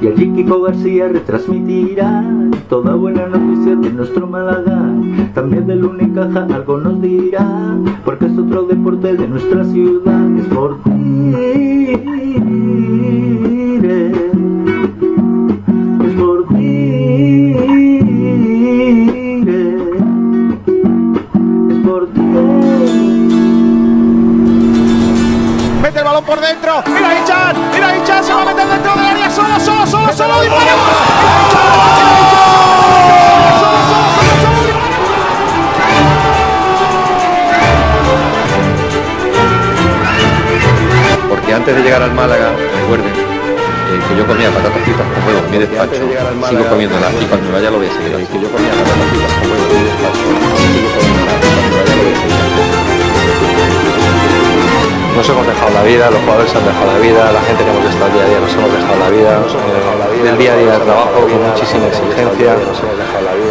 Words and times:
Y 0.00 0.06
allí 0.06 0.32
Kiko 0.32 0.62
García 0.62 1.08
retransmitirá 1.08 2.24
toda 2.68 2.94
buena 2.94 3.26
noticia 3.26 3.76
de 3.76 3.90
nuestro 3.90 4.26
Málaga. 4.26 4.94
También 5.34 5.66
del 5.66 5.84
Unicaja 5.84 6.46
algo 6.52 6.78
nos 6.78 7.00
dirá, 7.00 7.76
porque 8.04 8.26
es 8.26 8.38
otro 8.38 8.64
deporte 8.64 9.14
de 9.14 9.28
nuestra 9.28 9.64
ciudad. 9.64 10.36
Es 10.36 10.46
por 10.46 10.78
Dire. 10.84 12.67
Por 26.28 26.40
dentro. 26.42 26.82
Mira 26.88 27.18
Hichan. 27.18 27.70
Mira 27.72 27.96
Hichan. 27.96 28.22
Se 28.22 28.34
va 28.34 28.42
a 28.42 28.44
meter 28.44 28.68
dentro 28.68 28.94
del 28.94 29.06
área. 29.06 29.30
Solo, 29.30 29.58
solo, 29.58 29.86
solo, 29.86 30.12
solo. 30.12 30.42
Dispara. 30.42 30.72
Porque 41.30 41.54
antes 41.54 41.74
de 41.76 41.82
llegar 41.82 42.02
al 42.02 42.12
Málaga, 42.12 42.52
recuerden 42.82 43.08
eh, 43.08 44.00
que 44.08 44.16
yo 44.16 44.26
comía 44.26 44.50
patatas 44.50 44.82
fritas 44.82 45.06
con 45.06 45.24
huevo 45.26 45.46
en 45.46 45.50
mi 45.50 45.58
despacho, 45.58 45.94
sigo 46.48 46.68
comiéndolas 46.68 47.12
y 47.20 47.24
cuando 47.24 47.46
me 47.46 47.52
vaya 47.54 47.70
lo 47.70 47.78
voy 47.78 47.86
a 47.86 47.92
seguir. 47.92 48.12
Que 48.28 48.40
yo 48.40 48.50
comía 48.52 48.70
patatas 48.70 49.08
fritas 49.08 49.32
con 49.32 49.50
huevo 49.50 49.64
en 49.64 49.78
mi 49.78 49.84
despacho, 49.88 50.18
sigo 50.18 50.48
comiéndolas 50.52 50.76
y 50.76 50.88
cuando 50.92 51.14
me 51.16 51.24
vaya 51.24 51.96
lo 51.96 52.02
voy 52.02 52.12
a 52.12 52.68
seguir. 52.68 52.77
Nos 55.18 55.28
hemos 55.30 55.44
dejado 55.48 55.70
la 55.74 55.82
vida, 55.82 56.08
los 56.12 56.20
jugadores 56.20 56.48
se 56.48 56.58
han 56.58 56.64
dejado 56.64 56.92
la 56.92 56.98
vida, 57.00 57.32
la 57.32 57.40
gente 57.40 57.64
que 57.64 57.70
hemos 57.70 57.84
estado 57.90 58.12
día 58.14 58.22
a 58.22 58.28
día 58.28 58.38
nos 58.38 58.54
hemos 58.54 58.72
dejado 58.72 58.98
la 59.00 59.10
vida, 59.10 59.42
eh, 59.42 60.22
del 60.22 60.38
día 60.38 60.52
a 60.52 60.56
día 60.56 60.72
de 60.78 60.78
trabajo 60.78 61.10
con 61.10 61.42
muchísima 61.42 61.86
exigencia, 61.88 62.54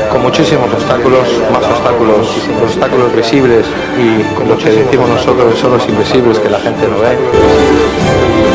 con 0.09 0.21
muchísimos 0.21 0.73
obstáculos, 0.73 1.27
más 1.51 1.65
obstáculos, 1.65 2.47
los 2.61 2.71
obstáculos 2.71 3.13
visibles 3.13 3.65
y 3.99 4.47
lo 4.47 4.57
que 4.57 4.69
decimos 4.69 5.09
nosotros 5.09 5.59
son 5.59 5.73
los 5.73 5.85
invisibles 5.89 6.39
que 6.39 6.49
la 6.49 6.59
gente 6.61 6.87
no 6.87 6.99
ve. 6.99 8.46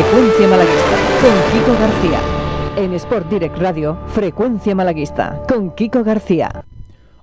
Frecuencia 0.00 0.48
Malaguista, 0.48 0.96
con 1.20 1.52
Kiko 1.52 1.78
García. 1.78 2.20
En 2.78 2.94
Sport 2.94 3.28
Direct 3.28 3.58
Radio, 3.58 3.98
Frecuencia 4.06 4.74
Malaguista, 4.74 5.42
con 5.46 5.74
Kiko 5.74 6.02
García. 6.02 6.64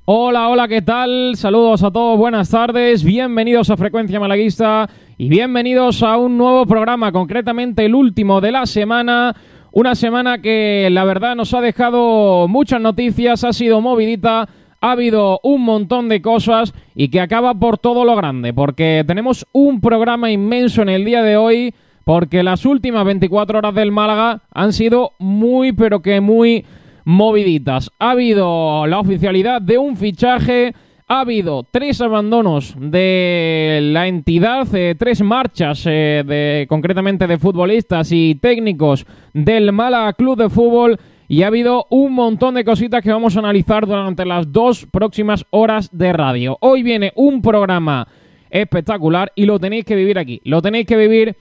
Hola, 0.05 0.47
hola, 0.47 0.67
¿qué 0.67 0.83
tal? 0.83 1.33
Saludos 1.37 1.81
a 1.81 1.89
todos, 1.89 2.19
buenas 2.19 2.51
tardes, 2.51 3.03
bienvenidos 3.03 3.71
a 3.71 3.77
Frecuencia 3.77 4.19
Malaguista 4.19 4.87
y 5.17 5.27
bienvenidos 5.27 6.03
a 6.03 6.17
un 6.17 6.37
nuevo 6.37 6.67
programa, 6.67 7.11
concretamente 7.11 7.83
el 7.83 7.95
último 7.95 8.41
de 8.41 8.51
la 8.51 8.67
semana. 8.67 9.35
Una 9.71 9.95
semana 9.95 10.39
que 10.39 10.87
la 10.91 11.03
verdad 11.03 11.35
nos 11.35 11.55
ha 11.55 11.61
dejado 11.61 12.47
muchas 12.47 12.79
noticias, 12.79 13.43
ha 13.43 13.53
sido 13.53 13.81
movidita, 13.81 14.47
ha 14.81 14.91
habido 14.91 15.39
un 15.41 15.63
montón 15.63 16.09
de 16.09 16.21
cosas 16.21 16.75
y 16.93 17.07
que 17.07 17.21
acaba 17.21 17.55
por 17.55 17.79
todo 17.79 18.05
lo 18.05 18.15
grande, 18.15 18.53
porque 18.53 19.03
tenemos 19.07 19.47
un 19.51 19.81
programa 19.81 20.29
inmenso 20.29 20.83
en 20.83 20.89
el 20.89 21.05
día 21.05 21.23
de 21.23 21.37
hoy, 21.37 21.73
porque 22.07 22.41
las 22.41 22.65
últimas 22.65 23.03
24 23.03 23.57
horas 23.57 23.75
del 23.75 23.91
Málaga 23.91 24.41
han 24.53 24.71
sido 24.71 25.11
muy, 25.19 25.73
pero 25.73 26.01
que 26.01 26.21
muy 26.21 26.63
moviditas. 27.03 27.91
Ha 27.99 28.11
habido 28.11 28.87
la 28.87 29.01
oficialidad 29.01 29.61
de 29.61 29.77
un 29.77 29.97
fichaje, 29.97 30.73
ha 31.09 31.19
habido 31.19 31.63
tres 31.69 31.99
abandonos 31.99 32.75
de 32.79 33.81
la 33.91 34.07
entidad, 34.07 34.73
eh, 34.73 34.95
tres 34.97 35.21
marchas, 35.21 35.83
eh, 35.85 36.23
de, 36.25 36.65
concretamente 36.69 37.27
de 37.27 37.37
futbolistas 37.37 38.09
y 38.13 38.35
técnicos 38.35 39.05
del 39.33 39.73
Málaga 39.73 40.13
Club 40.13 40.37
de 40.37 40.49
Fútbol. 40.49 40.97
Y 41.27 41.43
ha 41.43 41.47
habido 41.47 41.87
un 41.89 42.13
montón 42.13 42.55
de 42.55 42.63
cositas 42.63 43.03
que 43.03 43.11
vamos 43.11 43.35
a 43.35 43.39
analizar 43.39 43.85
durante 43.85 44.23
las 44.23 44.49
dos 44.49 44.87
próximas 44.89 45.43
horas 45.49 45.89
de 45.91 46.13
radio. 46.13 46.57
Hoy 46.61 46.83
viene 46.83 47.11
un 47.15 47.41
programa 47.41 48.07
espectacular 48.49 49.33
y 49.35 49.45
lo 49.45 49.59
tenéis 49.59 49.83
que 49.83 49.97
vivir 49.97 50.17
aquí. 50.17 50.39
Lo 50.45 50.61
tenéis 50.61 50.85
que 50.85 50.95
vivir 50.95 51.35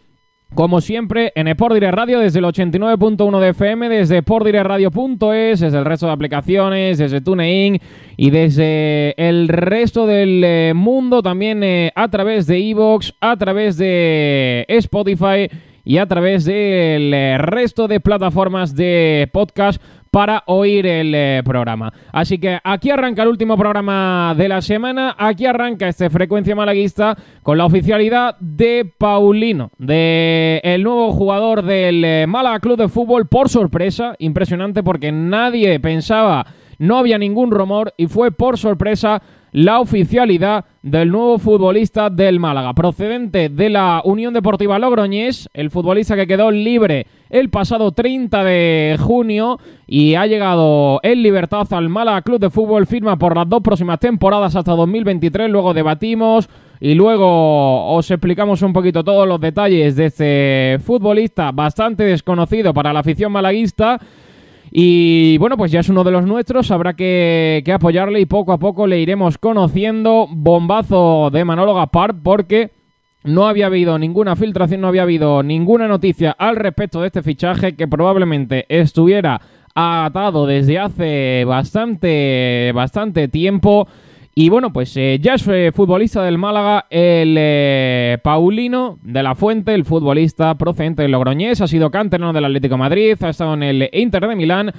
como 0.54 0.80
siempre, 0.80 1.32
en 1.34 1.48
Sport 1.48 1.74
Direct 1.74 1.94
Radio, 1.94 2.20
desde 2.20 2.38
el 2.38 2.44
89.1 2.44 3.40
de 3.40 3.48
FM, 3.50 3.88
desde 3.88 4.20
sportdirectradio.es, 4.20 5.60
desde 5.60 5.78
el 5.78 5.84
resto 5.84 6.06
de 6.06 6.12
aplicaciones, 6.12 6.98
desde 6.98 7.20
TuneIn 7.20 7.80
y 8.16 8.30
desde 8.30 9.14
el 9.18 9.48
resto 9.48 10.06
del 10.06 10.42
eh, 10.44 10.72
mundo, 10.74 11.22
también 11.22 11.62
eh, 11.62 11.92
a 11.94 12.08
través 12.08 12.46
de 12.46 12.58
Evox, 12.70 13.14
a 13.20 13.36
través 13.36 13.76
de 13.76 14.64
Spotify 14.68 15.48
y 15.84 15.98
a 15.98 16.06
través 16.06 16.44
del 16.44 17.14
eh, 17.14 17.38
resto 17.38 17.86
de 17.86 18.00
plataformas 18.00 18.74
de 18.74 19.28
podcast 19.32 19.80
para 20.16 20.44
oír 20.46 20.86
el 20.86 21.14
eh, 21.14 21.42
programa. 21.44 21.92
Así 22.10 22.38
que 22.38 22.58
aquí 22.64 22.88
arranca 22.88 23.22
el 23.22 23.28
último 23.28 23.54
programa 23.58 24.34
de 24.34 24.48
la 24.48 24.62
semana, 24.62 25.14
aquí 25.18 25.44
arranca 25.44 25.88
este 25.88 26.08
Frecuencia 26.08 26.56
Malaguista 26.56 27.14
con 27.42 27.58
la 27.58 27.66
oficialidad 27.66 28.34
de 28.40 28.90
Paulino, 28.96 29.72
de 29.76 30.62
el 30.64 30.84
nuevo 30.84 31.12
jugador 31.12 31.60
del 31.60 32.02
eh, 32.02 32.26
Málaga 32.26 32.60
Club 32.60 32.78
de 32.78 32.88
Fútbol 32.88 33.28
por 33.28 33.50
sorpresa, 33.50 34.14
impresionante 34.18 34.82
porque 34.82 35.12
nadie 35.12 35.78
pensaba, 35.80 36.46
no 36.78 36.96
había 36.96 37.18
ningún 37.18 37.50
rumor 37.50 37.92
y 37.98 38.06
fue 38.06 38.32
por 38.32 38.56
sorpresa 38.56 39.20
la 39.56 39.80
oficialidad 39.80 40.66
del 40.82 41.10
nuevo 41.10 41.38
futbolista 41.38 42.10
del 42.10 42.38
Málaga, 42.38 42.74
procedente 42.74 43.48
de 43.48 43.70
la 43.70 44.02
Unión 44.04 44.34
Deportiva 44.34 44.78
Logroñés, 44.78 45.48
el 45.54 45.70
futbolista 45.70 46.14
que 46.14 46.26
quedó 46.26 46.50
libre 46.50 47.06
el 47.30 47.48
pasado 47.48 47.92
30 47.92 48.44
de 48.44 48.98
junio 49.00 49.58
y 49.86 50.14
ha 50.14 50.26
llegado 50.26 51.00
en 51.02 51.22
libertad 51.22 51.66
al 51.70 51.88
Málaga 51.88 52.20
Club 52.20 52.38
de 52.38 52.50
Fútbol, 52.50 52.86
firma 52.86 53.16
por 53.16 53.34
las 53.34 53.48
dos 53.48 53.62
próximas 53.62 53.98
temporadas 53.98 54.54
hasta 54.54 54.72
2023, 54.72 55.48
luego 55.48 55.72
debatimos 55.72 56.50
y 56.78 56.92
luego 56.92 57.94
os 57.94 58.10
explicamos 58.10 58.60
un 58.60 58.74
poquito 58.74 59.02
todos 59.04 59.26
los 59.26 59.40
detalles 59.40 59.96
de 59.96 60.04
este 60.04 60.78
futbolista 60.84 61.50
bastante 61.50 62.04
desconocido 62.04 62.74
para 62.74 62.92
la 62.92 63.00
afición 63.00 63.32
malaguista. 63.32 63.98
Y 64.78 65.38
bueno, 65.38 65.56
pues 65.56 65.72
ya 65.72 65.80
es 65.80 65.88
uno 65.88 66.04
de 66.04 66.10
los 66.10 66.26
nuestros, 66.26 66.70
habrá 66.70 66.92
que, 66.92 67.64
apoyarle 67.74 68.20
y 68.20 68.26
poco 68.26 68.52
a 68.52 68.58
poco 68.58 68.86
le 68.86 69.00
iremos 69.00 69.38
conociendo. 69.38 70.26
Bombazo 70.30 71.30
de 71.32 71.46
Manolo 71.46 71.72
Gaspar 71.72 72.16
porque 72.22 72.72
no 73.24 73.48
había 73.48 73.68
habido 73.68 73.98
ninguna 73.98 74.36
filtración, 74.36 74.82
no 74.82 74.88
había 74.88 75.04
habido 75.04 75.42
ninguna 75.42 75.88
noticia 75.88 76.36
al 76.38 76.56
respecto 76.56 77.00
de 77.00 77.06
este 77.06 77.22
fichaje 77.22 77.74
que 77.74 77.88
probablemente 77.88 78.66
estuviera 78.68 79.40
atado 79.74 80.44
desde 80.44 80.78
hace 80.78 81.46
bastante, 81.46 82.70
bastante 82.74 83.28
tiempo. 83.28 83.88
Y 84.38 84.50
bueno, 84.50 84.70
pues 84.70 84.94
eh, 84.98 85.18
ya 85.18 85.32
es 85.32 85.48
eh, 85.48 85.72
futbolista 85.74 86.22
del 86.22 86.36
Málaga, 86.36 86.84
el 86.90 87.36
eh, 87.38 88.18
Paulino 88.22 88.98
de 89.02 89.22
la 89.22 89.34
Fuente, 89.34 89.72
el 89.72 89.86
futbolista 89.86 90.54
procedente 90.56 91.00
del 91.00 91.12
Logroñés, 91.12 91.62
ha 91.62 91.66
sido 91.66 91.90
canterano 91.90 92.34
del 92.34 92.44
Atlético 92.44 92.74
de 92.74 92.78
Madrid, 92.80 93.16
ha 93.22 93.30
estado 93.30 93.54
en 93.54 93.62
el 93.62 93.88
Inter 93.94 94.28
de 94.28 94.36
Milán, 94.36 94.72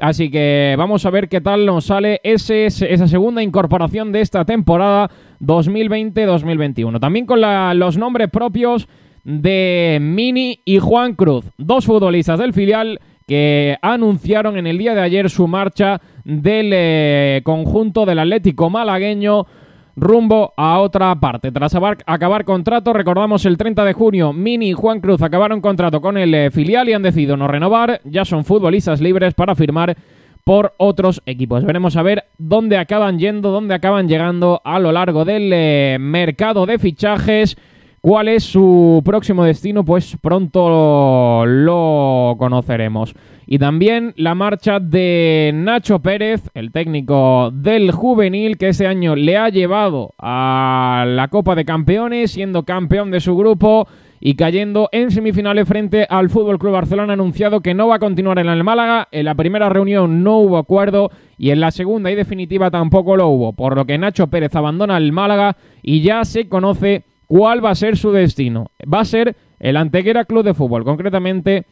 así 0.00 0.32
que 0.32 0.74
vamos 0.76 1.06
a 1.06 1.10
ver 1.10 1.28
qué 1.28 1.40
tal 1.40 1.64
nos 1.64 1.84
sale 1.84 2.20
ese, 2.24 2.66
esa 2.66 3.06
segunda 3.06 3.40
incorporación 3.40 4.10
de 4.10 4.20
esta 4.20 4.44
temporada 4.44 5.08
2020-2021. 5.40 6.98
También 6.98 7.24
con 7.24 7.40
la- 7.40 7.72
los 7.74 7.96
nombres 7.96 8.30
propios 8.30 8.88
de 9.22 9.98
Mini 10.00 10.58
y 10.64 10.80
Juan 10.80 11.14
Cruz, 11.14 11.44
dos 11.56 11.84
futbolistas 11.86 12.40
del 12.40 12.52
filial 12.52 12.98
que 13.28 13.78
anunciaron 13.80 14.58
en 14.58 14.66
el 14.66 14.76
día 14.76 14.96
de 14.96 15.00
ayer 15.02 15.30
su 15.30 15.46
marcha 15.46 16.00
del 16.24 16.70
eh, 16.72 17.40
conjunto 17.44 18.04
del 18.06 18.18
Atlético 18.18 18.70
malagueño 18.70 19.46
rumbo 19.96 20.52
a 20.56 20.80
otra 20.80 21.14
parte. 21.20 21.52
Tras 21.52 21.74
abar- 21.74 21.98
acabar 22.06 22.44
contrato, 22.44 22.92
recordamos 22.92 23.46
el 23.46 23.56
30 23.56 23.84
de 23.84 23.92
junio, 23.92 24.32
Mini 24.32 24.70
y 24.70 24.72
Juan 24.72 25.00
Cruz 25.00 25.22
acabaron 25.22 25.60
contrato 25.60 26.00
con 26.00 26.16
el 26.18 26.34
eh, 26.34 26.50
filial 26.50 26.88
y 26.88 26.94
han 26.94 27.02
decidido 27.02 27.36
no 27.36 27.46
renovar, 27.46 28.00
ya 28.04 28.24
son 28.24 28.44
futbolistas 28.44 29.00
libres 29.00 29.34
para 29.34 29.54
firmar 29.54 29.96
por 30.42 30.74
otros 30.78 31.22
equipos. 31.26 31.64
Veremos 31.64 31.96
a 31.96 32.02
ver 32.02 32.24
dónde 32.38 32.76
acaban 32.76 33.18
yendo, 33.18 33.50
dónde 33.50 33.74
acaban 33.74 34.08
llegando 34.08 34.60
a 34.64 34.78
lo 34.78 34.92
largo 34.92 35.24
del 35.24 35.50
eh, 35.52 35.96
mercado 36.00 36.66
de 36.66 36.78
fichajes 36.78 37.56
cuál 38.04 38.28
es 38.28 38.44
su 38.44 39.00
próximo 39.02 39.44
destino, 39.44 39.82
pues 39.82 40.18
pronto 40.20 41.46
lo 41.46 42.36
conoceremos. 42.38 43.14
Y 43.46 43.58
también 43.58 44.12
la 44.18 44.34
marcha 44.34 44.78
de 44.78 45.52
Nacho 45.54 46.00
Pérez, 46.00 46.42
el 46.52 46.70
técnico 46.70 47.50
del 47.50 47.92
juvenil, 47.92 48.58
que 48.58 48.68
ese 48.68 48.86
año 48.86 49.16
le 49.16 49.38
ha 49.38 49.48
llevado 49.48 50.12
a 50.18 51.06
la 51.08 51.28
Copa 51.28 51.54
de 51.54 51.64
Campeones, 51.64 52.32
siendo 52.32 52.64
campeón 52.64 53.10
de 53.10 53.20
su 53.20 53.38
grupo 53.38 53.88
y 54.20 54.34
cayendo 54.34 54.90
en 54.92 55.10
semifinales 55.10 55.66
frente 55.66 56.06
al 56.10 56.28
Fútbol 56.28 56.58
Club 56.58 56.74
Barcelona, 56.74 57.14
ha 57.14 57.14
anunciado 57.14 57.62
que 57.62 57.72
no 57.72 57.88
va 57.88 57.96
a 57.96 58.00
continuar 58.00 58.38
en 58.38 58.48
el 58.48 58.64
Málaga. 58.64 59.08
En 59.12 59.24
la 59.24 59.34
primera 59.34 59.70
reunión 59.70 60.22
no 60.22 60.40
hubo 60.40 60.58
acuerdo 60.58 61.10
y 61.38 61.52
en 61.52 61.60
la 61.60 61.70
segunda 61.70 62.10
y 62.10 62.16
definitiva 62.16 62.70
tampoco 62.70 63.16
lo 63.16 63.28
hubo, 63.28 63.54
por 63.54 63.74
lo 63.74 63.86
que 63.86 63.96
Nacho 63.96 64.26
Pérez 64.26 64.54
abandona 64.54 64.98
el 64.98 65.12
Málaga 65.12 65.56
y 65.82 66.02
ya 66.02 66.22
se 66.26 66.50
conoce 66.50 67.04
cuál 67.34 67.64
va 67.64 67.70
a 67.70 67.74
ser 67.74 67.96
su 67.96 68.12
destino. 68.12 68.70
Va 68.82 69.00
a 69.00 69.04
ser 69.04 69.34
el 69.58 69.76
Antequera 69.76 70.24
Club 70.24 70.44
de 70.44 70.54
Fútbol, 70.54 70.84
concretamente 70.84 71.64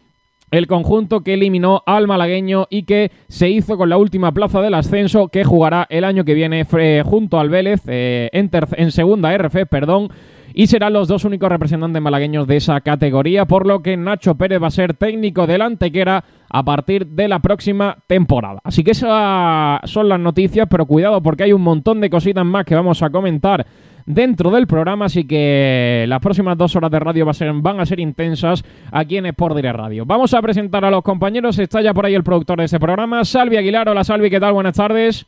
el 0.51 0.67
conjunto 0.67 1.21
que 1.21 1.35
eliminó 1.35 1.85
al 1.87 2.09
malagueño 2.09 2.67
y 2.69 2.83
que 2.83 3.13
se 3.29 3.49
hizo 3.49 3.77
con 3.77 3.89
la 3.89 3.97
última 3.97 4.33
plaza 4.33 4.61
del 4.61 4.75
ascenso 4.75 5.29
que 5.29 5.45
jugará 5.45 5.87
el 5.89 6.03
año 6.03 6.25
que 6.25 6.35
viene 6.35 6.67
junto 7.05 7.39
al 7.39 7.49
Vélez 7.49 7.81
eh, 7.87 8.29
en, 8.33 8.51
en 8.73 8.91
segunda 8.91 9.39
RF, 9.39 9.69
perdón, 9.71 10.09
y 10.53 10.67
serán 10.67 10.95
los 10.95 11.07
dos 11.07 11.25
únicos 11.25 11.49
representantes 11.49 12.03
malagueños 12.03 12.49
de 12.49 12.57
esa 12.57 12.81
categoría, 12.81 13.45
por 13.45 13.65
lo 13.65 13.83
que 13.83 13.97
Nacho 13.97 14.35
Pérez 14.35 14.61
va 14.61 14.67
a 14.67 14.73
ser 14.73 14.95
técnico 14.95 15.47
del 15.47 15.63
Antequera 15.63 16.25
a 16.51 16.65
partir 16.65 17.07
de 17.07 17.29
la 17.29 17.39
próxima 17.39 17.99
temporada. 18.09 18.59
Así 18.65 18.83
que 18.83 18.91
esas 18.91 19.81
son 19.89 20.09
las 20.09 20.19
noticias, 20.19 20.67
pero 20.69 20.87
cuidado 20.87 21.23
porque 21.23 21.45
hay 21.45 21.53
un 21.53 21.63
montón 21.63 22.01
de 22.01 22.11
cositas 22.11 22.45
más 22.45 22.65
que 22.65 22.75
vamos 22.75 23.01
a 23.01 23.11
comentar 23.11 23.65
dentro 24.07 24.51
del 24.51 24.67
programa, 24.67 25.07
así 25.07 25.25
que 25.25 26.05
las 26.09 26.21
próximas 26.21 26.57
dos 26.57 26.75
horas 26.77 26.91
de 26.91 26.99
radio 26.99 27.27
van 27.55 27.81
a 27.81 27.87
ser 27.87 28.01
intensas 28.01 28.65
aquí 28.91 29.17
en 29.17 29.27
Sport 29.27 29.57
Direct 29.57 29.77
Radio. 29.77 30.05
Vamos 30.07 30.35
a 30.35 30.43
presentar 30.43 30.85
a 30.85 30.91
los 30.91 31.03
compañeros, 31.03 31.59
está 31.59 31.81
ya 31.81 31.95
por 31.95 32.07
ahí 32.07 32.15
el 32.15 32.25
productor 32.25 32.59
de 32.59 32.65
ese 32.65 32.79
programa, 32.81 33.25
Salvi 33.25 33.57
Aguilar. 33.57 33.89
Hola 33.89 34.05
Salvi, 34.05 34.31
¿qué 34.31 34.41
tal? 34.41 34.53
Buenas 34.53 34.77
tardes. 34.77 35.27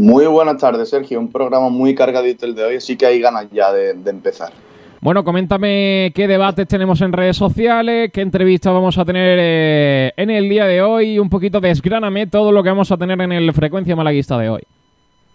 Muy 0.00 0.24
buenas 0.26 0.56
tardes, 0.56 0.88
Sergio. 0.88 1.20
Un 1.20 1.30
programa 1.30 1.68
muy 1.68 1.94
cargadito 1.94 2.46
el 2.46 2.54
de 2.54 2.64
hoy, 2.64 2.76
así 2.76 2.96
que 2.96 3.04
hay 3.04 3.20
ganas 3.20 3.48
ya 3.52 3.70
de, 3.70 3.90
empezar. 4.06 4.50
Bueno, 5.02 5.24
coméntame 5.24 6.12
qué 6.14 6.26
debates 6.26 6.66
tenemos 6.68 7.00
en 7.02 7.12
redes 7.12 7.36
sociales, 7.36 8.10
qué 8.12 8.22
entrevistas 8.22 8.72
vamos 8.72 8.96
a 8.96 9.04
tener 9.04 9.38
eh, 9.40 10.12
en 10.16 10.30
el 10.30 10.48
día 10.48 10.64
de 10.66 10.82
hoy, 10.82 11.18
un 11.18 11.28
poquito 11.28 11.60
desgráname 11.60 12.26
todo 12.26 12.50
lo 12.52 12.62
que 12.62 12.70
vamos 12.70 12.90
a 12.92 12.96
tener 12.96 13.20
en 13.20 13.32
el 13.32 13.52
Frecuencia 13.52 13.96
Malaguista 13.96 14.38
de 14.38 14.48
hoy. 14.48 14.62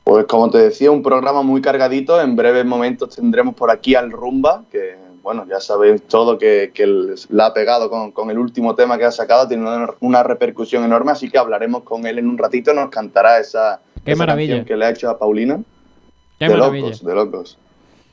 Pues 0.06 0.28
como 0.28 0.52
te 0.52 0.60
decía, 0.60 0.92
un 0.92 1.02
programa 1.02 1.42
muy 1.42 1.62
cargadito. 1.62 2.22
En 2.22 2.36
breves 2.36 2.64
momentos 2.64 3.16
tendremos 3.16 3.56
por 3.56 3.72
aquí 3.72 3.96
al 3.96 4.12
Rumba, 4.12 4.64
que 4.72 4.96
bueno, 5.24 5.48
ya 5.50 5.60
sabéis 5.60 6.04
todo 6.04 6.38
que, 6.38 6.70
que 6.72 6.86
la 7.30 7.48
ha 7.48 7.54
pegado 7.56 7.90
con, 7.90 8.30
el 8.30 8.38
último 8.38 8.76
tema 8.76 9.00
que 9.00 9.06
ha 9.06 9.12
sacado, 9.12 9.48
tiene 9.48 9.68
una, 10.00 10.22
repercusión 10.22 10.84
enorme, 10.84 11.12
así 11.12 11.32
que 11.32 11.40
hablaremos 11.40 11.82
con 11.82 12.06
él 12.06 12.20
en 12.20 12.28
un 12.28 12.38
ratito, 12.38 12.72
nos 12.76 12.92
cantará 12.92 13.40
esa, 13.40 13.82
Qué 14.06 14.16
maravilla. 14.16 14.64
que 14.64 14.78
le 14.78 14.86
ha 14.86 14.92
hecho 14.92 15.10
a 15.10 15.18
Paulina. 15.18 15.60
Qué 16.38 16.46
de 16.46 16.54
maravilla. 16.56 16.86
locos, 16.86 17.04
de 17.04 17.16
locos. 17.16 17.58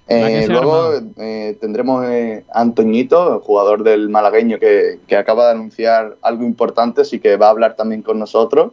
Eh, 0.09 0.47
luego 0.49 0.95
eh, 1.19 1.59
tendremos 1.61 2.07
eh, 2.07 2.47
a 2.55 2.63
Antoñito, 2.63 3.35
el 3.35 3.41
jugador 3.41 3.85
del 3.85 4.09
malagueño 4.09 4.59
que, 4.59 4.99
que 5.07 5.17
acaba 5.17 5.45
de 5.45 5.51
anunciar 5.51 6.17
algo 6.23 6.45
importante, 6.45 7.03
así 7.03 7.21
que 7.21 7.37
va 7.37 7.49
a 7.49 7.51
hablar 7.51 7.77
también 7.77 8.01
con 8.01 8.19
nosotros. 8.19 8.73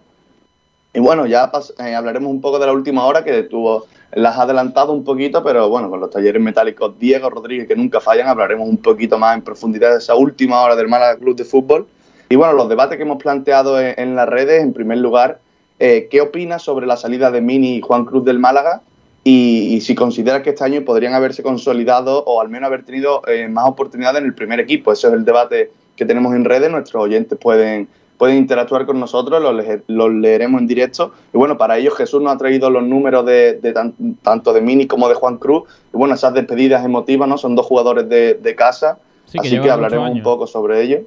Y 0.94 1.00
bueno, 1.00 1.28
ya 1.28 1.52
eh, 1.80 1.94
hablaremos 1.94 2.32
un 2.32 2.42
poco 2.42 2.58
de 2.58 2.66
la 2.66 2.74
última 2.74 3.06
hora 3.06 3.24
que 3.24 3.44
tuvo, 3.44 3.86
las 4.14 4.38
ha 4.38 4.44
adelantado 4.44 4.92
un 4.92 5.04
poquito, 5.04 5.44
pero 5.44 5.70
bueno, 5.70 5.90
con 5.90 6.00
los 6.00 6.10
talleres 6.10 6.42
metálicos 6.42 6.98
Diego 6.98 7.30
Rodríguez 7.30 7.68
que 7.68 7.76
nunca 7.76 8.00
fallan, 8.00 8.28
hablaremos 8.28 8.68
un 8.68 8.78
poquito 8.78 9.20
más 9.20 9.36
en 9.36 9.44
profundidad 9.44 9.92
de 9.92 10.00
esa 10.00 10.16
última 10.16 10.62
hora 10.62 10.76
del 10.76 10.88
Málaga 10.88 11.18
Club 11.18 11.36
de 11.36 11.46
Fútbol. 11.46 11.88
Y 12.28 12.36
bueno, 12.36 12.54
los 12.54 12.70
debates 12.70 12.98
que 12.98 13.04
hemos 13.04 13.22
planteado 13.22 13.80
en, 13.80 14.16
las 14.16 14.28
redes, 14.28 14.64
en 14.64 14.74
primer 14.74 14.98
lugar, 14.98 15.40
eh, 15.80 16.08
¿qué 16.10 16.22
opinas 16.22 16.64
sobre 16.64 16.88
la 16.88 16.98
salida 16.98 17.32
de 17.32 17.42
Mini 17.42 17.78
y 17.78 17.82
Juan 17.82 18.06
Cruz 18.06 18.26
del 18.26 18.40
Málaga? 18.40 18.82
Y, 19.24 19.82
si 19.82 19.94
consideras 19.94 20.42
que 20.42 20.52
este 20.52 20.64
año 20.64 20.84
podrían 20.86 21.14
haberse 21.14 21.44
consolidado 21.44 22.24
o 22.26 22.42
al 22.42 22.50
menos 22.50 22.68
haber 22.68 22.84
tenido 22.84 23.22
eh, 23.28 23.48
más 23.48 23.68
oportunidades 23.68 24.22
en 24.22 24.26
el 24.26 24.34
primer 24.34 24.60
equipo. 24.60 24.92
Ese 24.92 25.08
es 25.08 25.14
el 25.14 25.26
debate 25.26 25.72
que 25.96 26.06
tenemos 26.06 26.34
en 26.34 26.46
redes, 26.46 26.72
nuestros 26.72 27.04
oyentes 27.04 27.38
pueden 27.38 27.88
pueden 28.20 28.36
interactuar 28.36 28.86
con 28.86 29.00
nosotros, 29.00 29.42
los, 29.88 30.14
leeremos 30.14 30.60
en 30.60 30.68
directo. 30.68 31.14
Y 31.34 31.38
bueno, 31.38 31.58
para 31.58 31.78
ello 31.78 31.90
Jesús 31.92 32.22
nos 32.22 32.36
ha 32.36 32.38
traído 32.38 32.70
los 32.70 32.84
números 32.84 33.26
de, 33.26 33.74
tanto 34.22 34.52
de 34.52 34.60
Mini 34.60 34.88
como 34.88 35.08
de 35.08 35.16
Juan 35.16 35.38
Cruz. 35.38 35.64
Y 35.94 35.98
bueno, 35.98 36.16
esas 36.16 36.34
despedidas 36.34 36.84
emotivas, 36.84 37.30
¿no? 37.30 37.38
Son 37.38 37.56
dos 37.56 37.66
jugadores 37.66 38.10
de, 38.10 38.56
casa, 38.58 39.00
así 39.26 39.60
que 39.62 39.72
hablaremos 39.72 40.12
un 40.12 40.22
poco 40.22 40.48
sobre 40.48 40.82
ello. 40.82 41.00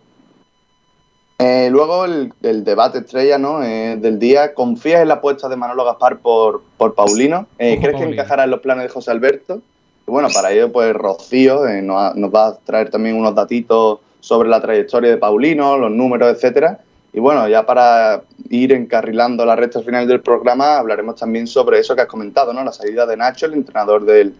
Eh, 1.38 1.69
luego 1.70 2.06
el, 2.06 2.64
debate 2.64 2.99
estrella 2.99 3.37
¿no? 3.37 3.62
Eh, 3.62 3.99
del 4.00 4.19
día. 4.19 4.55
¿Confías 4.55 5.03
en 5.03 5.08
la 5.08 5.15
apuesta 5.15 5.50
de 5.50 5.56
Manolo 5.56 5.85
Gaspar 5.85 6.19
por, 6.19 6.62
por 6.79 6.94
Paulino? 6.94 7.47
Eh, 7.58 7.79
¿Crees 7.79 7.97
que 7.97 8.05
encajará 8.05 8.44
en 8.44 8.50
los 8.50 8.61
planes 8.61 8.85
de 8.85 8.88
José 8.88 9.11
Alberto? 9.11 9.61
Y 10.08 10.11
bueno, 10.11 10.29
para 10.32 10.50
ello, 10.50 10.73
pues 10.73 10.94
Rocío 10.94 11.61
nos, 11.82 12.17
nos, 12.17 12.35
va 12.35 12.47
a 12.47 12.56
traer 12.56 12.88
también 12.88 13.17
unos 13.17 13.35
datitos 13.35 13.99
sobre 14.20 14.49
la 14.49 14.62
trayectoria 14.62 15.11
de 15.11 15.19
Paulino, 15.19 15.76
los 15.76 15.91
números, 15.91 16.35
etcétera. 16.35 16.81
Y 17.12 17.20
bueno, 17.20 17.47
ya 17.49 17.67
para 17.67 18.23
ir 18.49 18.73
encarrilando 18.73 19.44
la 19.44 19.55
recta 19.55 19.82
final 19.82 20.09
del 20.09 20.20
programa, 20.20 20.79
hablaremos 20.79 21.17
también 21.17 21.47
sobre 21.47 21.79
eso 21.79 21.94
que 21.94 22.03
has 22.03 22.06
comentado, 22.06 22.53
¿no? 22.55 22.64
La 22.64 22.73
salida 22.73 23.05
de 23.06 23.17
Nacho, 23.17 23.47
el 23.47 23.55
entrenador 23.55 24.05
del, 24.05 24.35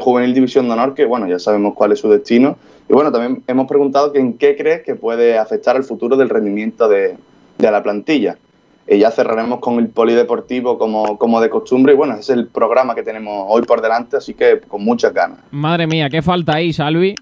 Juvenil 0.00 0.34
División 0.34 0.66
de 0.66 0.72
Honor, 0.72 0.94
que 0.94 1.04
bueno, 1.04 1.28
ya 1.28 1.38
sabemos 1.38 1.74
cuál 1.74 1.92
es 1.92 2.00
su 2.00 2.08
destino. 2.10 2.56
Y 2.88 2.92
bueno, 2.92 3.12
también 3.12 3.44
hemos 3.46 3.68
preguntado 3.68 4.12
que 4.12 4.18
en 4.18 4.36
qué 4.38 4.56
crees 4.56 4.82
que 4.82 4.96
puede 4.96 5.38
afectar 5.38 5.76
el 5.76 5.84
futuro 5.84 6.16
del 6.16 6.28
rendimiento 6.28 6.88
de, 6.88 7.16
la 7.58 7.82
plantilla. 7.82 8.36
Y 8.88 8.98
ya 8.98 9.10
cerraremos 9.12 9.60
con 9.60 9.78
el 9.78 9.88
polideportivo 9.88 10.78
como, 10.78 11.18
como 11.18 11.40
de 11.40 11.48
costumbre. 11.48 11.92
Y 11.92 11.96
bueno, 11.96 12.14
ese 12.14 12.32
es 12.32 12.38
el 12.38 12.48
programa 12.48 12.96
que 12.96 13.04
tenemos 13.04 13.46
hoy 13.48 13.62
por 13.62 13.80
delante, 13.80 14.16
así 14.16 14.34
que 14.34 14.60
con 14.60 14.84
muchas 14.84 15.14
ganas. 15.14 15.38
Madre 15.52 15.86
mía, 15.86 16.10
¿qué 16.10 16.22
falta 16.22 16.54
ahí, 16.54 16.72
Salvi? 16.72 17.14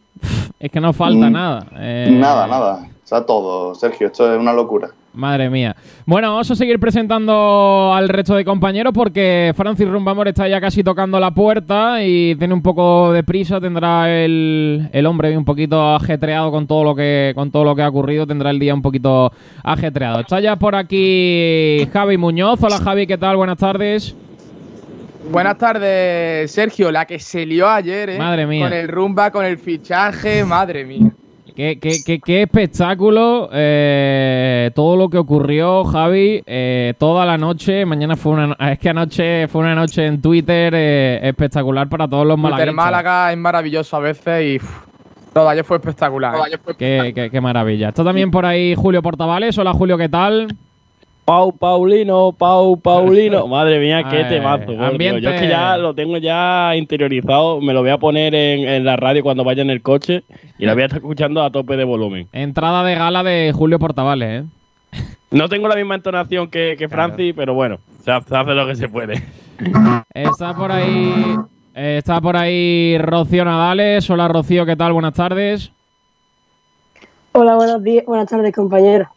Es 0.58 0.70
que 0.70 0.80
no 0.80 0.94
falta 0.94 1.28
mm, 1.28 1.32
nada. 1.32 1.66
Eh... 1.76 2.08
Nada, 2.10 2.46
nada. 2.46 2.88
Sea, 3.14 3.24
todo, 3.24 3.76
Sergio, 3.76 4.08
esto 4.08 4.32
es 4.32 4.40
una 4.40 4.52
locura. 4.52 4.88
Madre 5.12 5.48
mía. 5.48 5.76
Bueno, 6.04 6.32
vamos 6.32 6.50
a 6.50 6.56
seguir 6.56 6.80
presentando 6.80 7.92
al 7.94 8.08
resto 8.08 8.34
de 8.34 8.44
compañeros 8.44 8.92
porque 8.92 9.52
Francis 9.56 9.88
Rumbamor 9.88 10.26
está 10.26 10.48
ya 10.48 10.60
casi 10.60 10.82
tocando 10.82 11.20
la 11.20 11.30
puerta 11.30 12.02
y 12.02 12.34
tiene 12.34 12.52
un 12.52 12.62
poco 12.62 13.12
de 13.12 13.22
prisa. 13.22 13.60
Tendrá 13.60 14.10
el, 14.10 14.88
el, 14.92 15.06
hombre 15.06 15.36
un 15.38 15.44
poquito 15.44 15.94
ajetreado 15.94 16.50
con 16.50 16.66
todo 16.66 16.82
lo 16.82 16.96
que 16.96 17.30
con 17.36 17.52
todo 17.52 17.62
lo 17.62 17.76
que 17.76 17.82
ha 17.82 17.88
ocurrido. 17.88 18.26
Tendrá 18.26 18.50
el 18.50 18.58
día 18.58 18.74
un 18.74 18.82
poquito 18.82 19.30
ajetreado. 19.62 20.18
Está 20.18 20.40
ya 20.40 20.56
por 20.56 20.74
aquí 20.74 21.88
Javi 21.92 22.16
Muñoz. 22.16 22.60
Hola 22.64 22.78
Javi, 22.78 23.06
¿qué 23.06 23.16
tal? 23.16 23.36
Buenas 23.36 23.58
tardes. 23.58 24.16
Buenas 25.30 25.56
tardes, 25.56 26.50
Sergio. 26.50 26.90
La 26.90 27.06
que 27.06 27.20
se 27.20 27.46
lió 27.46 27.68
ayer, 27.68 28.10
¿eh? 28.10 28.18
Madre 28.18 28.44
mía. 28.44 28.64
Con 28.64 28.72
el 28.72 28.88
rumba, 28.88 29.30
con 29.30 29.44
el 29.44 29.58
fichaje, 29.58 30.44
madre 30.44 30.84
mía. 30.84 31.12
Qué, 31.54 31.78
qué, 31.78 32.20
qué, 32.20 32.42
espectáculo 32.42 33.48
eh, 33.52 34.72
todo 34.74 34.96
lo 34.96 35.08
que 35.08 35.18
ocurrió, 35.18 35.84
Javi, 35.84 36.42
eh, 36.46 36.94
toda 36.98 37.24
la 37.24 37.38
noche. 37.38 37.86
Mañana 37.86 38.16
fue 38.16 38.32
una 38.32 38.56
es 38.72 38.78
que 38.80 38.88
anoche 38.88 39.46
fue 39.46 39.60
una 39.60 39.76
noche 39.76 40.04
en 40.04 40.20
Twitter 40.20 40.74
eh, 40.74 41.20
espectacular 41.22 41.88
para 41.88 42.08
todos 42.08 42.26
los 42.26 42.36
malagueños. 42.36 42.74
Málaga 42.74 43.30
es 43.30 43.38
maravilloso 43.38 43.96
a 43.96 44.00
veces 44.00 44.60
y 44.60 44.66
todo 45.32 45.48
ayer 45.48 45.64
fue 45.64 45.76
espectacular. 45.76 46.34
Qué, 46.76 47.30
qué, 47.30 47.40
maravilla. 47.40 47.90
Está 47.90 48.02
también 48.02 48.32
por 48.32 48.44
ahí 48.44 48.74
Julio 48.74 49.00
Portavales. 49.00 49.56
Hola 49.56 49.72
Julio, 49.72 49.96
¿qué 49.96 50.08
tal? 50.08 50.48
Pau 51.24 51.52
Paulino, 51.52 52.32
Pau 52.32 52.76
Paulino. 52.76 53.46
Madre 53.48 53.78
mía, 53.80 54.04
qué 54.10 54.24
temazo. 54.24 54.72
Yo 54.72 55.30
es 55.30 55.40
que 55.40 55.48
ya 55.48 55.76
lo 55.78 55.94
tengo 55.94 56.18
ya 56.18 56.76
interiorizado. 56.76 57.60
Me 57.60 57.72
lo 57.72 57.80
voy 57.80 57.90
a 57.90 57.98
poner 57.98 58.34
en, 58.34 58.84
la 58.84 58.96
radio 58.96 59.22
cuando 59.22 59.44
vaya 59.44 59.62
en 59.62 59.70
el 59.70 59.80
coche 59.82 60.24
y 60.58 60.66
lo 60.66 60.74
voy 60.74 60.82
a 60.82 60.86
estar 60.86 60.98
escuchando 60.98 61.42
a 61.42 61.50
tope 61.50 61.76
de 61.76 61.84
volumen. 61.84 62.28
Entrada 62.32 62.84
de 62.84 62.94
gala 62.94 63.22
de 63.22 63.52
Julio 63.54 63.78
Portavales, 63.78 64.44
¿eh? 64.44 64.46
No 65.30 65.48
tengo 65.48 65.66
la 65.66 65.74
misma 65.74 65.96
entonación 65.96 66.48
que, 66.48 66.76
que 66.78 66.88
Francis, 66.88 67.34
pero 67.34 67.54
bueno, 67.54 67.78
se 68.04 68.12
hace 68.12 68.54
lo 68.54 68.66
que 68.66 68.76
se 68.76 68.88
puede. 68.88 69.22
Está 70.14 70.54
por 70.54 70.70
ahí. 70.70 71.36
Está 71.74 72.20
por 72.20 72.36
ahí 72.36 72.98
Rocío 72.98 73.44
Nadales. 73.44 74.08
Hola 74.10 74.28
Rocío, 74.28 74.64
¿qué 74.64 74.76
tal? 74.76 74.92
Buenas 74.92 75.14
tardes. 75.14 75.72
Hola, 77.32 77.56
buenos 77.56 77.82
días, 77.82 78.04
buenas 78.06 78.28
tardes, 78.28 78.54
compañeros. 78.54 79.08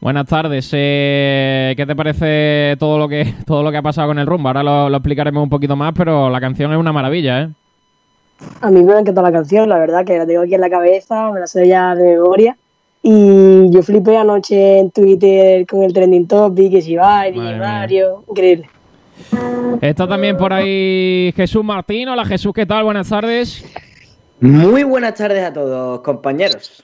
Buenas 0.00 0.26
tardes. 0.26 0.70
Eh, 0.72 1.74
¿Qué 1.76 1.84
te 1.84 1.94
parece 1.94 2.76
todo 2.78 2.98
lo 2.98 3.06
que 3.06 3.34
todo 3.46 3.62
lo 3.62 3.70
que 3.70 3.76
ha 3.76 3.82
pasado 3.82 4.08
con 4.08 4.18
el 4.18 4.26
rumbo? 4.26 4.48
Ahora 4.48 4.62
lo, 4.62 4.96
explicaremos 4.96 5.42
un 5.42 5.50
poquito 5.50 5.76
más, 5.76 5.92
pero 5.94 6.30
la 6.30 6.40
canción 6.40 6.72
es 6.72 6.78
una 6.78 6.92
maravilla, 6.92 7.42
¿eh? 7.42 7.48
A 8.62 8.70
mí 8.70 8.82
me 8.82 8.94
ha 8.94 9.00
encantado 9.00 9.26
la 9.26 9.32
canción, 9.32 9.68
la 9.68 9.78
verdad, 9.78 10.02
que 10.06 10.16
la 10.16 10.26
tengo 10.26 10.40
aquí 10.40 10.54
en 10.54 10.62
la 10.62 10.70
cabeza, 10.70 11.30
me 11.30 11.40
la 11.40 11.46
sé 11.46 11.68
ya 11.68 11.94
de 11.94 12.16
memoria. 12.16 12.56
Y 13.02 13.70
yo 13.70 13.82
flipé 13.82 14.16
anoche 14.16 14.78
en 14.78 14.90
Twitter 14.90 15.66
con 15.66 15.82
el 15.82 15.92
trending 15.92 16.26
topic, 16.26 16.70
que 16.70 16.80
si 16.80 16.96
va, 16.96 17.28
y 17.28 17.34
Mario, 17.34 18.24
increíble. 18.28 18.68
Está 19.82 20.08
también 20.08 20.38
por 20.38 20.54
ahí 20.54 21.32
Jesús 21.36 21.62
Martín. 21.62 22.08
Hola 22.08 22.24
Jesús, 22.24 22.52
¿qué 22.54 22.64
tal? 22.64 22.84
Buenas 22.84 23.10
tardes. 23.10 23.62
Muy 24.40 24.84
buenas 24.84 25.14
tardes 25.14 25.44
a 25.44 25.52
todos, 25.52 26.00
compañeros. 26.00 26.82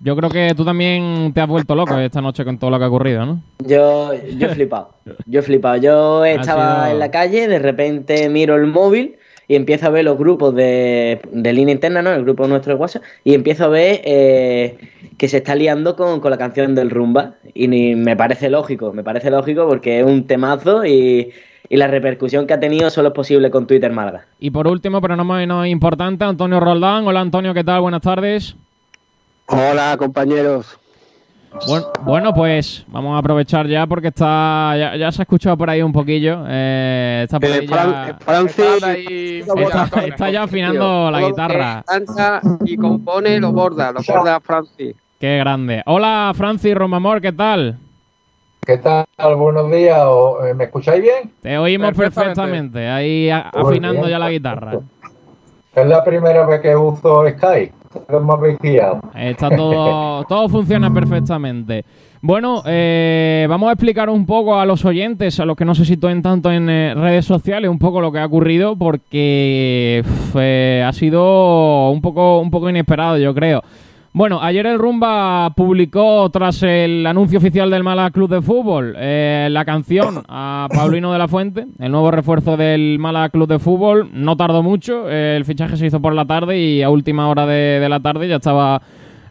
Yo 0.00 0.16
creo 0.16 0.30
que 0.30 0.54
tú 0.54 0.64
también 0.64 1.32
te 1.32 1.40
has 1.40 1.48
vuelto 1.48 1.74
loco 1.74 1.98
esta 1.98 2.20
noche 2.20 2.44
con 2.44 2.58
todo 2.58 2.70
lo 2.70 2.78
que 2.78 2.84
ha 2.84 2.88
ocurrido, 2.88 3.24
¿no? 3.24 3.40
Yo, 3.66 4.12
yo 4.14 4.48
he 4.48 4.54
flipado. 4.54 4.90
Yo 5.26 5.40
he 5.40 5.42
flipado. 5.42 5.76
Yo 5.76 6.24
estaba 6.24 6.90
en 6.90 6.98
la 6.98 7.10
calle, 7.10 7.48
de 7.48 7.58
repente 7.58 8.28
miro 8.28 8.56
el 8.56 8.66
móvil 8.66 9.16
y 9.48 9.56
empiezo 9.56 9.86
a 9.86 9.90
ver 9.90 10.04
los 10.04 10.18
grupos 10.18 10.54
de, 10.54 11.20
línea 11.32 11.74
interna, 11.74 12.02
¿no? 12.02 12.12
El 12.12 12.24
grupo 12.24 12.46
nuestro 12.46 12.74
de 12.74 12.80
WhatsApp, 12.80 13.02
y 13.24 13.34
empiezo 13.34 13.64
a 13.64 13.68
ver 13.68 14.00
eh, 14.04 14.78
que 15.18 15.28
se 15.28 15.38
está 15.38 15.54
liando 15.54 15.96
con, 15.96 16.20
la 16.22 16.38
canción 16.38 16.74
del 16.74 16.90
Rumba. 16.90 17.34
Y 17.52 17.68
me 17.68 18.16
parece 18.16 18.50
lógico, 18.50 18.92
me 18.92 19.04
parece 19.04 19.30
lógico 19.30 19.66
porque 19.68 20.00
es 20.00 20.06
un 20.06 20.26
temazo 20.26 20.84
y, 20.84 21.32
la 21.70 21.88
repercusión 21.88 22.46
que 22.46 22.54
ha 22.54 22.60
tenido 22.60 22.88
solo 22.88 23.08
es 23.08 23.14
posible 23.14 23.50
con 23.50 23.66
Twitter 23.66 23.90
Málaga. 23.90 24.26
Y 24.38 24.50
por 24.50 24.68
último, 24.68 25.00
pero 25.00 25.16
no 25.16 25.24
menos 25.24 25.66
importante, 25.66 26.24
Antonio 26.24 26.60
Roldán. 26.60 27.04
Hola 27.04 27.20
Antonio, 27.20 27.52
¿qué 27.52 27.64
tal? 27.64 27.80
Buenas 27.80 28.02
tardes. 28.02 28.54
Hola 29.46 29.96
compañeros. 29.98 30.78
Bueno, 32.02 32.34
pues 32.34 32.84
vamos 32.88 33.14
a 33.14 33.18
aprovechar 33.18 33.68
ya 33.68 33.86
porque 33.86 34.08
está 34.08 34.74
ya, 34.98 35.12
se 35.12 35.22
ha 35.22 35.24
escuchado 35.24 35.56
por 35.56 35.70
ahí 35.70 35.82
un 35.82 35.92
poquillo. 35.92 36.44
Eh, 36.48 37.22
está 37.24 37.38
por 37.38 37.50
ahí 37.50 37.66
ya, 37.66 38.18
está, 40.06 40.30
ya 40.30 40.42
afinando 40.42 41.10
la 41.10 41.20
guitarra. 41.20 41.84
y 42.64 42.76
compone 42.76 43.38
lo 43.38 43.52
borda, 43.52 43.92
lo 43.92 44.00
borda 44.06 44.40
Francis. 44.40 44.96
Qué 45.20 45.38
grande. 45.38 45.82
Hola 45.86 46.32
Francis 46.34 46.74
Romamor, 46.74 47.20
¿qué 47.20 47.32
tal? 47.32 47.78
¿Qué 48.66 48.78
tal? 48.78 49.06
Buenos 49.36 49.70
días. 49.70 50.00
Eh, 50.44 50.54
¿Me 50.54 50.64
escucháis 50.64 51.02
bien? 51.02 51.30
Te 51.40 51.56
oímos 51.58 51.92
perfectamente, 51.94 52.88
ahí 52.88 53.30
afinando 53.30 54.08
ya 54.08 54.18
la 54.18 54.30
guitarra. 54.30 54.80
Es 55.74 55.86
la 55.86 56.02
primera 56.02 56.46
vez 56.46 56.60
que 56.60 56.74
uso 56.74 57.28
Skype. 57.28 57.83
Está 59.14 59.50
todo, 59.50 60.24
todo 60.28 60.48
funciona 60.48 60.92
perfectamente. 60.92 61.84
Bueno, 62.26 62.62
eh, 62.64 63.46
vamos 63.50 63.68
a 63.68 63.72
explicar 63.72 64.08
un 64.08 64.24
poco 64.24 64.58
a 64.58 64.64
los 64.64 64.84
oyentes, 64.86 65.38
a 65.40 65.44
los 65.44 65.56
que 65.56 65.66
no 65.66 65.74
se 65.74 65.84
sitúen 65.84 66.22
tanto 66.22 66.50
en 66.50 66.70
eh, 66.70 66.94
redes 66.94 67.26
sociales, 67.26 67.70
un 67.70 67.78
poco 67.78 68.00
lo 68.00 68.10
que 68.12 68.18
ha 68.18 68.24
ocurrido, 68.24 68.76
porque 68.76 70.02
eh, 70.34 70.84
ha 70.86 70.92
sido 70.94 71.90
un 71.90 72.00
poco, 72.00 72.40
un 72.40 72.50
poco 72.50 72.70
inesperado, 72.70 73.18
yo 73.18 73.34
creo. 73.34 73.62
Bueno, 74.16 74.40
ayer 74.40 74.64
el 74.66 74.78
Rumba 74.78 75.50
publicó, 75.56 76.30
tras 76.30 76.62
el 76.62 77.04
anuncio 77.04 77.38
oficial 77.38 77.68
del 77.68 77.82
Málaga 77.82 78.12
Club 78.12 78.30
de 78.30 78.42
Fútbol, 78.42 78.94
eh, 78.96 79.48
la 79.50 79.64
canción 79.64 80.22
a 80.28 80.68
Paulino 80.72 81.12
de 81.12 81.18
la 81.18 81.26
Fuente, 81.26 81.66
el 81.80 81.90
nuevo 81.90 82.12
refuerzo 82.12 82.56
del 82.56 83.00
Málaga 83.00 83.30
Club 83.30 83.48
de 83.48 83.58
Fútbol. 83.58 84.10
No 84.12 84.36
tardó 84.36 84.62
mucho, 84.62 85.10
eh, 85.10 85.34
el 85.36 85.44
fichaje 85.44 85.76
se 85.76 85.86
hizo 85.86 86.00
por 86.00 86.14
la 86.14 86.26
tarde 86.26 86.56
y 86.56 86.82
a 86.84 86.90
última 86.90 87.28
hora 87.28 87.44
de, 87.44 87.84
la 87.88 87.98
tarde 87.98 88.28
ya 88.28 88.36
estaba 88.36 88.82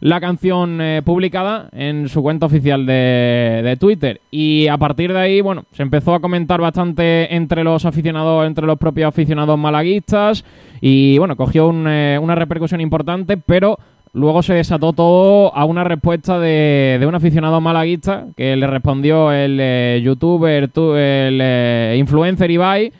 la 0.01 0.19
canción 0.19 0.81
eh, 0.81 1.01
publicada 1.01 1.69
en 1.71 2.09
su 2.09 2.21
cuenta 2.21 2.47
oficial 2.47 2.85
de, 2.85 3.77
Twitter. 3.79 4.19
Y 4.31 4.67
a 4.67 4.77
partir 4.77 5.13
de 5.13 5.19
ahí, 5.19 5.39
bueno, 5.39 5.63
se 5.71 5.83
empezó 5.83 6.13
a 6.13 6.19
comentar 6.19 6.59
bastante 6.59 7.33
entre 7.33 7.63
los 7.63 7.85
aficionados, 7.85 8.45
entre 8.45 8.67
los 8.67 8.77
propios 8.77 9.07
aficionados 9.07 9.57
malaguistas. 9.57 10.43
Y 10.81 11.17
bueno, 11.19 11.37
cogió 11.37 11.69
una 11.69 12.35
repercusión 12.35 12.81
importante, 12.81 13.37
pero 13.37 13.79
Luego 14.15 14.43
se 14.43 14.53
desató 14.53 14.93
todo 14.93 15.55
a 15.55 15.65
una 15.65 15.83
respuesta 15.83 16.39
de, 16.39 16.97
de 16.99 17.05
un 17.07 17.15
aficionado 17.15 17.59
malaguista 17.61 18.27
que 18.37 18.55
le 18.55 18.67
respondió 18.67 19.31
el 19.31 19.57
eh, 19.59 20.01
youtuber, 20.03 20.65
el 20.65 21.39
eh, 21.41 21.95
influencer 21.97 22.51
Ibai, 22.51 22.93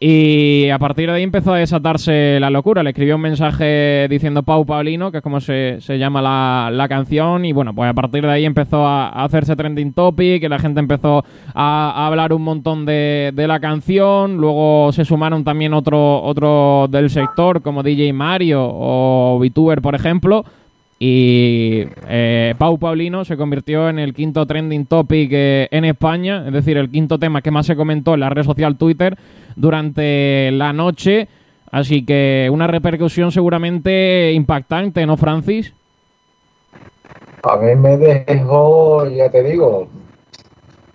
y 0.00 0.68
a 0.70 0.78
partir 0.78 1.08
de 1.08 1.16
ahí 1.16 1.22
empezó 1.24 1.54
a 1.54 1.58
desatarse 1.58 2.38
la 2.38 2.50
locura. 2.50 2.84
Le 2.84 2.90
escribió 2.90 3.16
un 3.16 3.22
mensaje 3.22 4.06
diciendo 4.08 4.44
Pau 4.44 4.64
Paulino, 4.64 5.10
que 5.10 5.18
es 5.18 5.22
como 5.24 5.40
se, 5.40 5.80
llama 5.98 6.22
la, 6.70 6.86
canción. 6.88 7.44
Y 7.44 7.52
bueno, 7.52 7.74
pues 7.74 7.90
a 7.90 7.94
partir 7.94 8.22
de 8.22 8.30
ahí 8.30 8.44
empezó 8.44 8.86
a, 8.86 9.08
hacerse 9.24 9.56
trending 9.56 9.92
topic, 9.92 10.40
que 10.40 10.48
la 10.48 10.60
gente 10.60 10.78
empezó 10.78 11.24
a, 11.52 12.06
hablar 12.06 12.32
un 12.32 12.42
montón 12.42 12.86
de, 12.86 13.32
la 13.34 13.58
canción. 13.58 14.36
Luego 14.36 14.92
se 14.92 15.04
sumaron 15.04 15.42
también 15.42 15.74
otros 15.74 16.20
otro 16.22 16.86
del 16.88 17.10
sector, 17.10 17.60
como 17.60 17.82
DJ 17.82 18.12
Mario 18.12 18.68
o 18.70 19.40
VTuber, 19.40 19.82
por 19.82 19.96
ejemplo. 19.96 20.44
Y 21.00 21.84
eh, 22.08 22.54
Pau 22.58 22.76
Paulino 22.78 23.24
se 23.24 23.36
convirtió 23.36 23.88
en 23.88 24.00
el 24.00 24.14
quinto 24.14 24.44
trending 24.46 24.86
topic 24.86 25.30
eh, 25.32 25.68
en 25.70 25.84
España, 25.84 26.44
es 26.46 26.52
decir, 26.52 26.76
el 26.76 26.90
quinto 26.90 27.18
tema 27.18 27.40
que 27.40 27.52
más 27.52 27.66
se 27.66 27.76
comentó 27.76 28.14
en 28.14 28.20
la 28.20 28.30
red 28.30 28.42
social 28.42 28.76
Twitter 28.76 29.16
durante 29.54 30.50
la 30.52 30.72
noche. 30.72 31.28
Así 31.70 32.04
que 32.04 32.48
una 32.50 32.66
repercusión 32.66 33.30
seguramente 33.30 34.32
impactante, 34.32 35.06
¿no, 35.06 35.16
Francis? 35.16 35.72
A 37.42 37.56
mí 37.56 37.76
me 37.76 37.96
dejó, 37.96 39.06
ya 39.06 39.30
te 39.30 39.44
digo, 39.44 39.86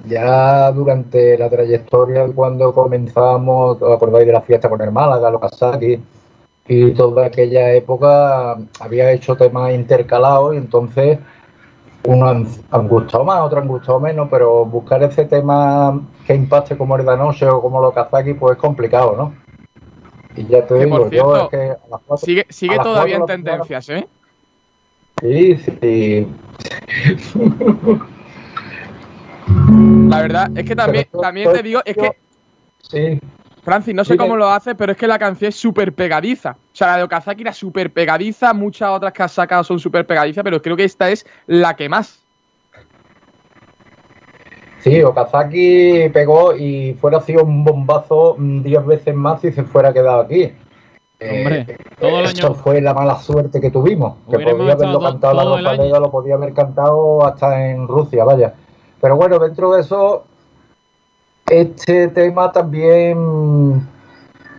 ya 0.06 0.72
durante 0.72 1.38
la 1.38 1.50
trayectoria 1.50 2.28
cuando 2.36 2.74
comenzamos, 2.74 3.82
¿os 3.82 3.96
acordáis 3.96 4.28
de 4.28 4.34
la 4.34 4.42
fiesta 4.42 4.70
con 4.70 4.82
el 4.82 4.92
Málaga, 4.92 5.30
los 5.30 5.40
Kazaki? 5.40 6.00
Y 6.68 6.92
toda 6.92 7.26
aquella 7.26 7.74
época 7.74 8.58
había 8.80 9.12
hecho 9.12 9.36
temas 9.36 9.74
intercalados 9.74 10.54
y 10.54 10.58
entonces 10.58 11.20
unos 12.06 12.60
han, 12.72 12.88
gustado 12.88 13.24
más, 13.24 13.42
otros 13.42 13.62
han 13.62 13.68
gustado 13.68 14.00
menos, 14.00 14.28
pero 14.30 14.66
buscar 14.66 15.04
ese 15.04 15.26
tema 15.26 16.02
que 16.26 16.36
impacte 16.36 16.78
como 16.78 16.98
el 16.98 17.06
Danoche 17.06 17.46
o 17.48 17.62
como 17.62 17.82
lo 17.82 17.94
Kazaki 17.94 18.34
pues 18.34 18.54
es 18.54 18.58
complicado, 18.62 19.16
¿no? 19.16 19.36
Y 20.36 20.48
ya 20.48 20.66
te 20.66 20.86
digo, 20.86 21.10
yo 21.10 21.38
es 21.38 21.50
que 21.50 21.76
sigue, 22.18 22.46
sigue 22.50 22.78
todavía 22.80 23.18
en 23.18 23.26
tendencias, 23.26 23.90
¿eh? 23.90 24.08
Sí, 25.22 25.58
sí. 25.58 26.28
La 30.10 30.22
verdad 30.22 30.52
es 30.58 30.66
que 30.66 30.76
también, 30.76 31.08
también 31.22 31.54
te 31.54 31.64
digo, 31.64 31.82
es 31.86 31.96
que 31.96 32.18
Sí. 32.90 33.20
Francis, 33.64 33.96
no 33.96 34.04
sé 34.04 34.18
cómo 34.18 34.36
lo 34.36 34.50
hace, 34.50 34.76
pero 34.76 34.92
es 34.92 34.98
que 34.98 35.08
la 35.08 35.18
canción 35.18 35.50
es 35.50 35.56
súper 35.56 35.94
pegadiza. 35.94 36.52
O 36.52 36.76
sea, 36.76 36.88
la 36.88 36.98
de 36.98 37.04
Okazaki 37.04 37.44
era 37.44 37.54
súper 37.54 37.94
pegadiza, 37.94 38.54
muchas 38.54 38.90
otras 38.90 39.14
que 39.14 39.24
has 39.24 39.32
sacado 39.32 39.64
son 39.64 39.80
súper 39.80 40.06
pegadizas, 40.06 40.44
pero 40.44 40.62
creo 40.62 40.76
que 40.76 40.84
esta 40.84 41.10
es 41.10 41.26
la 41.48 41.76
que 41.76 41.88
más. 41.88 42.20
Sí, 44.80 45.02
Okazaki 45.02 46.10
pegó 46.10 46.54
y 46.58 46.94
fuera 47.00 47.22
sido 47.22 47.46
un 47.46 47.64
bombazo 47.64 48.36
diez 48.38 48.86
veces 48.86 49.16
más 49.16 49.40
si 49.40 49.54
se 49.54 49.64
fuera 49.64 49.94
quedado 49.94 50.22
aquí. 50.22 50.52
Hombre, 51.22 51.66
eh, 51.70 51.78
todo 52.02 52.20
el 52.20 52.26
Eso 52.26 52.54
fue 52.54 52.82
la 52.82 52.94
mala 52.94 53.18
suerte 53.18 53.62
que 53.62 53.72
tuvimos. 53.72 54.18
Que 54.30 54.40
podía 54.40 54.74
haberlo 54.74 55.00
cantado 55.00 55.34
la 55.36 55.44
Rosaleda, 55.46 56.00
lo 56.02 56.12
podía 56.12 56.36
haber 56.36 56.54
cantado 56.54 57.26
hasta 57.26 57.70
en 57.70 57.88
Rusia, 57.88 58.26
vaya. 58.26 58.56
Pero 59.00 59.16
bueno, 59.16 59.40
dentro 59.40 59.72
de 59.72 59.82
eso 59.82 60.26
este 61.62 62.08
tema 62.08 62.52
también 62.52 63.88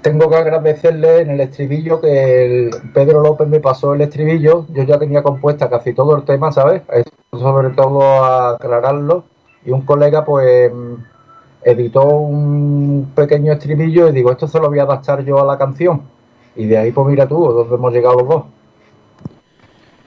tengo 0.02 0.28
que 0.28 0.36
agradecerle 0.36 1.20
en 1.20 1.30
el 1.30 1.40
estribillo 1.40 2.00
que 2.00 2.70
Pedro 2.92 3.20
López 3.20 3.48
me 3.48 3.58
pasó 3.58 3.94
el 3.94 4.02
estribillo. 4.02 4.66
Yo 4.68 4.84
ya 4.84 4.98
tenía 4.98 5.22
compuesta 5.22 5.68
casi 5.68 5.92
todo 5.92 6.16
el 6.16 6.24
tema, 6.24 6.52
¿sabes? 6.52 6.82
sobre 7.32 7.70
todo 7.70 8.24
aclararlo. 8.24 9.24
Y 9.64 9.70
un 9.70 9.82
colega, 9.82 10.24
pues, 10.24 10.70
editó 11.62 12.04
un 12.04 13.10
pequeño 13.14 13.52
estribillo 13.54 14.08
y 14.08 14.12
digo, 14.12 14.30
esto 14.30 14.46
se 14.46 14.60
lo 14.60 14.68
voy 14.68 14.78
a 14.78 14.82
adaptar 14.82 15.24
yo 15.24 15.40
a 15.40 15.44
la 15.44 15.58
canción. 15.58 16.02
Y 16.54 16.66
de 16.66 16.78
ahí, 16.78 16.92
pues 16.92 17.08
mira 17.08 17.26
tú, 17.26 17.36
donde 17.36 17.74
hemos 17.74 17.92
llegado 17.92 18.16
los 18.16 18.28
dos. 18.28 18.44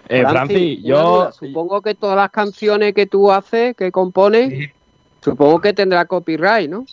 Eh, 0.10 0.24
Francis, 0.25 0.79
yo 0.84 1.32
supongo 1.34 1.82
que 1.82 1.96
todas 1.96 2.15
las 2.15 2.29
canciones 2.29 2.94
que 2.94 3.08
tú 3.08 3.29
haces, 3.29 3.75
que 3.75 3.91
compones, 3.91 4.72
Supongo 5.21 5.59
que 5.59 5.74
tendrá 5.74 6.05
copyright, 6.05 6.69
¿no? 6.69 6.86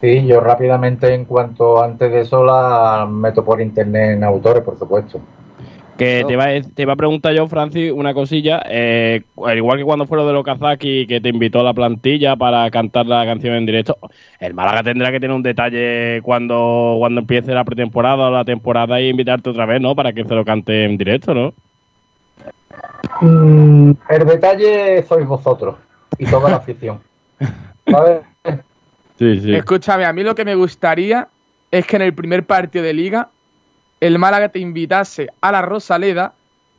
Sí, 0.00 0.26
yo 0.26 0.40
rápidamente, 0.40 1.12
en 1.12 1.26
cuanto 1.26 1.82
antes 1.82 2.10
de 2.10 2.20
eso, 2.22 2.42
la 2.42 3.06
meto 3.10 3.44
por 3.44 3.60
internet 3.60 4.16
en 4.16 4.24
autores, 4.24 4.62
por 4.62 4.78
supuesto. 4.78 5.20
Que 5.98 6.24
te, 6.26 6.34
va, 6.34 6.46
te 6.74 6.90
a 6.90 6.96
preguntar 6.96 7.34
yo, 7.34 7.46
Francis, 7.46 7.92
una 7.92 8.14
cosilla. 8.14 8.62
Eh, 8.66 9.22
igual 9.54 9.76
que 9.76 9.84
cuando 9.84 10.06
fue 10.06 10.16
lo 10.16 10.26
de 10.26 10.32
Lokazaki, 10.32 11.06
que 11.06 11.20
te 11.20 11.28
invitó 11.28 11.60
a 11.60 11.62
la 11.62 11.74
plantilla 11.74 12.36
para 12.36 12.70
cantar 12.70 13.04
la 13.04 13.26
canción 13.26 13.54
en 13.54 13.66
directo, 13.66 13.98
el 14.38 14.54
Málaga 14.54 14.82
tendrá 14.82 15.12
que 15.12 15.20
tener 15.20 15.36
un 15.36 15.42
detalle 15.42 16.22
cuando, 16.22 16.96
cuando 16.98 17.20
empiece 17.20 17.52
la 17.52 17.64
pretemporada 17.64 18.28
o 18.28 18.30
la 18.30 18.46
temporada 18.46 18.98
y 18.98 19.10
invitarte 19.10 19.50
otra 19.50 19.66
vez, 19.66 19.82
¿no? 19.82 19.94
Para 19.94 20.14
que 20.14 20.24
se 20.24 20.34
lo 20.34 20.42
cante 20.42 20.84
en 20.84 20.96
directo, 20.96 21.34
¿no? 21.34 21.52
Mm, 23.20 23.92
el 24.08 24.26
detalle 24.26 25.02
sois 25.06 25.26
vosotros 25.26 25.76
y 26.18 26.26
toda 26.26 26.50
la 26.50 26.56
afición. 26.62 27.00
Escúchame, 29.18 30.04
a 30.04 30.12
mí 30.12 30.22
lo 30.22 30.34
que 30.34 30.44
me 30.44 30.54
gustaría 30.54 31.28
es 31.70 31.86
que 31.86 31.96
en 31.96 32.02
el 32.02 32.14
primer 32.14 32.44
partido 32.44 32.84
de 32.84 32.92
liga 32.92 33.28
el 34.00 34.18
Málaga 34.18 34.48
te 34.48 34.58
invitase 34.58 35.28
a 35.40 35.52
la 35.52 35.62
Rosaleda 35.62 36.32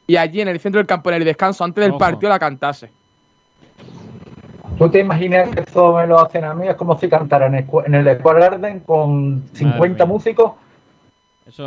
y 0.07 0.17
allí 0.17 0.41
en 0.41 0.47
el 0.47 0.59
centro 0.59 0.79
del 0.79 0.87
campo, 0.87 1.09
en 1.09 1.17
el 1.17 1.25
descanso, 1.25 1.63
antes 1.63 1.83
del 1.83 1.95
partido, 1.95 2.29
la 2.29 2.39
cantase. 2.39 2.89
¿Tú 4.77 4.89
te 4.89 4.99
imaginas 4.99 5.49
que 5.49 5.61
eso 5.61 5.93
me 5.93 6.07
lo 6.07 6.19
hacen 6.19 6.43
a 6.43 6.55
mí? 6.55 6.67
Es 6.67 6.75
como 6.75 6.97
si 6.97 7.07
cantaran 7.07 7.53
en 7.53 7.95
el 7.95 8.17
Square 8.17 8.39
Garden 8.39 8.79
con 8.79 9.43
50 9.53 10.05
músicos 10.05 10.53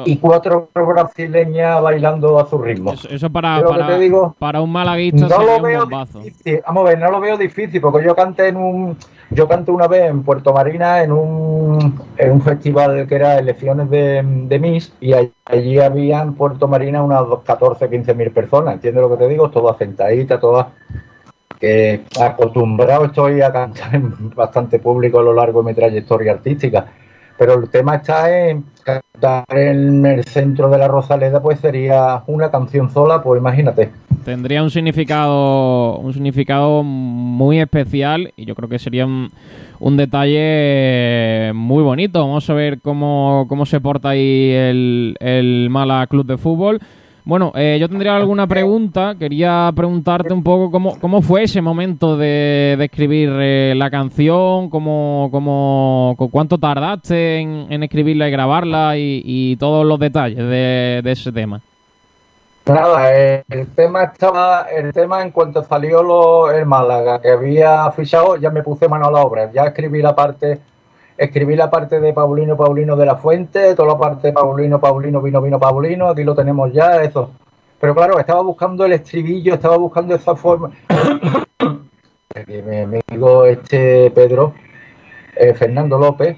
y 0.04 0.16
cuatro 0.18 0.70
brasileñas 0.74 1.82
bailando 1.82 2.38
a 2.38 2.46
su 2.48 2.58
ritmo. 2.58 2.92
Eso, 2.92 3.30
para, 3.30 3.62
para, 3.64 3.98
digo, 3.98 4.34
para, 4.38 4.60
un 4.60 4.72
malaguista 4.72 5.26
no 5.26 5.42
lo 5.42 5.60
veo 5.60 5.86
Difícil. 6.22 6.60
Vamos 6.66 6.86
a 6.86 6.88
ver, 6.90 6.98
no 6.98 7.10
lo 7.10 7.20
veo 7.20 7.36
difícil, 7.36 7.80
porque 7.80 8.04
yo 8.04 8.14
canté 8.14 8.48
en 8.48 8.56
un 8.56 8.96
yo 9.30 9.48
canté 9.48 9.70
una 9.70 9.88
vez 9.88 10.10
en 10.10 10.22
Puerto 10.22 10.52
Marina 10.52 11.02
en 11.02 11.10
un, 11.12 12.00
en 12.18 12.32
un 12.32 12.42
festival 12.42 13.06
que 13.06 13.14
era 13.14 13.38
elecciones 13.38 13.90
de, 13.90 14.22
de 14.22 14.58
Miss 14.58 14.92
y 15.00 15.12
allí 15.12 15.78
había 15.78 16.22
en 16.22 16.34
Puerto 16.34 16.68
Marina 16.68 17.02
unas 17.02 17.22
14, 17.44 17.88
15 17.90 18.14
mil 18.14 18.30
personas, 18.30 18.74
¿entiendes 18.74 19.02
lo 19.02 19.10
que 19.10 19.24
te 19.24 19.28
digo? 19.28 19.50
Todas 19.50 19.78
sentaditas, 19.78 20.40
todas 20.40 20.68
que 21.58 22.02
acostumbrado 22.20 23.06
estoy 23.06 23.40
a 23.40 23.52
cantar 23.52 23.94
en 23.94 24.30
bastante 24.30 24.78
público 24.78 25.20
a 25.20 25.22
lo 25.22 25.32
largo 25.32 25.62
de 25.62 25.66
mi 25.66 25.74
trayectoria 25.74 26.32
artística 26.32 26.86
pero 27.38 27.54
el 27.54 27.68
tema 27.68 27.96
está 27.96 28.48
en 28.48 28.64
cantar 28.84 29.44
en 29.50 30.04
el 30.06 30.24
centro 30.24 30.68
de 30.68 30.78
la 30.78 30.88
Rosaleda, 30.88 31.42
pues 31.42 31.60
sería 31.60 32.22
una 32.26 32.50
canción 32.50 32.90
sola, 32.90 33.22
pues 33.22 33.40
imagínate. 33.40 33.90
Tendría 34.24 34.62
un 34.62 34.70
significado, 34.70 35.98
un 35.98 36.12
significado 36.12 36.82
muy 36.82 37.60
especial 37.60 38.32
y 38.36 38.46
yo 38.46 38.54
creo 38.54 38.68
que 38.68 38.78
sería 38.78 39.06
un, 39.06 39.96
detalle 39.96 41.52
muy 41.54 41.82
bonito. 41.82 42.20
Vamos 42.20 42.48
a 42.48 42.54
ver 42.54 42.80
cómo, 42.80 43.46
cómo 43.48 43.66
se 43.66 43.80
porta 43.80 44.10
ahí 44.10 44.50
el, 44.52 45.16
el 45.20 45.68
Mala 45.70 46.06
Club 46.06 46.26
de 46.26 46.38
Fútbol. 46.38 46.80
Bueno, 47.26 47.52
eh, 47.54 47.78
yo 47.80 47.88
tendría 47.88 48.16
alguna 48.16 48.46
pregunta. 48.46 49.14
Quería 49.18 49.70
preguntarte 49.74 50.34
un 50.34 50.42
poco 50.42 50.70
cómo, 50.70 51.00
cómo 51.00 51.22
fue 51.22 51.44
ese 51.44 51.62
momento 51.62 52.18
de, 52.18 52.76
escribir 52.78 53.30
eh, 53.40 53.72
la 53.74 53.90
canción, 53.90 54.68
cómo, 54.68 55.30
cómo, 55.32 56.16
cuánto 56.30 56.58
tardaste 56.58 57.38
en, 57.38 57.82
escribirla 57.82 58.28
y 58.28 58.30
grabarla 58.30 58.92
y, 58.96 59.56
todos 59.56 59.86
los 59.86 59.98
detalles 59.98 60.36
de, 60.36 61.02
ese 61.06 61.32
tema. 61.32 61.62
Nada, 62.66 63.10
el 63.10 63.68
tema 63.74 64.04
estaba, 64.04 64.66
el 64.74 64.92
tema 64.92 65.22
en 65.22 65.30
cuanto 65.30 65.62
salió 65.64 66.02
lo, 66.02 66.50
el 66.50 66.66
Málaga, 66.66 67.20
que 67.20 67.30
había 67.30 67.90
fichado, 67.92 68.36
ya 68.36 68.50
me 68.50 68.62
puse 68.62 68.88
mano 68.88 69.06
a 69.06 69.10
la 69.10 69.22
obra, 69.22 69.50
ya 69.52 69.64
escribí 69.64 70.02
la 70.02 70.14
parte 70.14 70.60
escribí 71.16 71.56
la 71.56 71.70
parte 71.70 72.00
de 72.00 72.12
Paulino 72.12 72.56
Paulino 72.56 72.96
de 72.96 73.06
la 73.06 73.16
Fuente, 73.16 73.74
toda 73.74 73.92
la 73.92 73.98
parte 73.98 74.28
de 74.28 74.32
Paulino 74.32 74.80
Paulino 74.80 75.20
Vino 75.22 75.40
Vino 75.40 75.58
Paulino, 75.58 76.08
aquí 76.08 76.24
lo 76.24 76.34
tenemos 76.34 76.72
ya, 76.72 77.02
eso. 77.02 77.30
Pero 77.80 77.94
claro, 77.94 78.18
estaba 78.18 78.42
buscando 78.42 78.84
el 78.84 78.92
estribillo, 78.92 79.54
estaba 79.54 79.76
buscando 79.76 80.14
esa 80.14 80.34
forma. 80.34 80.70
mi 82.48 82.76
amigo 82.78 83.46
este 83.46 84.10
Pedro, 84.10 84.54
eh, 85.36 85.54
Fernando 85.54 85.98
López, 85.98 86.36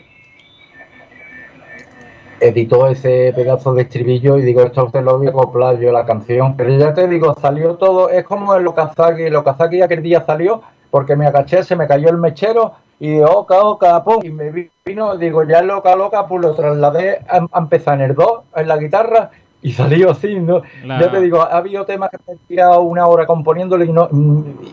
editó 2.40 2.88
ese 2.88 3.32
pedazo 3.34 3.74
de 3.74 3.82
estribillo 3.82 4.36
y 4.38 4.42
digo, 4.42 4.62
esto 4.62 4.84
usted 4.84 5.02
lo 5.02 5.18
voy 5.18 5.28
a 5.28 5.72
yo 5.74 5.92
la 5.92 6.04
canción. 6.04 6.56
Pero 6.56 6.76
ya 6.76 6.92
te 6.92 7.08
digo, 7.08 7.34
salió 7.40 7.76
todo, 7.76 8.10
es 8.10 8.24
como 8.24 8.54
el 8.54 8.66
Okazaki, 8.66 9.22
el 9.22 9.36
Okazaki 9.36 9.82
aquel 9.82 10.02
día 10.02 10.22
salió 10.24 10.62
porque 10.96 11.14
me 11.14 11.26
agaché, 11.26 11.62
se 11.62 11.76
me 11.76 11.86
cayó 11.86 12.08
el 12.08 12.16
mechero 12.16 12.72
y 12.98 13.20
oca, 13.20 13.60
oca, 13.60 14.02
pum, 14.02 14.24
y 14.24 14.30
me 14.30 14.70
vino, 14.82 15.14
digo, 15.18 15.44
ya 15.44 15.60
loca, 15.60 15.94
loca, 15.94 16.26
pues 16.26 16.40
lo 16.40 16.54
trasladé 16.54 17.20
a, 17.28 17.46
empezar 17.58 18.00
en 18.00 18.12
el 18.12 18.14
2, 18.14 18.40
en 18.56 18.66
la 18.66 18.78
guitarra, 18.78 19.30
y 19.60 19.72
salió 19.74 20.12
así, 20.12 20.36
¿no? 20.40 20.62
Ya 20.86 21.10
te 21.10 21.20
digo, 21.20 21.42
ha 21.42 21.54
habido 21.54 21.84
temas 21.84 22.08
que 22.08 22.16
me 22.26 22.32
he 22.32 22.36
tirado 22.48 22.80
una 22.80 23.06
hora 23.06 23.26
componiéndole 23.26 23.84
y, 23.84 23.92
no, 23.92 24.08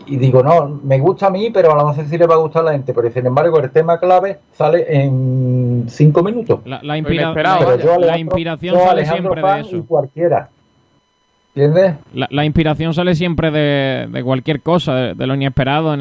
y 0.06 0.16
digo, 0.16 0.42
no, 0.42 0.80
me 0.82 0.98
gusta 0.98 1.26
a 1.26 1.30
mí, 1.30 1.50
pero 1.50 1.72
a 1.72 1.76
lo 1.76 1.88
mejor 1.88 2.06
sí 2.06 2.16
le 2.16 2.26
va 2.26 2.36
a 2.36 2.38
gustar 2.38 2.62
a 2.62 2.64
la 2.64 2.72
gente, 2.72 2.94
pero 2.94 3.10
sin 3.10 3.26
embargo 3.26 3.60
el 3.60 3.70
tema 3.70 4.00
clave 4.00 4.38
sale 4.54 4.86
en 4.88 5.84
cinco 5.90 6.22
minutos. 6.22 6.60
La, 6.64 6.80
la, 6.82 6.94
la 7.98 8.18
inspiración 8.18 8.78
sale 8.78 9.04
siempre 9.04 9.42
de 9.42 9.60
eso. 9.60 9.76
Y 9.76 9.82
cualquiera. 9.82 10.48
¿Entiendes? 11.56 11.94
La, 12.12 12.44
inspiración 12.44 12.94
sale 12.94 13.14
siempre 13.14 13.52
de, 13.52 14.22
cualquier 14.24 14.60
cosa, 14.60 15.14
de, 15.14 15.26
lo 15.26 15.34
inesperado. 15.36 15.92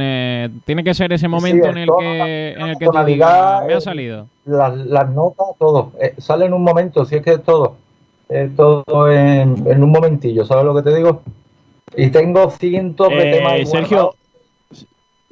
tiene 0.66 0.84
que 0.84 0.94
ser 0.96 1.14
ese 1.14 1.28
momento 1.28 1.68
en 1.68 1.78
el 1.78 1.90
que, 2.00 2.54
en 2.54 2.68
el 2.70 2.78
que 2.78 2.88
tú 2.88 3.04
digas, 3.06 3.64
me 3.68 3.76
ha 3.76 3.82
salido. 3.82 4.28
Las, 4.46 5.10
notas, 5.12 5.46
todo. 5.60 5.92
Eh, 6.02 6.16
sale 6.18 6.48
en 6.48 6.54
un 6.54 6.64
momento, 6.64 7.06
si 7.06 7.18
es 7.18 7.22
que 7.22 7.34
es 7.34 7.44
todo. 7.44 7.76
Es 8.30 8.56
todo 8.56 9.12
en, 9.12 9.84
un 9.84 9.92
momentillo, 9.92 10.44
¿sabes 10.44 10.66
lo 10.66 10.74
que 10.74 10.82
te 10.82 10.96
digo? 10.96 11.22
Y 11.96 12.10
tengo 12.10 12.50
cientos 12.50 13.10
de 13.10 13.30
eh, 13.30 13.34
temas. 13.36 13.70
Sergio, 13.70 14.16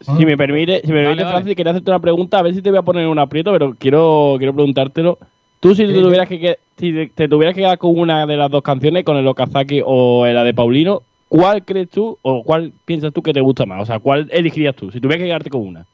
si 0.02 0.26
me 0.26 0.38
permite, 0.38 0.82
si 0.82 0.92
me 0.92 1.02
permite, 1.02 1.26
Francis, 1.26 1.56
quería 1.56 1.72
hacerte 1.72 1.90
una 1.90 2.00
pregunta, 2.00 2.38
a 2.38 2.44
ver 2.44 2.54
si 2.54 2.62
te 2.62 2.70
voy 2.70 2.78
a 2.78 2.84
poner 2.84 3.04
en 3.04 3.10
un 3.10 3.18
aprieto, 3.18 3.52
pero 3.52 3.74
quiero, 3.78 4.36
quiero 4.38 4.54
preguntártelo. 4.54 5.18
Tú 5.60 5.74
si 5.74 5.86
te 5.86 5.94
tuvieras 5.94 6.28
que 6.28 6.58
si 6.82 7.08
te 7.10 7.30
tuvieras 7.30 7.54
que 7.54 7.62
quedar 7.62 7.78
con 7.78 7.98
una 7.98 8.26
de 8.26 8.36
las 8.36 8.50
dos 8.50 8.64
canciones, 8.64 9.04
con 9.04 9.16
el 9.16 9.28
Okazaki 9.28 9.84
o 9.86 10.26
la 10.26 10.44
de 10.44 10.54
Paulino, 10.54 11.04
¿cuál 11.30 11.64
crees 11.64 11.90
tú 11.90 12.18
o 12.24 12.44
cuál 12.44 12.74
piensas 12.86 13.14
tú 13.14 13.22
que 13.22 13.34
te 13.34 13.40
gusta 13.40 13.68
más? 13.68 13.84
O 13.84 13.86
sea, 13.86 14.00
¿cuál 14.00 14.28
elegirías 14.32 14.76
tú 14.76 14.92
si 14.92 15.00
tuvieras 15.00 15.22
que 15.22 15.28
quedarte 15.28 15.50
con 15.52 15.62
una? 15.62 15.86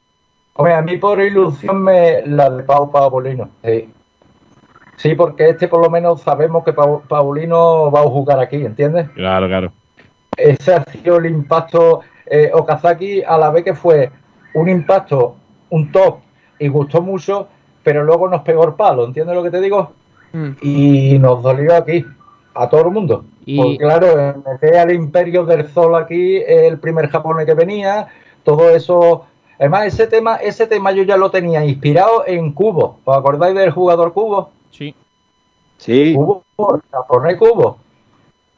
Hombre, 0.54 0.74
a 0.74 0.82
mí 0.82 0.96
por 0.96 1.20
ilusión 1.20 1.82
me 1.82 2.26
la 2.26 2.48
de 2.48 2.62
Pau 2.62 2.90
Paulino. 2.90 3.50
Sí. 3.62 3.90
Sí, 4.96 5.14
porque 5.14 5.50
este 5.50 5.68
por 5.68 5.82
lo 5.82 5.90
menos 5.90 6.22
sabemos 6.22 6.64
que 6.64 6.72
Paulino 6.72 7.90
va 7.90 8.00
a 8.00 8.04
jugar 8.04 8.40
aquí, 8.40 8.56
¿entiendes? 8.56 9.10
Claro, 9.10 9.46
claro. 9.46 9.72
Ese 10.36 10.74
ha 10.74 10.84
sido 10.84 11.18
el 11.18 11.26
impacto. 11.26 12.00
Eh, 12.26 12.50
Okazaki, 12.52 13.22
a 13.22 13.38
la 13.38 13.50
vez 13.50 13.62
que 13.62 13.74
fue 13.74 14.10
un 14.54 14.68
impacto, 14.68 15.36
un 15.70 15.92
top 15.92 16.20
y 16.58 16.68
gustó 16.68 17.02
mucho, 17.02 17.48
pero 17.82 18.04
luego 18.04 18.28
nos 18.28 18.42
pegó 18.42 18.66
el 18.66 18.74
palo, 18.74 19.04
¿entiendes 19.04 19.36
lo 19.36 19.42
que 19.42 19.50
te 19.50 19.60
digo? 19.60 19.92
Mm. 20.32 20.50
Y 20.62 21.18
nos 21.18 21.42
dolió 21.42 21.74
aquí, 21.76 22.04
a 22.54 22.68
todo 22.68 22.82
el 22.82 22.90
mundo. 22.90 23.24
Y... 23.44 23.56
Porque 23.56 23.78
claro, 23.78 24.42
meter 24.46 24.76
al 24.76 24.92
Imperio 24.92 25.44
del 25.44 25.68
Sol 25.68 25.94
aquí, 25.96 26.38
el 26.46 26.78
primer 26.78 27.08
japonés 27.08 27.46
que 27.46 27.54
venía, 27.54 28.08
todo 28.42 28.70
eso... 28.70 29.26
Además, 29.58 29.86
ese 29.86 30.06
tema, 30.06 30.36
ese 30.36 30.66
tema 30.68 30.92
yo 30.92 31.02
ya 31.02 31.16
lo 31.16 31.30
tenía 31.30 31.64
inspirado 31.64 32.24
en 32.26 32.52
Cubo. 32.52 33.00
¿Os 33.04 33.16
acordáis 33.16 33.56
del 33.56 33.72
jugador 33.72 34.12
Cubo? 34.12 34.50
Sí. 34.70 34.94
Sí. 35.78 36.14
Cubo, 36.14 36.44
japonés 36.92 37.36
Cubo. 37.36 37.78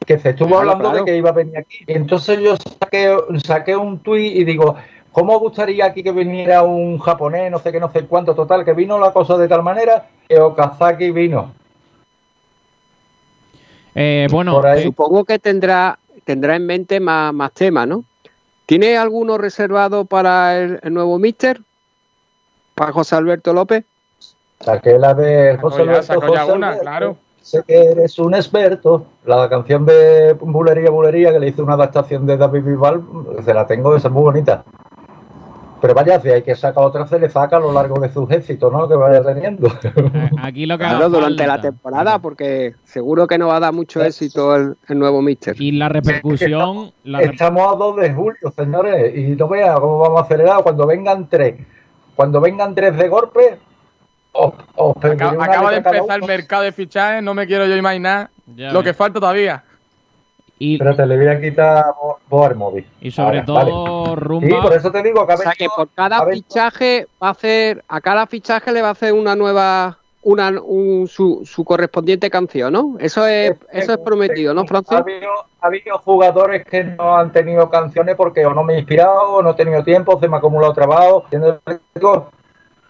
Que 0.05 0.19
se 0.19 0.29
estuvo 0.29 0.57
hablando 0.59 0.91
de 0.91 1.03
que 1.03 1.17
iba 1.17 1.29
a 1.29 1.33
venir 1.33 1.57
aquí. 1.57 1.83
Entonces 1.87 2.39
yo 2.39 2.55
saqué, 2.55 3.17
saqué 3.43 3.75
un 3.75 3.99
tuit 3.99 4.35
y 4.35 4.43
digo, 4.43 4.75
¿Cómo 5.11 5.37
gustaría 5.39 5.85
aquí 5.85 6.03
que 6.03 6.11
viniera 6.13 6.63
un 6.63 6.97
japonés, 6.97 7.51
no 7.51 7.59
sé 7.59 7.71
qué, 7.71 7.79
no 7.81 7.91
sé 7.91 8.05
cuánto, 8.05 8.33
total, 8.33 8.63
que 8.63 8.73
vino 8.73 8.97
la 8.97 9.11
cosa 9.11 9.37
de 9.37 9.47
tal 9.47 9.61
manera 9.61 10.07
que 10.27 10.39
Okazaki 10.39 11.11
vino? 11.11 11.51
Eh, 13.95 14.27
bueno, 14.31 14.65
eh, 14.65 14.83
supongo 14.83 15.25
que 15.25 15.39
tendrá, 15.39 15.99
tendrá 16.23 16.55
en 16.55 16.65
mente 16.65 16.99
más, 16.99 17.33
más 17.33 17.51
temas, 17.51 17.87
¿no? 17.87 18.03
¿Tiene 18.65 18.97
alguno 18.97 19.37
reservado 19.37 20.05
para 20.05 20.57
el, 20.57 20.79
nuevo 20.91 21.19
Mister? 21.19 21.59
¿Para 22.75 22.93
José 22.93 23.15
Alberto 23.15 23.53
López? 23.53 23.83
Saqué 24.61 24.97
la 24.97 25.13
de 25.13 25.57
José 25.57 25.81
Alberto. 25.81 26.19
claro. 26.81 27.17
Sé 27.41 27.63
que 27.67 27.75
eres 27.75 28.19
un 28.19 28.35
experto. 28.35 29.07
La 29.25 29.49
canción 29.49 29.85
de 29.85 30.33
Bulería, 30.39 30.91
Bulería, 30.91 31.31
que 31.31 31.39
le 31.39 31.47
hice 31.49 31.61
una 31.61 31.73
adaptación 31.73 32.25
de 32.25 32.37
David 32.37 32.63
Vival, 32.63 33.03
se 33.43 33.53
la 33.53 33.65
tengo, 33.65 33.95
esa 33.95 34.07
es 34.07 34.13
muy 34.13 34.23
bonita. 34.23 34.63
Pero 35.81 35.95
vaya, 35.95 36.19
si 36.19 36.29
hay 36.29 36.43
que 36.43 36.55
sacar 36.55 36.83
otra, 36.83 37.07
se 37.07 37.17
le 37.17 37.27
saca 37.27 37.57
a 37.57 37.59
lo 37.59 37.73
largo 37.73 37.99
de 37.99 38.09
sus 38.09 38.29
éxitos, 38.29 38.71
¿no? 38.71 38.87
Que 38.87 38.95
vaya 38.95 39.23
teniendo. 39.23 39.67
Eh, 39.67 40.29
aquí 40.41 40.65
lo 40.65 40.77
que 40.77 40.83
claro, 40.83 41.09
durante 41.09 41.47
la 41.47 41.59
temporada, 41.59 42.19
porque 42.19 42.75
seguro 42.83 43.25
que 43.27 43.37
no 43.37 43.47
va 43.47 43.57
a 43.57 43.59
dar 43.59 43.73
mucho 43.73 44.03
éxito 44.03 44.55
el, 44.55 44.77
nuevo 44.89 45.21
Mister. 45.21 45.59
Y 45.59 45.71
la 45.71 45.89
repercusión. 45.89 46.91
estamos, 47.19 47.73
a 47.73 47.75
2 47.75 47.95
de 47.97 48.13
julio, 48.13 48.53
señores, 48.55 49.17
y 49.17 49.35
no 49.35 49.47
vean 49.47 49.79
cómo 49.79 49.99
vamos 49.99 50.21
a 50.21 50.25
acelerar. 50.25 50.63
Cuando 50.63 50.85
vengan 50.85 51.27
tres, 51.27 51.55
cuando 52.15 52.39
vengan 52.41 52.75
tres 52.75 52.95
de 52.97 53.07
golpe, 53.07 53.57
os, 54.33 54.53
acaba, 55.03 55.71
de 55.71 55.77
empezar 55.77 56.19
el 56.21 56.27
mercado 56.27 56.63
de 56.63 56.71
fichajes, 56.71 57.23
no 57.23 57.33
me 57.33 57.47
quiero 57.47 57.65
yo 57.65 57.75
imaginar 57.75 58.29
lo 58.55 58.83
que 58.83 58.93
falta 58.93 59.19
todavía. 59.19 59.63
Y, 60.63 60.77
te 60.77 61.07
le 61.07 61.17
voy 61.17 61.27
a 61.27 61.41
quitar 61.41 61.85
Power 62.29 62.53
Móvil. 62.53 62.85
Y 63.01 63.09
sobre 63.09 63.41
todo 63.41 64.15
Rumba. 64.15 64.47
Sí, 64.47 64.53
por 64.61 64.73
eso 64.73 64.91
te 64.91 65.01
digo 65.01 65.25
que, 65.25 65.33
o 65.33 65.37
sea 65.37 65.53
que 65.57 65.65
por 65.75 65.89
cada 65.89 66.23
fichaje 66.27 67.07
va 67.21 67.29
a 67.29 67.31
hacer, 67.31 67.83
a 67.87 67.99
cada 67.99 68.27
fichaje 68.27 68.71
le 68.71 68.83
va 68.83 68.89
a 68.89 68.91
hacer 68.91 69.11
una 69.11 69.35
nueva, 69.35 69.97
una 70.21 70.51
su, 71.07 71.41
su, 71.45 71.65
correspondiente 71.65 72.29
canción, 72.29 72.73
¿no? 72.73 72.95
Eso 72.99 73.25
es, 73.25 73.55
eso 73.71 73.93
es 73.93 73.97
prometido, 73.97 74.53
¿no, 74.53 74.67
Francis? 74.67 74.99
Ha 75.61 75.65
habido, 75.65 75.97
jugadores 75.97 76.63
que 76.63 76.83
no 76.83 77.17
han 77.17 77.31
tenido 77.31 77.67
canciones 77.71 78.15
porque 78.15 78.45
o 78.45 78.53
no 78.53 78.63
me 78.63 78.75
he 78.75 78.77
inspirado, 78.77 79.37
o 79.37 79.41
no 79.41 79.49
he 79.49 79.55
tenido 79.55 79.83
tiempo, 79.83 80.19
se 80.19 80.27
me 80.27 80.35
ha 80.35 80.37
acumulado 80.37 80.73
trabajo, 80.73 81.25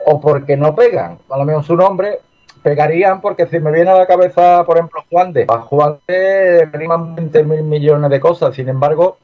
o 0.06 0.20
porque 0.20 0.58
no 0.58 0.76
pegan. 0.76 1.20
A 1.30 1.38
lo 1.38 1.46
mejor 1.46 1.64
su 1.64 1.78
nombre 1.78 2.20
pegarían 2.62 3.22
porque 3.22 3.48
si 3.48 3.60
me 3.60 3.72
viene 3.72 3.90
a 3.90 3.98
la 3.98 4.08
cabeza, 4.08 4.64
por 4.66 4.78
ejemplo, 4.78 5.04
Juan 5.10 5.34
de, 5.34 5.46
a 5.48 5.60
Juan 5.60 5.98
de 6.08 6.66
riman 6.72 7.16
20 7.16 7.44
mil 7.44 7.64
millones 7.64 8.10
de 8.10 8.20
cosas, 8.20 8.56
sin 8.56 8.70
embargo, 8.70 9.18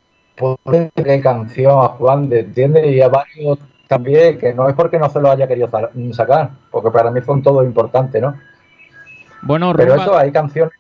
qué 0.95 1.21
canción 1.21 1.80
a 1.84 1.89
Juan 1.89 2.30
de, 2.30 2.39
¿entiendes? 2.39 2.86
Y 2.88 3.02
a 3.02 3.10
varios 3.10 3.60
también, 3.88 4.38
que 4.38 4.54
no 4.54 4.67
es 4.67 4.76
porque 4.76 5.00
no 5.00 5.10
se 5.10 5.19
lo 5.19 5.32
haya 5.32 5.47
querido 5.47 5.69
sacar, 6.13 6.52
porque 6.71 6.91
para 6.91 7.12
mí 7.12 7.21
son 7.21 7.41
todos 7.41 7.63
importantes, 7.63 8.21
¿no? 8.21 8.36
Bueno, 9.41 9.73
Pero 9.76 9.95
eso, 9.95 10.17
hay 10.17 10.32
canciones, 10.32 10.73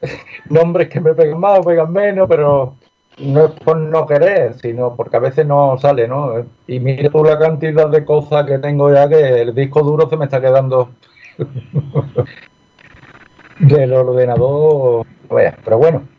nombres 0.48 0.88
que 0.88 1.00
me 1.00 1.14
pegan 1.14 1.38
más 1.38 1.58
o 1.58 1.62
pegan 1.62 1.92
menos, 1.92 2.28
pero 2.28 2.74
no 3.18 3.46
es 3.46 3.50
por 3.52 3.76
no 3.76 4.06
querer, 4.06 4.54
sino 4.54 4.94
porque 4.94 5.16
a 5.16 5.20
veces 5.20 5.46
no 5.46 5.76
sale, 5.78 6.06
¿no? 6.06 6.44
Y 6.66 6.80
mira 6.80 7.10
tú 7.10 7.24
la 7.24 7.38
cantidad 7.38 7.88
de 7.88 8.04
cosas 8.04 8.46
que 8.46 8.58
tengo 8.58 8.92
ya 8.92 9.08
que 9.08 9.42
el 9.42 9.54
disco 9.54 9.82
duro 9.82 10.08
se 10.08 10.16
me 10.16 10.26
está 10.26 10.40
quedando 10.40 10.90
del 13.60 13.92
ordenador. 13.92 15.06
Pero 15.28 15.78
bueno. 15.78 16.16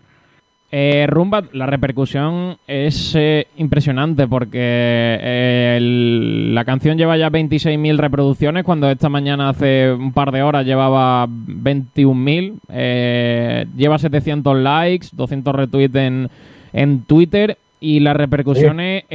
Eh, 0.70 1.08
Rumba, 1.08 1.46
la 1.54 1.66
repercusión 1.66 2.58
es 2.68 3.16
eh, 3.16 3.48
impresionante 3.56 4.28
porque 4.28 4.60
eh, 4.62 5.80
la 6.52 6.66
canción 6.66 6.98
lleva 6.98 7.16
ya 7.16 7.30
26.000 7.30 7.96
reproducciones 7.96 8.66
cuando 8.66 8.92
esta 8.92 9.08
mañana 9.08 9.48
hace 9.48 9.94
un 9.94 10.12
par 10.12 10.34
de 10.34 10.44
horas 10.44 10.66
llevaba 10.66 11.26
21.000. 11.26 13.70
lleva 13.78 13.98
700 13.98 14.58
likes, 14.58 15.08
200 15.14 15.56
retweets 15.56 15.96
en, 15.96 16.30
en 16.74 17.04
Twitter 17.04 17.58
y 17.80 18.02
la 18.02 18.14
repercusión 18.14 18.82
es, 18.82 19.06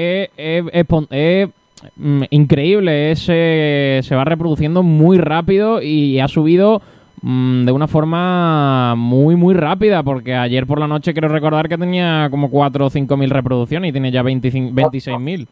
increíble. 2.30 3.14
se 3.16 4.14
va 4.14 4.24
reproduciendo 4.24 4.82
muy 4.82 5.18
rápido 5.18 5.82
y 5.82 6.20
ha 6.20 6.28
subido 6.28 6.82
Mm, 7.24 7.66
de 7.66 7.70
una 7.70 7.86
forma 7.86 8.96
muy, 8.96 9.36
muy 9.36 9.54
rápida, 9.54 10.02
porque 10.02 10.34
ayer 10.34 10.66
por 10.66 10.80
la 10.80 10.88
noche 10.88 11.12
quiero 11.12 11.28
recordar 11.28 11.68
que 11.68 11.78
tenía 11.78 12.26
como 12.30 12.50
4 12.50 12.86
o 12.86 12.90
5 12.90 13.16
mil 13.16 13.30
reproducciones 13.30 13.90
y 13.90 13.92
tiene 13.92 14.10
ya 14.10 14.22
26 14.22 15.20
mil. 15.20 15.48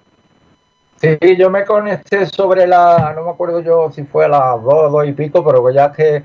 Sí, 0.97 1.17
yo 1.39 1.49
me 1.49 1.65
conecté 1.65 2.27
sobre 2.27 2.67
la, 2.67 3.13
no 3.15 3.23
me 3.23 3.31
acuerdo 3.31 3.61
yo 3.61 3.91
si 3.93 4.03
fue 4.03 4.25
a 4.25 4.29
las 4.29 4.63
2, 4.65 4.93
2 4.93 5.07
y 5.07 5.13
pico, 5.13 5.45
pero 5.45 5.65
que 5.65 5.73
ya 5.73 5.87
es 5.87 5.97
que 5.97 6.23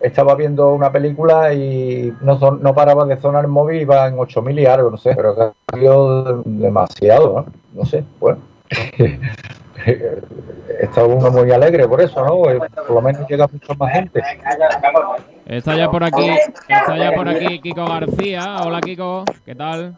estaba 0.00 0.34
viendo 0.34 0.74
una 0.74 0.92
película 0.92 1.54
y 1.54 2.12
no, 2.20 2.38
no 2.38 2.74
paraba 2.74 3.06
de 3.06 3.18
sonar 3.18 3.48
móvil, 3.48 3.80
iba 3.80 4.06
en 4.06 4.18
8000 4.18 4.58
y 4.58 4.66
algo, 4.66 4.90
no 4.90 4.98
sé, 4.98 5.14
pero 5.16 5.34
que 5.34 5.42
ha 5.42 5.78
sido 5.78 6.42
demasiado. 6.44 7.46
No 7.72 7.86
sé, 7.86 8.04
bueno. 8.20 8.53
está 10.80 11.04
uno 11.04 11.30
muy 11.30 11.50
alegre 11.50 11.86
por 11.88 12.00
eso, 12.00 12.24
¿no? 12.24 12.38
Por 12.40 12.90
lo 12.90 13.02
menos 13.02 13.28
llega 13.28 13.46
mucha 13.50 13.74
más 13.74 13.92
gente. 13.92 14.22
Está 15.46 15.76
ya 15.76 15.90
por 15.90 16.04
aquí, 16.04 16.30
está 16.68 16.96
ya 16.96 17.12
por 17.12 17.28
aquí 17.28 17.60
Kiko 17.60 17.84
García. 17.84 18.56
Hola 18.64 18.80
Kiko, 18.80 19.24
¿qué 19.44 19.54
tal? 19.54 19.94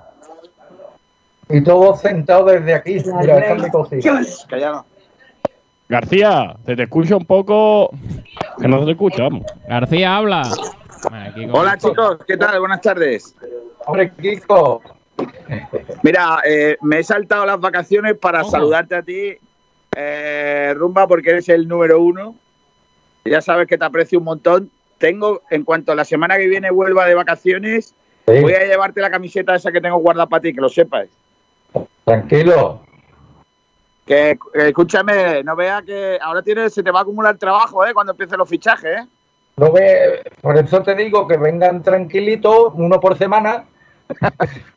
Y 1.48 1.62
todos 1.62 2.00
sentados 2.00 2.50
desde 2.52 2.74
aquí. 2.74 2.98
Mira, 3.20 3.38
esta 3.38 3.54
es 3.92 4.46
García, 5.88 6.56
se 6.66 6.74
te 6.74 6.82
escucha 6.82 7.16
un 7.16 7.26
poco 7.26 7.90
que 8.60 8.66
no 8.66 8.80
se 8.80 8.86
te 8.86 8.90
escucha. 8.92 9.28
García, 9.68 10.16
habla. 10.16 10.42
Hola 11.52 11.78
chicos, 11.78 12.18
¿qué 12.26 12.36
tal? 12.36 12.58
Buenas 12.58 12.80
tardes. 12.80 13.36
Hombre, 13.86 14.10
Kiko. 14.20 14.82
Mira, 16.02 16.40
eh, 16.46 16.76
me 16.82 17.00
he 17.00 17.04
saltado 17.04 17.46
las 17.46 17.60
vacaciones 17.60 18.16
para 18.18 18.44
saludarte 18.44 18.94
a 18.94 19.02
ti 19.02 19.36
eh, 19.94 20.74
Rumba, 20.76 21.06
porque 21.06 21.30
eres 21.30 21.48
el 21.48 21.66
número 21.66 22.00
uno. 22.00 22.34
Ya 23.24 23.40
sabes 23.40 23.66
que 23.66 23.78
te 23.78 23.84
aprecio 23.84 24.18
un 24.18 24.24
montón. 24.24 24.70
Tengo, 24.98 25.42
en 25.50 25.64
cuanto 25.64 25.92
a 25.92 25.94
la 25.94 26.04
semana 26.04 26.36
que 26.36 26.46
viene 26.46 26.70
vuelva 26.70 27.06
de 27.06 27.14
vacaciones, 27.14 27.94
voy 28.26 28.52
a 28.52 28.64
llevarte 28.64 29.00
la 29.00 29.10
camiseta 29.10 29.54
esa 29.54 29.72
que 29.72 29.80
tengo 29.80 29.98
guardada 29.98 30.28
para 30.28 30.42
ti, 30.42 30.54
que 30.54 30.60
lo 30.60 30.68
sepas. 30.68 31.08
Tranquilo. 32.04 32.80
Que, 34.06 34.38
escúchame, 34.54 35.42
no 35.42 35.56
vea 35.56 35.82
que 35.82 36.18
ahora 36.22 36.42
tienes, 36.42 36.72
se 36.72 36.82
te 36.82 36.90
va 36.90 37.00
a 37.00 37.02
acumular 37.02 37.36
trabajo, 37.36 37.84
¿eh? 37.84 37.92
Cuando 37.92 38.12
empiecen 38.12 38.38
los 38.38 38.48
fichajes, 38.48 39.00
¿eh? 39.00 39.06
No 39.56 39.72
ve, 39.72 40.22
por 40.42 40.56
eso 40.56 40.82
te 40.82 40.94
digo 40.94 41.26
que 41.26 41.36
vengan 41.36 41.82
tranquilitos, 41.82 42.72
uno 42.74 43.00
por 43.00 43.16
semana. 43.16 43.64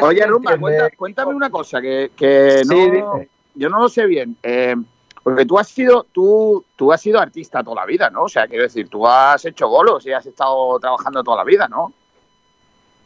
Oye, 0.00 0.26
Rumba, 0.26 0.56
cuéntame 0.96 1.34
una 1.34 1.50
cosa 1.50 1.80
que, 1.80 2.10
que 2.16 2.62
no, 2.66 3.20
yo 3.54 3.68
no 3.68 3.80
lo 3.80 3.88
sé 3.88 4.06
bien. 4.06 4.36
Eh, 4.42 4.74
porque 5.22 5.46
tú 5.46 5.58
has 5.58 5.68
sido 5.68 6.04
tú 6.10 6.64
tú 6.74 6.92
has 6.92 7.00
sido 7.00 7.20
artista 7.20 7.62
toda 7.62 7.82
la 7.82 7.86
vida, 7.86 8.10
¿no? 8.10 8.24
O 8.24 8.28
sea, 8.28 8.48
quiero 8.48 8.64
decir, 8.64 8.88
tú 8.88 9.06
has 9.06 9.44
hecho 9.44 9.68
bolos 9.68 10.04
y 10.06 10.12
has 10.12 10.26
estado 10.26 10.78
trabajando 10.80 11.22
toda 11.22 11.38
la 11.38 11.44
vida, 11.44 11.68
¿no? 11.68 11.92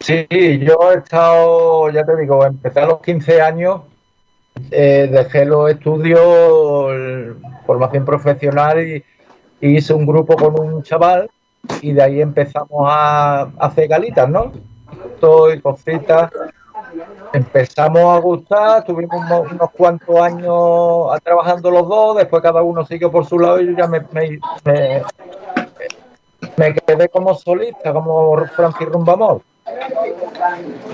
Sí, 0.01 0.27
yo 0.31 0.93
he 0.93 0.99
estado, 0.99 1.91
ya 1.91 2.05
te 2.05 2.17
digo, 2.17 2.45
empecé 2.45 2.81
a 2.81 2.87
los 2.87 3.01
15 3.01 3.41
años, 3.41 3.81
eh, 4.71 5.09
dejé 5.11 5.47
los 5.47 5.71
estudios, 5.71 6.21
formación 7.67 8.05
profesional 8.05 8.87
y, 8.87 9.05
y, 9.61 9.77
hice 9.77 9.95
un 9.95 10.07
grupo 10.07 10.37
con 10.37 10.61
un 10.61 10.83
chaval 10.83 11.31
y 11.81 11.93
de 11.93 12.03
ahí 12.03 12.21
empezamos 12.21 12.87
a, 12.89 13.49
hacer 13.59 13.89
galitas, 13.89 14.29
¿no? 14.29 14.53
y 15.53 15.61
cositas. 15.61 16.31
Empezamos 17.33 18.03
a 18.03 18.19
gustar, 18.19 18.85
tuvimos 18.85 19.17
unos, 19.51 19.71
cuantos 19.73 20.17
años 20.21 21.21
trabajando 21.23 21.71
los 21.71 21.89
dos, 21.89 22.17
después 22.17 22.43
cada 22.43 22.63
uno 22.63 22.85
siguió 22.87 23.11
por 23.11 23.27
su 23.27 23.39
lado 23.39 23.61
y 23.61 23.67
yo 23.67 23.73
ya 23.73 23.87
me, 23.87 24.05
quedé 26.87 27.09
como 27.09 27.35
solista, 27.35 27.93
como 27.93 28.47
Francis 28.55 28.89
Rumbamor. 28.89 29.43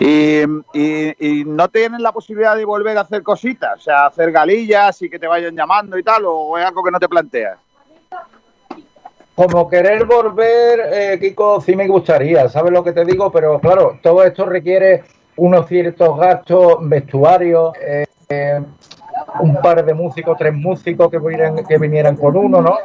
Y, 0.01 0.43
y, 0.73 1.45
no 1.45 1.69
tienen 1.69 2.03
la 2.03 2.13
posibilidad 2.13 2.57
de 2.57 2.65
volver 2.65 2.97
a 2.97 3.03
hacer 3.03 3.23
cositas, 3.23 3.79
o 3.79 3.81
sea, 3.81 4.07
hacer 4.07 4.33
galillas 4.33 5.03
y 5.03 5.11
que 5.11 5.19
te 5.19 5.27
vayan 5.27 5.55
llamando 5.55 5.99
y 5.99 6.03
tal, 6.03 6.25
o 6.27 6.57
es 6.59 6.65
algo 6.65 6.83
que 6.83 6.91
no 6.91 6.99
te 6.99 7.09
planteas? 7.09 7.59
Como 9.35 9.69
querer 9.69 10.05
volver, 10.05 10.81
eh, 10.93 11.19
Kiko, 11.21 11.61
sí 11.61 11.75
me 11.75 11.89
gustaría, 11.89 12.49
¿sabes 12.49 12.73
lo 12.73 12.85
que 12.85 12.93
te 12.93 13.05
digo? 13.05 13.31
Pero 13.33 13.59
claro, 13.61 13.99
todo 14.03 14.23
esto 14.25 14.45
requiere 14.45 15.05
unos 15.37 15.67
ciertos 15.67 16.19
gastos, 16.19 16.77
vestuarios, 16.83 17.73
eh, 17.81 18.05
eh, 18.29 18.61
un 19.41 19.57
par 19.57 19.85
de 19.85 19.95
músicos, 19.95 20.37
tres 20.37 20.53
músicos 20.53 21.11
que 21.11 21.19
vinieran, 21.19 21.65
que 21.65 21.79
vinieran 21.79 22.17
con 22.17 22.37
uno, 22.37 22.61
¿no? 22.61 22.77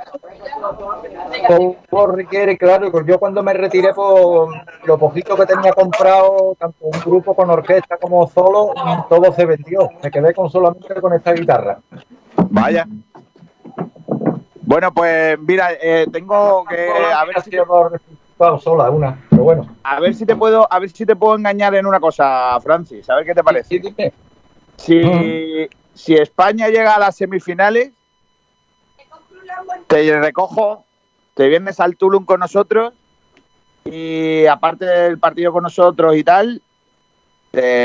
Todo 1.89 2.07
requiere, 2.07 2.57
claro, 2.57 2.89
yo 3.05 3.19
cuando 3.19 3.43
me 3.43 3.53
retiré, 3.53 3.93
por 3.93 4.47
pues, 4.47 4.61
lo 4.85 4.97
poquito 4.97 5.35
que 5.35 5.45
tenía 5.45 5.73
comprado, 5.73 6.55
tanto 6.57 6.85
un 6.85 6.99
grupo 7.01 7.35
con 7.35 7.49
orquesta 7.49 7.97
como 7.97 8.27
solo, 8.27 8.73
todo 9.09 9.33
se 9.33 9.45
vendió. 9.45 9.89
Me 10.01 10.09
quedé 10.09 10.33
con 10.33 10.49
solamente 10.49 11.01
con 11.01 11.13
esta 11.13 11.33
guitarra. 11.33 11.79
Vaya, 12.49 12.87
bueno, 14.67 14.93
pues 14.93 15.39
mira, 15.39 15.69
eh, 15.81 16.07
tengo 16.11 16.65
que 16.65 16.89
a 16.89 17.23
ver 17.23 17.41
si 17.41 17.51
sola 18.61 18.89
una, 18.89 19.17
pero 19.29 19.43
bueno. 19.43 19.77
A 19.81 20.01
ver 20.01 20.13
si 20.13 20.25
te 20.25 20.35
puedo, 20.35 20.67
a 20.69 20.79
ver 20.79 20.89
si 20.89 21.05
te 21.05 21.15
puedo 21.15 21.37
engañar 21.37 21.73
en 21.75 21.85
una 21.85 22.01
cosa, 22.01 22.59
Francis. 22.59 23.09
A 23.09 23.15
ver 23.15 23.25
qué 23.25 23.33
te 23.33 23.45
parece. 23.45 23.81
Si, 24.75 24.95
mm. 24.99 25.69
si 25.93 26.15
España 26.15 26.67
llega 26.67 26.95
a 26.95 26.99
las 26.99 27.15
semifinales, 27.15 27.91
te 29.87 30.19
recojo, 30.19 30.83
te 31.33 31.47
vienes 31.47 31.79
al 31.79 31.95
Tulum 31.95 32.25
con 32.25 32.41
nosotros 32.41 32.93
y 33.85 34.47
aparte 34.47 34.83
del 34.83 35.17
partido 35.17 35.53
con 35.53 35.63
nosotros 35.63 36.13
y 36.17 36.25
tal, 36.25 36.61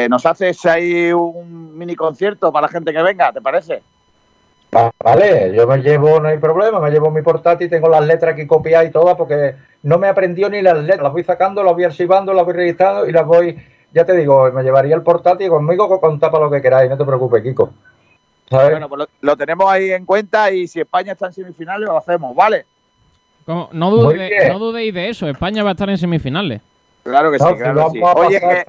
nos 0.09 0.27
haces 0.27 0.67
ahí 0.67 1.13
un 1.13 1.79
mini 1.79 1.95
concierto 1.95 2.53
para 2.53 2.67
la 2.67 2.73
gente 2.73 2.93
que 2.93 3.03
venga, 3.03 3.33
¿te 3.33 3.41
parece? 3.41 3.85
Vale, 4.73 5.55
yo 5.55 5.67
me 5.67 5.79
llevo, 5.83 6.19
no 6.19 6.29
hay 6.29 6.39
problema, 6.39 6.81
me 6.81 6.91
llevo 6.91 7.11
mi 7.11 7.21
portátil, 7.21 7.69
tengo 7.69 7.91
las 7.91 8.07
letras 8.07 8.33
aquí 8.33 8.47
copiadas 8.47 8.89
y 8.89 8.91
todas 8.91 9.17
porque 9.17 9.55
no 9.83 9.99
me 9.99 10.09
aprendió 10.09 10.49
ni 10.49 10.63
las 10.63 10.79
letras, 10.79 11.03
las 11.03 11.13
voy 11.13 11.25
sacando, 11.25 11.63
las 11.63 11.75
voy 11.75 11.85
archivando, 11.85 12.33
las 12.33 12.47
voy 12.47 12.55
registrando 12.55 13.07
y 13.07 13.13
las 13.13 13.27
voy, 13.27 13.59
ya 13.93 14.07
te 14.07 14.17
digo, 14.17 14.51
me 14.51 14.63
llevaría 14.63 14.95
el 14.95 15.03
portátil 15.03 15.51
conmigo 15.51 16.01
con 16.01 16.19
tapa 16.19 16.39
lo 16.39 16.51
que 16.51 16.63
queráis, 16.63 16.89
no 16.89 16.97
te 16.97 17.05
preocupes, 17.05 17.43
Kiko. 17.43 17.71
Bueno, 18.51 18.89
pues 18.89 19.09
lo, 19.21 19.37
tenemos 19.37 19.71
ahí 19.71 19.93
en 19.93 20.07
cuenta 20.07 20.51
y 20.51 20.67
si 20.67 20.81
España 20.81 21.13
está 21.13 21.27
en 21.27 21.33
semifinales 21.35 21.87
lo 21.87 21.99
hacemos, 21.99 22.35
¿vale? 22.35 22.65
No, 23.47 23.91
dudéis 23.91 24.95
de 24.95 25.11
eso, 25.11 25.29
España 25.29 25.63
va 25.63 25.71
a 25.71 25.73
estar 25.73 25.91
en 25.91 25.99
semifinales. 25.99 26.63
Claro 27.03 27.31
que 27.31 27.39
sí, 27.39 27.45
claro 27.59 27.91
que 27.93 27.99
sí. 27.99 28.05
Oye, 28.15 28.41
que, 28.41 28.65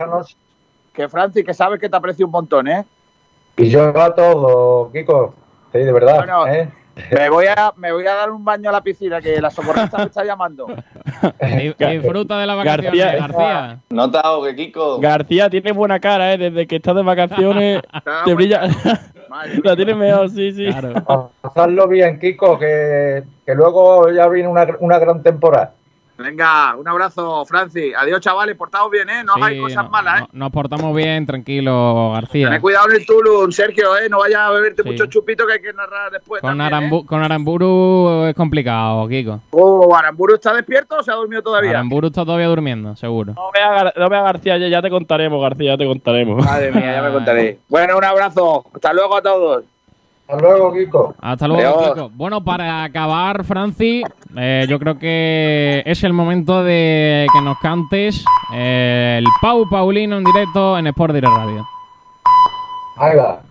que 0.93 1.07
Francis, 1.07 1.45
que 1.45 1.53
sabes 1.53 1.79
que 1.79 1.87
te 1.87 1.95
aprecio 1.95 2.25
un 2.25 2.31
montón, 2.31 2.67
¿eh? 2.67 2.83
Y 3.55 3.69
yo 3.69 3.97
a 3.97 4.13
todo, 4.13 4.91
Kiko. 4.91 5.35
Sí, 5.73 5.79
de 5.79 5.91
verdad. 5.91 6.53
¿eh? 6.53 6.69
me, 7.11 7.29
voy 7.29 7.45
a, 7.47 7.73
me 7.75 7.91
voy 7.91 8.05
a 8.05 8.13
dar 8.13 8.31
un 8.31 8.45
baño 8.45 8.69
a 8.69 8.73
la 8.73 8.81
piscina, 8.83 9.19
que 9.19 9.41
la 9.41 9.49
socorrista 9.49 9.97
me 9.97 10.03
está 10.05 10.23
llamando. 10.23 10.67
Disfruta 11.79 12.37
de 12.37 12.45
la 12.45 12.55
vacaciones, 12.55 12.91
García. 12.91 13.27
García. 13.27 13.79
No 13.89 14.11
te 14.11 14.19
ahogues, 14.19 14.55
Kiko. 14.55 14.99
García 14.99 15.49
tiene 15.49 15.71
buena 15.71 15.99
cara, 15.99 16.33
¿eh? 16.33 16.37
Desde 16.37 16.67
que 16.67 16.75
estás 16.75 16.95
de 16.95 17.01
vacaciones, 17.01 17.81
te 18.25 18.33
brilla. 18.35 18.61
la 19.63 19.75
tienes 19.75 19.97
mejor, 19.97 20.29
sí, 20.29 20.51
sí. 20.51 20.67
Claro. 20.67 21.31
Pasarlo 21.41 21.87
bien, 21.87 22.19
Kiko, 22.19 22.59
que, 22.59 23.23
que 23.45 23.55
luego 23.55 24.11
ya 24.11 24.27
viene 24.27 24.47
una, 24.47 24.67
una 24.79 24.99
gran 24.99 25.23
temporada. 25.23 25.73
Venga, 26.17 26.75
un 26.75 26.87
abrazo, 26.87 27.43
Franci. 27.45 27.91
Adiós, 27.93 28.21
chavales. 28.21 28.55
Portaos 28.55 28.91
bien, 28.91 29.09
¿eh? 29.09 29.23
No 29.23 29.33
hagáis 29.33 29.59
cosas 29.59 29.89
malas, 29.89 30.21
¿eh? 30.21 30.25
nos 30.31 30.51
portamos 30.51 30.95
bien, 30.95 31.25
tranquilo, 31.25 32.11
García. 32.13 32.49
Ten 32.49 32.61
cuidado 32.61 32.89
en 32.89 32.97
el 32.97 33.05
Tulum, 33.05 33.51
Sergio, 33.51 33.97
¿eh? 33.97 34.07
No 34.09 34.19
vayas 34.19 34.41
a 34.41 34.49
beberte 34.51 34.83
mucho 34.83 35.07
chupito 35.07 35.47
que 35.47 35.53
hay 35.53 35.61
que 35.61 35.73
narrar 35.73 36.11
después. 36.11 36.41
Con, 36.41 36.57
también, 36.57 36.93
¿eh? 36.93 37.03
con 37.05 37.23
Aramburu 37.23 38.25
es 38.25 38.35
complicado, 38.35 39.07
Kiko. 39.07 39.41
Oh, 39.51 39.95
¿Aramburu 39.95 40.35
está 40.35 40.53
despierto 40.53 40.97
o 40.99 41.03
se 41.03 41.11
ha 41.11 41.15
dormido 41.15 41.41
todavía? 41.41 41.71
Aramburu 41.71 42.07
está 42.07 42.23
todavía 42.23 42.47
durmiendo, 42.47 42.95
seguro. 42.95 43.33
No 43.33 43.51
veas 43.51 43.93
no 43.95 44.09
vea 44.09 44.21
García, 44.21 44.57
ya, 44.57 44.81
te 44.81 44.89
contaremos, 44.89 45.41
García, 45.41 45.71
ya 45.71 45.77
te 45.77 45.85
contaremos. 45.85 46.45
Madre 46.45 46.71
mía, 46.71 46.93
ya 46.93 47.01
me 47.01 47.11
contaré. 47.11 47.59
Bueno, 47.69 47.97
un 47.97 48.03
abrazo. 48.03 48.65
Hasta 48.73 48.93
luego 48.93 49.17
a 49.17 49.21
todos. 49.21 49.65
Hasta 50.27 50.41
luego, 50.41 50.73
Kiko. 50.73 51.15
Hasta 51.21 51.47
luego, 51.47 51.93
Kiko. 51.93 52.09
Bueno, 52.13 52.43
para 52.43 52.83
acabar, 52.83 53.43
Franci, 53.43 54.03
eh, 54.35 54.65
yo 54.69 54.79
creo 54.79 54.97
que 54.97 55.83
es 55.85 56.03
el 56.03 56.13
momento 56.13 56.63
de 56.63 57.27
que 57.33 57.41
nos 57.41 57.57
cantes 57.59 58.23
eh, 58.53 59.17
el 59.19 59.25
Pau 59.41 59.69
Paulino 59.69 60.17
en 60.17 60.23
directo 60.23 60.77
en 60.77 60.87
Sport 60.87 61.13
Direct 61.13 61.33
Radio. 61.35 61.67
Ahí 62.97 63.17
va. 63.17 63.41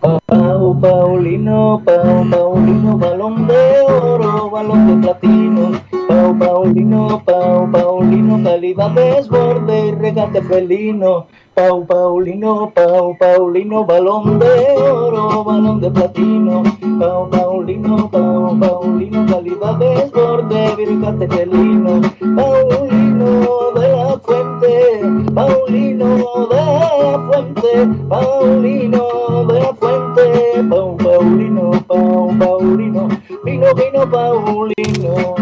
Pau 0.00 0.78
Paulino, 0.80 1.80
Pau 1.84 2.28
Paulino, 2.30 2.98
balón 2.98 3.46
de 3.46 3.80
oro, 3.88 4.25
balón 4.56 4.86
de 4.86 4.94
platino. 5.02 5.72
Pau 6.08 6.38
Paulino, 6.38 7.22
Pau 7.26 7.70
Paulino, 7.70 8.42
calidad 8.42 8.90
desborde 8.92 9.88
y 9.88 9.92
regate 9.92 10.40
felino. 10.42 11.26
Pau 11.54 11.84
Paulino, 11.86 12.72
Pau 12.74 13.16
Paulino, 13.18 13.84
balón 13.84 14.38
de 14.38 14.54
oro, 14.80 15.44
balón 15.44 15.80
de 15.80 15.90
platino. 15.90 16.62
Pau 16.98 17.28
Paulino, 17.28 18.10
Pau 18.10 18.58
Paulino, 18.58 19.26
calidad 19.26 19.74
desborde, 19.76 20.74
virgate 20.76 21.28
felino. 21.28 22.00
Paulino 22.34 23.55
de 23.78 23.92
la 23.92 24.18
fuente, 24.18 25.32
Paulino 25.34 26.16
de 26.48 26.56
la 26.56 27.26
fuente, 27.26 27.88
Paulino 28.08 29.44
de 29.46 29.60
la 29.60 29.74
fuente. 29.74 30.64
Pau 30.70 30.96
Paulino, 30.96 31.70
Pau 31.86 32.38
Paulino, 32.38 33.08
vino, 33.44 33.66
vino 33.74 34.10
Paulino. 34.10 35.34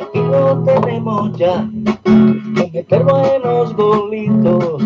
Aquí 0.00 0.20
lo 0.20 0.58
tenemos 0.64 1.36
ya, 1.36 1.68
con 2.04 2.72
meter 2.72 3.04
buenos 3.04 3.74
golitos 3.74 4.82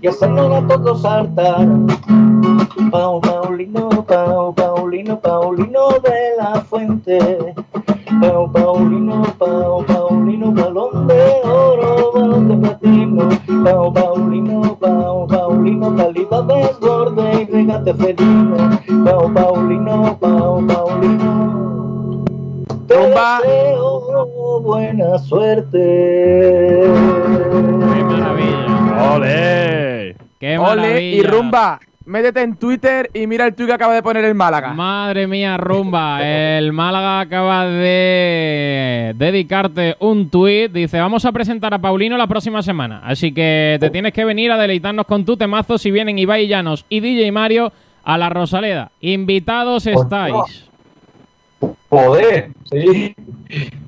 y 0.00 0.06
hacernos 0.06 0.50
a 0.52 0.66
todos 0.66 1.02
saltar. 1.02 1.68
Pau, 2.90 3.20
Paulino, 3.20 3.88
Pau, 4.06 4.54
Paulino, 4.54 5.20
Paulino 5.20 5.90
de 6.02 6.36
la 6.38 6.60
fuente. 6.62 7.54
Pau, 8.20 8.50
Paulino, 8.50 9.22
Pau, 9.38 9.84
Paulino, 9.84 10.52
balón 10.52 11.06
de 11.06 11.43
de 12.48 12.56
platino. 12.56 13.28
Pau, 13.64 13.92
Paulino, 13.92 14.76
Pau, 14.78 15.26
Paulino, 15.26 15.94
y 17.32 17.44
regate 17.46 17.94
felino. 17.94 18.56
Pau, 19.04 19.32
Paulino, 19.32 20.18
Pau, 20.20 20.66
Paulino. 20.66 22.24
Te 22.86 22.96
deseo 22.96 24.60
buena 24.60 25.18
suerte. 25.18 26.82
¡Qué 27.94 28.04
maravilla! 28.04 29.14
¡Ole! 29.14 30.16
¡Qué 30.38 30.58
maravilla! 30.58 31.00
y 31.00 31.22
rumba. 31.22 31.80
Métete 32.06 32.42
en 32.42 32.56
Twitter 32.56 33.10
y 33.14 33.26
mira 33.26 33.46
el 33.46 33.54
tuit 33.54 33.66
que 33.66 33.74
acaba 33.74 33.94
de 33.94 34.02
poner 34.02 34.26
el 34.26 34.34
Málaga. 34.34 34.74
Madre 34.74 35.26
mía, 35.26 35.56
rumba. 35.56 36.22
El 36.22 36.70
Málaga 36.74 37.20
acaba 37.20 37.66
de 37.66 39.14
dedicarte 39.16 39.96
un 40.00 40.28
tuit. 40.28 40.70
Dice, 40.70 41.00
vamos 41.00 41.24
a 41.24 41.32
presentar 41.32 41.72
a 41.72 41.78
Paulino 41.78 42.18
la 42.18 42.26
próxima 42.26 42.62
semana. 42.62 43.00
Así 43.04 43.32
que 43.32 43.78
te 43.80 43.88
tienes 43.88 44.12
que 44.12 44.26
venir 44.26 44.52
a 44.52 44.58
deleitarnos 44.58 45.06
con 45.06 45.24
tu 45.24 45.38
temazo 45.38 45.78
si 45.78 45.90
vienen 45.90 46.18
Ibai 46.18 46.46
Llanos 46.46 46.84
y 46.90 47.00
DJ 47.00 47.32
Mario 47.32 47.72
a 48.04 48.18
la 48.18 48.28
Rosaleda. 48.28 48.90
Invitados 49.00 49.86
estáis. 49.86 50.68
Joder, 51.88 52.50
sí. 52.64 53.14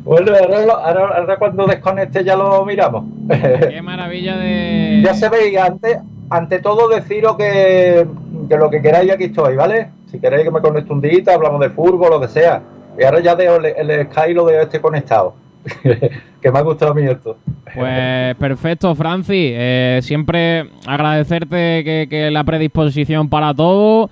Bueno, 0.05 0.33
ahora, 0.33 1.03
ahora, 1.19 1.37
cuando 1.37 1.67
desconecte 1.67 2.25
ya 2.25 2.35
lo 2.37 2.65
miramos. 2.65 3.05
Qué 3.29 3.83
maravilla 3.83 4.37
de... 4.39 5.03
Ya 5.05 5.13
se 5.13 5.29
veía 5.29 5.67
antes, 5.67 5.99
ante 6.31 6.59
todo 6.61 6.89
deciros 6.89 7.37
que, 7.37 8.07
que, 8.49 8.57
lo 8.57 8.71
que 8.71 8.83
queráis 8.83 9.13
aquí 9.13 9.25
estoy, 9.25 9.57
¿vale? 9.57 9.91
Si 10.11 10.19
queréis 10.19 10.45
que 10.45 10.51
me 10.51 10.61
conecte 10.61 10.93
un 10.93 11.01
día, 11.01 11.23
hablamos 11.35 11.61
de 11.61 11.71
fútbol, 11.71 12.11
lo 12.11 12.21
que 12.21 12.29
sea. 12.29 12.63
Y 12.99 13.05
ahora 13.05 13.21
ya 13.21 13.35
dejo 13.35 13.57
el, 13.57 13.67
el 13.67 14.07
Sky 14.07 14.33
lo 14.33 14.47
de 14.47 14.63
este 14.63 14.81
conectado. 14.81 15.35
que 16.41 16.53
me 16.53 16.59
ha 16.59 16.63
gustado 16.63 16.93
a 16.93 16.95
mí 16.95 17.03
esto. 17.03 17.37
Pues 17.75 18.37
perfecto, 18.37 18.95
Franci. 18.95 19.51
Eh, 19.53 20.01
siempre 20.03 20.71
agradecerte 20.87 21.83
que, 21.85 22.07
que 22.09 22.31
la 22.31 22.45
predisposición 22.45 23.29
para 23.29 23.53
todo. 23.53 24.11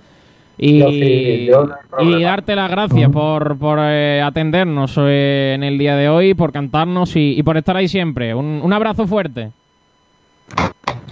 Y, 0.57 0.83
y, 0.83 2.23
darte 2.23 2.55
las 2.55 2.71
gracias 2.71 3.09
por, 3.11 3.57
por 3.57 3.77
eh, 3.81 4.21
atendernos 4.21 4.95
eh, 4.97 5.51
en 5.53 5.63
el 5.63 5.77
día 5.77 5.97
de 5.97 6.07
hoy, 6.07 6.33
por 6.33 6.53
cantarnos 6.53 7.17
y, 7.17 7.37
y 7.37 7.43
por 7.43 7.57
estar 7.57 7.75
ahí 7.75 7.89
siempre. 7.89 8.33
Un, 8.33 8.61
un, 8.63 8.73
abrazo 8.73 9.05
fuerte. 9.05 9.51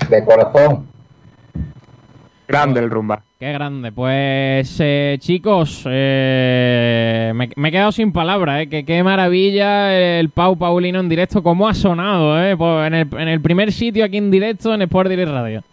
De 0.10 0.24
corazón. 0.24 0.88
Grande 2.54 2.82
el 2.82 2.92
rumba. 2.92 3.24
Qué 3.40 3.52
grande. 3.52 3.92
Pues 3.92 4.78
eh, 4.80 5.18
chicos, 5.20 5.82
me, 5.88 7.34
me, 7.56 7.70
he 7.70 7.72
quedado 7.72 7.92
sin 7.92 8.14
palabras. 8.14 8.68
Que, 8.68 8.86
qué 8.86 9.02
maravilla 9.02 9.92
el 10.20 10.30
Pau 10.30 10.56
Paulino 10.56 11.00
en 11.00 11.10
directo, 11.10 11.42
cómo 11.42 11.68
ha 11.68 11.74
sonado 11.74 12.40
en, 12.40 12.94
el, 12.94 13.08
en 13.18 13.28
el 13.28 13.42
primer 13.42 13.72
sitio 13.72 14.06
aquí 14.06 14.18
en 14.18 14.30
directo 14.30 14.72
en 14.72 14.84
Sport 14.84 15.10
Direct 15.10 15.32
Radio. 15.32 15.64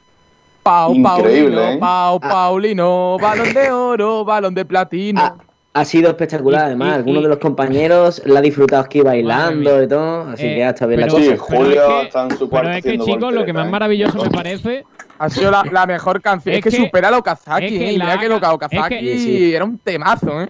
Pau, 0.63 1.03
Paulino, 1.03 1.61
¿eh? 1.61 1.77
Pau, 1.79 2.19
ah. 2.23 2.29
Paulino, 2.29 3.19
balón 3.21 3.53
de 3.53 3.71
oro, 3.71 4.25
balón 4.25 4.55
de 4.55 4.65
platino. 4.65 5.21
Ah, 5.21 5.37
ha 5.73 5.85
sido 5.85 6.11
espectacular, 6.11 6.65
además. 6.65 6.97
Algunos 6.97 7.23
de 7.23 7.29
los 7.29 7.39
compañeros 7.39 8.23
la 8.27 8.41
ha 8.41 8.43
disfrutado 8.43 8.83
aquí 8.83 9.01
bailando 9.01 9.83
y 9.83 9.89
todo. 9.89 10.23
Así 10.29 10.43
que 10.43 10.65
hasta 10.65 10.87
bien 10.87 11.01
pero, 11.01 11.19
la 11.19 11.25
sí, 11.25 11.37
Julio 11.39 12.03
está 12.03 12.25
en 12.25 12.37
su 12.37 12.49
cuarto. 12.49 12.69
Pero 12.69 12.79
es 12.79 12.85
que, 12.85 12.99
chicos, 12.99 13.33
lo 13.33 13.45
que 13.45 13.53
más 13.53 13.69
maravilloso 13.69 14.23
me 14.23 14.31
parece. 14.31 14.85
Ha 15.19 15.29
sido 15.29 15.51
la, 15.51 15.63
la 15.71 15.87
mejor 15.87 16.23
canción. 16.23 16.55
Es, 16.55 16.65
que, 16.65 16.71
supera 16.71 17.09
a 17.09 17.19
Okazaki. 17.19 17.67
Es 17.67 17.73
que, 17.73 17.91
¿eh? 17.91 17.93
Mira 17.93 18.19
que 18.19 18.29
lo 18.29 18.37
Okazaki 18.37 18.95
es 18.95 19.01
que, 19.01 19.19
sí. 19.19 19.55
era 19.55 19.65
un 19.65 19.79
temazo, 19.79 20.43
¿eh? 20.43 20.49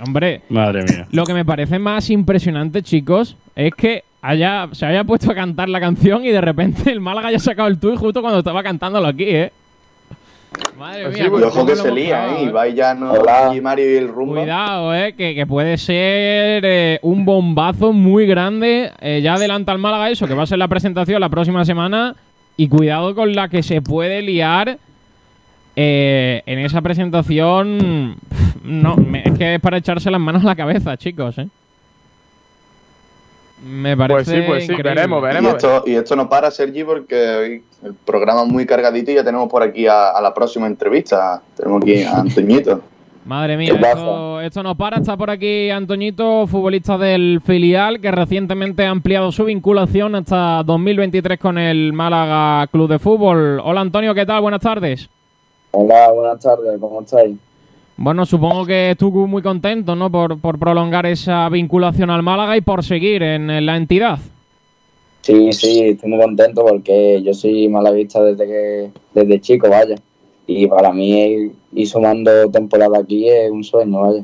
Hombre, 0.00 0.42
madre 0.48 0.84
mía. 0.84 1.08
Lo 1.10 1.24
que 1.24 1.34
me 1.34 1.44
parece 1.44 1.78
más 1.78 2.10
impresionante, 2.10 2.82
chicos, 2.82 3.36
es 3.56 3.72
que 3.74 4.04
haya, 4.22 4.68
se 4.72 4.86
haya 4.86 5.04
puesto 5.04 5.30
a 5.30 5.34
cantar 5.34 5.68
la 5.68 5.80
canción 5.80 6.24
y 6.24 6.30
de 6.30 6.40
repente 6.40 6.90
el 6.90 7.00
Málaga 7.00 7.28
haya 7.28 7.38
sacado 7.38 7.68
el 7.68 7.78
tuit 7.78 7.96
justo 7.96 8.20
cuando 8.20 8.38
estaba 8.40 8.62
cantándolo 8.62 9.06
aquí, 9.06 9.24
¿eh? 9.24 9.52
Madre 10.78 11.06
pues 11.06 11.18
mía, 11.18 11.46
ojo 11.48 11.66
que 11.66 11.74
se 11.76 11.90
lía, 11.90 12.36
¿eh? 12.38 12.44
Ibai 12.44 12.72
ya 12.74 12.94
no 12.94 13.12
y 13.52 13.60
Mario 13.60 13.92
y 13.92 13.96
el 13.96 14.08
rumbo. 14.08 14.36
Cuidado, 14.36 14.94
eh, 14.94 15.14
que, 15.14 15.34
que 15.34 15.44
puede 15.44 15.76
ser 15.76 16.62
eh, 16.64 17.00
un 17.02 17.24
bombazo 17.24 17.92
muy 17.92 18.26
grande. 18.26 18.92
Eh, 19.00 19.20
ya 19.22 19.34
adelanta 19.34 19.72
el 19.72 19.78
Málaga 19.78 20.08
eso, 20.08 20.28
que 20.28 20.34
va 20.34 20.44
a 20.44 20.46
ser 20.46 20.58
la 20.58 20.68
presentación 20.68 21.20
la 21.20 21.28
próxima 21.28 21.64
semana. 21.64 22.14
Y 22.56 22.68
cuidado 22.68 23.14
con 23.14 23.34
la 23.34 23.48
que 23.48 23.62
se 23.62 23.82
puede 23.82 24.22
liar 24.22 24.78
eh, 25.76 26.42
en 26.46 26.58
esa 26.60 26.80
presentación. 26.80 28.16
No, 28.64 28.96
es 29.24 29.38
que 29.38 29.54
es 29.54 29.60
para 29.60 29.78
echarse 29.78 30.10
las 30.10 30.20
manos 30.20 30.42
a 30.44 30.46
la 30.46 30.56
cabeza, 30.56 30.96
chicos, 30.96 31.38
¿eh? 31.38 31.48
Me 33.64 33.96
parece. 33.96 34.14
Pues 34.14 34.28
sí, 34.28 34.42
pues 34.46 34.66
sí, 34.66 34.82
veremos, 34.82 35.22
veremos. 35.22 35.52
Y 35.52 35.56
esto, 35.56 35.82
y 35.86 35.94
esto 35.94 36.16
no 36.16 36.28
para, 36.28 36.50
Sergi, 36.50 36.84
porque 36.84 37.28
hoy 37.28 37.62
el 37.82 37.94
programa 37.94 38.42
es 38.42 38.48
muy 38.48 38.66
cargadito 38.66 39.10
y 39.10 39.14
ya 39.14 39.24
tenemos 39.24 39.48
por 39.48 39.62
aquí 39.62 39.86
a, 39.86 40.20
la 40.20 40.32
próxima 40.32 40.66
entrevista. 40.66 41.42
Tenemos 41.56 41.82
aquí 41.82 42.02
a 42.02 42.18
Antoñito. 42.20 42.80
Madre 43.24 43.58
mía, 43.58 43.74
esto, 43.74 44.40
esto, 44.40 44.62
no 44.62 44.74
para. 44.74 44.98
Está 44.98 45.16
por 45.16 45.28
aquí 45.30 45.68
Antoñito, 45.70 46.46
futbolista 46.46 46.96
del 46.96 47.42
filial, 47.44 48.00
que 48.00 48.10
recientemente 48.10 48.86
ha 48.86 48.90
ampliado 48.90 49.32
su 49.32 49.44
vinculación 49.44 50.14
hasta 50.14 50.62
2023 50.62 51.38
con 51.38 51.58
el 51.58 51.92
Málaga 51.92 52.66
Club 52.68 52.88
de 52.88 52.98
Fútbol. 52.98 53.60
Hola 53.62 53.82
Antonio, 53.82 54.14
¿qué 54.14 54.24
tal? 54.24 54.40
Buenas 54.40 54.62
tardes. 54.62 55.10
Hola, 55.72 56.10
buenas 56.12 56.40
tardes, 56.40 56.80
¿cómo 56.80 57.02
estáis? 57.02 57.36
Bueno, 58.00 58.24
supongo 58.24 58.64
que 58.64 58.92
estuvo 58.92 59.26
muy 59.26 59.42
contento, 59.42 59.96
¿no? 59.96 60.08
Por, 60.08 60.40
por 60.40 60.56
prolongar 60.56 61.04
esa 61.04 61.48
vinculación 61.48 62.10
al 62.10 62.22
Málaga 62.22 62.56
y 62.56 62.60
por 62.60 62.84
seguir 62.84 63.24
en, 63.24 63.66
la 63.66 63.76
entidad. 63.76 64.20
Sí, 65.22 65.52
sí, 65.52 65.80
estoy 65.80 66.08
muy 66.08 66.20
contento 66.20 66.64
porque 66.64 67.20
yo 67.24 67.34
soy 67.34 67.68
malaguista 67.68 68.22
desde 68.22 68.46
que 68.46 68.90
desde 69.14 69.40
chico, 69.40 69.68
vaya. 69.68 69.96
Y 70.46 70.68
para 70.68 70.92
mí 70.92 71.50
ir 71.72 71.88
sumando 71.88 72.48
temporada 72.52 73.00
aquí 73.00 73.28
es 73.28 73.50
un 73.50 73.64
sueño, 73.64 74.00
vaya. 74.00 74.22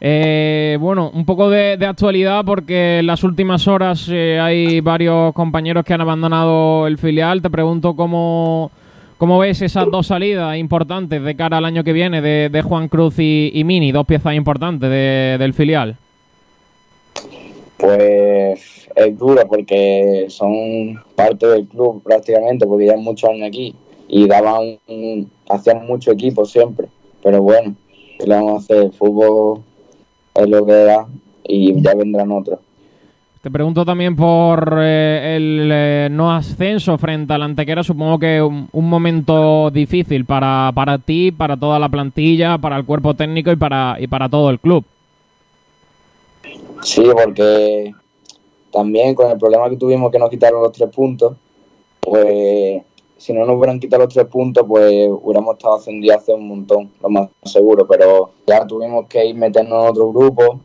Eh, 0.00 0.78
bueno, 0.80 1.10
un 1.14 1.26
poco 1.26 1.50
de, 1.50 1.74
actualidad 1.86 2.42
porque 2.42 3.00
en 3.00 3.06
las 3.06 3.22
últimas 3.22 3.68
horas 3.68 4.08
eh, 4.10 4.40
hay 4.40 4.80
varios 4.80 5.34
compañeros 5.34 5.84
que 5.84 5.92
han 5.92 6.00
abandonado 6.00 6.86
el 6.86 6.96
filial. 6.96 7.42
Te 7.42 7.50
pregunto 7.50 7.94
cómo, 7.94 8.70
¿Cómo 9.22 9.38
ves 9.38 9.62
esas 9.62 9.88
dos 9.88 10.08
salidas 10.08 10.56
importantes 10.56 11.22
de 11.22 11.36
cara 11.36 11.58
al 11.58 11.64
año 11.64 11.84
que 11.84 11.92
viene 11.92 12.20
de, 12.20 12.62
Juan 12.62 12.88
Cruz 12.88 13.20
y, 13.20 13.62
Mini? 13.64 13.92
Dos 13.92 14.04
piezas 14.04 14.34
importantes 14.34 14.90
del 14.90 15.54
filial. 15.54 15.96
Pues 17.76 18.88
es 18.96 19.16
duro 19.16 19.46
porque 19.46 20.26
son 20.28 21.00
parte 21.14 21.46
del 21.46 21.68
club 21.68 22.02
prácticamente, 22.02 22.66
porque 22.66 22.86
ya 22.86 22.96
muchos 22.96 23.30
años 23.30 23.46
aquí 23.46 23.76
y 24.08 24.26
daban, 24.26 24.80
hacían 25.48 25.86
mucho 25.86 26.10
equipo 26.10 26.44
siempre. 26.44 26.88
Pero 27.22 27.42
bueno, 27.42 27.76
¿qué 28.18 28.26
le 28.26 28.34
vamos 28.34 28.54
a 28.54 28.74
hacer? 28.74 28.90
fútbol 28.90 29.62
es 30.34 30.48
lo 30.48 30.66
que 30.66 30.72
da 30.72 31.06
y 31.44 31.80
ya 31.80 31.94
vendrán 31.94 32.32
otros. 32.32 32.58
Te 33.42 33.50
pregunto 33.50 33.84
también 33.84 34.14
por 34.14 34.78
eh, 34.80 35.34
el 35.34 35.68
eh, 35.72 36.08
no 36.12 36.32
ascenso 36.32 36.96
frente 36.96 37.32
al 37.32 37.42
Antequera. 37.42 37.82
Supongo 37.82 38.16
que 38.20 38.40
un, 38.40 38.68
un 38.70 38.88
momento 38.88 39.68
difícil 39.72 40.24
para, 40.24 40.70
para 40.72 40.98
ti, 40.98 41.32
para 41.32 41.56
toda 41.56 41.80
la 41.80 41.88
plantilla, 41.88 42.56
para 42.58 42.76
el 42.76 42.84
cuerpo 42.84 43.14
técnico 43.14 43.50
y 43.50 43.56
para, 43.56 43.96
y 43.98 44.06
para 44.06 44.28
todo 44.28 44.48
el 44.48 44.60
club. 44.60 44.84
Sí, 46.82 47.02
porque 47.02 47.92
también 48.70 49.12
con 49.16 49.28
el 49.32 49.38
problema 49.38 49.68
que 49.68 49.76
tuvimos 49.76 50.12
que 50.12 50.20
nos 50.20 50.30
quitaron 50.30 50.62
los 50.62 50.70
tres 50.70 50.90
puntos, 50.90 51.36
pues 51.98 52.80
si 53.16 53.32
no 53.32 53.44
nos 53.44 53.56
hubieran 53.56 53.80
quitado 53.80 54.04
los 54.04 54.14
tres 54.14 54.26
puntos, 54.26 54.64
pues 54.68 55.10
hubiéramos 55.10 55.56
estado 55.56 55.74
ascendidos 55.74 56.18
hace 56.18 56.32
un 56.32 56.46
montón, 56.46 56.92
lo 57.02 57.08
más 57.08 57.28
seguro, 57.42 57.88
pero 57.88 58.30
ya 58.46 58.64
tuvimos 58.68 59.08
que 59.08 59.26
ir 59.26 59.34
meternos 59.34 59.82
en 59.82 59.90
otro 59.90 60.12
grupo, 60.12 60.60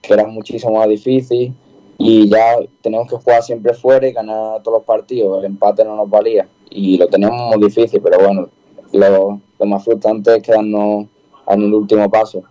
que 0.00 0.12
era 0.14 0.26
muchísimo 0.26 0.74
más 0.78 0.88
difícil, 0.88 1.52
y 2.00 2.28
ya 2.28 2.56
tenemos 2.80 3.08
que 3.08 3.16
jugar 3.16 3.42
siempre 3.42 3.74
fuera 3.74 4.08
y 4.08 4.12
ganar 4.12 4.62
todos 4.62 4.78
los 4.78 4.86
partidos, 4.86 5.38
el 5.38 5.44
empate 5.44 5.84
no 5.84 5.94
nos 5.94 6.08
valía, 6.08 6.48
y 6.70 6.96
lo 6.96 7.06
teníamos 7.06 7.54
muy 7.54 7.66
difícil, 7.66 8.00
pero 8.02 8.18
bueno, 8.18 8.48
lo, 8.92 9.40
lo 9.58 9.66
más 9.66 9.84
frustrante 9.84 10.36
es 10.36 10.42
quedarnos 10.42 11.06
en 11.46 11.62
el 11.62 11.74
último 11.74 12.10
paso. 12.10 12.42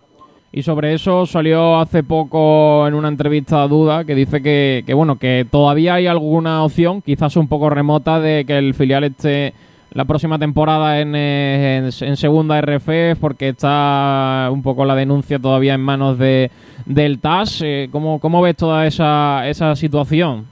Y 0.52 0.62
sobre 0.62 0.94
eso 0.94 1.26
salió 1.26 1.78
hace 1.78 2.02
poco 2.02 2.86
en 2.88 2.94
una 2.94 3.08
entrevista 3.08 3.62
a 3.62 3.68
Duda 3.68 4.04
que 4.04 4.16
dice 4.16 4.42
que, 4.42 4.84
bueno, 4.94 5.16
que 5.16 5.46
todavía 5.48 5.94
hay 5.94 6.06
alguna 6.08 6.64
opción, 6.64 7.02
quizás 7.02 7.36
un 7.36 7.46
poco 7.46 7.70
remota, 7.70 8.18
de 8.18 8.44
que 8.44 8.58
el 8.58 8.74
filial 8.74 9.04
esté 9.04 9.54
la 9.92 10.04
próxima 10.04 10.38
temporada 10.38 11.00
en, 11.00 11.14
eh, 11.16 11.90
en, 12.00 12.16
segunda 12.16 12.60
RF 12.60 13.16
porque 13.20 13.48
está 13.48 14.48
un 14.52 14.62
poco 14.62 14.84
la 14.84 14.94
denuncia 14.94 15.38
todavía 15.38 15.74
en 15.74 15.80
manos 15.80 16.18
de, 16.18 16.50
del 16.86 17.18
TAS. 17.20 17.60
Eh, 17.62 17.88
¿Cómo, 17.90 18.20
¿Cómo 18.20 18.40
ves 18.42 18.56
toda 18.56 18.86
esa, 18.86 19.48
esa 19.48 19.74
situación? 19.74 20.46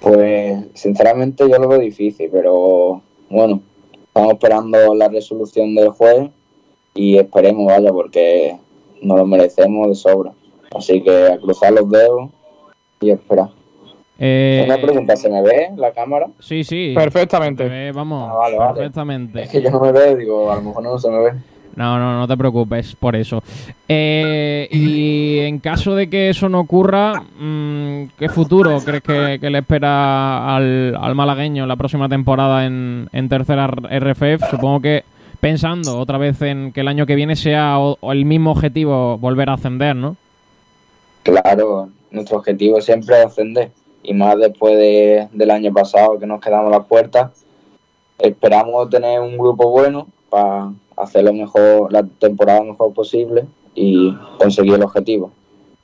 Pues 0.00 0.64
sinceramente 0.74 1.48
yo 1.48 1.58
lo 1.58 1.68
veo 1.68 1.78
difícil, 1.78 2.28
pero 2.32 3.00
bueno, 3.30 3.60
estamos 4.06 4.32
esperando 4.32 4.94
la 4.96 5.08
resolución 5.08 5.74
del 5.76 5.90
juez 5.90 6.30
y 6.94 7.16
esperemos, 7.16 7.66
vaya, 7.66 7.92
porque 7.92 8.56
nos 9.00 9.18
lo 9.18 9.26
merecemos 9.26 9.88
de 9.88 9.94
sobra. 9.94 10.32
Así 10.74 11.00
que 11.02 11.28
a 11.28 11.38
cruzar 11.38 11.72
los 11.72 11.88
dedos 11.88 12.30
y 13.00 13.10
esperar. 13.10 13.50
Eh, 14.24 14.62
Una 14.64 14.78
pregunta, 14.78 15.16
¿se 15.16 15.28
me 15.28 15.42
ve 15.42 15.70
la 15.76 15.90
cámara? 15.90 16.28
Sí, 16.38 16.62
sí. 16.62 16.92
Perfectamente. 16.94 17.90
vamos, 17.90 18.30
ah, 18.32 18.72
perfectamente. 18.72 19.42
Es 19.42 19.50
que 19.50 19.60
yo 19.60 19.68
no 19.68 19.80
me 19.80 19.90
veo, 19.90 20.16
digo, 20.16 20.52
a 20.52 20.54
lo 20.56 20.62
mejor 20.62 20.82
no 20.84 20.96
se 20.96 21.10
me 21.10 21.18
ve. 21.18 21.32
No, 21.74 21.98
no, 21.98 22.16
no 22.16 22.28
te 22.28 22.36
preocupes 22.36 22.94
por 22.94 23.16
eso. 23.16 23.42
Eh, 23.88 24.68
y 24.70 25.40
en 25.40 25.58
caso 25.58 25.96
de 25.96 26.08
que 26.08 26.28
eso 26.28 26.48
no 26.48 26.60
ocurra, 26.60 27.20
mm, 27.36 28.10
¿qué 28.16 28.28
futuro 28.28 28.78
crees 28.84 29.02
que, 29.02 29.50
le 29.50 29.58
espera 29.58 30.54
al, 30.54 30.96
al, 31.00 31.14
malagueño 31.16 31.66
la 31.66 31.74
próxima 31.74 32.08
temporada 32.08 32.64
en, 32.64 33.08
en 33.12 33.28
tercera 33.28 33.66
RFF? 33.66 34.50
Supongo 34.50 34.82
que 34.82 35.02
pensando 35.40 35.98
otra 35.98 36.18
vez 36.18 36.40
en 36.42 36.70
que 36.70 36.82
el 36.82 36.88
año 36.88 37.06
que 37.06 37.16
viene 37.16 37.34
sea 37.34 37.76
el 38.02 38.24
mismo 38.24 38.52
objetivo 38.52 39.18
volver 39.18 39.50
a 39.50 39.54
ascender, 39.54 39.96
¿no? 39.96 40.14
Claro, 41.24 41.88
nuestro 42.12 42.36
objetivo 42.36 42.80
siempre 42.80 43.18
es 43.18 43.26
ascender 43.26 43.72
y 44.02 44.14
más 44.14 44.36
después 44.38 44.76
del 44.76 45.50
año 45.50 45.72
pasado 45.72 46.18
que 46.18 46.26
nos 46.26 46.40
quedamos 46.40 46.72
a 46.72 46.78
las 46.78 46.86
puertas. 46.86 47.44
Esperamos 48.18 48.90
tener 48.90 49.20
un 49.20 49.36
grupo 49.36 49.70
bueno 49.70 50.06
para 50.30 50.72
hacer 50.96 51.24
lo 51.24 51.32
mejor, 51.32 51.92
la 51.92 52.02
temporada 52.02 52.62
mejor 52.62 52.92
posible 52.92 53.46
y 53.74 54.14
conseguir 54.38 54.74
el 54.74 54.82
objetivo. 54.82 55.30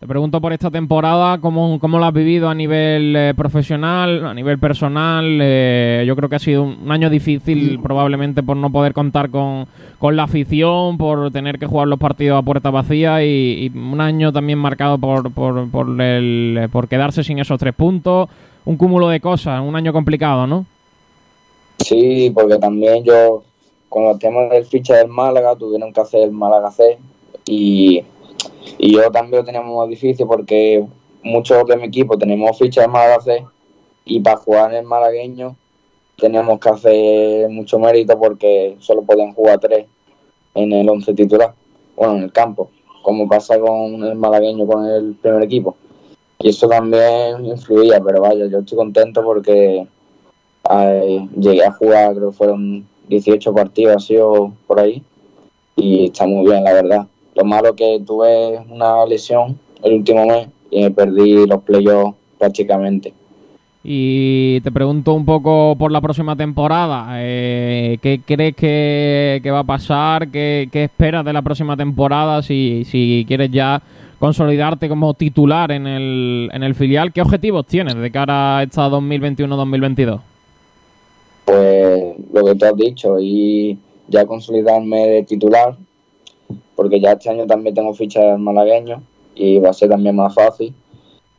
Te 0.00 0.06
pregunto 0.06 0.40
por 0.40 0.52
esta 0.52 0.70
temporada, 0.70 1.40
¿cómo, 1.40 1.80
cómo 1.80 1.98
la 1.98 2.06
has 2.06 2.14
vivido 2.14 2.48
a 2.48 2.54
nivel 2.54 3.16
eh, 3.16 3.34
profesional, 3.36 4.24
a 4.24 4.32
nivel 4.32 4.56
personal? 4.60 5.40
Eh, 5.42 6.04
yo 6.06 6.14
creo 6.14 6.28
que 6.28 6.36
ha 6.36 6.38
sido 6.38 6.62
un 6.62 6.92
año 6.92 7.10
difícil, 7.10 7.80
probablemente 7.82 8.44
por 8.44 8.56
no 8.56 8.70
poder 8.70 8.92
contar 8.92 9.28
con, 9.28 9.66
la 10.00 10.22
afición, 10.22 10.98
por 10.98 11.32
tener 11.32 11.58
que 11.58 11.66
jugar 11.66 11.88
los 11.88 11.98
partidos 11.98 12.38
a 12.38 12.44
puerta 12.44 12.70
vacía 12.70 13.24
y, 13.24 13.72
un 13.74 14.00
año 14.00 14.32
también 14.32 14.60
marcado 14.60 14.98
por, 14.98 15.32
por, 15.32 15.68
por, 15.68 16.00
el, 16.00 16.68
por 16.70 16.86
quedarse 16.86 17.24
sin 17.24 17.40
esos 17.40 17.58
tres 17.58 17.74
puntos. 17.74 18.28
Un 18.66 18.76
cúmulo 18.76 19.08
de 19.08 19.18
cosas, 19.18 19.60
un 19.60 19.74
año 19.74 19.92
complicado, 19.92 20.46
¿no? 20.46 20.64
Sí, 21.78 22.30
porque 22.32 22.58
también 22.58 23.02
yo, 23.02 23.42
con 23.88 24.04
los 24.04 24.20
temas 24.20 24.48
del 24.50 24.64
ficha 24.64 24.94
del 24.94 25.08
Málaga, 25.08 25.56
tuvieron 25.56 25.92
que 25.92 26.00
hacer 26.00 26.22
el 26.22 26.30
Málaga 26.30 26.70
C 26.70 26.98
y 27.46 28.04
y 28.78 28.94
yo 28.94 29.10
también 29.10 29.40
lo 29.40 29.44
teníamos 29.44 29.76
más 29.76 29.88
difícil 29.88 30.26
porque 30.26 30.84
muchos 31.22 31.66
de 31.66 31.76
mi 31.76 31.84
equipo 31.84 32.16
tenemos 32.16 32.58
fichas 32.58 32.84
de 32.84 32.88
Málaga 32.88 33.18
y 34.04 34.20
para 34.20 34.36
jugar 34.36 34.70
en 34.72 34.78
el 34.78 34.84
malagueño 34.84 35.56
teníamos 36.16 36.58
que 36.58 36.68
hacer 36.68 37.48
mucho 37.48 37.78
mérito 37.78 38.18
porque 38.18 38.76
solo 38.80 39.02
pueden 39.02 39.32
jugar 39.32 39.58
tres 39.60 39.86
en 40.54 40.72
el 40.72 40.88
once 40.88 41.14
titular, 41.14 41.54
bueno, 41.96 42.16
en 42.16 42.22
el 42.24 42.32
campo, 42.32 42.70
como 43.02 43.28
pasa 43.28 43.58
con 43.58 44.02
el 44.02 44.16
malagueño 44.16 44.66
con 44.66 44.84
el 44.86 45.14
primer 45.14 45.42
equipo. 45.42 45.76
Y 46.40 46.50
eso 46.50 46.68
también 46.68 47.44
influía, 47.44 48.00
pero 48.00 48.20
vaya, 48.20 48.46
yo 48.46 48.58
estoy 48.58 48.78
contento 48.78 49.22
porque 49.22 49.86
eh, 50.70 51.28
llegué 51.36 51.64
a 51.64 51.72
jugar, 51.72 52.14
creo 52.14 52.30
que 52.30 52.36
fueron 52.36 52.86
18 53.08 53.54
partidos 53.54 53.96
así 53.96 54.16
o 54.16 54.52
por 54.66 54.80
ahí, 54.80 55.02
y 55.76 56.06
está 56.06 56.26
muy 56.26 56.46
bien, 56.46 56.64
la 56.64 56.72
verdad. 56.72 57.06
Lo 57.38 57.44
malo 57.44 57.72
que 57.76 58.02
tuve 58.04 58.58
una 58.68 59.06
lesión 59.06 59.56
el 59.84 59.94
último 59.94 60.26
mes 60.26 60.48
y 60.72 60.82
me 60.82 60.90
perdí 60.90 61.46
los 61.46 61.62
playoffs 61.62 62.16
prácticamente. 62.36 63.14
Y 63.84 64.60
te 64.62 64.72
pregunto 64.72 65.14
un 65.14 65.24
poco 65.24 65.76
por 65.78 65.92
la 65.92 66.00
próxima 66.00 66.34
temporada. 66.34 67.10
Eh, 67.20 67.98
¿Qué 68.02 68.22
crees 68.26 68.56
que, 68.56 69.50
va 69.52 69.60
a 69.60 69.64
pasar? 69.64 70.32
¿Qué, 70.32 70.68
esperas 70.72 71.24
de 71.24 71.32
la 71.32 71.42
próxima 71.42 71.76
temporada? 71.76 72.42
Si, 72.42 72.82
si 72.84 73.24
quieres 73.28 73.52
ya 73.52 73.80
consolidarte 74.18 74.88
como 74.88 75.14
titular 75.14 75.70
en 75.70 75.86
el, 75.86 76.50
en 76.52 76.64
el 76.64 76.74
filial, 76.74 77.12
¿qué 77.12 77.22
objetivos 77.22 77.66
tienes 77.66 77.94
de 77.94 78.10
cara 78.10 78.58
a 78.58 78.62
esta 78.64 78.88
2021-2022? 78.88 80.20
Pues 81.44 82.16
lo 82.32 82.44
que 82.44 82.54
tú 82.56 82.64
has 82.64 82.76
dicho, 82.76 83.16
y 83.20 83.78
ya 84.08 84.26
consolidarme 84.26 85.06
de 85.06 85.22
titular, 85.22 85.76
porque 86.74 87.00
ya 87.00 87.12
este 87.12 87.30
año 87.30 87.46
también 87.46 87.74
tengo 87.74 87.94
fichas 87.94 88.38
malagueños 88.38 89.00
y 89.34 89.58
va 89.58 89.70
a 89.70 89.72
ser 89.72 89.88
también 89.88 90.16
más 90.16 90.34
fácil. 90.34 90.74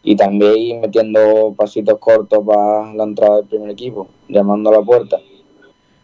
Y 0.01 0.15
también 0.15 0.57
ir 0.57 0.79
metiendo 0.79 1.53
pasitos 1.57 1.99
cortos 1.99 2.39
para 2.45 2.93
la 2.93 3.03
entrada 3.03 3.37
del 3.37 3.45
primer 3.45 3.69
equipo, 3.69 4.07
llamando 4.29 4.69
a 4.69 4.73
la 4.73 4.81
puerta. 4.81 5.17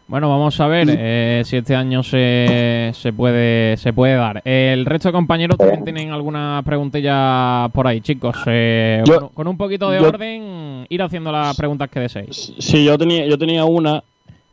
Bueno, 0.08 0.28
vamos 0.28 0.60
a 0.60 0.68
ver 0.68 0.86
eh, 0.88 1.42
si 1.44 1.56
este 1.56 1.74
año 1.74 2.02
se, 2.04 2.92
se, 2.94 3.12
puede 3.12 3.76
se 3.76 3.92
puede 3.92 4.14
dar. 4.14 4.40
El 4.44 4.86
resto 4.86 5.08
de 5.08 5.12
compañeros 5.12 5.58
también 5.58 5.82
tienen 5.82 6.12
alguna 6.12 6.62
preguntilla 6.64 7.68
por 7.72 7.88
ahí, 7.88 8.00
chicos. 8.00 8.36
Eh, 8.46 9.02
con 9.34 9.48
un 9.48 9.56
poquito 9.56 9.90
de 9.90 9.98
orden, 9.98 10.86
ir 10.88 11.02
haciendo 11.02 11.32
las 11.32 11.56
preguntas 11.56 11.90
que 11.90 12.00
deseéis. 12.00 12.54
Sí, 12.58 12.84
yo 12.84 12.96
tenía, 12.96 13.26
yo 13.26 13.36
tenía 13.36 13.64
una 13.64 14.04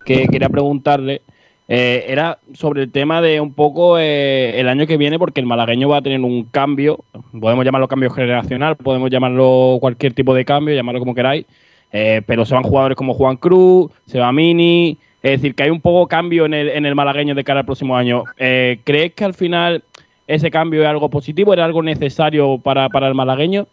que 0.04 0.28
quería 0.28 0.50
preguntarle 0.50 1.22
eh, 1.68 2.06
era 2.08 2.40
sobre 2.54 2.84
el 2.84 2.92
tema 2.92 3.22
de 3.22 3.40
un 3.40 3.54
poco 3.54 3.98
eh, 3.98 4.60
el 4.60 4.68
año 4.68 4.86
que 4.86 4.98
viene, 4.98 5.18
porque 5.18 5.40
el 5.40 5.46
malagueño 5.46 5.88
va 5.90 5.98
a 5.98 6.02
tener 6.02 6.20
un 6.20 6.44
cambio, 6.44 7.00
podemos 7.40 7.64
llamarlo 7.64 7.88
cambio 7.88 8.10
generacional, 8.10 8.76
podemos 8.76 9.10
llamarlo 9.10 9.78
cualquier 9.80 10.14
tipo 10.14 10.34
de 10.34 10.46
cambio, 10.46 10.76
llamarlo 10.76 11.00
como 11.00 11.16
queráis, 11.16 11.46
eh, 11.92 12.22
pero 12.26 12.46
se 12.46 12.54
van 12.54 12.64
jugadores 12.64 12.98
como 12.98 13.14
Juan 13.14 13.38
Cruz, 13.38 13.92
se 14.06 14.20
va 14.20 14.32
Mini, 14.32 14.98
es 15.22 15.32
decir, 15.32 15.56
que 15.56 15.64
hay 15.64 15.70
un 15.70 15.80
poco 15.80 16.08
cambio 16.08 16.46
en 16.46 16.54
el, 16.54 16.70
en 16.70 16.86
el 16.86 16.96
malagueño 16.96 17.34
de 17.34 17.46
cara 17.46 17.62
al 17.62 17.66
próximo 17.66 17.96
año. 17.96 18.26
¿Crees 18.36 19.14
que 19.14 19.24
al 19.24 19.34
final 19.34 19.84
ese 20.28 20.52
cambio 20.52 20.82
es 20.82 20.88
algo 20.88 21.10
positivo, 21.10 21.54
era 21.54 21.64
algo 21.64 21.82
necesario 21.82 22.58
para, 22.58 22.90
para 22.90 23.08
el 23.08 23.16
malagueño? 23.16 23.68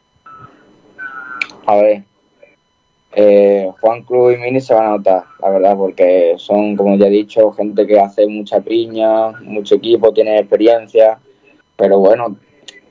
A 1.67 1.75
ver, 1.75 2.03
eh, 3.13 3.69
Juan 3.81 4.03
Cruz 4.03 4.35
y 4.35 4.37
Mini 4.37 4.61
se 4.61 4.73
van 4.73 4.87
a 4.87 4.91
notar, 4.91 5.25
la 5.41 5.51
verdad, 5.51 5.77
porque 5.77 6.35
son, 6.37 6.77
como 6.77 6.97
ya 6.97 7.07
he 7.07 7.11
dicho, 7.11 7.51
gente 7.53 7.87
que 7.87 7.99
hace 7.99 8.27
mucha 8.27 8.61
piña, 8.61 9.33
mucho 9.43 9.75
equipo, 9.77 10.13
tiene 10.13 10.39
experiencia, 10.39 11.19
pero 11.77 11.99
bueno, 11.99 12.37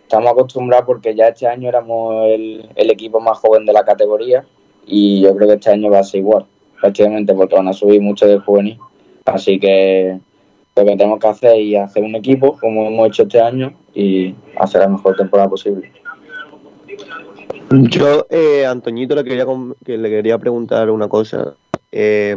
estamos 0.01 0.31
acostumbrados 0.31 0.85
porque 0.85 1.15
ya 1.15 1.29
este 1.29 1.47
año 1.47 1.69
éramos 1.69 2.25
el, 2.27 2.69
equipo 2.75 3.19
más 3.21 3.37
joven 3.37 3.65
de 3.65 3.71
la 3.71 3.85
categoría 3.85 4.45
y 4.85 5.21
yo 5.21 5.35
creo 5.35 5.47
que 5.47 5.53
este 5.53 5.69
año 5.69 5.89
va 5.89 5.99
a 5.99 6.03
ser 6.03 6.19
igual, 6.19 6.45
prácticamente 6.81 7.33
porque 7.33 7.55
van 7.55 7.69
a 7.69 7.73
subir 7.73 8.01
mucho 8.01 8.27
de 8.27 8.39
juvenil. 8.39 8.77
Así 9.25 9.57
que 9.59 10.19
lo 10.75 10.83
que 10.83 10.97
tenemos 10.97 11.19
que 11.19 11.27
hacer 11.27 11.55
es 11.59 11.79
hacer 11.79 12.03
un 12.03 12.15
equipo 12.15 12.57
como 12.57 12.87
hemos 12.87 13.07
hecho 13.07 13.23
este 13.23 13.39
año 13.39 13.73
y 13.93 14.35
hacer 14.57 14.81
la 14.81 14.89
mejor 14.89 15.15
temporada 15.15 15.49
posible. 15.49 15.91
Yo, 17.69 18.25
eh, 18.29 18.65
Antoñito, 18.65 19.15
le 19.15 19.23
quería, 19.23 19.45
que 19.85 19.97
le 19.97 20.09
quería 20.09 20.37
preguntar 20.37 20.89
una 20.89 21.07
cosa. 21.07 21.55
Eh, 21.91 22.35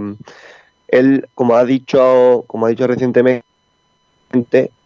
él, 0.88 1.28
como 1.34 1.56
ha 1.56 1.64
dicho, 1.64 2.44
como 2.46 2.66
ha 2.66 2.68
dicho 2.68 2.86
recientemente, 2.86 3.42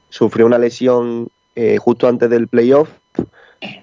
sufrió 0.09 0.47
una 0.47 0.59
lesión 0.59 1.29
eh, 1.55 1.79
justo 1.79 2.09
antes 2.09 2.31
del 2.31 2.49
playoff. 2.49 2.91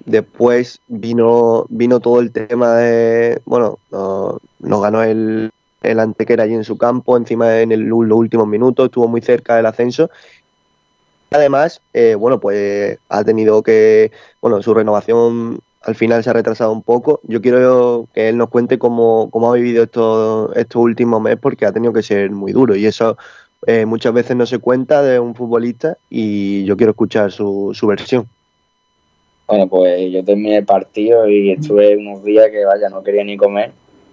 Después 0.06 0.80
vino, 0.88 1.66
vino 1.70 2.00
todo 2.00 2.20
el 2.20 2.32
tema 2.32 2.76
de, 2.76 3.42
bueno, 3.46 3.80
nos 3.92 4.82
ganó 4.82 5.04
el, 5.04 5.52
el 5.82 6.00
Antequera 6.00 6.44
allí 6.44 6.54
en 6.54 6.64
su 6.64 6.78
campo, 6.78 7.18
encima 7.18 7.60
en 7.60 7.90
los 7.90 8.18
últimos 8.18 8.48
minutos, 8.48 8.86
estuvo 8.86 9.08
muy 9.08 9.22
cerca 9.22 9.56
del 9.56 9.66
ascenso. 9.66 10.10
Además, 11.32 11.82
eh, 11.94 12.16
bueno, 12.16 12.40
pues 12.40 13.00
ha 13.10 13.24
tenido 13.24 13.64
que, 13.64 14.12
bueno, 14.40 14.62
su 14.62 14.74
renovación 14.74 15.60
al 15.84 15.96
final 15.96 16.24
se 16.24 16.30
ha 16.30 16.34
retrasado 16.34 16.72
un 16.72 16.82
poco. 16.82 17.20
Yo 17.24 17.42
quiero 17.42 18.08
que 18.14 18.30
él 18.30 18.38
nos 18.38 18.50
cuente 18.50 18.80
cómo, 18.80 19.30
cómo 19.30 19.52
ha 19.52 19.56
vivido 19.56 19.84
estos, 19.84 20.56
estos 20.56 20.82
últimos 20.82 21.22
meses 21.22 21.40
porque 21.42 21.66
ha 21.66 21.72
tenido 21.72 21.94
que 21.94 22.04
ser 22.04 22.32
muy 22.32 22.52
duro 22.54 22.76
y 22.76 22.86
eso 22.86 23.18
eh, 23.68 23.86
muchas 23.86 24.14
veces 24.14 24.36
no 24.36 24.46
se 24.46 24.60
cuenta 24.60 25.02
de 25.02 25.20
un 25.20 25.36
futbolista 25.36 25.98
y 26.10 26.64
yo 26.66 26.78
quiero 26.78 26.92
escuchar 26.92 27.32
su, 27.32 27.72
su 27.74 27.88
versión. 27.88 28.28
Bueno, 29.48 29.68
pues 29.68 30.12
yo 30.12 30.24
terminé 30.24 30.58
el 30.58 30.66
partido 30.66 31.28
y 31.28 31.52
estuve 31.52 31.98
unos 31.98 32.24
días 32.24 32.50
que, 32.50 32.64
vaya, 32.64 32.90
no 32.90 33.04
quería 33.04 33.24
ni 33.24 33.36
comer, 33.36 33.72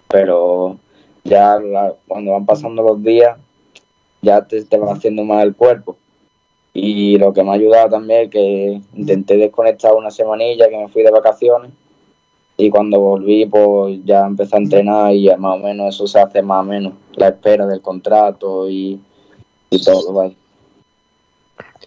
pero 0.08 0.76
ya 1.22 1.58
cuando 2.06 2.32
van 2.32 2.46
pasando 2.46 2.82
los 2.82 3.02
días, 3.02 3.38
ya 4.22 4.42
te, 4.42 4.64
te 4.64 4.78
haciendo 4.88 5.24
mal 5.24 5.46
el 5.46 5.54
cuerpo. 5.54 5.96
Y 6.72 7.18
lo 7.18 7.32
que 7.32 7.42
me 7.42 7.50
ha 7.50 7.54
ayudado 7.54 7.90
también 7.90 8.22
es 8.22 8.30
que 8.30 8.80
intenté 8.94 9.36
desconectar 9.36 9.94
una 9.94 10.10
semanilla, 10.10 10.68
que 10.68 10.76
me 10.76 10.88
fui 10.88 11.02
de 11.02 11.10
vacaciones. 11.10 11.72
Y 12.56 12.70
cuando 12.70 13.00
volví, 13.00 13.46
pues 13.46 14.00
ya 14.04 14.26
empecé 14.26 14.56
a 14.56 14.58
entrenar 14.58 15.14
y 15.14 15.28
más 15.36 15.56
o 15.56 15.58
menos 15.58 15.94
eso 15.94 16.06
se 16.06 16.20
hace 16.20 16.42
más 16.42 16.60
o 16.60 16.64
menos. 16.64 16.92
La 17.14 17.28
espera 17.28 17.66
del 17.66 17.80
contrato 17.80 18.68
y, 18.68 19.00
y 19.70 19.82
todo, 19.82 20.32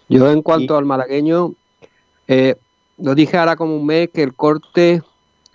Yo 0.08 0.30
en 0.30 0.42
cuanto 0.42 0.76
al 0.76 0.84
malagueño, 0.84 1.54
eh, 2.26 2.56
lo 2.98 3.14
dije 3.14 3.36
ahora 3.36 3.56
como 3.56 3.76
un 3.76 3.86
mes 3.86 4.10
que 4.12 4.22
el 4.22 4.34
corte 4.34 5.02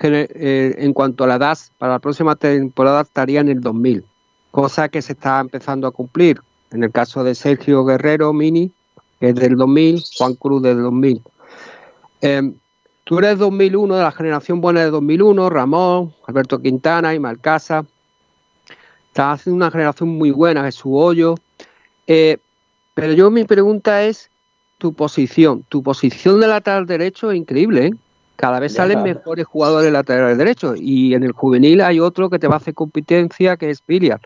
eh, 0.01 0.75
en 0.77 0.93
cuanto 0.93 1.25
a 1.25 1.27
la 1.27 1.35
edad 1.35 1.57
para 1.77 1.93
la 1.93 1.99
próxima 1.99 2.35
temporada 2.35 3.01
estaría 3.01 3.41
en 3.41 3.49
el 3.49 3.59
2000, 3.59 4.05
cosa 4.51 4.87
que 4.87 5.01
se 5.01 5.13
está 5.13 5.39
empezando 5.39 5.87
a 5.87 5.91
cumplir. 5.91 6.39
En 6.71 6.83
el 6.83 6.91
caso 6.91 7.23
de 7.23 7.35
Sergio 7.35 7.83
Guerrero 7.83 8.31
Mini, 8.31 8.71
que 9.19 9.29
es 9.29 9.35
del 9.35 9.55
2000, 9.55 10.03
Juan 10.17 10.35
Cruz 10.35 10.61
del 10.61 10.81
2000. 10.81 11.21
Em, 12.21 12.53
tú 13.03 13.19
eres 13.19 13.37
2001, 13.37 13.95
de 13.95 14.03
la 14.03 14.11
generación 14.11 14.61
buena 14.61 14.81
de 14.81 14.89
2001, 14.89 15.49
Ramón, 15.49 16.13
Alberto 16.27 16.61
Quintana 16.61 17.13
y 17.13 17.19
Malcasa. 17.19 17.85
Estás 19.07 19.39
haciendo 19.39 19.57
una 19.57 19.71
generación 19.71 20.09
muy 20.09 20.31
buena, 20.31 20.67
es 20.67 20.75
su 20.75 20.95
hoyo. 20.95 21.35
Eh, 22.07 22.37
pero 22.93 23.13
yo 23.13 23.31
mi 23.31 23.43
pregunta 23.43 24.03
es 24.03 24.29
tu 24.77 24.93
posición. 24.93 25.63
Tu 25.69 25.83
posición 25.83 26.39
de 26.39 26.47
lateral 26.47 26.85
derecho 26.85 27.31
es 27.31 27.37
increíble, 27.37 27.87
¿eh? 27.87 27.91
Cada 28.35 28.61
vez 28.61 28.73
salen 28.73 29.03
mejores 29.03 29.45
jugadores 29.45 29.91
laterales 29.91 30.37
derechos 30.37 30.79
y 30.79 31.13
en 31.13 31.23
el 31.23 31.33
juvenil 31.33 31.81
hay 31.81 31.99
otro 31.99 32.29
que 32.29 32.39
te 32.39 32.47
va 32.47 32.53
a 32.53 32.57
hacer 32.59 32.73
competencia 32.73 33.57
que 33.57 33.69
es 33.69 33.81
Piliar. 33.81 34.21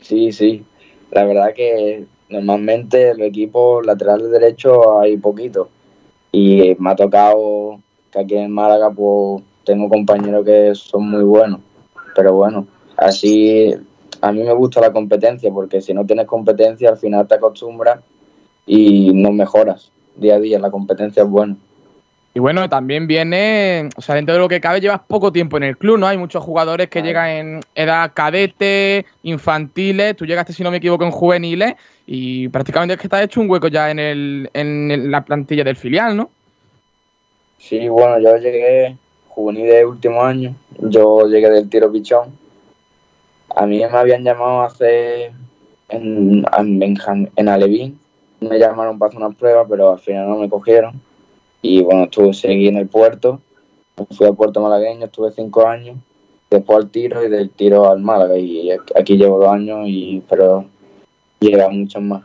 Sí, 0.00 0.32
sí. 0.32 0.64
La 1.10 1.24
verdad 1.24 1.52
que 1.54 2.06
normalmente 2.28 3.10
en 3.10 3.18
los 3.18 3.28
equipos 3.28 3.84
laterales 3.84 4.30
derechos 4.30 4.78
hay 5.00 5.16
poquito 5.16 5.68
y 6.32 6.76
me 6.78 6.90
ha 6.90 6.96
tocado 6.96 7.80
que 8.10 8.20
aquí 8.20 8.36
en 8.36 8.52
Málaga 8.52 8.90
pues 8.90 9.42
tengo 9.64 9.88
compañeros 9.88 10.44
que 10.44 10.74
son 10.74 11.10
muy 11.10 11.24
buenos. 11.24 11.60
Pero 12.14 12.34
bueno, 12.34 12.66
así 12.96 13.74
a 14.20 14.32
mí 14.32 14.42
me 14.42 14.52
gusta 14.52 14.80
la 14.80 14.92
competencia 14.92 15.50
porque 15.52 15.80
si 15.80 15.94
no 15.94 16.04
tienes 16.04 16.26
competencia 16.26 16.90
al 16.90 16.98
final 16.98 17.26
te 17.26 17.34
acostumbras 17.34 18.00
y 18.66 19.12
no 19.14 19.32
mejoras 19.32 19.90
día 20.16 20.36
a 20.36 20.40
día. 20.40 20.58
La 20.58 20.70
competencia 20.70 21.22
es 21.22 21.28
buena. 21.28 21.56
Y 22.38 22.40
bueno, 22.40 22.68
también 22.68 23.08
viene, 23.08 23.88
o 23.96 24.00
sea, 24.00 24.14
dentro 24.14 24.32
de 24.32 24.38
lo 24.38 24.48
que 24.48 24.60
cabe, 24.60 24.80
llevas 24.80 25.00
poco 25.00 25.32
tiempo 25.32 25.56
en 25.56 25.64
el 25.64 25.76
club, 25.76 25.98
¿no? 25.98 26.06
Hay 26.06 26.16
muchos 26.16 26.40
jugadores 26.40 26.88
que 26.88 27.02
llegan 27.02 27.30
en 27.30 27.60
edad 27.74 28.12
cadete, 28.14 29.06
infantiles, 29.24 30.14
tú 30.14 30.24
llegaste, 30.24 30.52
si 30.52 30.62
no 30.62 30.70
me 30.70 30.76
equivoco, 30.76 31.02
en 31.02 31.10
juveniles, 31.10 31.74
y 32.06 32.46
prácticamente 32.46 32.94
es 32.94 33.00
que 33.00 33.08
te 33.08 33.16
has 33.16 33.24
hecho 33.24 33.40
un 33.40 33.50
hueco 33.50 33.66
ya 33.66 33.90
en, 33.90 33.98
el, 33.98 34.50
en 34.54 35.10
la 35.10 35.24
plantilla 35.24 35.64
del 35.64 35.74
filial, 35.74 36.16
¿no? 36.16 36.30
Sí, 37.58 37.88
bueno, 37.88 38.20
yo 38.20 38.36
llegué 38.36 38.96
juvenil 39.30 39.66
de 39.66 39.84
último 39.84 40.22
año, 40.22 40.54
yo 40.78 41.26
llegué 41.26 41.50
del 41.50 41.68
tiro 41.68 41.90
pichón. 41.90 42.28
A 43.56 43.66
mí 43.66 43.78
me 43.78 43.84
habían 43.86 44.22
llamado 44.22 44.62
hace 44.62 45.32
en, 45.88 46.44
en, 46.56 46.98
en 47.34 47.48
Alevín, 47.48 47.98
me 48.38 48.60
llamaron 48.60 48.96
para 48.96 49.08
hacer 49.08 49.20
unas 49.20 49.34
pruebas, 49.34 49.66
pero 49.68 49.90
al 49.90 49.98
final 49.98 50.28
no 50.28 50.36
me 50.36 50.48
cogieron 50.48 51.07
y 51.62 51.82
bueno, 51.82 52.04
estuve, 52.04 52.32
seguí 52.34 52.68
en 52.68 52.76
el 52.76 52.88
puerto, 52.88 53.40
fui 54.12 54.26
al 54.26 54.36
puerto 54.36 54.60
malagueño, 54.60 55.06
estuve 55.06 55.32
cinco 55.32 55.66
años, 55.66 55.96
después 56.50 56.78
al 56.78 56.90
tiro 56.90 57.24
y 57.24 57.28
del 57.28 57.50
tiro 57.50 57.90
al 57.90 58.00
Málaga. 58.00 58.36
Y 58.36 58.70
aquí 58.70 59.16
llevo 59.16 59.38
dos 59.38 59.52
años, 59.52 59.80
y 59.86 60.22
pero 60.28 60.64
llega 61.40 61.68
muchos 61.68 62.02
más. 62.02 62.22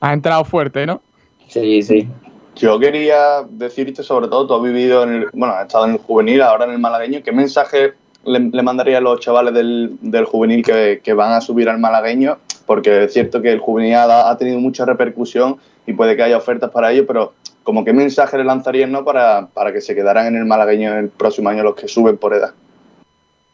Has 0.00 0.14
entrado 0.14 0.44
fuerte, 0.44 0.86
¿no? 0.86 1.00
Sí, 1.48 1.82
sí. 1.82 2.08
Yo 2.56 2.78
quería 2.78 3.42
decirte, 3.48 4.02
sobre 4.02 4.28
todo, 4.28 4.46
tú 4.46 4.54
has 4.54 4.62
vivido 4.62 5.02
en 5.02 5.14
el, 5.14 5.26
bueno, 5.32 5.54
has 5.54 5.66
estado 5.66 5.86
en 5.86 5.92
el 5.92 5.98
juvenil, 5.98 6.40
ahora 6.42 6.66
en 6.66 6.72
el 6.72 6.78
malagueño, 6.78 7.22
¿qué 7.24 7.32
mensaje 7.32 7.94
le, 8.24 8.62
mandaría 8.62 8.98
a 8.98 9.00
los 9.00 9.20
chavales 9.20 9.52
del, 9.52 9.96
del 10.00 10.24
juvenil 10.24 10.64
que, 10.64 11.00
que, 11.02 11.14
van 11.14 11.32
a 11.32 11.40
subir 11.40 11.68
al 11.68 11.80
malagueño? 11.80 12.38
Porque 12.64 13.04
es 13.04 13.12
cierto 13.12 13.42
que 13.42 13.50
el 13.50 13.58
juvenil 13.58 13.94
ha, 13.94 14.30
ha, 14.30 14.38
tenido 14.38 14.60
mucha 14.60 14.84
repercusión 14.84 15.56
y 15.86 15.94
puede 15.94 16.16
que 16.16 16.22
haya 16.22 16.36
ofertas 16.36 16.70
para 16.70 16.92
ello, 16.92 17.06
pero 17.06 17.32
como 17.64 17.84
qué 17.84 17.92
mensaje 17.92 18.38
le 18.38 18.44
lanzarían 18.44 18.92
¿no? 18.92 19.04
para, 19.04 19.48
para 19.48 19.72
que 19.72 19.80
se 19.80 19.94
quedaran 19.94 20.26
en 20.26 20.36
el 20.36 20.44
malagueño 20.44 20.96
el 20.96 21.08
próximo 21.08 21.48
año 21.48 21.64
los 21.64 21.74
que 21.74 21.88
suben 21.88 22.18
por 22.18 22.34
edad? 22.34 22.52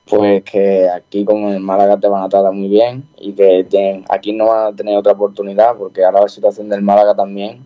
Pues 0.06 0.42
que 0.42 0.88
aquí 0.90 1.24
como 1.24 1.48
en 1.48 1.54
el 1.54 1.60
Málaga 1.60 1.96
te 1.96 2.08
van 2.08 2.24
a 2.24 2.28
tratar 2.28 2.52
muy 2.52 2.68
bien 2.68 3.04
y 3.16 3.32
que 3.32 4.02
aquí 4.08 4.32
no 4.32 4.46
van 4.46 4.72
a 4.72 4.76
tener 4.76 4.96
otra 4.96 5.12
oportunidad 5.12 5.76
porque 5.76 6.04
ahora 6.04 6.22
la 6.22 6.28
situación 6.28 6.68
del 6.68 6.82
Málaga 6.82 7.14
también 7.14 7.60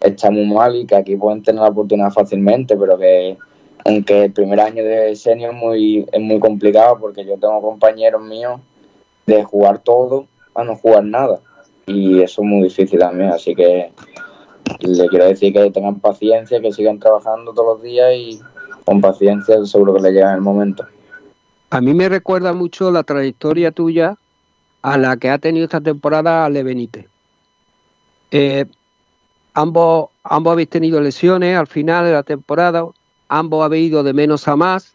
está 0.00 0.30
muy 0.30 0.46
mal 0.46 0.74
y 0.74 0.84
que 0.84 0.96
aquí 0.96 1.14
pueden 1.14 1.42
tener 1.42 1.62
la 1.62 1.68
oportunidad 1.68 2.10
fácilmente, 2.10 2.76
pero 2.76 2.98
que 2.98 3.38
aunque 3.84 4.24
el 4.24 4.32
primer 4.32 4.60
año 4.60 4.82
de 4.82 5.14
senior 5.14 5.54
es 5.54 5.60
muy, 5.60 6.06
es 6.10 6.20
muy 6.20 6.40
complicado 6.40 6.98
porque 6.98 7.24
yo 7.24 7.38
tengo 7.38 7.62
compañeros 7.62 8.22
míos 8.22 8.60
de 9.26 9.44
jugar 9.44 9.78
todo 9.78 10.26
a 10.54 10.64
no 10.64 10.74
jugar 10.74 11.04
nada 11.04 11.38
y 11.86 12.20
eso 12.20 12.42
es 12.42 12.48
muy 12.48 12.64
difícil 12.64 12.98
también, 12.98 13.30
así 13.30 13.54
que 13.54 13.92
le 14.80 15.08
quiero 15.08 15.26
decir 15.26 15.52
que 15.52 15.70
tengan 15.70 16.00
paciencia, 16.00 16.60
que 16.60 16.72
sigan 16.72 16.98
trabajando 16.98 17.52
todos 17.52 17.78
los 17.78 17.82
días 17.82 18.12
y 18.14 18.40
con 18.84 19.00
paciencia 19.00 19.64
seguro 19.66 19.94
que 19.94 20.00
le 20.00 20.12
llega 20.12 20.34
el 20.34 20.40
momento. 20.40 20.84
A 21.70 21.80
mí 21.80 21.94
me 21.94 22.08
recuerda 22.08 22.52
mucho 22.52 22.90
la 22.90 23.02
trayectoria 23.02 23.70
tuya 23.70 24.16
a 24.82 24.98
la 24.98 25.16
que 25.16 25.30
ha 25.30 25.38
tenido 25.38 25.64
esta 25.64 25.80
temporada 25.80 26.44
Ale 26.44 26.62
Benítez. 26.62 27.06
Eh, 28.30 28.64
ambos, 29.54 30.08
ambos 30.24 30.52
habéis 30.52 30.70
tenido 30.70 31.00
lesiones 31.00 31.56
al 31.56 31.66
final 31.66 32.04
de 32.04 32.12
la 32.12 32.22
temporada, 32.22 32.84
ambos 33.28 33.64
habéis 33.64 33.90
ido 33.90 34.02
de 34.02 34.12
menos 34.12 34.48
a 34.48 34.56
más, 34.56 34.94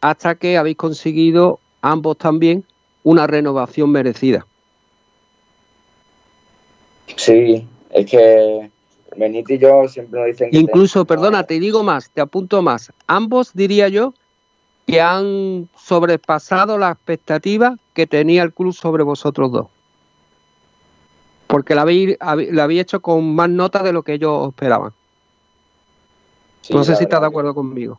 hasta 0.00 0.34
que 0.34 0.58
habéis 0.58 0.76
conseguido 0.76 1.58
ambos 1.80 2.18
también 2.18 2.64
una 3.02 3.26
renovación 3.26 3.90
merecida. 3.90 4.46
Sí, 7.16 7.66
es 7.90 8.06
que 8.06 8.70
Benito 9.16 9.52
y 9.52 9.58
yo 9.58 9.88
siempre 9.88 10.20
nos 10.20 10.28
dicen 10.28 10.50
que 10.50 10.58
Incluso, 10.58 11.04
perdona, 11.04 11.44
te 11.44 11.58
digo 11.60 11.82
más, 11.82 12.10
te 12.10 12.20
apunto 12.20 12.62
más. 12.62 12.92
Ambos, 13.06 13.52
diría 13.54 13.88
yo, 13.88 14.14
que 14.86 15.00
han 15.00 15.68
sobrepasado 15.76 16.78
la 16.78 16.90
expectativa 16.90 17.76
que 17.94 18.06
tenía 18.06 18.42
el 18.42 18.52
club 18.52 18.72
sobre 18.72 19.02
vosotros 19.02 19.52
dos. 19.52 19.66
Porque 21.46 21.74
la 21.74 21.82
habéis, 21.82 22.16
la 22.20 22.64
habéis 22.64 22.82
hecho 22.82 23.00
con 23.00 23.34
más 23.34 23.48
nota 23.48 23.82
de 23.82 23.92
lo 23.92 24.02
que 24.02 24.14
ellos 24.14 24.48
esperaban. 24.48 24.92
no 26.70 26.84
sé 26.84 26.96
si 26.96 27.04
estás 27.04 27.20
de 27.20 27.26
acuerdo 27.26 27.54
conmigo. 27.54 27.98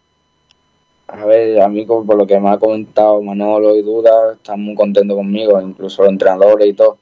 A 1.07 1.23
ver, 1.25 1.61
a 1.61 1.67
mí 1.69 1.85
por 1.85 2.15
lo 2.15 2.25
que 2.25 2.39
me 2.39 2.49
ha 2.49 2.57
comentado 2.57 3.21
Manolo 3.21 3.75
y 3.75 3.83
Duda, 3.83 4.33
están 4.33 4.61
muy 4.61 4.75
contentos 4.75 5.15
conmigo, 5.15 5.61
incluso 5.61 6.01
los 6.01 6.11
entrenadores 6.11 6.67
y 6.67 6.73
todo. 6.73 6.97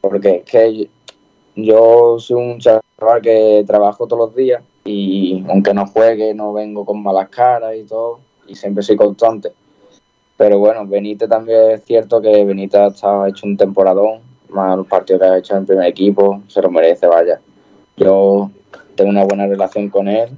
Porque 0.00 0.36
es 0.36 0.50
que 0.50 0.88
yo 1.56 2.18
soy 2.18 2.36
un 2.36 2.58
chaval 2.58 3.20
que 3.22 3.64
trabajo 3.66 4.06
todos 4.06 4.28
los 4.28 4.36
días 4.36 4.62
y 4.84 5.44
aunque 5.48 5.74
no 5.74 5.86
juegue, 5.86 6.32
no 6.34 6.52
vengo 6.52 6.84
con 6.84 7.02
malas 7.02 7.28
caras 7.28 7.74
y 7.76 7.84
todo, 7.84 8.20
y 8.46 8.54
siempre 8.54 8.84
soy 8.84 8.96
constante. 8.96 9.52
Pero 10.36 10.58
bueno, 10.58 10.86
Benítez 10.86 11.28
también 11.28 11.72
es 11.72 11.84
cierto 11.84 12.20
que 12.20 12.44
Benítez 12.44 13.02
ha 13.02 13.28
hecho 13.28 13.46
un 13.46 13.56
temporadón, 13.56 14.20
más 14.50 14.76
los 14.76 14.86
partidos 14.86 15.20
que 15.22 15.26
ha 15.26 15.38
hecho 15.38 15.54
en 15.54 15.60
el 15.60 15.66
primer 15.66 15.86
equipo, 15.86 16.42
se 16.46 16.62
lo 16.62 16.70
merece, 16.70 17.06
vaya. 17.06 17.40
Yo 17.96 18.50
tengo 18.94 19.10
una 19.10 19.24
buena 19.24 19.46
relación 19.46 19.88
con 19.88 20.06
él 20.06 20.30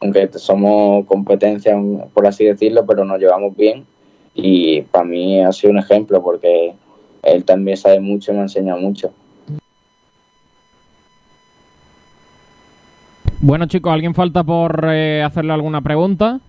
aunque 0.00 0.28
somos 0.38 1.06
competencia, 1.06 1.76
por 2.12 2.26
así 2.26 2.44
decirlo, 2.44 2.84
pero 2.86 3.04
nos 3.04 3.18
llevamos 3.18 3.56
bien. 3.56 3.86
Y 4.34 4.82
para 4.82 5.04
mí 5.04 5.42
ha 5.42 5.52
sido 5.52 5.72
un 5.72 5.78
ejemplo 5.78 6.22
porque 6.22 6.74
él 7.22 7.44
también 7.44 7.76
sabe 7.76 8.00
mucho 8.00 8.30
y 8.30 8.34
me 8.34 8.40
ha 8.40 8.44
enseñado 8.44 8.78
mucho. 8.78 9.10
Bueno 13.46 13.66
chicos, 13.66 13.92
¿alguien 13.92 14.12
falta 14.12 14.42
por 14.42 14.88
eh, 14.90 15.22
hacerle 15.22 15.52
alguna 15.52 15.80
pregunta? 15.80 16.40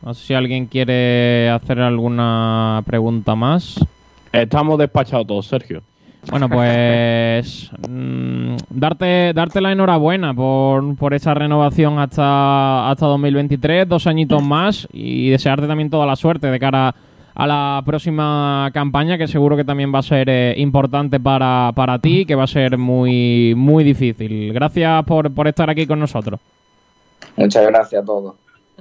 No 0.00 0.14
sé 0.14 0.28
si 0.28 0.32
alguien 0.32 0.64
quiere 0.64 1.50
hacer 1.50 1.78
alguna 1.78 2.82
pregunta 2.86 3.34
más. 3.34 3.84
Estamos 4.32 4.78
despachados 4.78 5.26
todos, 5.26 5.46
Sergio. 5.46 5.82
Bueno, 6.30 6.48
pues 6.48 7.70
mm, 7.90 8.56
darte, 8.70 9.34
darte 9.34 9.60
la 9.60 9.72
enhorabuena 9.72 10.32
por, 10.32 10.96
por 10.96 11.12
esa 11.12 11.34
renovación 11.34 11.98
hasta, 11.98 12.88
hasta 12.88 13.04
2023, 13.04 13.86
dos 13.86 14.06
añitos 14.06 14.42
más 14.42 14.88
y 14.94 15.28
desearte 15.28 15.66
también 15.66 15.90
toda 15.90 16.06
la 16.06 16.16
suerte 16.16 16.46
de 16.46 16.58
cara 16.58 16.94
a 17.38 17.46
la 17.46 17.82
próxima 17.84 18.70
campaña 18.72 19.18
que 19.18 19.28
seguro 19.28 19.58
que 19.58 19.64
también 19.64 19.94
va 19.94 19.98
a 19.98 20.02
ser 20.02 20.26
eh, 20.30 20.54
importante 20.56 21.20
para, 21.20 21.70
para 21.74 21.98
ti 21.98 22.24
que 22.24 22.34
va 22.34 22.44
a 22.44 22.46
ser 22.46 22.78
muy, 22.78 23.52
muy 23.54 23.84
difícil. 23.84 24.54
Gracias 24.54 25.04
por, 25.04 25.30
por 25.30 25.46
estar 25.46 25.68
aquí 25.68 25.86
con 25.86 26.00
nosotros. 26.00 26.40
Muchas 27.36 27.66
gracias 27.66 28.02
a 28.02 28.06
todos. 28.06 28.34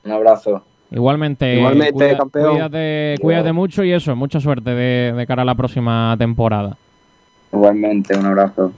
Un 0.06 0.12
abrazo. 0.12 0.64
Igualmente, 0.90 1.58
Igualmente 1.58 2.16
campeón. 2.16 2.52
Cuídate, 2.52 3.16
cuídate, 3.20 3.52
mucho 3.52 3.84
y 3.84 3.92
eso, 3.92 4.16
mucha 4.16 4.40
suerte 4.40 4.70
de, 4.70 5.12
de 5.12 5.28
cara 5.28 5.42
a 5.42 5.46
la 5.46 5.56
próxima 5.56 6.16
temporada. 6.18 6.78
Igualmente, 7.52 8.18
un 8.18 8.26
abrazo. 8.26 8.72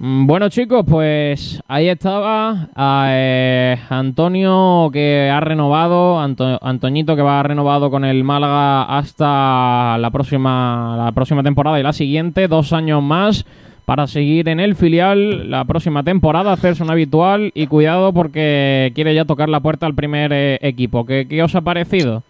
Mm, 0.00 0.26
bueno 0.26 0.48
chicos, 0.48 0.84
pues 0.88 1.60
ahí 1.66 1.88
estaba 1.88 2.68
eh, 3.10 3.76
Antonio 3.88 4.90
que 4.92 5.28
ha 5.28 5.40
renovado, 5.40 6.20
Antoñito 6.20 7.16
que 7.16 7.22
va 7.22 7.42
renovado 7.42 7.90
con 7.90 8.04
el 8.04 8.22
Málaga 8.22 8.84
hasta 8.84 9.98
la 9.98 10.10
próxima, 10.12 10.94
la 11.04 11.12
próxima 11.12 11.42
temporada 11.42 11.80
y 11.80 11.82
la 11.82 11.92
siguiente, 11.92 12.46
dos 12.46 12.72
años 12.72 13.02
más 13.02 13.44
para 13.86 14.06
seguir 14.06 14.48
en 14.48 14.60
el 14.60 14.76
filial 14.76 15.50
la 15.50 15.64
próxima 15.64 16.04
temporada, 16.04 16.52
hacerse 16.52 16.82
un 16.82 16.90
habitual 16.90 17.50
y 17.54 17.66
cuidado 17.66 18.12
porque 18.12 18.92
quiere 18.94 19.14
ya 19.14 19.24
tocar 19.24 19.48
la 19.48 19.60
puerta 19.60 19.86
al 19.86 19.94
primer 19.94 20.30
eh, 20.32 20.58
equipo. 20.60 21.06
¿Qué, 21.06 21.42
os 21.42 21.54
ha 21.56 21.62
parecido? 21.62 22.22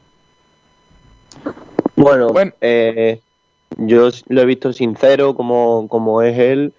Bueno, 1.97 2.29
Eh, 2.61 3.21
yo 3.77 4.09
lo 4.29 4.41
he 4.41 4.47
visto 4.47 4.73
sincero 4.73 5.35
como, 5.35 5.87
como 5.89 6.23
es 6.23 6.39
él 6.39 6.73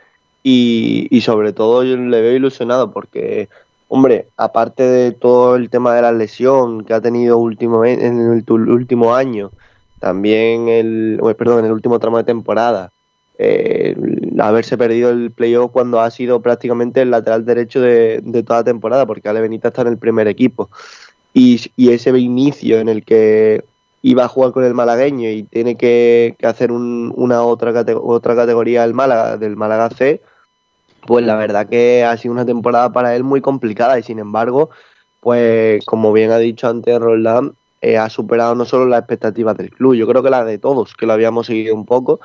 y, 0.44 1.08
y, 1.10 1.22
sobre 1.22 1.54
todo 1.54 1.84
yo 1.84 1.98
le 1.98 2.22
veo 2.22 2.36
ilusionado 2.36 2.92
porque, 2.92 3.50
hombre, 3.88 4.28
aparte 4.38 4.84
de 4.84 5.12
todo 5.12 5.56
el 5.56 5.70
tema 5.70 5.96
de 5.96 6.02
la 6.02 6.12
lesión 6.12 6.86
que 6.86 6.94
ha 6.94 7.02
tenido 7.02 7.38
último, 7.38 7.86
en 7.86 8.02
el 8.02 8.52
último 8.52 9.16
año, 9.16 9.52
también 10.00 10.70
el, 10.70 11.20
perdón, 11.38 11.60
en 11.60 11.66
el 11.66 11.72
último 11.74 12.00
tramo 12.00 12.18
de 12.18 12.24
temporada, 12.24 12.92
eh, 13.38 13.96
haberse 14.40 14.78
perdido 14.78 15.10
el 15.12 15.32
playoff 15.32 15.72
cuando 15.72 16.00
ha 16.00 16.10
sido 16.12 16.42
prácticamente 16.42 17.02
el 17.02 17.12
lateral 17.12 17.46
derecho 17.46 17.82
de, 17.82 18.22
toda 18.46 18.62
la 18.62 18.64
temporada, 18.66 19.06
porque 19.06 19.30
Ale 19.30 19.42
Benita 19.42 19.70
está 19.70 19.82
en 19.82 19.90
el 19.90 19.98
primer 19.98 20.28
equipo. 20.28 20.70
Y 21.34 21.62
ese 21.78 22.18
inicio 22.18 22.80
en 22.80 22.90
el 22.90 23.06
que 23.06 23.64
iba 24.02 24.26
a 24.26 24.28
jugar 24.28 24.52
con 24.52 24.64
el 24.64 24.74
malagueño 24.74 25.30
y 25.30 25.44
tiene 25.44 25.76
que, 25.76 26.36
hacer 26.44 26.72
una 26.72 27.44
otra, 27.44 27.74
otra 28.02 28.36
categoría 28.36 28.84
del 28.84 28.94
Málaga, 28.94 29.38
del 29.38 29.56
Málaga 29.56 29.90
C, 29.90 30.22
pues 31.06 31.26
la 31.26 31.36
verdad 31.36 31.68
que 31.68 32.04
ha 32.04 32.16
sido 32.18 32.34
una 32.34 32.46
temporada 32.46 32.92
para 32.92 33.16
él 33.16 33.24
muy 33.24 33.42
complicada 33.42 34.00
y 34.00 34.04
sin 34.04 34.20
embargo, 34.20 34.70
pues 35.20 35.84
como 35.86 36.14
bien 36.14 36.32
ha 36.32 36.38
dicho 36.38 36.68
antes 36.68 37.00
Roland, 37.00 37.54
eh, 37.82 37.98
ha 37.98 38.10
superado 38.10 38.56
no 38.56 38.66
solo 38.66 38.86
las 38.86 39.00
expectativas 39.00 39.58
del 39.58 39.72
club, 39.72 39.96
yo 39.96 40.08
creo 40.08 40.24
que 40.24 40.30
las 40.30 40.46
de 40.46 40.58
todos, 40.58 40.94
que 40.96 41.06
lo 41.06 41.14
habíamos 41.14 41.48
seguido 41.48 41.76
un 41.76 41.86
poco, 41.86 42.20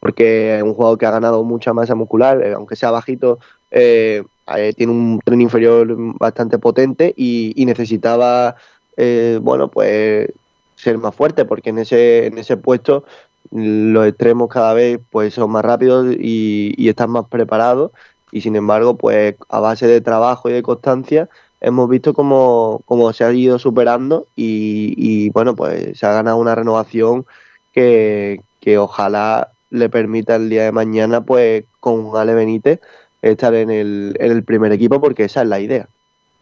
porque 0.00 0.56
es 0.56 0.62
un 0.64 0.74
jugador 0.74 0.98
que 0.98 1.06
ha 1.06 1.12
ganado 1.12 1.44
mucha 1.44 1.72
masa 1.72 1.94
muscular, 1.94 2.42
eh, 2.42 2.54
aunque 2.54 2.74
sea 2.74 2.90
bajito, 2.90 3.38
eh, 3.70 4.24
tiene 4.76 4.92
un 4.92 5.20
tren 5.24 5.40
inferior 5.40 5.94
bastante 6.18 6.58
potente 6.58 7.14
y, 7.16 7.52
y 7.54 7.64
necesitaba 7.64 8.56
eh, 8.96 9.38
bueno, 9.42 9.68
pues 9.68 10.32
ser 10.76 10.98
más 10.98 11.14
fuerte, 11.14 11.44
porque 11.44 11.70
en 11.70 11.78
ese, 11.78 12.26
en 12.26 12.38
ese 12.38 12.56
puesto 12.56 13.04
los 13.50 14.06
extremos 14.06 14.48
cada 14.48 14.72
vez 14.74 15.00
pues 15.10 15.34
son 15.34 15.50
más 15.50 15.64
rápidos 15.64 16.14
y, 16.18 16.88
están 16.88 17.10
más 17.10 17.26
preparados 17.28 17.92
y 18.30 18.40
sin 18.40 18.56
embargo 18.56 18.96
pues 18.96 19.34
a 19.48 19.60
base 19.60 19.86
de 19.86 20.00
trabajo 20.00 20.48
y 20.48 20.52
de 20.52 20.62
constancia 20.62 21.28
hemos 21.60 21.88
visto 21.88 22.14
cómo, 22.14 23.12
se 23.12 23.24
ha 23.24 23.32
ido 23.32 23.58
superando 23.58 24.26
y, 24.36 25.30
bueno 25.30 25.54
pues 25.54 25.98
se 25.98 26.06
ha 26.06 26.12
ganado 26.12 26.38
una 26.38 26.54
renovación 26.54 27.26
que, 27.72 28.40
que 28.60 28.78
ojalá 28.78 29.50
le 29.70 29.88
permita 29.88 30.36
el 30.36 30.48
día 30.48 30.64
de 30.64 30.72
mañana 30.72 31.22
pues 31.22 31.64
con 31.80 32.16
Ale 32.16 32.34
Benítez 32.34 32.80
estar 33.22 33.54
en 33.54 33.70
el, 33.70 34.16
en 34.18 34.32
el 34.32 34.44
primer 34.44 34.72
equipo 34.72 35.00
porque 35.00 35.24
esa 35.24 35.42
es 35.42 35.48
la 35.48 35.60
idea. 35.60 35.88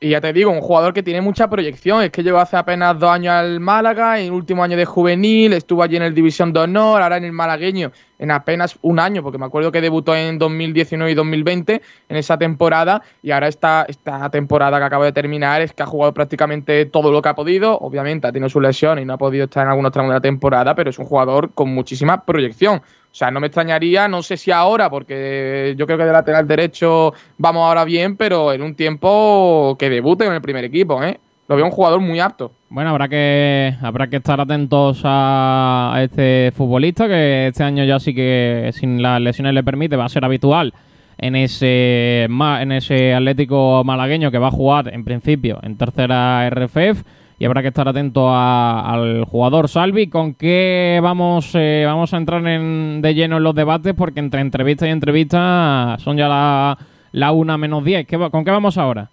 Y 0.02 0.08
ya 0.08 0.20
te 0.22 0.32
digo, 0.32 0.50
un 0.50 0.62
jugador 0.62 0.94
que 0.94 1.02
tiene 1.02 1.20
mucha 1.20 1.50
proyección. 1.50 2.02
Es 2.02 2.10
que 2.10 2.22
llegó 2.22 2.38
hace 2.38 2.56
apenas 2.56 2.98
dos 2.98 3.10
años 3.10 3.34
al 3.34 3.60
Málaga, 3.60 4.18
en 4.18 4.28
el 4.28 4.32
último 4.32 4.64
año 4.64 4.74
de 4.74 4.86
juvenil, 4.86 5.52
estuvo 5.52 5.82
allí 5.82 5.96
en 5.96 6.02
el 6.02 6.14
División 6.14 6.54
de 6.54 6.60
Honor, 6.60 7.02
ahora 7.02 7.18
en 7.18 7.24
el 7.24 7.32
malagueño, 7.32 7.92
en 8.18 8.30
apenas 8.30 8.78
un 8.80 8.98
año, 8.98 9.22
porque 9.22 9.36
me 9.36 9.44
acuerdo 9.44 9.70
que 9.70 9.82
debutó 9.82 10.16
en 10.16 10.38
2019 10.38 11.12
y 11.12 11.14
2020, 11.14 11.82
en 12.08 12.16
esa 12.16 12.38
temporada, 12.38 13.02
y 13.22 13.30
ahora 13.30 13.48
esta, 13.48 13.84
esta 13.88 14.30
temporada 14.30 14.78
que 14.78 14.84
acaba 14.84 15.04
de 15.04 15.12
terminar 15.12 15.60
es 15.60 15.74
que 15.74 15.82
ha 15.82 15.86
jugado 15.86 16.14
prácticamente 16.14 16.86
todo 16.86 17.12
lo 17.12 17.20
que 17.20 17.28
ha 17.28 17.34
podido. 17.34 17.76
Obviamente 17.76 18.26
ha 18.26 18.32
tenido 18.32 18.48
su 18.48 18.62
lesión 18.62 19.00
y 19.00 19.04
no 19.04 19.12
ha 19.12 19.18
podido 19.18 19.44
estar 19.44 19.64
en 19.64 19.68
algunos 19.68 19.92
tramos 19.92 20.12
de 20.12 20.14
la 20.14 20.22
temporada, 20.22 20.74
pero 20.74 20.88
es 20.88 20.98
un 20.98 21.04
jugador 21.04 21.52
con 21.52 21.74
muchísima 21.74 22.24
proyección. 22.24 22.80
O 23.12 23.14
sea, 23.14 23.30
no 23.30 23.40
me 23.40 23.48
extrañaría, 23.48 24.06
no 24.06 24.22
sé 24.22 24.36
si 24.36 24.52
ahora, 24.52 24.88
porque 24.88 25.74
yo 25.76 25.84
creo 25.86 25.98
que 25.98 26.04
de 26.04 26.12
lateral 26.12 26.46
derecho 26.46 27.12
vamos 27.38 27.66
ahora 27.66 27.84
bien, 27.84 28.16
pero 28.16 28.52
en 28.52 28.62
un 28.62 28.76
tiempo 28.76 29.76
que 29.78 29.90
debute 29.90 30.24
en 30.24 30.32
el 30.32 30.40
primer 30.40 30.64
equipo, 30.64 31.02
¿eh? 31.02 31.18
Lo 31.48 31.56
veo 31.56 31.64
un 31.64 31.72
jugador 31.72 32.00
muy 32.00 32.20
apto. 32.20 32.52
Bueno, 32.68 32.90
habrá 32.90 33.08
que 33.08 33.74
habrá 33.82 34.06
que 34.06 34.18
estar 34.18 34.40
atentos 34.40 35.02
a, 35.02 35.98
este 36.00 36.52
futbolista 36.54 37.08
que 37.08 37.48
este 37.48 37.64
año 37.64 37.82
ya 37.82 37.98
sí 37.98 38.14
que 38.14 38.70
sin 38.72 39.02
las 39.02 39.20
lesiones 39.20 39.54
le 39.54 39.64
permite 39.64 39.96
va 39.96 40.04
a 40.04 40.08
ser 40.08 40.24
habitual 40.24 40.72
en 41.18 41.34
ese 41.34 42.26
en 42.26 42.72
ese 42.72 43.12
Atlético 43.12 43.82
malagueño 43.84 44.30
que 44.30 44.38
va 44.38 44.46
a 44.46 44.52
jugar 44.52 44.94
en 44.94 45.02
principio 45.02 45.58
en 45.64 45.76
tercera 45.76 46.48
RFF 46.48 47.02
y 47.40 47.46
habrá 47.46 47.62
que 47.62 47.68
estar 47.68 47.88
atento 47.88 48.28
al 48.30 49.24
jugador 49.24 49.70
Salvi. 49.70 50.08
¿Con 50.08 50.34
qué 50.34 51.00
vamos, 51.02 51.52
eh, 51.54 51.84
vamos 51.86 52.12
a 52.12 52.18
entrar 52.18 52.46
en, 52.46 53.00
de 53.00 53.14
lleno 53.14 53.38
en 53.38 53.42
los 53.42 53.54
debates? 53.54 53.94
Porque 53.94 54.20
entre 54.20 54.42
entrevista 54.42 54.86
y 54.86 54.90
entrevista 54.90 55.96
son 56.00 56.18
ya 56.18 56.28
la, 56.28 56.76
la 57.12 57.32
una 57.32 57.56
menos 57.56 57.82
diez. 57.82 58.06
¿Con 58.30 58.44
qué 58.44 58.50
vamos 58.50 58.76
ahora? 58.76 59.08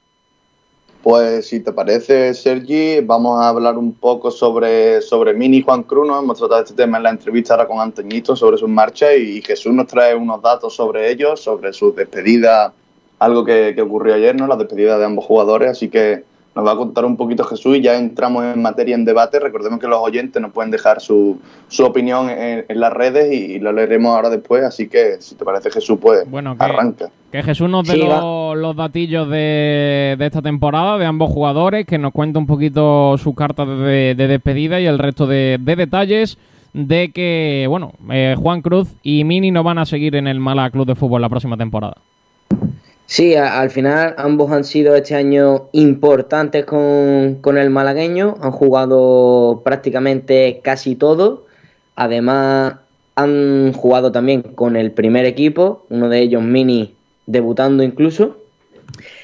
Pues 1.01 1.47
si 1.47 1.61
te 1.61 1.71
parece, 1.71 2.33
Sergi, 2.33 2.99
vamos 2.99 3.39
a 3.39 3.47
hablar 3.47 3.77
un 3.77 3.93
poco 3.93 4.29
sobre, 4.29 5.01
sobre 5.01 5.33
Mini 5.33 5.61
Juan 5.61 5.83
Cruz. 5.83 6.09
Hemos 6.09 6.37
tratado 6.37 6.63
este 6.63 6.73
tema 6.73 6.97
en 6.97 7.03
la 7.03 7.11
entrevista 7.11 7.53
ahora 7.53 7.65
con 7.65 7.79
Antoñito 7.79 8.35
sobre 8.35 8.57
sus 8.57 8.67
marchas 8.67 9.11
y 9.17 9.41
Jesús 9.41 9.71
nos 9.73 9.87
trae 9.87 10.13
unos 10.13 10.41
datos 10.41 10.75
sobre 10.75 11.09
ellos, 11.09 11.39
sobre 11.39 11.71
su 11.71 11.93
despedida, 11.93 12.73
algo 13.19 13.45
que, 13.45 13.71
que 13.73 13.81
ocurrió 13.81 14.15
ayer, 14.15 14.35
¿no? 14.35 14.47
La 14.47 14.57
despedida 14.57 14.97
de 14.97 15.05
ambos 15.05 15.23
jugadores. 15.23 15.71
Así 15.71 15.87
que 15.87 16.25
nos 16.57 16.65
va 16.65 16.71
a 16.71 16.75
contar 16.75 17.05
un 17.05 17.15
poquito 17.17 17.43
Jesús 17.43 17.77
y 17.77 17.81
ya 17.81 17.95
entramos 17.95 18.43
en 18.43 18.59
materia 18.63 18.95
en 18.95 19.05
debate. 19.05 19.39
Recordemos 19.39 19.79
que 19.79 19.87
los 19.87 19.99
oyentes 19.99 20.41
nos 20.41 20.51
pueden 20.51 20.71
dejar 20.71 20.99
su, 20.99 21.39
su 21.67 21.85
opinión 21.85 22.31
en, 22.31 22.65
las 22.67 22.91
redes 22.91 23.31
y, 23.31 23.59
lo 23.59 23.71
leeremos 23.71 24.15
ahora 24.15 24.31
después, 24.31 24.63
así 24.63 24.89
que 24.89 25.17
si 25.19 25.35
te 25.35 25.45
parece 25.45 25.69
Jesús, 25.69 25.99
pues 26.01 26.27
bueno, 26.29 26.57
que, 26.57 26.63
arranca. 26.63 27.11
Que 27.31 27.43
Jesús 27.43 27.69
nos 27.69 27.87
dé 27.87 27.97
los, 27.97 28.75
datillos 28.75 29.29
de, 29.29 30.15
de, 30.17 30.25
esta 30.25 30.41
temporada 30.41 30.97
de 30.97 31.05
ambos 31.05 31.29
jugadores, 31.31 31.85
que 31.85 31.99
nos 31.99 32.11
cuente 32.11 32.39
un 32.39 32.47
poquito 32.47 33.19
su 33.19 33.35
carta 33.35 33.63
de, 33.63 34.15
despedida 34.15 34.81
y 34.81 34.87
el 34.87 34.97
resto 34.97 35.27
de, 35.27 35.59
detalles 35.63 36.39
de 36.73 37.11
que, 37.11 37.67
bueno, 37.69 37.93
eh, 38.09 38.35
Juan 38.35 38.63
Cruz 38.63 38.95
y 39.03 39.23
Mini 39.25 39.51
no 39.51 39.61
van 39.61 39.77
a 39.77 39.85
seguir 39.85 40.15
en 40.15 40.25
el 40.25 40.39
Mala 40.39 40.71
Club 40.71 40.87
de 40.87 40.95
Fútbol 40.95 41.21
la 41.21 41.29
próxima 41.29 41.55
temporada. 41.55 41.97
Sí, 43.07 43.35
al 43.35 43.69
final 43.69 44.15
ambos 44.17 44.51
han 44.51 44.65
sido 44.65 44.93
este 44.93 45.15
año 45.15 45.69
importantes 45.71 46.65
con, 46.65 47.57
el 47.57 47.69
malagueño, 47.69 48.35
han 48.41 48.51
jugado 48.51 49.61
prácticamente 49.63 50.59
casi 50.61 50.95
todo, 50.97 51.45
además 51.95 52.75
han 53.15 53.71
jugado 53.71 54.11
también 54.11 54.41
con 54.41 54.75
el 54.75 54.91
primer 54.91 55.25
equipo, 55.25 55.85
uno 55.89 56.09
de 56.09 56.19
ellos 56.19 56.43
mini 56.43 56.95
debutando 57.27 57.81
incluso. 57.81 58.37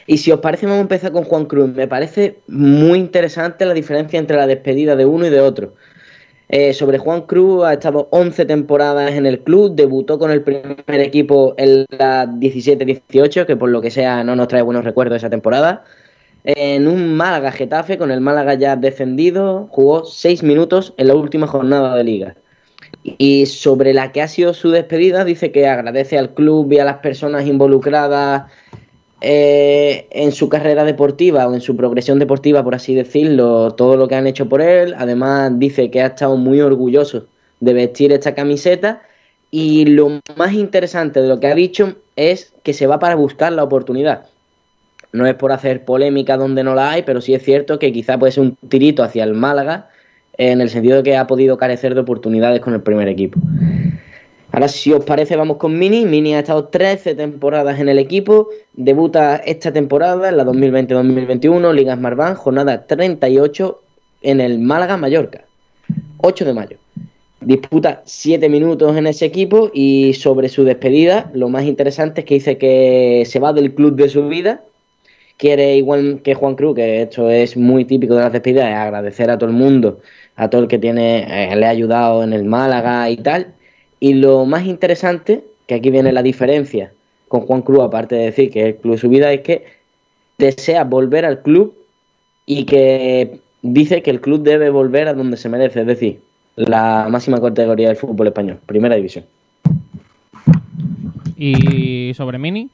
Y 0.08 0.18
si 0.20 0.32
os 0.32 0.40
parece, 0.40 0.66
vamos 0.66 0.80
a 0.80 0.84
empezar 0.84 1.12
con 1.12 1.26
Juan 1.26 1.46
Cruz. 1.46 1.70
Me 1.70 1.88
parece 1.88 2.40
muy 2.48 3.00
interesante 3.00 3.66
la 3.66 3.74
diferencia 3.74 4.18
entre 4.18 4.38
la 4.38 4.48
despedida 4.48 4.96
de 4.96 5.06
uno 5.06 5.28
y 5.28 5.30
de 5.30 5.42
otro. 5.42 5.74
Eh, 6.56 6.76
sobre 6.76 7.00
Juan 7.00 7.24
Cruz, 7.24 7.66
ha 7.66 7.74
estado 7.74 8.08
11 8.12 8.46
temporadas 8.46 9.14
en 9.14 9.26
el 9.26 9.40
club, 9.40 9.74
debutó 9.74 10.20
con 10.20 10.30
el 10.30 10.44
primer 10.44 10.86
equipo 10.88 11.56
en 11.58 11.88
la 11.98 12.28
17-18, 12.28 13.48
que 13.48 13.56
por 13.56 13.70
lo 13.70 13.82
que 13.82 13.90
sea 13.90 14.24
no 14.24 14.36
nos 14.36 14.50
trae 14.50 14.62
buenos 14.62 14.84
recuerdos 14.86 15.18
esa 15.18 15.32
temporada. 15.32 15.84
en 16.44 16.88
un 16.88 17.16
Málaga 17.16 17.52
Getafe, 17.52 17.98
con 17.98 18.12
el 18.12 18.22
Málaga 18.22 18.54
ya 18.54 18.76
descendido, 18.76 19.68
jugó 19.72 20.06
seis 20.06 20.44
minutos 20.44 20.94
en 20.98 21.08
la 21.08 21.16
última 21.16 21.48
jornada 21.48 21.96
de 21.96 22.04
liga. 22.04 22.36
Y 23.02 23.48
sobre 23.48 23.96
la 23.96 24.12
que 24.12 24.22
ha 24.22 24.28
sido 24.28 24.54
su 24.54 24.70
despedida, 24.70 25.26
dice 25.26 25.52
que 25.52 25.68
agradece 25.68 26.20
al 26.20 26.36
club 26.36 26.72
y 26.72 26.78
a 26.78 26.86
las 26.86 26.98
personas 26.98 27.48
involucradas 27.48 28.44
eh, 29.26 30.08
en 30.12 30.34
su 30.34 30.50
carrera 30.50 30.84
deportiva 30.84 31.48
o 31.48 31.54
en 31.54 31.62
su 31.62 31.78
progresión 31.78 32.20
deportiva, 32.20 32.62
por 32.62 32.76
así 32.76 32.94
decirlo, 32.94 33.72
todo 33.72 33.96
lo 33.96 34.10
que 34.10 34.16
han 34.16 34.28
hecho 34.28 34.50
por 34.50 34.62
él. 34.62 34.94
Además, 34.98 35.58
dice 35.60 35.90
que 35.90 36.02
ha 36.02 36.08
estado 36.08 36.36
muy 36.36 36.60
orgulloso 36.60 37.26
de 37.62 37.74
vestir 37.74 38.12
esta 38.12 38.36
camiseta. 38.36 39.02
Y 39.50 39.86
lo 39.86 40.20
más 40.36 40.52
interesante 40.52 41.22
de 41.22 41.30
lo 41.30 41.40
que 41.40 41.48
ha 41.48 41.56
dicho 41.56 41.96
es 42.18 42.52
que 42.64 42.74
se 42.74 42.86
va 42.86 43.00
para 43.00 43.16
buscar 43.16 43.54
la 43.54 43.64
oportunidad. 43.64 44.26
No 45.14 45.26
es 45.26 45.36
por 45.36 45.54
hacer 45.54 45.86
polémica 45.86 46.36
donde 46.36 46.66
no 46.66 46.76
la 46.76 46.92
hay, 46.92 47.04
pero 47.04 47.22
sí 47.22 47.34
es 47.34 47.44
cierto 47.44 47.80
que 47.80 47.94
quizá 47.94 48.20
puede 48.20 48.34
ser 48.34 48.44
un 48.44 48.58
tirito 48.68 49.04
hacia 49.04 49.24
el 49.24 49.36
Málaga 49.36 49.88
en 50.38 50.60
el 50.60 50.70
sentido 50.70 50.98
de 50.98 51.04
que 51.04 51.16
ha 51.16 51.28
podido 51.28 51.56
carecer 51.56 51.96
de 51.96 52.02
oportunidades 52.02 52.60
con 52.60 52.74
el 52.74 52.82
primer 52.82 53.08
equipo. 53.08 53.40
Ahora, 54.54 54.68
si 54.68 54.94
os 54.94 55.04
parece, 55.04 55.36
vamos 55.36 55.58
con 55.58 55.80
Mini. 55.80 56.06
Mini 56.06 56.36
ha 56.36 56.40
estado 56.40 56.68
13 56.68 57.16
temporadas 57.16 57.80
en 57.80 57.90
el 57.90 57.98
equipo, 57.98 58.50
debuta 58.74 59.38
esta 59.38 59.74
temporada, 59.74 60.30
en 60.30 60.38
la 60.38 60.46
2020-2021, 60.46 61.74
Ligas 61.74 62.00
Marván, 62.00 62.36
jornada 62.36 62.86
38 62.86 63.82
en 64.22 64.42
el 64.42 64.60
Málaga 64.60 64.96
Mallorca, 64.96 65.46
8 66.18 66.46
de 66.46 66.54
mayo. 66.54 66.78
Disputa 67.42 68.04
7 68.06 68.48
minutos 68.48 68.96
en 68.96 69.08
ese 69.08 69.26
equipo 69.26 69.72
y 69.74 70.14
sobre 70.14 70.50
su 70.50 70.64
despedida, 70.64 71.32
lo 71.34 71.50
más 71.50 71.64
interesante 71.64 72.22
es 72.22 72.28
que 72.28 72.36
dice 72.36 72.58
que 72.60 73.24
se 73.26 73.40
va 73.40 73.54
del 73.54 73.74
club 73.74 73.96
de 73.96 74.08
su 74.08 74.28
vida, 74.28 74.62
quiere 75.38 75.78
igual 75.78 76.22
que 76.24 76.36
Juan 76.36 76.54
Cruz, 76.54 76.76
que 76.76 77.02
esto 77.02 77.28
es 77.32 77.58
muy 77.58 77.86
típico 77.86 78.14
de 78.14 78.22
las 78.22 78.32
despedidas, 78.32 78.70
es 78.70 78.76
agradecer 78.76 79.32
a 79.32 79.38
todo 79.40 79.50
el 79.50 79.56
mundo 79.56 80.00
a 80.36 80.50
todo 80.50 80.62
el 80.62 80.68
que 80.68 80.78
tiene, 80.78 81.52
eh, 81.52 81.56
le 81.56 81.66
ha 81.66 81.70
ayudado 81.70 82.24
en 82.24 82.34
el 82.34 82.44
Málaga 82.44 83.10
y 83.10 83.18
tal. 83.18 83.54
Y 84.04 84.16
lo 84.16 84.46
más 84.46 84.66
interesante, 84.66 85.46
que 85.66 85.76
aquí 85.76 85.90
viene 85.90 86.12
la 86.12 86.22
diferencia 86.22 86.92
con 87.30 87.46
Juan 87.46 87.62
Cruz, 87.62 87.80
aparte 87.80 88.16
de 88.16 88.26
decir 88.26 88.52
que 88.52 88.66
el 88.66 88.76
club 88.76 88.96
de 88.96 89.00
su 89.00 89.08
vida, 89.08 89.32
es 89.32 89.40
que 89.40 89.64
desea 90.38 90.84
volver 90.84 91.24
al 91.24 91.42
club 91.42 91.74
y 92.46 92.66
que 92.66 93.40
dice 93.62 94.04
que 94.04 94.12
el 94.12 94.20
club 94.20 94.44
debe 94.44 94.70
volver 94.70 95.08
a 95.08 95.14
donde 95.14 95.38
se 95.38 95.48
merece, 95.48 95.80
es 95.80 95.88
decir, 95.88 96.20
la 96.58 97.08
máxima 97.10 97.40
categoría 97.40 97.88
del 97.88 97.96
fútbol 97.96 98.28
español, 98.28 98.60
primera 98.66 98.96
división. 98.96 99.24
¿Y 101.38 102.12
sobre 102.14 102.38
Mini? 102.38 102.70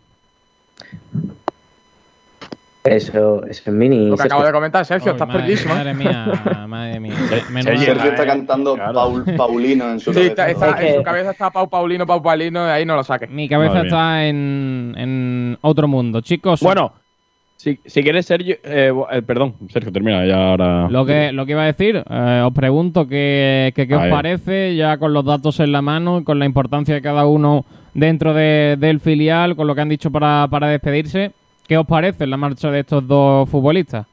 Eso, 2.89 3.45
eso 3.45 3.63
es 3.65 3.73
mini. 3.73 4.07
Lo 4.07 4.17
que 4.17 4.23
acabo 4.23 4.43
de 4.43 4.51
comentar, 4.51 4.85
Sergio, 4.85 5.11
estás 5.11 5.27
perdidísimo. 5.27 5.73
Madre 5.73 5.93
mía, 5.93 6.65
madre 6.67 6.99
mía. 6.99 7.13
Sergio 7.61 7.93
está 7.93 8.25
cantando 8.25 8.75
Paul, 8.75 9.23
Paulino 9.37 9.91
en 9.91 9.99
su 9.99 10.13
sí, 10.13 10.31
cabeza. 10.31 10.49
Está, 10.49 10.69
está, 10.69 10.87
en 10.87 10.95
su 10.95 11.03
cabeza 11.03 11.31
está 11.31 11.49
Pau 11.51 11.69
Paulino, 11.69 12.05
Pau 12.05 12.21
Paulino, 12.21 12.65
y 12.67 12.69
ahí 12.69 12.85
no 12.85 12.95
lo 12.95 13.03
saques. 13.03 13.29
Mi 13.29 13.47
cabeza 13.47 13.81
está 13.81 14.25
en, 14.25 14.95
en, 14.97 15.57
otro 15.61 15.87
mundo. 15.87 16.21
Chicos. 16.21 16.61
Bueno, 16.61 16.93
si, 17.55 17.79
si 17.85 18.01
quieres, 18.01 18.25
Sergio. 18.25 18.57
Eh, 18.63 18.91
eh, 19.11 19.21
perdón, 19.21 19.55
Sergio, 19.69 19.91
termina 19.91 20.25
ya 20.25 20.49
ahora. 20.49 20.89
Lo 20.89 21.05
que, 21.05 21.31
lo 21.31 21.45
que 21.45 21.51
iba 21.51 21.63
a 21.63 21.67
decir, 21.67 22.03
eh, 22.09 22.43
os 22.45 22.53
pregunto 22.53 23.07
qué, 23.07 23.71
qué, 23.75 23.87
qué 23.87 23.95
os 23.95 24.07
parece, 24.07 24.75
ya 24.75 24.97
con 24.97 25.13
los 25.13 25.25
datos 25.25 25.59
en 25.59 25.71
la 25.71 25.81
mano 25.81 26.19
y 26.19 26.23
con 26.23 26.39
la 26.39 26.45
importancia 26.45 26.95
de 26.95 27.01
cada 27.01 27.25
uno 27.27 27.65
dentro 27.93 28.33
de, 28.33 28.77
del 28.79 28.99
filial, 28.99 29.55
con 29.55 29.67
lo 29.67 29.75
que 29.75 29.81
han 29.81 29.89
dicho 29.89 30.11
para, 30.11 30.47
para 30.49 30.67
despedirse. 30.67 31.33
¿Qué 31.69 31.77
os 31.77 31.85
parece 31.85 32.25
la 32.25 32.35
marcha 32.35 32.71
de 32.71 32.79
estos 32.79 33.07
dos 33.07 33.47
futbolistas? 33.47 34.07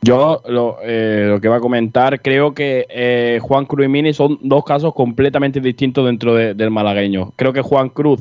Yo 0.00 0.40
lo, 0.46 0.76
eh, 0.80 1.40
que 1.42 1.48
va 1.48 1.56
a 1.56 1.60
comentar, 1.60 2.22
creo 2.22 2.54
que 2.54 2.86
eh, 2.88 3.40
Juan 3.42 3.66
Cruz 3.66 3.86
y 3.86 3.88
Mini 3.88 4.12
son 4.12 4.38
dos 4.42 4.64
casos 4.64 4.94
completamente 4.94 5.60
distintos 5.60 6.06
dentro 6.06 6.36
del 6.36 6.70
malagueño. 6.70 7.32
Creo 7.34 7.52
que 7.52 7.62
Juan 7.62 7.88
Cruz 7.88 8.20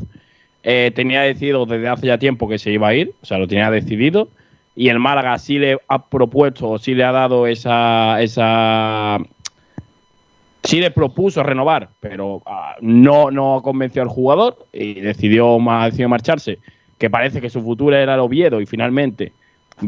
eh, 0.63 0.91
tenía 0.95 1.21
decidido 1.21 1.67
desde 1.67 1.87
hace 1.87 2.07
ya 2.07 2.17
tiempo 2.17 2.49
que 2.49 2.57
se 2.57 2.71
iba 2.71 2.87
a 2.87 2.95
ir, 2.95 3.13
o 3.21 3.27
sea, 3.27 3.37
lo 3.37 3.47
tenía 3.47 3.69
decidido, 3.69 4.27
y 4.75 4.89
el 4.89 4.97
Málaga 4.97 5.37
sí 5.37 5.59
le 5.59 5.77
ha 5.87 6.07
propuesto, 6.07 6.71
o 6.71 6.79
sí 6.79 6.95
le 6.95 7.03
ha 7.03 7.11
dado 7.11 7.45
esa, 7.45 8.19
esa 8.23 9.19
sí 10.63 10.79
le 10.79 10.89
propuso 10.89 11.43
renovar, 11.43 11.89
pero 11.99 12.41
ah, 12.47 12.75
no, 12.81 13.29
no 13.29 13.61
convenció 13.63 14.01
al 14.01 14.07
jugador 14.07 14.57
y 14.73 14.95
decidió, 14.95 15.59
decidió 15.59 16.09
marcharse 16.09 16.57
que 17.00 17.10
parece 17.10 17.41
que 17.41 17.50
su 17.50 17.62
futuro 17.62 17.95
era 17.95 18.14
el 18.14 18.20
Oviedo 18.20 18.62
y 18.62 18.66
finalmente 18.66 19.32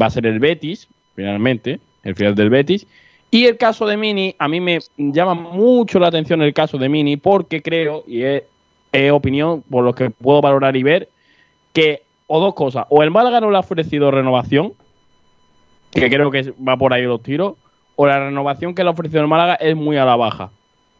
va 0.00 0.06
a 0.06 0.10
ser 0.10 0.26
el 0.26 0.40
Betis, 0.40 0.88
finalmente, 1.14 1.78
el 2.02 2.16
final 2.16 2.34
del 2.34 2.50
Betis. 2.50 2.86
Y 3.30 3.46
el 3.46 3.56
caso 3.58 3.86
de 3.86 3.96
Mini, 3.96 4.34
a 4.38 4.48
mí 4.48 4.60
me 4.60 4.80
llama 4.96 5.34
mucho 5.34 5.98
la 5.98 6.08
atención 6.08 6.42
el 6.42 6.54
caso 6.54 6.78
de 6.78 6.88
Mini 6.88 7.16
porque 7.16 7.62
creo, 7.62 8.02
y 8.06 8.22
es, 8.22 8.42
opinión 9.12 9.62
por 9.62 9.84
lo 9.84 9.94
que 9.94 10.10
puedo 10.10 10.40
valorar 10.40 10.76
y 10.76 10.82
ver, 10.82 11.08
que 11.72 12.02
o 12.26 12.40
dos 12.40 12.54
cosas, 12.54 12.86
o 12.88 13.02
el 13.02 13.10
Málaga 13.10 13.40
no 13.40 13.50
le 13.50 13.56
ha 13.56 13.60
ofrecido 13.60 14.10
renovación, 14.10 14.72
que 15.92 16.10
creo 16.10 16.30
que 16.30 16.52
va 16.66 16.76
por 16.76 16.92
ahí 16.92 17.02
los 17.02 17.22
tiros, 17.22 17.54
o 17.96 18.06
la 18.06 18.18
renovación 18.18 18.74
que 18.74 18.82
le 18.82 18.88
ha 18.88 18.92
ofrecido 18.92 19.20
el 19.20 19.28
Málaga 19.28 19.54
es 19.54 19.76
muy 19.76 19.96
a 19.98 20.04
la 20.04 20.16
baja. 20.16 20.50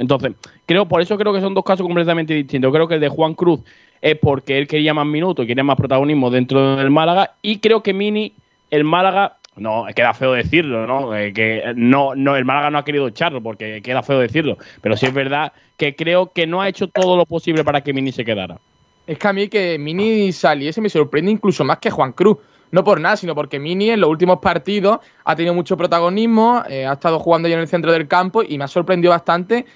Entonces, 0.02 0.32
creo, 0.66 0.86
por 0.86 1.00
eso 1.00 1.16
creo 1.16 1.32
que 1.32 1.40
son 1.40 1.54
dos 1.54 1.64
casos 1.64 1.86
completamente 1.86 2.34
distintos. 2.34 2.72
Creo 2.72 2.88
que 2.88 2.94
el 2.94 3.00
de 3.00 3.08
Juan 3.08 3.34
Cruz 3.34 3.60
es 4.00 4.18
porque 4.18 4.58
él 4.58 4.66
quería 4.66 4.92
más 4.92 5.06
minutos, 5.06 5.46
quería 5.46 5.62
más 5.62 5.76
protagonismo 5.76 6.28
dentro 6.28 6.76
del 6.76 6.90
Málaga. 6.90 7.34
Y 7.40 7.60
creo 7.60 7.84
que 7.84 7.94
Mini, 7.94 8.32
el 8.70 8.82
Málaga, 8.82 9.36
no, 9.54 9.86
queda 9.94 10.12
feo 10.12 10.32
decirlo, 10.32 10.88
¿no? 10.88 11.16
Eh, 11.16 11.32
que 11.32 11.72
no, 11.76 12.16
no, 12.16 12.34
el 12.34 12.44
Málaga 12.44 12.70
no 12.70 12.78
ha 12.78 12.84
querido 12.84 13.06
echarlo 13.06 13.40
porque 13.40 13.80
queda 13.80 14.02
feo 14.02 14.18
decirlo. 14.18 14.58
Pero 14.80 14.96
sí 14.96 15.06
es 15.06 15.14
verdad 15.14 15.52
que 15.76 15.94
creo 15.94 16.32
que 16.32 16.48
no 16.48 16.60
ha 16.60 16.68
hecho 16.68 16.88
todo 16.88 17.16
lo 17.16 17.24
posible 17.24 17.62
para 17.62 17.82
que 17.82 17.92
Mini 17.92 18.10
se 18.10 18.24
quedara. 18.24 18.58
Es 19.06 19.18
que 19.18 19.28
a 19.28 19.32
mí 19.32 19.46
que 19.46 19.78
Mini 19.78 20.32
saliese 20.32 20.80
me 20.80 20.88
sorprende 20.88 21.30
incluso 21.30 21.62
más 21.62 21.78
que 21.78 21.90
Juan 21.90 22.12
Cruz. 22.12 22.38
No 22.72 22.82
por 22.82 23.00
nada, 23.00 23.16
sino 23.16 23.34
porque 23.34 23.60
Mini 23.60 23.90
en 23.90 24.00
los 24.00 24.10
últimos 24.10 24.38
partidos 24.40 24.98
ha 25.24 25.36
tenido 25.36 25.54
mucho 25.54 25.76
protagonismo, 25.76 26.62
eh, 26.68 26.86
ha 26.86 26.94
estado 26.94 27.20
jugando 27.20 27.46
ya 27.46 27.54
en 27.54 27.60
el 27.60 27.68
centro 27.68 27.92
del 27.92 28.08
campo 28.08 28.42
y 28.42 28.58
me 28.58 28.64
ha 28.64 28.68
sorprendido 28.68 29.10
bastante 29.10 29.66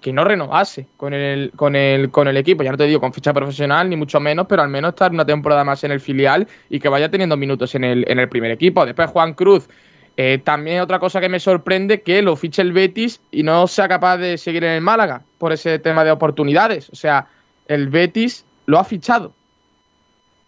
que 0.00 0.12
no 0.12 0.24
renovase 0.24 0.86
con 0.96 1.14
el, 1.14 1.52
con 1.56 1.74
el, 1.74 2.10
con 2.10 2.28
el 2.28 2.36
equipo. 2.36 2.62
Ya 2.62 2.70
no 2.70 2.76
te 2.76 2.84
digo 2.84 3.00
con 3.00 3.12
ficha 3.12 3.32
profesional, 3.32 3.88
ni 3.88 3.96
mucho 3.96 4.20
menos, 4.20 4.46
pero 4.48 4.62
al 4.62 4.68
menos 4.68 4.90
estar 4.90 5.10
una 5.10 5.24
temporada 5.24 5.64
más 5.64 5.82
en 5.84 5.92
el 5.92 6.00
filial 6.00 6.46
y 6.70 6.78
que 6.78 6.88
vaya 6.88 7.10
teniendo 7.10 7.36
minutos 7.36 7.74
en 7.74 7.84
el, 7.84 8.04
en 8.08 8.18
el 8.18 8.28
primer 8.28 8.50
equipo. 8.50 8.84
Después 8.86 9.10
Juan 9.10 9.34
Cruz. 9.34 9.68
Eh, 10.18 10.38
también 10.42 10.80
otra 10.80 10.98
cosa 10.98 11.20
que 11.20 11.28
me 11.28 11.38
sorprende 11.38 12.00
que 12.00 12.22
lo 12.22 12.36
fiche 12.36 12.62
el 12.62 12.72
Betis 12.72 13.20
y 13.30 13.42
no 13.42 13.66
sea 13.66 13.86
capaz 13.86 14.16
de 14.16 14.38
seguir 14.38 14.64
en 14.64 14.70
el 14.70 14.80
Málaga 14.80 15.22
por 15.36 15.52
ese 15.52 15.78
tema 15.78 16.04
de 16.04 16.10
oportunidades. 16.10 16.88
O 16.90 16.96
sea, 16.96 17.26
el 17.68 17.88
Betis 17.88 18.44
lo 18.64 18.78
ha 18.78 18.84
fichado. 18.84 19.34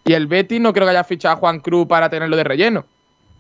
Y 0.04 0.14
el 0.14 0.26
Betis 0.26 0.60
no 0.60 0.72
creo 0.72 0.86
que 0.86 0.90
haya 0.92 1.04
fichado 1.04 1.34
a 1.34 1.38
Juan 1.38 1.60
Cruz 1.60 1.86
para 1.86 2.08
tenerlo 2.08 2.36
de 2.36 2.44
relleno. 2.44 2.86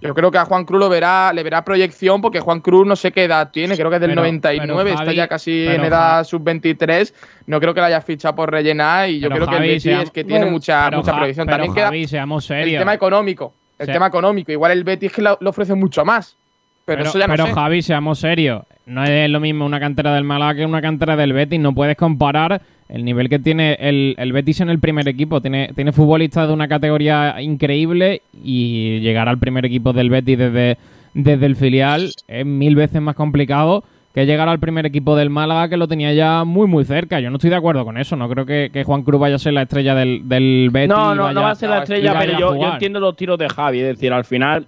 Yo 0.00 0.14
creo 0.14 0.30
que 0.30 0.38
a 0.38 0.44
Juan 0.44 0.64
Cruz 0.64 0.78
lo 0.78 0.88
verá, 0.88 1.32
le 1.32 1.42
verá 1.42 1.64
proyección 1.64 2.20
porque 2.20 2.38
Juan 2.38 2.60
Cruz 2.60 2.86
no 2.86 2.94
sé 2.94 3.10
qué 3.10 3.24
edad 3.24 3.50
tiene, 3.50 3.76
creo 3.76 3.90
que 3.90 3.96
es 3.96 4.00
del 4.00 4.14
99, 4.14 4.92
está 4.92 5.12
ya 5.12 5.26
casi 5.26 5.66
en 5.66 5.84
edad 5.84 6.22
sub-23. 6.22 7.12
No 7.46 7.58
creo 7.58 7.74
que 7.74 7.80
la 7.80 7.86
haya 7.86 8.00
fichado 8.00 8.36
por 8.36 8.50
rellenar 8.50 9.10
y 9.10 9.18
yo 9.18 9.28
creo 9.28 9.48
que 9.48 9.56
el 9.56 9.62
Betis 9.62 9.86
es 9.86 10.10
que 10.10 10.22
tiene 10.22 10.46
mucha, 10.46 10.90
mucha 10.90 11.16
proyección. 11.16 11.48
También 11.48 11.74
queda 11.74 11.90
el 11.90 12.78
tema 12.78 12.94
económico. 12.94 13.52
El 13.78 13.86
tema 13.86 14.06
económico. 14.06 14.52
Igual 14.52 14.72
el 14.72 14.84
Betis 14.84 15.12
que 15.12 15.22
lo, 15.22 15.38
ofrece 15.44 15.74
mucho 15.74 16.04
más. 16.04 16.36
Pero, 16.84 17.02
eso 17.02 17.18
ya 17.18 17.26
no 17.26 17.34
pero 17.34 17.54
Javi, 17.54 17.82
seamos 17.82 18.20
serios. 18.20 18.62
No 18.88 19.04
es 19.04 19.28
lo 19.28 19.38
mismo 19.38 19.66
una 19.66 19.78
cantera 19.78 20.14
del 20.14 20.24
Málaga 20.24 20.54
que 20.54 20.64
una 20.64 20.80
cantera 20.80 21.14
del 21.14 21.34
Betis. 21.34 21.60
No 21.60 21.74
puedes 21.74 21.96
comparar 21.96 22.62
el 22.88 23.04
nivel 23.04 23.28
que 23.28 23.38
tiene 23.38 23.76
el, 23.78 24.14
el, 24.16 24.32
Betis 24.32 24.62
en 24.62 24.70
el 24.70 24.78
primer 24.78 25.06
equipo. 25.08 25.42
Tiene, 25.42 25.70
tiene 25.74 25.92
futbolistas 25.92 26.48
de 26.48 26.54
una 26.54 26.68
categoría 26.68 27.40
increíble 27.40 28.22
y 28.42 29.00
llegar 29.00 29.28
al 29.28 29.38
primer 29.38 29.66
equipo 29.66 29.92
del 29.92 30.08
Betis 30.08 30.38
desde, 30.38 30.78
desde 31.12 31.44
el 31.44 31.56
filial 31.56 32.10
es 32.28 32.46
mil 32.46 32.76
veces 32.76 33.02
más 33.02 33.14
complicado 33.14 33.84
que 34.14 34.24
llegar 34.24 34.48
al 34.48 34.58
primer 34.58 34.86
equipo 34.86 35.16
del 35.16 35.28
Málaga 35.28 35.68
que 35.68 35.76
lo 35.76 35.86
tenía 35.86 36.14
ya 36.14 36.44
muy 36.44 36.66
muy 36.66 36.86
cerca. 36.86 37.20
Yo 37.20 37.28
no 37.28 37.36
estoy 37.36 37.50
de 37.50 37.56
acuerdo 37.56 37.84
con 37.84 37.98
eso. 37.98 38.16
No 38.16 38.26
creo 38.30 38.46
que, 38.46 38.82
Juan 38.86 39.02
Cruz 39.02 39.20
vaya 39.20 39.36
a 39.36 39.38
ser 39.38 39.52
la 39.52 39.62
estrella 39.62 39.94
del, 39.94 40.26
del 40.26 40.70
Betis. 40.72 40.88
No, 40.88 41.14
no, 41.14 41.30
no 41.30 41.42
va 41.42 41.50
a 41.50 41.54
ser 41.54 41.68
la 41.68 41.80
estrella, 41.80 42.18
pero 42.18 42.38
yo, 42.38 42.56
yo 42.58 42.72
entiendo 42.72 43.00
los 43.00 43.14
tiros 43.16 43.38
de 43.38 43.50
Javi. 43.50 43.80
Es 43.80 43.96
decir, 43.96 44.14
al 44.14 44.24
final 44.24 44.66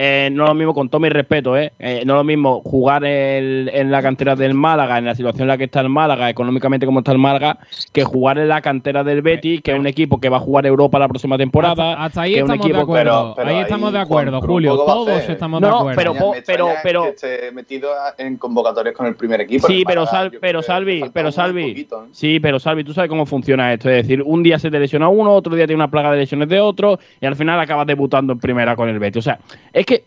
eh, 0.00 0.30
no 0.30 0.44
es 0.44 0.48
lo 0.50 0.54
mismo, 0.54 0.74
con 0.74 0.88
todo 0.88 1.00
mi 1.00 1.08
respeto, 1.08 1.56
¿eh? 1.56 1.72
eh 1.80 2.04
no 2.06 2.12
es 2.14 2.18
lo 2.18 2.24
mismo 2.24 2.62
jugar 2.64 3.04
en 3.04 3.90
la 3.90 4.00
cantera 4.00 4.36
del 4.36 4.54
Málaga, 4.54 4.96
en 4.96 5.06
la 5.06 5.16
situación 5.16 5.42
en 5.42 5.48
la 5.48 5.58
que 5.58 5.64
está 5.64 5.80
el 5.80 5.88
Málaga, 5.88 6.30
económicamente 6.30 6.86
como 6.86 7.00
está 7.00 7.10
el 7.10 7.18
Málaga, 7.18 7.58
que 7.92 8.04
jugar 8.04 8.38
en 8.38 8.46
la 8.46 8.60
cantera 8.60 9.02
del 9.02 9.22
Betis, 9.22 9.60
que 9.60 9.72
es 9.72 9.78
un 9.78 9.88
equipo 9.88 10.20
que 10.20 10.28
va 10.28 10.36
a 10.36 10.40
jugar 10.40 10.66
Europa 10.66 11.00
la 11.00 11.08
próxima 11.08 11.36
temporada. 11.36 11.94
Hasta, 12.04 12.22
ahí 12.22 12.36
estamos 12.36 12.68
de 12.68 12.78
acuerdo. 12.78 13.34
ahí 13.38 13.56
estamos 13.56 13.92
de 13.92 13.98
acuerdo, 13.98 14.40
Julio. 14.40 14.76
Todos 14.76 15.28
estamos 15.28 15.60
de 15.60 15.66
acuerdo. 15.66 15.96
Pero, 15.96 16.14
pero, 16.46 16.68
pero, 16.84 17.02
que 17.02 17.08
esté 17.08 17.50
metido 17.50 17.90
en 18.18 18.36
convocatorias 18.36 18.94
con 18.94 19.06
el 19.06 19.16
primer 19.16 19.40
equipo. 19.40 19.66
Sí, 19.66 19.82
pero, 19.84 20.04
pero 20.40 20.62
Salvi, 20.62 21.10
pero 21.12 21.32
Salvi, 21.32 21.88
sí, 22.12 22.38
pero 22.38 22.60
Salvi, 22.60 22.84
tú 22.84 22.92
sabes 22.92 23.08
cómo 23.08 23.26
funciona 23.26 23.72
esto. 23.72 23.90
Es 23.90 24.06
decir, 24.06 24.22
un 24.22 24.44
día 24.44 24.60
se 24.60 24.70
te 24.70 24.78
lesiona 24.78 25.08
uno, 25.08 25.34
otro 25.34 25.56
día 25.56 25.66
tiene 25.66 25.82
una 25.82 25.90
plaga 25.90 26.12
de 26.12 26.18
lesiones 26.18 26.48
de 26.48 26.60
otro, 26.60 27.00
y 27.20 27.26
al 27.26 27.34
final 27.34 27.58
acabas 27.58 27.88
debutando 27.88 28.34
en 28.34 28.38
primera 28.38 28.76
con 28.76 28.88
el 28.88 29.00
Betis. 29.00 29.18
O 29.18 29.22
sea, 29.22 29.40
es 29.72 29.87
que 29.88 30.04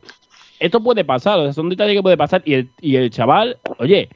esto 0.60 0.80
puede 0.82 1.04
pasar, 1.04 1.40
o 1.40 1.44
sea, 1.44 1.54
son 1.54 1.70
detalles 1.70 1.96
que 1.96 2.04
puede 2.04 2.18
pasar. 2.18 2.42
Y 2.46 2.54
el, 2.54 2.70
y 2.80 2.96
el 2.96 3.10
chaval, 3.10 3.58
oye, 3.80 4.10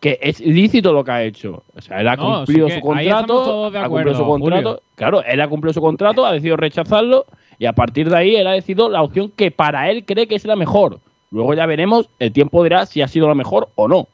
que 0.00 0.18
es 0.22 0.40
ilícito 0.40 0.92
lo 0.92 1.04
que 1.04 1.10
ha 1.10 1.22
hecho. 1.24 1.62
O 1.76 1.80
sea, 1.80 2.00
él 2.00 2.08
ha 2.08 2.16
cumplido 2.16 2.68
su 2.70 2.80
contrato. 2.80 3.66
ha 3.66 3.88
cumplido 3.88 4.16
su 4.16 4.24
contrato. 4.24 4.82
Claro, 4.94 5.22
él 5.24 5.40
ha 5.40 5.48
cumplido 5.48 5.72
su 5.72 5.80
contrato, 5.80 6.24
ha 6.24 6.32
decidido 6.32 6.56
rechazarlo 6.56 7.26
y 7.58 7.66
a 7.66 7.72
partir 7.72 8.08
de 8.08 8.16
ahí 8.16 8.36
él 8.36 8.46
ha 8.46 8.52
decidido 8.52 8.88
la 8.88 9.02
opción 9.02 9.32
que 9.34 9.50
para 9.50 9.90
él 9.90 10.04
cree 10.04 10.28
que 10.28 10.36
es 10.36 10.44
la 10.44 10.56
mejor. 10.56 11.00
Luego 11.30 11.54
ya 11.54 11.66
veremos, 11.66 12.08
el 12.18 12.32
tiempo 12.32 12.62
dirá 12.62 12.86
si 12.86 13.02
ha 13.02 13.08
sido 13.08 13.28
la 13.28 13.34
mejor 13.34 13.68
o 13.74 13.88
no. 13.88 14.06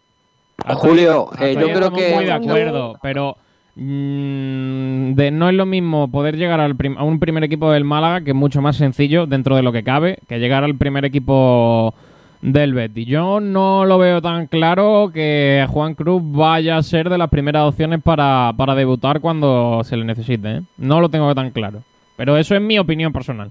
Julio, 0.76 1.30
eh, 1.40 1.54
yo 1.58 1.66
creo 1.72 1.92
que. 1.92 2.14
Muy 2.14 2.24
de 2.24 2.32
acuerdo, 2.32 2.98
pero 3.02 3.36
de, 3.76 5.30
no 5.32 5.48
es 5.48 5.54
lo 5.54 5.66
mismo 5.66 6.08
poder 6.08 6.36
llegar 6.36 6.60
al 6.60 6.76
a 6.96 7.04
un 7.04 7.18
primer 7.18 7.42
equipo 7.44 7.72
del 7.72 7.84
Málaga, 7.84 8.22
que 8.22 8.30
es 8.30 8.36
mucho 8.36 8.62
más 8.62 8.76
sencillo 8.76 9.26
dentro 9.26 9.56
de 9.56 9.62
lo 9.62 9.72
que 9.72 9.82
cabe, 9.82 10.18
que 10.28 10.38
llegar 10.38 10.64
al 10.64 10.76
primer 10.76 11.04
equipo 11.04 11.94
del 12.40 12.74
Betis. 12.74 13.06
Yo 13.06 13.40
no 13.40 13.84
lo 13.84 13.98
veo 13.98 14.20
tan 14.20 14.46
claro 14.46 15.10
que 15.12 15.66
Juan 15.68 15.94
Cruz 15.94 16.22
vaya 16.24 16.76
a 16.76 16.82
ser 16.82 17.08
de 17.08 17.18
las 17.18 17.30
primeras 17.30 17.64
opciones 17.64 18.02
para, 18.02 18.52
para 18.56 18.74
debutar 18.74 19.20
cuando 19.20 19.80
se 19.82 19.96
le 19.96 20.04
necesite. 20.04 20.56
¿eh? 20.56 20.62
No 20.76 21.00
lo 21.00 21.08
tengo 21.08 21.34
tan 21.34 21.50
claro. 21.50 21.82
Pero 22.16 22.36
eso 22.36 22.54
es 22.54 22.60
mi 22.60 22.78
opinión 22.78 23.12
personal. 23.12 23.50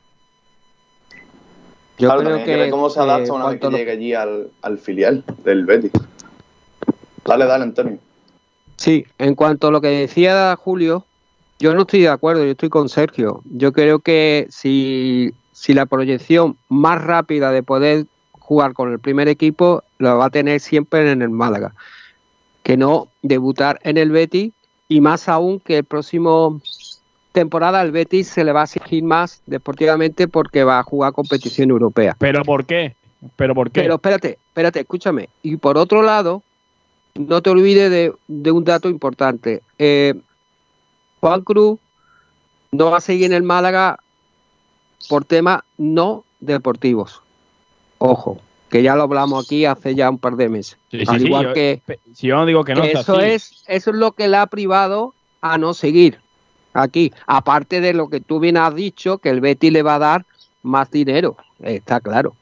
Yo 1.97 2.15
creo 2.17 2.43
que, 2.43 2.69
cómo 2.69 2.89
se 2.89 2.99
adapta 2.99 3.33
una 3.33 3.49
vez 3.49 3.59
que 3.59 3.69
llegue 3.69 3.91
allí 3.91 4.13
al, 4.13 4.47
al, 4.61 4.77
filial 4.77 5.23
del 5.43 5.65
Betis. 5.65 5.91
Dale, 7.25 7.45
dale, 7.45 7.63
Antonio. 7.63 7.99
Sí, 8.77 9.05
en 9.17 9.35
cuanto 9.35 9.67
a 9.67 9.71
lo 9.71 9.81
que 9.81 9.87
decía 9.87 10.55
Julio, 10.55 11.05
yo 11.59 11.73
no 11.73 11.81
estoy 11.81 12.01
de 12.01 12.09
acuerdo, 12.09 12.43
yo 12.43 12.51
estoy 12.51 12.69
con 12.69 12.89
Sergio. 12.89 13.41
Yo 13.45 13.71
creo 13.71 13.99
que 13.99 14.47
si, 14.49 15.33
si 15.51 15.73
la 15.73 15.85
proyección 15.85 16.57
más 16.69 17.01
rápida 17.01 17.51
de 17.51 17.63
poder 17.63 18.05
jugar 18.31 18.73
con 18.73 18.91
el 18.91 18.99
primer 18.99 19.27
equipo 19.29 19.83
lo 19.97 20.17
va 20.17 20.25
a 20.25 20.29
tener 20.29 20.59
siempre 20.59 21.09
en 21.09 21.21
el 21.21 21.29
Málaga. 21.29 21.73
Que 22.63 22.77
no 22.77 23.07
debutar 23.21 23.79
en 23.83 23.97
el 23.97 24.11
Betis 24.11 24.51
y 24.89 25.01
más 25.01 25.29
aún 25.29 25.59
que 25.59 25.77
el 25.77 25.83
próximo 25.83 26.61
temporada 27.31 27.81
el 27.81 27.91
Betis 27.91 28.27
se 28.27 28.43
le 28.43 28.51
va 28.51 28.61
a 28.61 28.63
exigir 28.65 29.03
más 29.03 29.41
deportivamente 29.45 30.27
porque 30.27 30.63
va 30.63 30.79
a 30.79 30.83
jugar 30.83 31.13
competición 31.13 31.69
europea. 31.71 32.15
¿Pero 32.19 32.43
por 32.43 32.65
qué? 32.65 32.95
¿Pero 33.35 33.55
por 33.55 33.71
qué? 33.71 33.81
Pero 33.81 33.95
espérate, 33.95 34.37
espérate, 34.47 34.81
escúchame. 34.81 35.29
Y 35.41 35.57
por 35.57 35.77
otro 35.77 36.03
lado, 36.03 36.43
no 37.15 37.41
te 37.41 37.49
olvides 37.49 37.91
de, 38.27 38.51
un 38.51 38.63
dato 38.63 38.89
importante. 38.89 39.61
Eh, 39.77 40.13
Juan 41.19 41.41
Cruz 41.41 41.79
no 42.71 42.91
va 42.91 42.97
a 42.97 43.01
seguir 43.01 43.25
en 43.25 43.33
el 43.33 43.43
Málaga 43.43 43.99
por 45.09 45.25
temas 45.25 45.61
no 45.77 46.23
deportivos. 46.39 47.21
Ojo, 47.99 48.39
que 48.69 48.83
ya 48.83 48.95
lo 48.95 49.03
hablamos 49.03 49.45
aquí 49.45 49.65
hace 49.65 49.95
ya 49.95 50.09
un 50.09 50.17
par 50.17 50.35
de 50.35 50.49
meses. 50.49 50.77
Al 51.07 51.21
igual 51.21 51.53
que 51.53 51.81
si 52.13 52.27
yo 52.27 52.35
no 52.35 52.45
digo 52.45 52.63
que 52.63 52.73
no 52.73 52.83
eso 52.83 53.19
es 53.19 53.63
eso 53.67 53.91
es 53.91 53.95
lo 53.95 54.13
que 54.13 54.27
le 54.27 54.37
ha 54.37 54.47
privado 54.47 55.13
a 55.41 55.57
no 55.57 55.73
seguir 55.73 56.19
aquí. 56.73 57.13
Aparte 57.27 57.79
de 57.79 57.93
lo 57.93 58.09
que 58.09 58.19
tú 58.19 58.39
bien 58.39 58.57
has 58.57 58.73
dicho, 58.73 59.19
que 59.19 59.29
el 59.29 59.41
Betty 59.41 59.69
le 59.69 59.83
va 59.83 59.95
a 59.95 59.99
dar 59.99 60.25
más 60.63 60.89
dinero, 60.89 61.37
está 61.61 61.99
claro. 61.99 62.35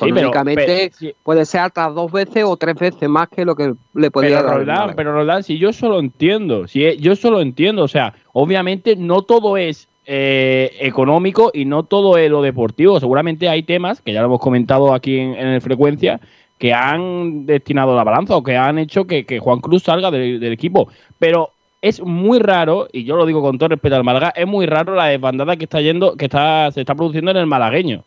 Económicamente 0.00 0.92
puede 1.22 1.44
ser 1.44 1.62
hasta 1.62 1.88
dos 1.88 2.10
veces 2.12 2.44
o 2.44 2.56
tres 2.56 2.76
veces 2.76 3.08
más 3.08 3.28
que 3.28 3.44
lo 3.44 3.54
que 3.54 3.74
le 3.94 4.10
podría 4.10 4.42
dar. 4.42 4.94
pero 4.94 5.12
Roldán, 5.12 5.42
si 5.42 5.58
yo 5.58 5.72
solo 5.72 5.98
entiendo, 5.98 6.68
si 6.68 6.96
yo 6.98 7.16
solo 7.16 7.40
entiendo, 7.40 7.82
o 7.82 7.88
sea, 7.88 8.14
obviamente 8.32 8.96
no 8.96 9.22
todo 9.22 9.56
es 9.56 9.88
eh, 10.06 10.70
económico 10.80 11.50
y 11.52 11.64
no 11.64 11.82
todo 11.82 12.16
es 12.16 12.30
lo 12.30 12.42
deportivo. 12.42 12.98
Seguramente 13.00 13.48
hay 13.48 13.62
temas, 13.62 14.00
que 14.00 14.12
ya 14.12 14.20
lo 14.20 14.26
hemos 14.26 14.40
comentado 14.40 14.94
aquí 14.94 15.18
en, 15.18 15.34
en 15.34 15.60
Frecuencia, 15.60 16.20
que 16.58 16.74
han 16.74 17.46
destinado 17.46 17.96
la 17.96 18.04
balanza 18.04 18.36
o 18.36 18.42
que 18.42 18.56
han 18.56 18.78
hecho 18.78 19.06
que, 19.06 19.38
Juan 19.38 19.60
Cruz 19.60 19.84
salga 19.84 20.10
del, 20.10 20.42
equipo. 20.52 20.88
Pero 21.18 21.52
es 21.80 22.02
muy 22.02 22.40
raro, 22.40 22.88
y 22.92 23.04
yo 23.04 23.16
lo 23.16 23.24
digo 23.24 23.40
con 23.40 23.56
todo 23.58 23.68
respeto 23.68 23.94
al 23.94 24.04
Málaga, 24.04 24.32
es 24.34 24.46
muy 24.46 24.66
raro 24.66 24.94
la 24.94 25.06
desbandada 25.06 25.56
que 25.56 25.64
está 25.64 25.80
yendo, 25.80 26.16
que 26.16 26.24
está, 26.24 26.70
se 26.72 26.80
está 26.80 26.94
produciendo 26.94 27.30
en 27.30 27.36
el 27.36 27.46
malagueño. 27.46 28.04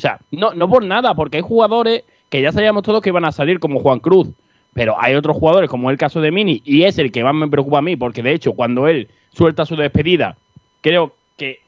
O 0.00 0.02
sea, 0.02 0.18
no, 0.30 0.54
no 0.54 0.66
por 0.66 0.82
nada, 0.82 1.14
porque 1.14 1.36
hay 1.36 1.42
jugadores 1.42 2.04
que 2.30 2.40
ya 2.40 2.52
sabíamos 2.52 2.84
todos 2.84 3.02
que 3.02 3.10
iban 3.10 3.26
a 3.26 3.32
salir 3.32 3.60
como 3.60 3.80
Juan 3.80 4.00
Cruz. 4.00 4.28
Pero 4.72 4.96
hay 4.98 5.14
otros 5.14 5.36
jugadores, 5.36 5.68
como 5.68 5.90
el 5.90 5.98
caso 5.98 6.22
de 6.22 6.30
Mini, 6.30 6.62
y 6.64 6.84
es 6.84 6.96
el 6.98 7.12
que 7.12 7.22
más 7.22 7.34
me 7.34 7.48
preocupa 7.48 7.78
a 7.78 7.82
mí, 7.82 7.96
porque 7.96 8.22
de 8.22 8.32
hecho, 8.32 8.54
cuando 8.54 8.88
él 8.88 9.08
suelta 9.34 9.66
su 9.66 9.76
despedida, 9.76 10.38
creo 10.80 11.12
que 11.36 11.60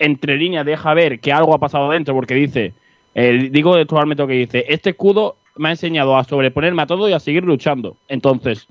entre 0.00 0.36
líneas 0.36 0.66
deja 0.66 0.94
ver 0.94 1.20
que 1.20 1.32
algo 1.32 1.54
ha 1.54 1.58
pasado 1.58 1.90
dentro 1.90 2.12
porque 2.12 2.34
dice, 2.34 2.72
digo 3.14 3.76
textualmente 3.76 4.24
lo 4.24 4.26
que 4.26 4.34
dice, 4.34 4.64
este 4.68 4.90
escudo 4.90 5.36
me 5.54 5.68
ha 5.68 5.72
enseñado 5.72 6.16
a 6.16 6.24
sobreponerme 6.24 6.82
a 6.82 6.86
todo 6.86 7.08
y 7.08 7.12
a 7.12 7.20
seguir 7.20 7.44
luchando. 7.44 7.96
Entonces, 8.08 8.66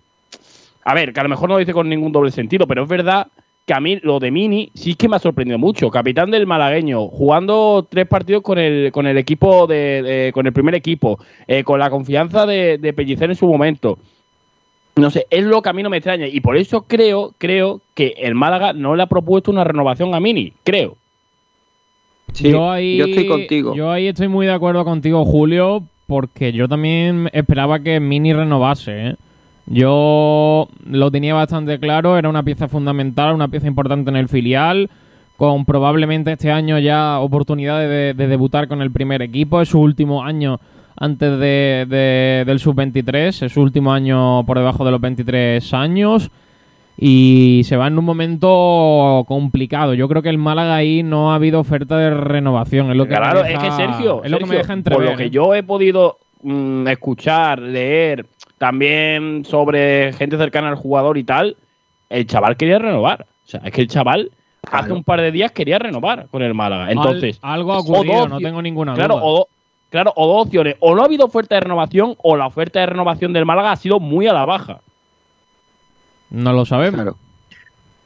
a 0.84 0.93
ver, 0.93 1.13
que 1.13 1.22
a 1.22 1.24
lo 1.24 1.30
mejor 1.30 1.47
no 1.47 1.55
lo 1.55 1.59
dice 1.59 1.72
con 1.72 1.88
ningún 1.88 2.11
doble 2.11 2.32
sentido, 2.32 2.68
pero 2.68 2.84
es 2.84 2.89
verdad 2.89 3.28
que 3.66 3.74
a 3.74 3.80
mí 3.80 3.99
lo 4.03 4.20
de 4.20 4.32
Mini 4.32 4.70
sí 4.74 4.95
que 4.95 5.09
me 5.09 5.16
ha 5.16 5.20
sorprendido 5.20 5.57
mucho. 5.57 5.89
Capitán 5.89 6.32
del 6.32 6.45
malagueño, 6.45 7.07
jugando 7.07 7.88
tres 7.89 8.07
partidos 8.07 8.43
con 8.43 8.59
el, 8.59 8.91
con 8.91 9.07
el 9.07 9.18
equipo 9.18 9.68
de, 9.68 10.32
con 10.34 10.45
el 10.45 10.53
primer 10.53 10.76
equipo, 10.76 11.20
eh, 11.47 11.63
con 11.63 11.80
la 11.80 11.89
confianza 11.89 12.45
de, 12.45 12.78
de 12.78 12.93
Pellicer 12.93 13.30
en 13.30 13.36
su 13.36 13.47
momento 13.47 13.97
no 14.95 15.11
sé, 15.11 15.28
es 15.30 15.43
lo 15.43 15.61
que 15.61 15.70
a 15.70 15.74
mí 15.74 15.84
no 15.84 15.89
me 15.89 15.97
extraña. 15.97 16.28
Y 16.28 16.39
por 16.39 16.57
eso 16.57 16.84
creo, 16.84 17.34
creo 17.38 17.82
que 17.93 18.16
el 18.18 18.36
Málaga 18.36 18.74
no 18.74 18.95
le 18.95 19.03
ha 19.03 19.07
propuesto 19.07 19.51
una 19.51 19.63
renovación 19.63 20.16
a 20.16 20.20
Mini, 20.20 20.53
creo. 20.63 20.95
yo 22.34 22.72
ahí, 22.72 23.01
estoy 23.01 23.28
contigo. 23.28 23.76
Yo 23.76 23.91
ahí 23.91 24.07
estoy 24.07 24.28
muy 24.28 24.45
de 24.45 24.53
acuerdo 24.53 24.86
contigo, 24.86 25.26
Julio, 25.26 25.84
porque 26.07 26.53
yo 26.53 26.68
también 26.68 27.30
esperaba 27.34 27.80
que 27.80 27.99
Mini 27.99 28.34
renovase. 28.34 29.09
¿eh? 29.09 29.16
Yo 29.68 30.68
lo 30.86 31.11
tenía 31.11 31.34
bastante 31.34 31.80
claro, 31.80 32.18
era 32.18 32.30
una 32.30 32.43
pieza 32.43 32.68
fundamental, 32.68 33.34
una 33.34 33.47
pieza 33.47 33.68
importante 33.68 34.09
en 34.11 34.16
el 34.16 34.30
filial, 34.30 34.89
con 35.38 35.66
probablemente 35.66 36.32
este 36.32 36.51
año 36.51 36.78
ya 36.80 37.20
oportunidad 37.20 37.80
de, 37.80 38.13
de 38.13 38.28
debutar 38.28 38.68
con 38.68 38.82
el 38.82 38.91
primer 38.91 39.22
equipo. 39.22 39.61
Es 39.61 39.70
su 39.70 39.80
último 39.80 40.24
año 40.24 40.59
antes 40.97 41.39
de, 41.39 42.43
del 42.45 42.59
sub-23, 42.59 43.45
es 43.45 43.51
su 43.51 43.61
último 43.61 43.91
año 43.91 44.45
por 44.45 44.57
debajo 44.57 44.86
de 44.86 44.91
los 44.91 45.01
23 45.01 45.74
años 45.74 46.32
y 46.97 47.61
se 47.66 47.76
va 47.76 47.88
en 47.88 47.99
un 47.99 48.05
momento 48.05 49.26
complicado. 49.28 49.93
Yo 49.93 50.07
creo 50.07 50.22
que 50.22 50.30
el 50.30 50.38
Málaga 50.38 50.76
ahí 50.76 51.03
no 51.03 51.32
ha 51.32 51.36
habido 51.36 51.59
oferta 51.59 51.97
de 51.97 52.11
renovación. 52.11 52.91
Es 52.91 52.95
lo 52.95 53.05
que 53.05 53.16
claro, 53.16 53.43
es 53.43 53.59
que 53.59 53.72
Sergio, 53.72 54.24
es 54.24 54.32
lo 54.32 54.38
que 54.38 54.45
me 54.45 54.55
deja 54.55 54.74
entrever. 54.74 55.05
Por 55.05 55.11
lo 55.11 55.18
que 55.18 55.30
yo 55.30 55.53
he 55.53 55.63
podido 55.63 56.18
mm, 56.43 56.88
escuchar, 56.88 57.59
leer, 57.59 58.26
también 58.66 59.45
sobre 59.45 60.11
gente 60.13 60.38
cercana 60.38 60.70
al 60.70 60.76
jugador 60.76 61.20
y 61.20 61.24
tal, 61.24 61.55
el 62.09 62.26
chaval 62.26 62.57
quería 62.57 62.80
renovar. 62.80 63.28
O 63.45 63.47
sea, 63.47 63.61
es 63.63 63.72
que 63.72 63.82
el 63.82 63.88
chaval 63.88 64.32
hace 64.72 64.91
un 64.91 65.03
par 65.03 65.22
de 65.22 65.32
días 65.32 65.51
quería 65.51 65.78
renovar 65.78 66.26
con 66.32 66.41
el 66.41 66.55
Málaga. 66.55 66.89
Entonces, 66.89 67.38
algo 67.43 67.74
ha 67.74 67.78
ocurrido, 67.78 68.28
no 68.28 68.39
tengo 68.39 68.63
ninguna 68.63 68.93
duda. 68.93 69.05
Claro, 69.05 69.20
o, 69.22 69.47
Claro, 69.91 70.13
o 70.16 70.28
dos 70.28 70.47
opciones. 70.47 70.78
O 70.80 70.95
no 70.95 71.03
ha 71.03 71.05
habido 71.05 71.28
oferta 71.28 71.53
de 71.53 71.61
renovación 71.61 72.16
o 72.24 72.36
la 72.36 72.47
oferta 72.47 72.80
de 72.80 72.88
renovación 72.88 73.34
del 73.34 73.45
Málaga 73.45 73.72
ha 73.72 73.76
sido 73.76 73.99
muy 73.99 74.26
a 74.26 74.34
la 74.34 74.45
baja. 74.45 74.82
No 76.32 76.51
lo 76.51 76.66
sabemos. 76.66 77.16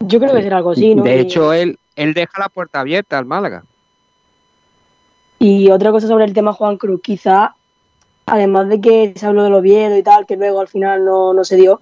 Yo 0.02 0.20
creo 0.20 0.34
que 0.34 0.44
será 0.44 0.58
algo 0.58 0.72
así, 0.72 0.94
¿no? 0.94 1.04
De 1.04 1.22
hecho, 1.22 1.54
él, 1.54 1.80
él 1.96 2.14
deja 2.14 2.38
la 2.38 2.50
puerta 2.50 2.82
abierta 2.82 3.18
al 3.18 3.26
Málaga. 3.26 3.64
Y 5.40 5.72
otra 5.72 5.92
cosa 5.92 6.10
sobre 6.10 6.26
el 6.26 6.34
tema 6.34 6.52
Juan 6.52 6.76
Cruz, 6.76 7.00
quizá, 7.02 7.56
además 8.30 8.70
de 8.70 8.82
que 8.82 9.14
se 9.16 9.26
habló 9.26 9.44
del 9.44 9.54
Oviedo 9.54 9.98
y 9.98 10.04
tal, 10.04 10.26
que 10.26 10.38
luego 10.38 10.60
al 10.60 10.68
final 10.68 11.06
no, 11.06 11.34
no 11.34 11.44
se 11.44 11.56
dio, 11.56 11.82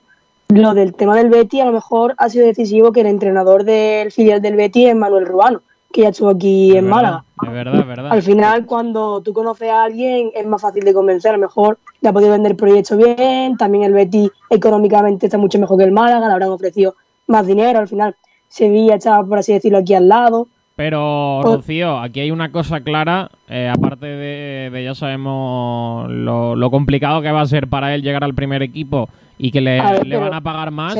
lo 0.50 0.74
del 0.74 0.94
tema 0.94 1.16
del 1.16 1.30
Betty 1.30 1.60
a 1.60 1.66
lo 1.66 1.74
mejor 1.74 2.16
ha 2.18 2.30
sido 2.30 2.46
decisivo 2.46 2.92
que 2.92 3.02
el 3.02 3.08
entrenador 3.08 3.64
del 3.64 4.12
filial 4.12 4.42
del 4.42 4.56
Betty 4.56 4.86
es 4.86 4.96
Manuel 4.96 5.26
Rubano 5.26 5.62
que 5.92 6.02
ya 6.02 6.10
estuvo 6.10 6.30
aquí 6.30 6.76
en 6.76 6.88
Málaga. 6.88 7.24
Es 7.44 7.52
verdad, 7.52 7.80
es 7.80 7.88
verdad. 7.88 8.12
Al 8.12 8.22
final, 8.22 8.66
cuando 8.66 9.22
tú 9.22 9.34
conoces 9.34 9.70
a 9.70 9.84
alguien, 9.84 10.32
es 10.36 10.46
más 10.46 10.62
fácil 10.62 10.84
de 10.84 10.94
convencer. 10.94 11.32
A 11.32 11.38
lo 11.38 11.42
mejor 11.42 11.80
le 12.02 12.10
ha 12.10 12.14
podido 12.14 12.32
vender 12.32 12.52
el 12.52 12.58
proyecto 12.58 12.98
bien, 12.98 13.58
también 13.58 13.84
el 13.84 13.94
Betty 13.94 14.30
económicamente 14.50 15.28
está 15.28 15.38
mucho 15.38 15.60
mejor 15.60 15.78
que 15.78 15.86
el 15.86 15.92
Málaga, 15.92 16.28
le 16.28 16.34
habrán 16.34 16.50
ofrecido 16.50 16.96
más 17.28 17.48
dinero. 17.48 17.80
Al 17.80 17.88
final, 17.88 18.16
Sevilla 18.50 18.96
está, 18.96 19.24
por 19.24 19.40
así 19.40 19.54
decirlo, 19.54 19.80
aquí 19.80 19.94
al 19.94 20.08
lado. 20.08 20.48
Pero, 20.78 21.40
pues 21.42 21.56
Rocío, 21.56 21.98
aquí 21.98 22.20
hay 22.20 22.30
una 22.30 22.52
cosa 22.52 22.82
clara, 22.82 23.32
eh, 23.50 23.68
aparte 23.68 24.06
de, 24.06 24.84
ya 24.84 24.94
sabemos 24.94 26.08
lo, 26.08 26.70
complicado 26.70 27.24
que 27.24 27.32
va 27.32 27.42
a 27.42 27.48
ser 27.48 27.68
para 27.68 27.96
él 27.96 28.04
llegar 28.04 28.24
al 28.24 28.36
primer 28.36 28.62
equipo 28.62 29.10
y 29.40 29.50
que 29.50 29.60
le, 29.60 29.80
van 29.80 30.36
a 30.36 30.42
pagar 30.42 30.70
más. 30.70 30.96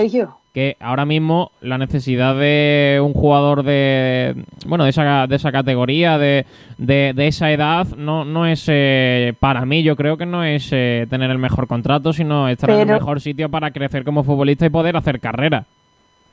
Que 0.52 0.76
ahora 0.80 1.06
mismo 1.06 1.52
la 1.62 1.78
necesidad 1.78 2.36
de 2.36 3.00
un 3.04 3.14
jugador 3.14 3.62
de 3.62 4.34
bueno 4.66 4.86
de 4.86 4.90
esa, 4.90 5.28
de 5.28 5.36
esa 5.36 5.52
categoría, 5.52 6.18
de, 6.18 6.48
de, 6.80 7.28
esa 7.28 7.52
edad, 7.52 7.86
no, 7.96 8.26
no 8.26 8.48
es 8.48 8.66
eh, 8.68 9.36
para 9.40 9.64
mí, 9.68 9.84
yo 9.84 9.96
creo 9.96 10.18
que 10.18 10.26
no 10.26 10.44
es 10.44 10.70
eh, 10.72 11.06
tener 11.08 11.30
el 11.30 11.38
mejor 11.38 11.68
contrato, 11.68 12.14
sino 12.14 12.50
estar 12.50 12.72
en 12.72 12.80
el 12.80 12.88
mejor 12.88 13.22
sitio 13.22 13.50
para 13.50 13.70
crecer 13.70 14.04
como 14.04 14.24
futbolista 14.24 14.66
y 14.66 14.72
poder 14.72 14.98
hacer 14.98 15.20
carrera. 15.20 15.66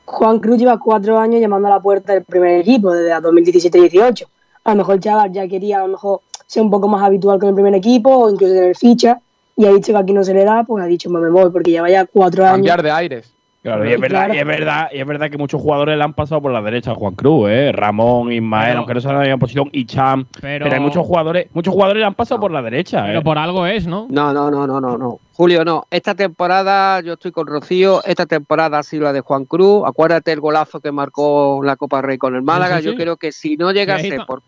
Juan 0.04 0.38
Cruz 0.38 0.58
lleva 0.58 0.78
cuatro 0.78 1.18
años 1.18 1.40
llamando 1.40 1.68
a 1.68 1.72
la 1.72 1.80
puerta 1.80 2.12
del 2.12 2.24
primer 2.24 2.60
equipo, 2.60 2.92
desde 2.92 3.14
2017-18. 3.14 4.26
A 4.64 4.70
lo 4.70 4.76
mejor 4.76 5.00
chaval 5.00 5.32
ya 5.32 5.48
quería 5.48 5.78
a 5.78 5.82
lo 5.82 5.88
mejor 5.88 6.20
sea 6.46 6.62
un 6.62 6.70
poco 6.70 6.88
más 6.88 7.02
habitual 7.02 7.38
con 7.38 7.50
el 7.50 7.54
primer 7.54 7.74
equipo 7.74 8.10
o 8.10 8.30
incluso 8.30 8.54
tener 8.54 8.76
ficha. 8.76 9.20
Y 9.56 9.66
ha 9.66 9.72
dicho 9.72 9.92
que 9.92 9.98
aquí 9.98 10.12
no 10.12 10.24
se 10.24 10.34
le 10.34 10.44
da, 10.44 10.64
pues 10.64 10.82
ha 10.82 10.86
dicho, 10.86 11.08
me 11.10 11.30
voy, 11.30 11.50
porque 11.50 11.70
ya 11.70 11.82
vaya 11.82 12.06
cuatro 12.06 12.44
años. 12.44 12.56
Cambiar 12.56 12.82
de 12.82 12.90
aires. 12.90 13.32
Claro, 13.64 13.88
y 13.88 13.94
es, 13.94 13.98
verdad, 13.98 14.28
y 14.30 14.36
es 14.36 14.46
verdad, 14.46 14.88
y 14.92 14.98
es 14.98 15.06
verdad 15.06 15.30
que 15.30 15.38
muchos 15.38 15.58
jugadores 15.58 15.96
le 15.96 16.04
han 16.04 16.12
pasado 16.12 16.42
por 16.42 16.52
la 16.52 16.60
derecha 16.60 16.90
a 16.90 16.94
Juan 16.94 17.14
Cruz, 17.14 17.48
¿eh? 17.48 17.72
Ramón, 17.72 18.30
Ismael, 18.30 18.76
aunque 18.76 18.92
no 18.92 19.00
se 19.00 19.08
en 19.08 19.38
posición, 19.38 19.70
y 19.72 19.86
Cham. 19.86 20.26
Pero, 20.38 20.70
hay 20.70 20.80
muchos 20.80 21.06
jugadores, 21.06 21.46
muchos 21.54 21.72
jugadores 21.72 22.00
le 22.00 22.06
han 22.06 22.12
pasado 22.12 22.42
por 22.42 22.50
la 22.50 22.60
derecha, 22.60 23.04
Pero 23.06 23.20
¿eh? 23.20 23.22
por 23.22 23.38
algo 23.38 23.64
es, 23.64 23.86
¿no? 23.86 24.06
No, 24.10 24.34
no, 24.34 24.50
no, 24.50 24.66
no, 24.66 24.82
no, 24.82 24.98
no. 24.98 25.18
Julio, 25.32 25.64
no. 25.64 25.86
Esta 25.90 26.14
temporada, 26.14 27.00
yo 27.00 27.14
estoy 27.14 27.32
con 27.32 27.46
Rocío, 27.46 28.04
esta 28.04 28.26
temporada 28.26 28.80
ha 28.80 28.82
sido 28.82 29.04
la 29.04 29.14
de 29.14 29.20
Juan 29.20 29.46
Cruz. 29.46 29.82
Acuérdate 29.86 30.30
el 30.32 30.40
golazo 30.40 30.80
que 30.80 30.92
marcó 30.92 31.62
la 31.64 31.76
Copa 31.76 32.02
Rey 32.02 32.18
con 32.18 32.36
el 32.36 32.42
Málaga. 32.42 32.80
Yo 32.80 32.94
creo 32.96 33.16
que 33.16 33.32
si 33.32 33.56
no 33.56 33.72
llegase 33.72 34.18
por 34.26 34.42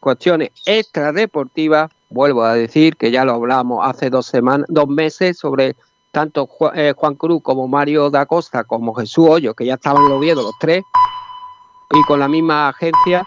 cuestiones 0.00 0.50
extradeportivas, 0.66 1.92
vuelvo 2.10 2.42
a 2.42 2.54
decir 2.54 2.96
que 2.96 3.12
ya 3.12 3.24
lo 3.24 3.34
hablamos 3.34 3.86
hace 3.86 4.10
dos 4.10 4.26
semanas, 4.26 4.66
dos 4.68 4.88
meses 4.88 5.38
sobre 5.38 5.76
tanto 6.16 6.48
eh, 6.74 6.94
Juan 6.96 7.14
Cruz 7.14 7.42
como 7.42 7.68
Mario 7.68 8.08
da 8.08 8.24
Costa 8.24 8.64
como 8.64 8.94
Jesús 8.94 9.26
Hoyo, 9.28 9.52
que 9.52 9.66
ya 9.66 9.74
estaban 9.74 10.02
en 10.06 10.12
Oviedo 10.12 10.40
los 10.40 10.54
tres, 10.58 10.82
y 11.92 12.02
con 12.04 12.20
la 12.20 12.26
misma 12.26 12.70
agencia, 12.70 13.22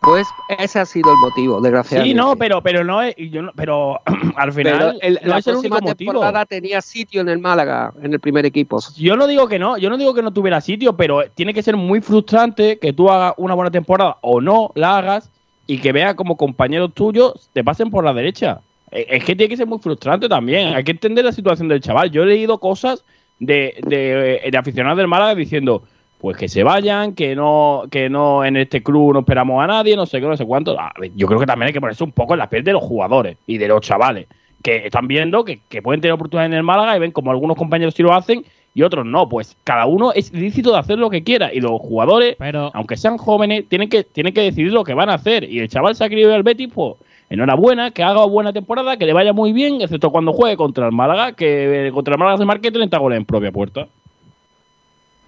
pues 0.00 0.26
ese 0.58 0.80
ha 0.80 0.86
sido 0.86 1.08
el 1.12 1.18
motivo, 1.18 1.60
desgraciadamente. 1.60 2.10
Sí, 2.10 2.16
no, 2.16 2.34
pero, 2.34 2.60
pero 2.62 2.82
no, 2.82 3.08
yo 3.10 3.42
pero 3.54 4.00
al 4.36 4.52
final 4.52 4.98
el, 5.02 5.20
la 5.22 5.40
próxima 5.40 5.80
temporada 5.80 6.44
tenía 6.46 6.82
sitio 6.82 7.20
en 7.20 7.28
el 7.28 7.38
Málaga, 7.38 7.92
en 8.02 8.12
el 8.12 8.18
primer 8.18 8.44
equipo. 8.44 8.80
Yo 8.96 9.16
no 9.16 9.28
digo 9.28 9.46
que 9.46 9.60
no, 9.60 9.78
yo 9.78 9.88
no 9.88 9.96
digo 9.96 10.12
que 10.12 10.22
no 10.22 10.32
tuviera 10.32 10.60
sitio, 10.60 10.96
pero 10.96 11.30
tiene 11.32 11.54
que 11.54 11.62
ser 11.62 11.76
muy 11.76 12.00
frustrante 12.00 12.80
que 12.80 12.92
tú 12.92 13.08
hagas 13.08 13.34
una 13.36 13.54
buena 13.54 13.70
temporada 13.70 14.16
o 14.22 14.40
no 14.40 14.72
la 14.74 14.98
hagas 14.98 15.30
y 15.68 15.78
que 15.78 15.92
veas 15.92 16.16
como 16.16 16.36
compañeros 16.36 16.92
tuyos 16.92 17.48
te 17.52 17.62
pasen 17.62 17.88
por 17.88 18.02
la 18.02 18.12
derecha. 18.12 18.62
Eh, 18.96 19.06
es 19.10 19.24
que 19.24 19.36
tiene 19.36 19.50
que 19.50 19.56
ser 19.56 19.66
muy 19.66 19.78
frustrante 19.78 20.28
también. 20.28 20.74
Hay 20.74 20.84
que 20.84 20.92
entender 20.92 21.24
la 21.24 21.32
situación 21.32 21.68
del 21.68 21.80
chaval. 21.80 22.10
Yo 22.10 22.22
he 22.22 22.26
leído 22.26 22.58
cosas 22.58 23.04
de, 23.38 23.74
de, 23.86 24.48
de 24.50 24.58
aficionados 24.58 24.96
del 24.96 25.08
Málaga 25.08 25.34
diciendo, 25.34 25.82
pues 26.18 26.36
que 26.36 26.48
se 26.48 26.62
vayan, 26.62 27.14
que 27.14 27.36
no, 27.36 27.84
que 27.90 28.08
no 28.08 28.44
en 28.44 28.56
este 28.56 28.82
club 28.82 29.12
no 29.12 29.20
esperamos 29.20 29.62
a 29.62 29.66
nadie, 29.66 29.96
no 29.96 30.06
sé 30.06 30.20
qué, 30.20 30.26
no 30.26 30.36
sé 30.36 30.44
cuánto. 30.46 30.76
yo 31.14 31.26
creo 31.26 31.38
que 31.38 31.46
también 31.46 31.68
hay 31.68 31.72
que 31.72 31.80
ponerse 31.80 32.04
un 32.04 32.12
poco 32.12 32.34
en 32.34 32.38
la 32.38 32.48
piel 32.48 32.64
de 32.64 32.72
los 32.72 32.82
jugadores 32.82 33.36
y 33.46 33.58
de 33.58 33.68
los 33.68 33.80
chavales, 33.82 34.26
que 34.62 34.86
están 34.86 35.06
viendo 35.06 35.44
que, 35.44 35.60
pueden 35.82 36.00
tener 36.00 36.14
oportunidades 36.14 36.50
en 36.50 36.56
el 36.56 36.62
Málaga 36.62 36.96
y 36.96 37.00
ven 37.00 37.12
como 37.12 37.30
algunos 37.30 37.56
compañeros 37.56 37.94
sí 37.94 38.02
lo 38.02 38.14
hacen 38.14 38.44
y 38.74 38.82
otros 38.82 39.04
no. 39.04 39.28
Pues 39.28 39.56
cada 39.64 39.86
uno 39.86 40.12
es 40.12 40.32
lícito 40.32 40.72
de 40.72 40.78
hacer 40.78 40.98
lo 40.98 41.10
que 41.10 41.22
quiera 41.22 41.52
y 41.52 41.60
los 41.60 41.80
jugadores, 41.80 42.36
aunque 42.72 42.96
sean 42.96 43.18
jóvenes, 43.18 43.68
tienen 43.68 43.88
que, 43.88 44.04
tienen 44.04 44.32
que 44.32 44.42
decidir 44.42 44.72
lo 44.72 44.84
que 44.84 44.94
van 44.94 45.10
a 45.10 45.14
hacer. 45.14 45.44
Y 45.44 45.60
el 45.60 45.68
chaval 45.68 45.94
se 45.94 46.04
ha 46.04 46.08
querido 46.08 46.30
ir 46.30 46.34
al 46.34 46.42
Betis, 46.42 46.70
pues 46.74 46.94
enhorabuena, 47.28 47.90
que 47.90 48.02
haga 48.02 48.24
buena 48.24 48.52
temporada, 48.52 48.96
que 48.96 49.06
le 49.06 49.12
vaya 49.12 49.32
muy 49.32 49.52
bien, 49.52 49.80
excepto 49.80 50.10
cuando 50.10 50.32
juegue 50.32 50.56
contra 50.56 50.86
el 50.86 50.92
Málaga, 50.92 51.32
que 51.32 51.88
eh, 51.88 51.92
contra 51.92 52.14
el 52.14 52.18
Málaga 52.18 52.38
se 52.38 52.44
marque 52.44 52.70
30 52.70 52.98
goles 52.98 53.18
en 53.18 53.24
propia 53.24 53.52
puerta. 53.52 53.88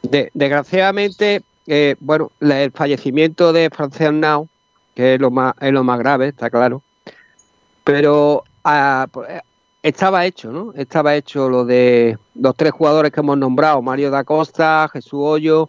desgraciadamente, 0.03 1.43
eh, 1.67 1.97
bueno, 2.01 2.31
el 2.41 2.71
fallecimiento 2.73 3.53
de 3.53 3.71
Francesc 3.71 4.13
Now, 4.13 4.49
que 4.95 5.15
es 5.15 5.21
lo 5.21 5.31
más, 5.31 5.55
es 5.61 5.73
lo 5.73 5.85
más 5.85 5.99
grave, 5.99 6.29
está 6.29 6.51
claro, 6.51 6.83
pero 7.85 8.45
ah, 8.65 9.07
pues, 9.11 9.29
eh, 9.31 9.41
estaba 9.83 10.25
hecho, 10.27 10.51
¿no? 10.53 10.73
Estaba 10.75 11.17
hecho 11.17 11.49
lo 11.49 11.65
de 11.65 12.19
los 12.35 12.55
tres 12.57 12.73
jugadores 12.73 13.13
que 13.13 13.21
hemos 13.21 13.39
nombrado, 13.39 13.83
Mario 13.83 14.11
da 14.11 14.25
Costa, 14.25 14.89
Jesús 14.93 15.21
Hoyo 15.23 15.69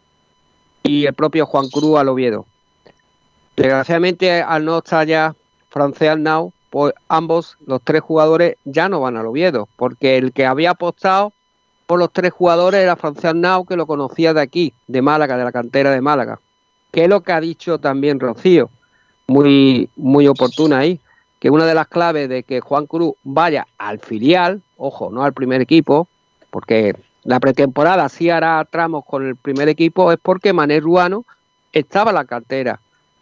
y 0.83 1.05
el 1.05 1.13
propio 1.13 1.45
Juan 1.45 1.69
Cruz 1.69 1.97
al 1.97 2.09
Oviedo. 2.09 2.45
Desgraciadamente, 3.55 4.41
al 4.41 4.65
no 4.65 4.77
estar 4.77 5.05
ya 5.05 5.35
Francés 5.69 6.09
Arnau, 6.09 6.53
pues 6.69 6.93
ambos, 7.07 7.57
los 7.65 7.81
tres 7.83 8.01
jugadores, 8.01 8.57
ya 8.65 8.89
no 8.89 9.01
van 9.01 9.17
al 9.17 9.25
Oviedo, 9.25 9.67
porque 9.75 10.17
el 10.17 10.33
que 10.33 10.45
había 10.45 10.71
apostado 10.71 11.33
por 11.87 11.99
los 11.99 12.11
tres 12.11 12.31
jugadores 12.31 12.81
era 12.81 12.95
Francés 12.95 13.25
Arnau, 13.25 13.65
que 13.65 13.75
lo 13.75 13.87
conocía 13.87 14.33
de 14.33 14.41
aquí, 14.41 14.73
de 14.87 15.01
Málaga, 15.01 15.37
de 15.37 15.43
la 15.43 15.51
cantera 15.51 15.91
de 15.91 16.01
Málaga. 16.01 16.39
Que 16.91 17.03
es 17.03 17.09
lo 17.09 17.21
que 17.21 17.31
ha 17.31 17.41
dicho 17.41 17.79
también 17.79 18.19
Rocío, 18.19 18.69
muy, 19.27 19.89
muy 19.95 20.27
oportuna 20.27 20.79
ahí, 20.79 20.99
que 21.39 21.49
una 21.49 21.65
de 21.65 21.73
las 21.73 21.87
claves 21.87 22.29
de 22.29 22.43
que 22.43 22.61
Juan 22.61 22.85
Cruz 22.85 23.13
vaya 23.23 23.67
al 23.77 23.99
filial, 23.99 24.61
ojo, 24.77 25.09
no 25.09 25.23
al 25.23 25.33
primer 25.33 25.61
equipo, 25.61 26.07
porque 26.49 26.95
la 27.23 27.39
pretemporada 27.39 28.09
sí 28.09 28.29
hará 28.29 28.65
tramos 28.69 29.05
con 29.05 29.25
el 29.25 29.35
primer 29.35 29.69
equipo, 29.69 30.11
es 30.11 30.19
porque 30.21 30.53
Mané 30.53 30.79
Ruano 30.79 31.25
estaba 31.71 32.11
en 32.11 32.15
la 32.15 32.25
cartera 32.25 32.79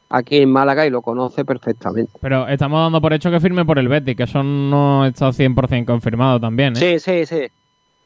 aquí 0.10 0.38
en 0.38 0.52
Málaga 0.52 0.86
y 0.86 0.90
lo 0.90 1.02
conoce 1.02 1.46
perfectamente. 1.46 2.12
Pero 2.22 2.48
estamos 2.48 2.82
dando 2.82 3.02
por 3.02 3.14
hecho 3.14 3.32
que 3.32 3.40
firme 3.40 3.66
por 3.66 3.80
el 3.80 3.88
Betis, 3.88 4.16
que 4.16 4.24
eso 4.24 4.44
no 4.44 5.06
está 5.06 5.30
100% 5.30 5.86
confirmado 5.86 6.40
también, 6.40 6.74
¿eh? 6.78 7.00
Sí, 7.00 7.00
sí, 7.00 7.26
sí. 7.26 7.48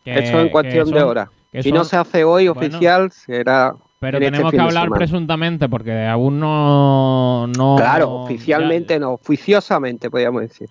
eso 0.05 0.39
en 0.39 0.49
cuestión 0.49 0.89
de 0.91 1.03
horas. 1.03 1.29
Si 1.59 1.71
no 1.71 1.83
se 1.83 1.97
hace 1.97 2.23
hoy 2.23 2.47
oficial, 2.47 3.11
será... 3.11 3.75
Pero 3.99 4.17
este 4.17 4.31
tenemos 4.31 4.51
que 4.51 4.59
hablar 4.59 4.89
presuntamente, 4.89 5.69
porque 5.69 6.07
aún 6.07 6.39
no... 6.39 7.45
no 7.47 7.75
claro, 7.75 8.11
oficialmente 8.11 8.99
no, 8.99 9.11
oficiosamente, 9.11 10.09
podríamos 10.09 10.41
decir. 10.41 10.69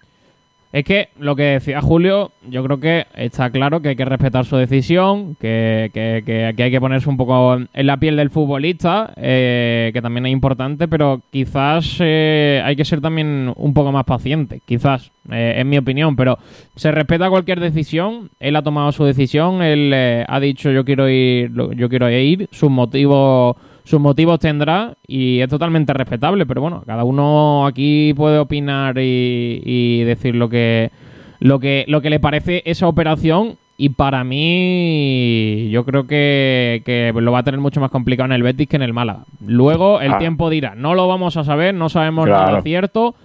Es 0.72 0.84
que 0.84 1.08
lo 1.18 1.34
que 1.34 1.42
decía 1.42 1.80
Julio, 1.80 2.30
yo 2.48 2.62
creo 2.62 2.78
que 2.78 3.06
está 3.16 3.50
claro 3.50 3.82
que 3.82 3.88
hay 3.88 3.96
que 3.96 4.04
respetar 4.04 4.44
su 4.44 4.56
decisión, 4.56 5.34
que, 5.40 5.90
que, 5.92 6.22
que, 6.24 6.62
hay 6.62 6.70
que 6.70 6.80
ponerse 6.80 7.08
un 7.08 7.16
poco 7.16 7.54
en 7.54 7.86
la 7.86 7.96
piel 7.96 8.16
del 8.16 8.30
futbolista, 8.30 9.12
eh, 9.16 9.90
que 9.92 10.00
también 10.00 10.26
es 10.26 10.32
importante, 10.32 10.86
pero 10.86 11.22
quizás 11.32 11.96
eh, 11.98 12.62
hay 12.64 12.76
que 12.76 12.84
ser 12.84 13.00
también 13.00 13.52
un 13.56 13.74
poco 13.74 13.90
más 13.90 14.04
paciente, 14.04 14.60
quizás, 14.64 15.10
eh, 15.32 15.54
en 15.56 15.68
mi 15.68 15.76
opinión, 15.76 16.14
pero 16.14 16.38
se 16.76 16.92
respeta 16.92 17.28
cualquier 17.30 17.58
decisión, 17.58 18.30
él 18.38 18.54
ha 18.54 18.62
tomado 18.62 18.92
su 18.92 19.04
decisión, 19.04 19.62
él 19.62 19.92
ha 19.92 20.40
dicho 20.40 20.70
yo 20.70 20.84
quiero 20.84 21.08
ir, 21.08 21.50
yo 21.74 21.88
quiero 21.88 22.08
ir, 22.08 22.48
sus 22.52 22.70
motivos 22.70 23.56
sus 23.90 24.00
motivos 24.00 24.38
tendrá 24.38 24.94
y 25.04 25.40
es 25.40 25.48
totalmente 25.48 25.92
respetable, 25.92 26.46
pero 26.46 26.60
bueno, 26.60 26.84
cada 26.86 27.02
uno 27.02 27.66
aquí 27.66 28.14
puede 28.14 28.38
opinar 28.38 28.96
y, 28.98 30.04
decir 30.04 30.36
lo 30.36 30.48
que, 30.48 30.92
lo, 31.40 31.58
que, 31.58 31.84
lo 31.88 32.00
que 32.00 32.08
le 32.08 32.20
parece 32.20 32.62
esa 32.66 32.86
operación 32.86 33.56
y 33.76 33.88
para 33.88 34.22
mí 34.22 35.70
yo 35.72 35.84
creo 35.84 36.06
que, 36.06 37.12
lo 37.12 37.32
va 37.32 37.40
a 37.40 37.42
tener 37.42 37.58
mucho 37.58 37.80
más 37.80 37.90
complicado 37.90 38.26
en 38.26 38.32
el 38.32 38.44
Betis 38.44 38.68
que 38.68 38.76
en 38.76 38.82
el 38.82 38.92
Málaga. 38.92 39.24
Luego 39.44 40.00
el 40.00 40.12
ah. 40.12 40.18
tiempo 40.18 40.50
dirá, 40.50 40.76
no 40.76 40.94
lo 40.94 41.08
vamos 41.08 41.36
a 41.36 41.42
saber, 41.42 41.74
no 41.74 41.88
sabemos 41.88 42.28
nada 42.28 42.62
cierto, 42.62 43.16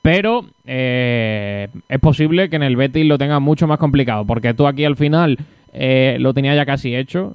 pero 0.00 0.44
eh, 0.64 1.66
es 1.88 1.98
posible 1.98 2.48
que 2.48 2.56
en 2.56 2.62
el 2.62 2.76
Betis 2.76 3.04
lo 3.04 3.18
tenga 3.18 3.40
mucho 3.40 3.66
más 3.66 3.78
complicado, 3.78 4.24
porque 4.24 4.54
tú 4.54 4.68
aquí 4.68 4.84
al 4.84 4.96
final 4.96 5.38
eh, 5.76 6.18
lo 6.20 6.32
tenía 6.32 6.54
ya 6.54 6.64
casi 6.64 6.94
hecho. 6.94 7.34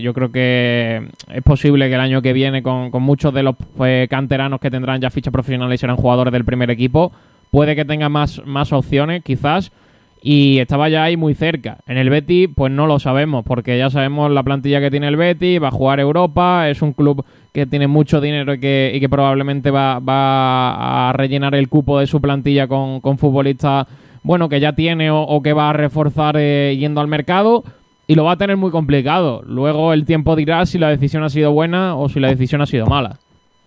yo 0.00 0.14
creo 0.14 0.30
que 0.30 1.08
es 1.34 1.42
posible 1.42 1.88
que 1.88 1.94
el 1.94 2.00
año 2.00 2.22
que 2.22 2.32
viene, 2.32 2.62
con, 2.62 2.90
muchos 3.02 3.34
de 3.34 3.42
los 3.42 3.56
pues, 3.76 4.08
canteranos 4.08 4.60
que 4.60 4.70
tendrán 4.70 5.00
ya 5.00 5.10
fichas 5.10 5.32
profesionales 5.32 5.74
y 5.74 5.80
serán 5.80 5.96
jugadores 5.96 6.32
del 6.32 6.44
primer 6.44 6.70
equipo, 6.70 7.10
puede 7.50 7.74
que 7.74 7.84
tenga 7.84 8.08
más, 8.08 8.40
opciones, 8.72 9.24
quizás. 9.24 9.72
Y 10.24 10.60
estaba 10.60 10.88
ya 10.88 11.02
ahí 11.02 11.16
muy 11.16 11.34
cerca. 11.34 11.78
En 11.88 11.98
el 11.98 12.08
Betty, 12.08 12.46
pues 12.46 12.70
no 12.70 12.86
lo 12.86 13.00
sabemos, 13.00 13.44
porque 13.44 13.76
ya 13.76 13.90
sabemos 13.90 14.30
la 14.30 14.44
plantilla 14.44 14.80
que 14.80 14.88
tiene 14.88 15.08
el 15.08 15.16
Betty, 15.16 15.58
va 15.58 15.66
a 15.66 15.72
jugar 15.72 15.98
Europa, 15.98 16.68
es 16.68 16.80
un 16.80 16.92
club 16.92 17.24
que 17.52 17.66
tiene 17.66 17.88
mucho 17.88 18.20
dinero 18.20 18.54
y 18.54 18.60
que, 18.60 18.92
y 18.94 19.00
que 19.00 19.08
probablemente 19.08 19.72
va, 19.72 19.98
va, 19.98 21.08
a 21.08 21.12
rellenar 21.14 21.56
el 21.56 21.68
cupo 21.68 21.98
de 21.98 22.06
su 22.06 22.20
plantilla 22.20 22.68
con 22.68 23.18
futbolistas 23.18 23.88
bueno, 24.22 24.48
que 24.48 24.60
ya 24.60 24.72
tiene 24.72 25.10
o, 25.10 25.40
que 25.42 25.52
va 25.52 25.70
a 25.70 25.72
reforzar 25.72 26.36
eh, 26.38 26.76
yendo 26.78 27.00
al 27.00 27.08
mercado 27.08 27.64
y 28.06 28.14
lo 28.14 28.24
va 28.24 28.32
a 28.32 28.36
tener 28.36 28.56
muy 28.56 28.70
complicado. 28.70 29.42
Luego 29.46 29.92
el 29.92 30.04
tiempo 30.04 30.36
dirá 30.36 30.64
si 30.66 30.78
la 30.78 30.88
decisión 30.88 31.22
ha 31.24 31.30
sido 31.30 31.52
buena 31.52 31.96
o 31.96 32.08
si 32.08 32.20
la 32.20 32.28
decisión 32.28 32.60
ha 32.62 32.66
sido 32.66 32.86
mala. 32.86 33.18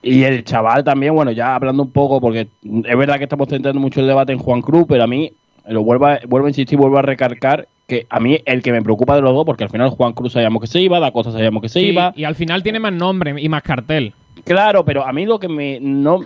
Y 0.01 0.23
el 0.23 0.43
chaval 0.43 0.83
también, 0.83 1.15
bueno, 1.15 1.31
ya 1.31 1.55
hablando 1.55 1.81
un 1.81 1.91
poco, 1.91 2.21
porque 2.21 2.47
es 2.63 2.97
verdad 2.97 3.17
que 3.17 3.23
estamos 3.23 3.49
centrando 3.49 3.79
mucho 3.79 4.01
el 4.01 4.07
debate 4.07 4.33
en 4.33 4.39
Juan 4.39 4.61
Cruz, 4.61 4.85
pero 4.87 5.03
a 5.03 5.07
mí, 5.07 5.31
lo 5.67 5.83
vuelvo 5.83 6.05
a, 6.05 6.19
vuelvo 6.27 6.45
a 6.45 6.49
insistir, 6.51 6.77
vuelvo 6.77 6.99
a 6.99 7.01
recargar 7.01 7.67
que 7.87 8.05
a 8.09 8.19
mí 8.19 8.39
el 8.45 8.61
que 8.61 8.71
me 8.71 8.81
preocupa 8.81 9.15
de 9.15 9.21
los 9.21 9.33
dos, 9.33 9.45
porque 9.45 9.63
al 9.63 9.69
final 9.69 9.89
Juan 9.89 10.13
Cruz 10.13 10.33
sabíamos 10.33 10.61
que 10.61 10.67
se 10.67 10.79
iba, 10.79 10.99
Da 10.99 11.11
Costa 11.11 11.31
sabíamos 11.31 11.61
que 11.61 11.69
se 11.69 11.81
iba. 11.81 12.13
Y 12.15 12.23
al 12.23 12.35
final 12.35 12.61
tiene 12.61 12.79
más 12.79 12.93
nombre 12.93 13.33
y 13.41 13.49
más 13.49 13.63
cartel. 13.63 14.13
Claro, 14.43 14.85
pero 14.85 15.05
a 15.05 15.11
mí 15.11 15.25
lo 15.25 15.39
que 15.39 15.47
me 15.47 15.79
no 15.79 16.19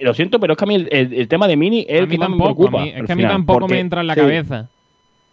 lo 0.00 0.14
siento, 0.14 0.40
pero 0.40 0.52
es 0.52 0.58
que 0.58 0.64
a 0.64 0.68
mí 0.68 0.86
el, 0.90 1.28
tema 1.28 1.48
de 1.48 1.56
Mini 1.56 1.86
es 1.88 2.00
el 2.00 2.08
que 2.08 2.18
más 2.18 2.30
me 2.30 2.36
preocupa. 2.36 2.84
es 2.84 3.04
que 3.04 3.12
a 3.12 3.16
mí 3.16 3.22
tampoco 3.22 3.68
me 3.68 3.80
entra 3.80 4.00
en 4.00 4.06
la 4.06 4.14
cabeza. 4.14 4.68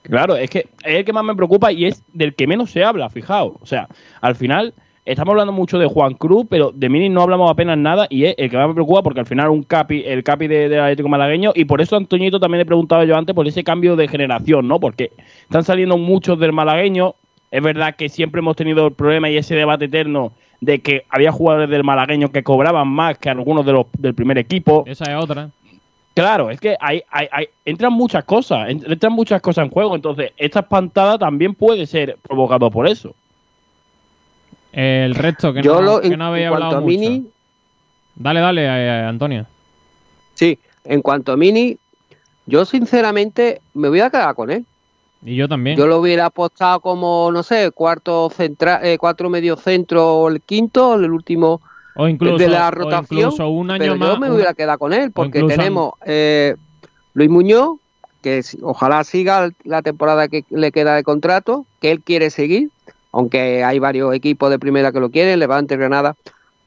Claro, 0.04 0.36
es 0.36 0.50
que 0.50 0.60
es 0.84 0.96
el 0.96 1.06
que 1.06 1.14
más 1.14 1.24
me 1.24 1.36
preocupa 1.36 1.72
y 1.72 1.86
es 1.86 2.04
del 2.14 2.34
que 2.34 2.48
menos 2.48 2.72
se 2.72 2.84
habla, 2.84 3.10
fijaos. 3.10 3.54
O 3.62 3.66
sea, 3.66 3.88
al 4.20 4.36
final 4.36 4.74
estamos 5.06 5.32
hablando 5.34 5.54
mucho 5.54 5.78
de 5.78 5.86
Juan 5.86 6.14
Cruz, 6.14 6.46
pero 6.50 6.72
de 6.72 6.90
Mini 6.90 7.10
no 7.10 7.22
hablamos 7.22 7.52
apenas 7.52 7.78
nada 7.78 8.08
y 8.10 8.26
es 8.26 8.36
el 8.38 8.50
que 8.50 8.58
más 8.58 8.68
me 8.68 8.74
preocupa 8.74 9.04
porque 9.04 9.20
al 9.20 9.26
final 9.26 9.50
un 9.50 9.64
capi, 9.64 10.04
el 10.06 10.24
capi 10.24 10.48
del 10.48 10.80
Atlético 10.80 11.10
Malagueño 11.10 11.52
y 11.56 11.66
por 11.66 11.82
eso 11.82 11.96
Antoñito 11.96 12.40
también 12.40 12.60
le 12.60 12.66
preguntaba 12.66 13.06
yo 13.06 13.16
antes 13.16 13.36
por 13.36 13.48
ese 13.48 13.64
cambio 13.64 13.96
de 13.96 14.08
generación, 14.08 14.68
¿no? 14.68 14.80
Porque 14.80 15.12
están 15.44 15.64
saliendo 15.64 15.98
muchos 15.98 16.40
del 16.40 16.54
malagueño. 16.54 17.16
Es 17.52 17.62
verdad 17.62 17.96
que 17.96 18.10
siempre 18.10 18.40
hemos 18.40 18.56
tenido 18.56 18.88
el 18.88 18.94
problema 18.94 19.30
y 19.30 19.38
ese 19.38 19.56
debate 19.56 19.86
eterno 19.86 20.32
de 20.62 20.80
que 20.80 21.06
había 21.10 21.32
jugadores 21.32 21.70
del 21.70 21.84
malagueño 21.84 22.32
que 22.32 22.44
cobraban 22.44 22.88
más 22.88 23.18
que 23.18 23.30
algunos 23.30 23.66
de 23.66 23.74
los 23.74 23.88
del 23.98 24.14
primer 24.14 24.38
equipo. 24.38 24.84
Esa 24.88 25.06
es 25.06 25.22
otra. 25.22 25.50
Claro, 26.14 26.50
es 26.52 26.60
que 26.60 26.78
hay, 26.80 27.02
hay, 27.10 27.28
hay, 27.32 27.48
entran 27.66 27.94
muchas 27.94 28.24
cosas, 28.26 28.70
entran 28.70 29.14
muchas 29.14 29.42
cosas 29.42 29.66
en 29.66 29.72
juego. 29.72 29.96
Entonces, 29.96 30.32
esta 30.38 30.60
espantada 30.60 31.18
también 31.18 31.56
puede 31.56 31.86
ser 31.88 32.18
provocado 32.22 32.70
por 32.70 32.88
eso. 32.88 33.16
El 34.72 35.16
resto, 35.16 35.54
que, 35.54 35.62
no, 35.64 36.00
que 36.00 36.16
no 36.16 36.26
había 36.26 36.50
hablado 36.50 36.82
mucho. 36.82 37.24
Dale, 38.16 38.40
dale, 38.40 38.64
eh, 38.64 39.06
Antonio. 39.06 39.46
Sí, 40.36 40.60
en 40.86 41.02
cuanto 41.02 41.32
a 41.32 41.38
Mini, 41.38 41.78
yo 42.46 42.66
sinceramente 42.66 43.62
me 43.74 43.90
voy 43.90 44.02
a 44.02 44.10
quedar 44.10 44.36
con 44.36 44.52
él. 44.52 44.66
Y 45.24 45.36
yo 45.36 45.48
también. 45.48 45.78
Yo 45.78 45.88
lo 45.88 46.00
hubiera 46.00 46.26
apostado 46.26 46.80
como, 46.80 47.32
no 47.32 47.44
sé, 47.44 47.72
cuarto 47.72 48.30
central, 48.30 48.84
eh, 48.84 48.98
cuatro 48.98 49.30
medio 49.30 49.56
centro, 49.56 50.28
el 50.28 50.42
quinto, 50.42 50.96
el 50.96 51.12
último 51.12 51.62
o 51.96 52.08
incluso, 52.08 52.38
de 52.38 52.48
la 52.48 52.72
rotación. 52.72 53.34
un 53.40 53.72
año 53.72 53.80
pero 53.80 53.96
más, 53.98 54.10
yo 54.10 54.18
me 54.20 54.32
hubiera 54.32 54.54
quedado 54.54 54.80
con 54.80 54.94
él, 54.94 55.12
porque 55.12 55.44
tenemos 55.44 55.94
eh, 56.06 56.56
Luis 57.14 57.30
Muñoz, 57.30 57.78
que 58.22 58.42
ojalá 58.62 59.04
siga 59.04 59.50
la 59.64 59.82
temporada 59.82 60.28
que 60.28 60.44
le 60.50 60.72
queda 60.72 60.96
de 60.96 61.04
contrato, 61.04 61.66
que 61.80 61.92
él 61.92 62.02
quiere 62.02 62.30
seguir, 62.30 62.70
aunque 63.12 63.64
hay 63.64 63.80
varios 63.80 64.14
equipos 64.14 64.50
de 64.50 64.60
primera 64.60 64.92
que 64.92 65.00
lo 65.00 65.10
quieren, 65.12 65.40
Levante, 65.40 65.78
Granada. 65.78 66.16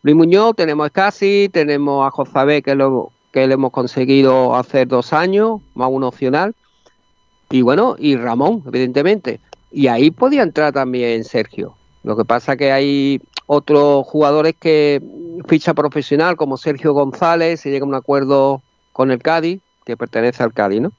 Luis 0.02 0.16
Muñoz, 0.16 0.54
tenemos 0.54 0.84
a 0.84 0.86
Escasi, 0.88 1.48
tenemos 1.50 2.06
a 2.06 2.10
Josabé, 2.10 2.62
que 2.62 2.74
lo 2.74 3.10
que 3.32 3.46
le 3.48 3.54
hemos 3.54 3.72
conseguido 3.72 4.54
hacer 4.54 4.86
dos 4.86 5.12
años, 5.12 5.60
más 5.74 5.88
un 5.90 6.04
opcional. 6.04 6.54
Y 7.54 7.62
bueno, 7.62 7.94
y 8.00 8.16
Ramón, 8.16 8.64
evidentemente. 8.66 9.38
Y 9.70 9.86
ahí 9.86 10.10
podía 10.10 10.42
entrar 10.42 10.72
también 10.72 11.22
Sergio. 11.22 11.76
Lo 12.02 12.16
que 12.16 12.24
pasa 12.24 12.56
que 12.56 12.72
hay 12.72 13.20
otros 13.46 14.04
jugadores 14.08 14.56
que 14.58 15.00
ficha 15.46 15.72
profesional, 15.72 16.34
como 16.34 16.56
Sergio 16.56 16.92
González, 16.94 17.60
se 17.60 17.70
llega 17.70 17.84
a 17.84 17.88
un 17.88 17.94
acuerdo 17.94 18.60
con 18.92 19.12
el 19.12 19.22
Cádiz, 19.22 19.60
que 19.86 19.96
pertenece 19.96 20.42
al 20.42 20.52
Cádiz, 20.52 20.80
¿no? 20.80 20.90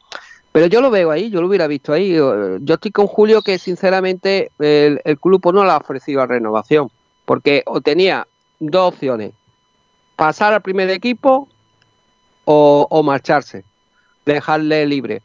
Pero 0.54 0.68
yo 0.68 0.80
lo 0.80 0.90
veo 0.92 1.12
ahí, 1.12 1.30
yo 1.30 1.42
lo 1.42 1.50
hubiera 1.50 1.68
visto 1.68 1.92
ahí. 1.92 2.14
Yo 2.14 2.58
estoy 2.66 2.92
con 2.92 3.08
Julio 3.08 3.42
que 3.42 3.60
sinceramente 3.60 4.50
el, 4.58 5.02
club 5.20 5.42
no 5.54 5.66
le 5.66 5.72
ha 5.72 5.78
ofrecido 5.78 6.22
a 6.22 6.26
renovación, 6.26 6.90
porque 7.26 7.64
o 7.66 7.82
tenía 7.82 8.28
dos 8.62 8.94
opciones, 8.94 9.34
pasar 10.16 10.54
al 10.54 10.62
primer 10.62 10.90
equipo 10.90 11.50
o, 12.46 13.04
marcharse, 13.04 13.66
dejarle 14.26 14.86
libre. 14.86 15.22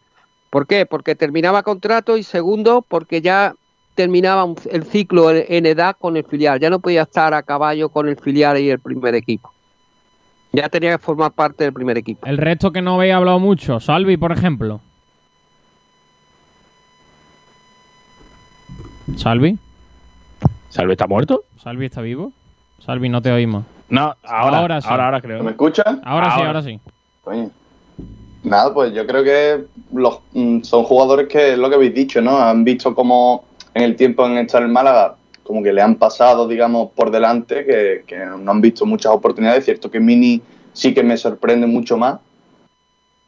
¿Por 0.50 0.66
qué? 0.66 0.84
Porque 0.84 1.14
terminaba 1.14 1.62
contrato 1.62 2.16
y 2.16 2.24
segundo, 2.24 2.84
porque 2.86 3.22
ya 3.22 3.54
terminaba 3.94 4.52
el 4.70 4.84
ciclo 4.84 5.30
en, 5.30 5.66
edad 5.66 5.96
con 5.98 6.16
el 6.16 6.24
filial, 6.24 6.58
ya 6.58 6.70
no 6.70 6.80
podía 6.80 7.02
estar 7.02 7.34
a 7.34 7.42
caballo 7.42 7.88
con 7.88 8.08
el 8.08 8.16
filial 8.16 8.58
y 8.58 8.70
el 8.70 8.80
primer 8.80 9.14
equipo. 9.14 9.52
Ya 10.52 10.68
tenía 10.68 10.90
que 10.90 10.98
formar 10.98 11.32
parte 11.32 11.64
del 11.64 11.72
primer 11.72 11.96
equipo. 11.96 12.26
El 12.26 12.38
resto 12.38 12.72
que 12.72 12.82
no 12.82 12.94
habéis 12.94 13.14
hablado 13.14 13.38
mucho, 13.38 13.78
Salvi, 13.78 14.16
por 14.16 14.32
ejemplo. 14.32 14.80
¿Salvi? 19.16 19.58
¿Salvi 20.70 20.92
está 20.92 21.06
muerto? 21.06 21.44
¿Salvi 21.58 21.86
está 21.86 22.00
vivo? 22.00 22.32
Salvi, 22.78 23.08
no 23.08 23.22
te 23.22 23.30
oímos. 23.30 23.64
No, 23.88 24.14
ahora, 24.22 24.58
ahora, 24.58 24.80
sí. 24.80 24.88
ahora, 24.90 25.20
creo. 25.20 25.42
¿Me 25.42 25.50
escuchas? 25.50 25.98
Ahora, 26.04 26.34
sí, 26.36 26.42
ahora 26.42 26.62
sí. 26.62 26.80
Nada, 28.42 28.72
pues 28.72 28.94
yo 28.94 29.06
creo 29.06 29.22
que 29.22 29.64
los, 29.92 30.20
mm, 30.32 30.62
son 30.62 30.84
jugadores 30.84 31.28
que, 31.28 31.52
es 31.52 31.58
lo 31.58 31.68
que 31.68 31.76
habéis 31.76 31.94
dicho, 31.94 32.20
¿no? 32.20 32.38
Han 32.38 32.64
visto 32.64 32.94
como 32.94 33.44
en 33.74 33.82
el 33.82 33.96
tiempo 33.96 34.26
en 34.26 34.38
estar 34.38 34.62
en 34.62 34.72
Málaga, 34.72 35.16
como 35.42 35.62
que 35.62 35.72
le 35.72 35.82
han 35.82 35.96
pasado, 35.96 36.48
digamos, 36.48 36.90
por 36.92 37.10
delante, 37.10 37.66
que, 38.06 38.16
no 38.38 38.50
han 38.50 38.60
visto 38.60 38.86
muchas 38.86 39.12
oportunidades. 39.12 39.60
Es 39.60 39.64
cierto 39.66 39.90
que 39.90 40.00
Mini 40.00 40.40
sí 40.72 40.94
que 40.94 41.02
me 41.02 41.16
sorprende 41.16 41.66
mucho 41.66 41.98
más, 41.98 42.18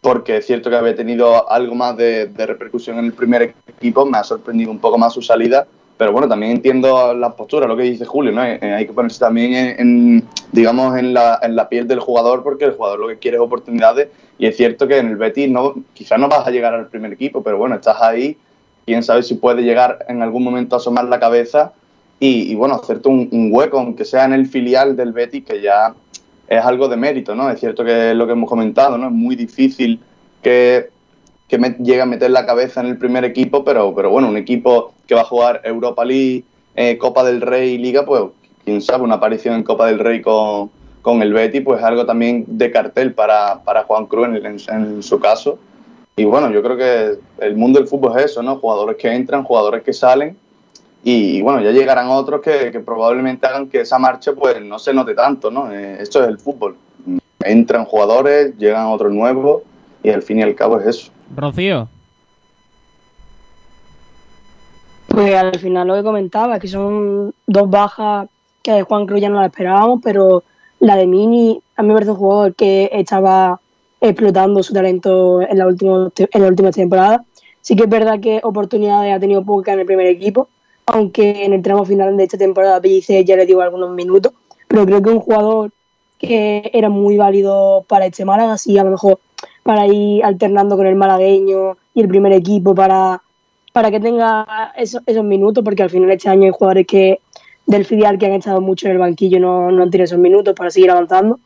porque 0.00 0.38
es 0.38 0.46
cierto 0.46 0.70
que 0.70 0.76
había 0.76 0.96
tenido 0.96 1.50
algo 1.50 1.74
más 1.74 1.96
de, 1.96 2.30
repercusión 2.34 2.98
en 2.98 3.04
el 3.04 3.12
primer 3.12 3.54
equipo, 3.66 4.06
me 4.06 4.18
ha 4.18 4.24
sorprendido 4.24 4.70
un 4.70 4.78
poco 4.78 4.98
más 4.98 5.12
su 5.12 5.20
salida 5.20 5.66
pero 6.02 6.10
bueno, 6.10 6.28
también 6.28 6.50
entiendo 6.50 7.14
la 7.14 7.36
postura, 7.36 7.68
lo 7.68 7.76
que 7.76 7.84
dice 7.84 8.04
Julio, 8.04 8.32
¿no? 8.32 8.42
Eh, 8.44 8.58
hay 8.60 8.86
que 8.86 8.92
ponerse 8.92 9.20
también 9.20 9.76
en, 9.78 10.24
digamos, 10.50 10.98
en 10.98 11.14
la, 11.14 11.38
en 11.40 11.54
la, 11.54 11.68
piel 11.68 11.86
del 11.86 12.00
jugador, 12.00 12.42
porque 12.42 12.64
el 12.64 12.72
jugador 12.72 12.98
lo 12.98 13.06
que 13.06 13.18
quiere 13.18 13.36
es 13.36 13.40
oportunidades, 13.40 14.08
y 14.42 14.46
es 14.46 14.56
cierto 14.56 14.88
que 14.88 14.98
en 14.98 15.06
el 15.06 15.16
Betis 15.16 15.48
no, 15.48 15.72
quizás 15.94 16.18
no 16.18 16.28
vas 16.28 16.44
a 16.44 16.50
llegar 16.50 16.74
al 16.74 16.88
primer 16.88 17.12
equipo, 17.12 17.44
pero 17.44 17.58
bueno, 17.58 17.76
estás 17.76 18.02
ahí, 18.02 18.36
quién 18.84 19.04
sabe 19.04 19.22
si 19.22 19.36
puede 19.36 19.62
llegar 19.62 20.04
en 20.08 20.20
algún 20.20 20.42
momento 20.42 20.74
a 20.74 20.78
asomar 20.78 21.04
la 21.04 21.20
cabeza 21.20 21.74
y, 22.18 22.52
bueno, 22.56 22.74
hacerte 22.74 23.08
un, 23.08 23.50
hueco, 23.52 23.78
aunque 23.78 24.04
sea 24.04 24.24
en 24.24 24.32
el 24.32 24.46
filial 24.46 24.96
del 24.96 25.12
Betis, 25.12 25.44
que 25.44 25.62
ya 25.62 25.94
es 26.48 26.64
algo 26.64 26.88
de 26.88 26.96
mérito, 26.96 27.36
¿no? 27.36 27.48
Es 27.50 27.60
cierto 27.60 27.84
que 27.84 28.10
es 28.10 28.16
lo 28.16 28.26
que 28.26 28.32
hemos 28.32 28.48
comentado, 28.48 28.98
¿no? 28.98 29.06
Es 29.06 29.12
muy 29.12 29.36
difícil 29.36 30.00
que 30.42 30.90
que 31.46 31.58
me, 31.58 31.76
llega 31.78 32.02
a 32.02 32.06
meter 32.06 32.32
la 32.32 32.44
cabeza 32.44 32.80
en 32.80 32.88
el 32.88 32.98
primer 32.98 33.24
equipo, 33.24 33.62
pero, 33.62 33.94
pero 33.94 34.10
bueno, 34.10 34.28
un 34.28 34.38
equipo 34.38 34.92
que 35.06 35.14
va 35.14 35.20
a 35.20 35.24
jugar 35.24 35.60
Europa 35.62 36.04
League, 36.04 36.42
eh, 36.74 36.98
Copa 36.98 37.22
del 37.22 37.42
Rey 37.42 37.74
y 37.74 37.78
Liga, 37.78 38.04
pues 38.04 38.24
quién 38.64 38.80
sabe, 38.80 39.04
una 39.04 39.16
aparición 39.16 39.54
en 39.54 39.62
Copa 39.62 39.86
del 39.86 40.00
Rey 40.00 40.20
con, 40.20 40.70
con 41.02 41.20
el 41.20 41.32
Betty, 41.32 41.60
pues 41.60 41.82
algo 41.82 42.06
también 42.06 42.44
de 42.46 42.70
cartel 42.70 43.12
para, 43.12 43.62
para 43.64 43.82
Juan 43.84 44.06
Cruz 44.06 44.28
en, 44.28 45.02
su 45.02 45.18
caso. 45.18 45.58
Y 46.16 46.24
bueno, 46.24 46.50
yo 46.50 46.62
creo 46.62 46.76
que 46.76 47.18
el 47.44 47.56
mundo 47.56 47.80
del 47.80 47.88
fútbol 47.88 48.18
es 48.18 48.26
eso, 48.26 48.42
¿no? 48.42 48.56
Jugadores 48.56 48.96
que 48.96 49.12
entran, 49.12 49.42
jugadores 49.42 49.82
que 49.82 49.92
salen. 49.92 50.36
Y, 51.02 51.42
bueno, 51.42 51.60
ya 51.60 51.72
llegarán 51.72 52.08
otros 52.08 52.40
que, 52.40 52.70
que, 52.70 52.78
probablemente 52.78 53.44
hagan 53.46 53.68
que 53.68 53.80
esa 53.80 53.98
marcha 53.98 54.32
pues 54.34 54.62
no 54.62 54.78
se 54.78 54.94
note 54.94 55.14
tanto, 55.14 55.50
¿no? 55.50 55.72
Eh, 55.72 55.96
esto 56.00 56.22
es 56.22 56.28
el 56.28 56.38
fútbol. 56.38 56.76
Entran 57.44 57.84
jugadores, 57.84 58.56
llegan 58.56 58.86
otros 58.86 59.12
nuevos 59.12 59.62
y 60.04 60.10
al 60.10 60.22
fin 60.22 60.38
y 60.38 60.42
al 60.42 60.54
cabo 60.54 60.78
es 60.78 60.86
eso. 60.86 61.12
Rocío. 61.34 61.88
Pues 65.08 65.34
al 65.34 65.58
final 65.58 65.88
lo 65.88 65.94
que 65.94 66.04
comentaba, 66.04 66.60
que 66.60 66.68
son 66.68 67.34
dos 67.46 67.68
bajas 67.68 68.28
que 68.62 68.72
de 68.72 68.82
Juan 68.82 69.06
Cruz 69.06 69.20
ya 69.20 69.28
no 69.28 69.40
las 69.40 69.50
esperábamos, 69.50 70.00
pero 70.02 70.44
la 70.82 70.96
de 70.96 71.06
Mini 71.06 71.62
a 71.76 71.82
mí 71.82 71.88
me 71.88 71.94
parece 71.94 72.10
un 72.10 72.16
jugador 72.16 72.54
que 72.54 72.90
estaba 72.92 73.60
explotando 74.00 74.64
su 74.64 74.74
talento 74.74 75.40
en 75.40 75.56
la 75.56 75.68
última, 75.68 76.10
en 76.16 76.42
la 76.42 76.48
última 76.48 76.72
temporada. 76.72 77.24
Sí 77.60 77.76
que 77.76 77.84
es 77.84 77.88
verdad 77.88 78.18
que 78.18 78.40
oportunidades 78.42 79.14
ha 79.14 79.20
tenido 79.20 79.44
pocas 79.44 79.74
en 79.74 79.80
el 79.80 79.86
primer 79.86 80.08
equipo, 80.08 80.48
aunque 80.86 81.44
en 81.44 81.52
el 81.52 81.62
tramo 81.62 81.84
final 81.84 82.16
de 82.16 82.24
esta 82.24 82.36
temporada 82.36 82.80
Pellice 82.80 83.24
ya 83.24 83.36
le 83.36 83.46
dio 83.46 83.60
algunos 83.60 83.90
minutos, 83.90 84.32
pero 84.66 84.84
creo 84.84 85.00
que 85.00 85.10
un 85.10 85.20
jugador 85.20 85.70
que 86.18 86.68
era 86.74 86.88
muy 86.88 87.16
válido 87.16 87.84
para 87.86 88.06
este 88.06 88.24
Málaga, 88.24 88.54
así 88.54 88.76
a 88.76 88.82
lo 88.82 88.90
mejor 88.90 89.20
para 89.62 89.86
ir 89.86 90.24
alternando 90.24 90.76
con 90.76 90.88
el 90.88 90.96
malagueño 90.96 91.76
y 91.94 92.00
el 92.00 92.08
primer 92.08 92.32
equipo 92.32 92.74
para, 92.74 93.22
para 93.72 93.92
que 93.92 94.00
tenga 94.00 94.72
esos, 94.76 95.00
esos 95.06 95.22
minutos, 95.22 95.62
porque 95.62 95.84
al 95.84 95.90
final 95.90 96.10
este 96.10 96.28
año 96.28 96.46
hay 96.46 96.50
jugadores 96.50 96.88
que 96.88 97.20
del 97.66 97.84
filial 97.84 98.18
que 98.18 98.26
han 98.26 98.32
estado 98.32 98.60
mucho 98.60 98.86
en 98.86 98.92
el 98.92 98.98
banquillo 98.98 99.40
no, 99.40 99.70
no 99.70 99.82
han 99.82 99.90
tenido 99.90 100.04
esos 100.04 100.18
minutos 100.18 100.54
para 100.54 100.70
seguir 100.70 100.90
avanzando. 100.90 101.40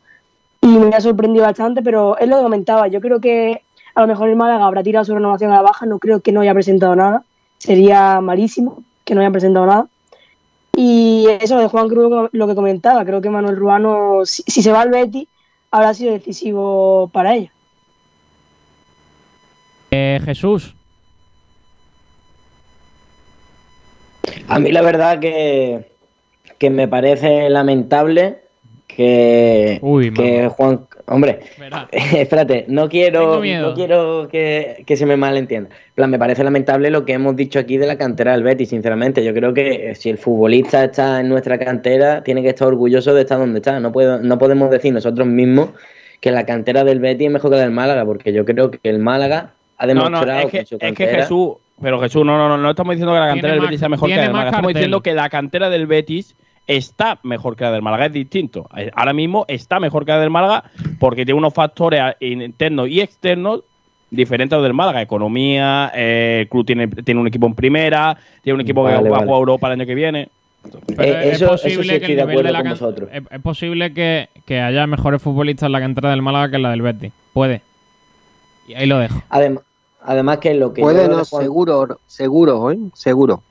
Y 0.61 0.67
me 0.67 0.95
ha 0.95 1.01
sorprendido 1.01 1.45
bastante, 1.45 1.81
pero 1.81 2.17
es 2.17 2.27
lo 2.27 2.37
que 2.37 2.43
comentaba. 2.43 2.87
Yo 2.87 2.99
creo 2.99 3.21
que 3.21 3.61
a 3.95 4.01
lo 4.01 4.07
mejor 4.07 4.29
el 4.29 4.35
Málaga 4.35 4.65
habrá 4.65 4.83
tirado 4.83 5.05
su 5.05 5.13
renovación 5.13 5.51
a 5.51 5.55
la 5.55 5.61
baja. 5.61 5.85
No 5.85 5.99
creo 5.99 6.21
que 6.21 6.31
no 6.31 6.41
haya 6.41 6.53
presentado 6.53 6.95
nada. 6.95 7.23
Sería 7.57 8.21
malísimo 8.21 8.83
que 9.05 9.15
no 9.15 9.21
haya 9.21 9.31
presentado 9.31 9.65
nada. 9.65 9.87
Y 10.75 11.25
eso 11.41 11.57
de 11.57 11.67
Juan 11.67 11.89
Cruz, 11.89 12.29
lo 12.31 12.47
que 12.47 12.55
comentaba, 12.55 13.03
creo 13.05 13.21
que 13.21 13.29
Manuel 13.29 13.55
Ruano, 13.55 14.25
si, 14.25 14.43
si 14.43 14.61
se 14.61 14.71
va 14.71 14.81
al 14.81 14.91
Betty, 14.91 15.27
habrá 15.71 15.93
sido 15.93 16.13
decisivo 16.13 17.09
para 17.11 17.35
ella. 17.35 17.51
Eh, 19.91 20.19
Jesús. 20.23 20.75
A 24.47 24.59
mí 24.59 24.71
la 24.71 24.81
verdad 24.81 25.19
que, 25.19 25.96
que 26.57 26.69
me 26.69 26.87
parece 26.87 27.49
lamentable 27.49 28.39
que, 28.87 29.79
que 30.15 30.49
Juan... 30.49 30.87
Hombre, 31.09 31.39
espérate, 31.91 32.65
no 32.67 32.89
quiero, 32.89 33.41
no 33.41 33.73
quiero 33.73 34.27
que, 34.29 34.83
se 34.87 35.05
me 35.05 35.15
malentienda. 35.15 35.69
plan, 35.95 36.09
me 36.09 36.19
parece 36.19 36.43
lamentable 36.43 36.89
lo 36.89 37.05
que 37.05 37.13
hemos 37.13 37.35
dicho 37.35 37.59
aquí 37.59 37.77
de 37.77 37.87
la 37.87 37.97
cantera 37.97 38.33
del 38.33 38.43
Betis, 38.43 38.69
sinceramente. 38.69 39.23
Yo 39.23 39.33
creo 39.33 39.53
que 39.53 39.95
si 39.95 40.09
el 40.09 40.17
futbolista 40.17 40.83
está 40.83 41.21
en 41.21 41.29
nuestra 41.29 41.57
cantera, 41.57 42.23
tiene 42.23 42.41
que 42.41 42.49
estar 42.49 42.67
orgulloso 42.67 43.13
de 43.13 43.21
estar 43.21 43.37
donde 43.37 43.59
está. 43.59 43.79
No, 43.79 43.93
puedo, 43.93 44.19
no 44.19 44.37
podemos 44.37 44.69
decir 44.69 44.91
nosotros 44.91 45.27
mismos 45.27 45.69
que 46.19 46.31
la 46.31 46.45
cantera 46.45 46.83
del 46.83 46.99
Betis 46.99 47.27
es 47.27 47.33
mejor 47.33 47.51
que 47.51 47.57
la 47.57 47.61
del 47.63 47.71
Málaga, 47.71 48.03
porque 48.03 48.33
yo 48.33 48.43
creo 48.43 48.71
que 48.71 48.79
el 48.83 48.99
Málaga 48.99 49.53
ha 49.77 49.87
demostrado 49.87 50.25
no, 50.25 50.39
es 50.39 50.51
que, 50.51 50.59
es 50.59 50.93
que 50.93 51.07
Jesús, 51.07 51.53
pero 51.81 51.99
Jesús, 51.99 52.25
no, 52.25 52.37
no, 52.37 52.49
no, 52.49 52.57
no 52.57 52.69
estamos 52.71 52.95
diciendo 52.95 53.13
que 53.13 53.19
la 53.19 53.27
cantera 53.27 53.53
del 53.53 53.61
Betis 53.61 53.79
sea 53.79 53.89
mejor 53.89 54.09
que 54.09 54.15
la 54.15 54.21
del 54.23 54.31
Málaga, 54.31 54.49
estamos 54.49 54.73
diciendo 54.73 55.01
que 55.01 55.13
la 55.13 55.29
cantera 55.29 55.69
del 55.69 55.85
Betis 55.85 56.35
está 56.67 57.19
mejor 57.23 57.55
que 57.55 57.63
la 57.63 57.71
del 57.71 57.81
Málaga, 57.81 58.07
es 58.07 58.13
distinto. 58.13 58.69
Eh, 58.75 58.91
ahora 58.93 59.13
mismo 59.13 59.45
está 59.47 59.79
mejor 59.79 60.05
que 60.05 60.11
la 60.11 60.19
del 60.19 60.29
Málaga 60.29 60.65
porque 60.99 61.25
tiene 61.25 61.37
unos 61.37 61.53
factores 61.53 62.01
internos 62.19 62.89
y 62.89 62.99
externos 62.99 63.63
diferentes 64.11 64.53
a 64.53 64.57
los 64.57 64.63
del 64.63 64.73
Málaga. 64.73 65.01
Economía, 65.01 65.91
eh, 65.95 66.39
el 66.41 66.49
club 66.49 66.65
tiene, 66.65 66.87
tiene 66.87 67.21
un 67.21 67.27
equipo 67.27 67.47
en 67.47 67.55
primera, 67.55 68.17
tiene 68.43 68.55
un 68.55 68.61
equipo 68.61 68.85
que 68.85 68.91
va 68.93 69.17
a 69.17 69.21
jugar 69.21 69.39
Europa 69.39 69.67
el 69.67 69.73
año 69.73 69.85
que 69.85 69.95
viene. 69.95 70.29
Eh, 70.97 71.29
es 71.33 71.43
posible 71.43 71.99
que 72.01 72.19
el 72.19 72.27
de, 72.27 72.51
la 72.51 72.59
es, 73.31 73.41
posible 73.41 73.93
que, 73.93 74.27
que, 74.45 74.59
haya 74.59 74.85
mejores 74.85 75.21
futbolistas 75.21 75.67
en 75.67 75.71
la 75.71 75.79
cantera 75.79 76.09
del 76.09 76.21
Málaga 76.21 76.49
que 76.49 76.55
en 76.57 76.63
la 76.63 76.71
del 76.71 76.81
Betis. 76.81 77.13
Puede. 77.31 77.61
Y 78.67 78.73
ahí 78.73 78.85
lo 78.85 78.97
dejo. 78.99 79.21
Además, 79.29 79.63
además 80.01 80.39
que 80.39 80.53
lo 80.55 80.73
que... 80.73 80.81
Puede, 80.81 81.07
no, 81.07 81.23
seguro, 81.23 81.99
seguro, 82.05 82.71
¿eh? 82.71 82.77
Seguro. 82.93 83.43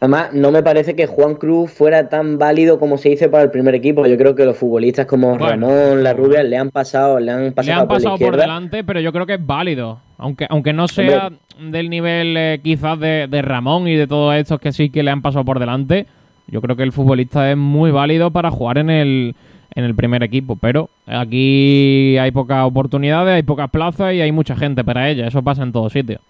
Además, 0.00 0.32
no 0.32 0.50
me 0.50 0.62
parece 0.62 0.96
que 0.96 1.06
Juan 1.06 1.34
Cruz 1.34 1.70
fuera 1.70 2.08
tan 2.08 2.38
válido 2.38 2.78
como 2.78 2.96
se 2.96 3.10
dice 3.10 3.28
para 3.28 3.42
el 3.42 3.50
primer 3.50 3.74
equipo. 3.74 4.06
Yo 4.06 4.16
creo 4.16 4.34
que 4.34 4.46
los 4.46 4.56
futbolistas 4.56 5.04
como 5.04 5.36
Ramón, 5.36 6.02
La 6.02 6.14
Rubia, 6.14 6.42
le 6.42 6.56
han 6.56 6.70
pasado, 6.70 7.20
le 7.20 7.30
han 7.30 7.52
pasado, 7.52 7.86
por, 7.86 8.38
delante, 8.38 8.82
pero 8.82 9.00
yo 9.00 9.12
creo 9.12 9.26
que 9.26 9.34
es 9.34 9.46
válido. 9.46 10.00
Aunque, 10.16 10.46
aunque 10.48 10.72
no 10.72 10.88
sea 10.88 11.30
del 11.60 11.90
nivel 11.90 12.34
eh, 12.38 12.60
quizás 12.62 12.98
de, 12.98 13.42
Ramón 13.42 13.88
y 13.88 13.94
de 13.94 14.06
todos 14.06 14.34
estos 14.36 14.58
que 14.58 14.72
sí 14.72 14.88
que 14.88 15.02
le 15.02 15.10
han 15.10 15.20
pasado 15.20 15.44
por 15.44 15.58
delante, 15.58 16.06
yo 16.46 16.62
creo 16.62 16.76
que 16.76 16.82
el 16.82 16.92
futbolista 16.92 17.50
es 17.50 17.58
muy 17.58 17.90
válido 17.90 18.30
para 18.30 18.50
jugar 18.50 18.78
en 18.78 18.88
el, 18.88 19.34
en 19.74 19.84
el 19.84 19.94
primer 19.94 20.22
equipo. 20.22 20.56
Pero 20.56 20.88
aquí 21.06 22.16
hay 22.16 22.30
pocas 22.30 22.64
oportunidades, 22.64 23.34
hay 23.34 23.42
pocas 23.42 23.68
plazas 23.68 24.14
y 24.14 24.22
hay 24.22 24.32
mucha 24.32 24.56
gente 24.56 24.82
para 24.82 25.10
ella. 25.10 25.26
Eso 25.26 25.42
pasa 25.42 25.62
en 25.62 25.72
todos 25.72 25.92
sitios. 25.92 26.22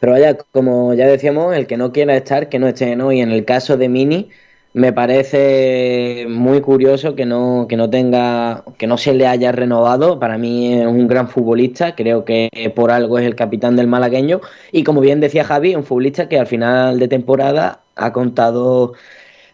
Pero 0.00 0.12
vaya, 0.12 0.36
como 0.52 0.94
ya 0.94 1.06
decíamos, 1.06 1.56
el 1.56 1.66
que 1.66 1.76
no 1.76 1.92
quiera 1.92 2.16
estar, 2.16 2.48
que 2.48 2.58
no 2.58 2.68
esté, 2.68 2.96
¿no? 2.96 3.12
Y 3.12 3.20
en 3.20 3.30
el 3.32 3.44
caso 3.44 3.76
de 3.76 3.88
Mini, 3.88 4.30
me 4.76 4.92
parece 4.92 6.26
muy 6.28 6.60
curioso 6.60 7.14
que 7.14 7.24
no, 7.24 7.66
que 7.66 7.78
no 7.78 7.88
tenga, 7.88 8.62
que 8.76 8.86
no 8.86 8.98
se 8.98 9.14
le 9.14 9.26
haya 9.26 9.50
renovado. 9.52 10.18
Para 10.20 10.36
mí 10.36 10.74
es 10.74 10.86
un 10.86 11.08
gran 11.08 11.28
futbolista, 11.28 11.94
creo 11.94 12.26
que 12.26 12.50
por 12.76 12.90
algo 12.90 13.18
es 13.18 13.24
el 13.26 13.34
capitán 13.36 13.74
del 13.76 13.86
malagueño. 13.86 14.42
Y 14.72 14.84
como 14.84 15.00
bien 15.00 15.20
decía 15.20 15.44
Javi, 15.44 15.74
un 15.74 15.84
futbolista 15.84 16.28
que 16.28 16.38
al 16.38 16.46
final 16.46 16.98
de 16.98 17.08
temporada 17.08 17.80
ha 17.94 18.12
contado, 18.12 18.92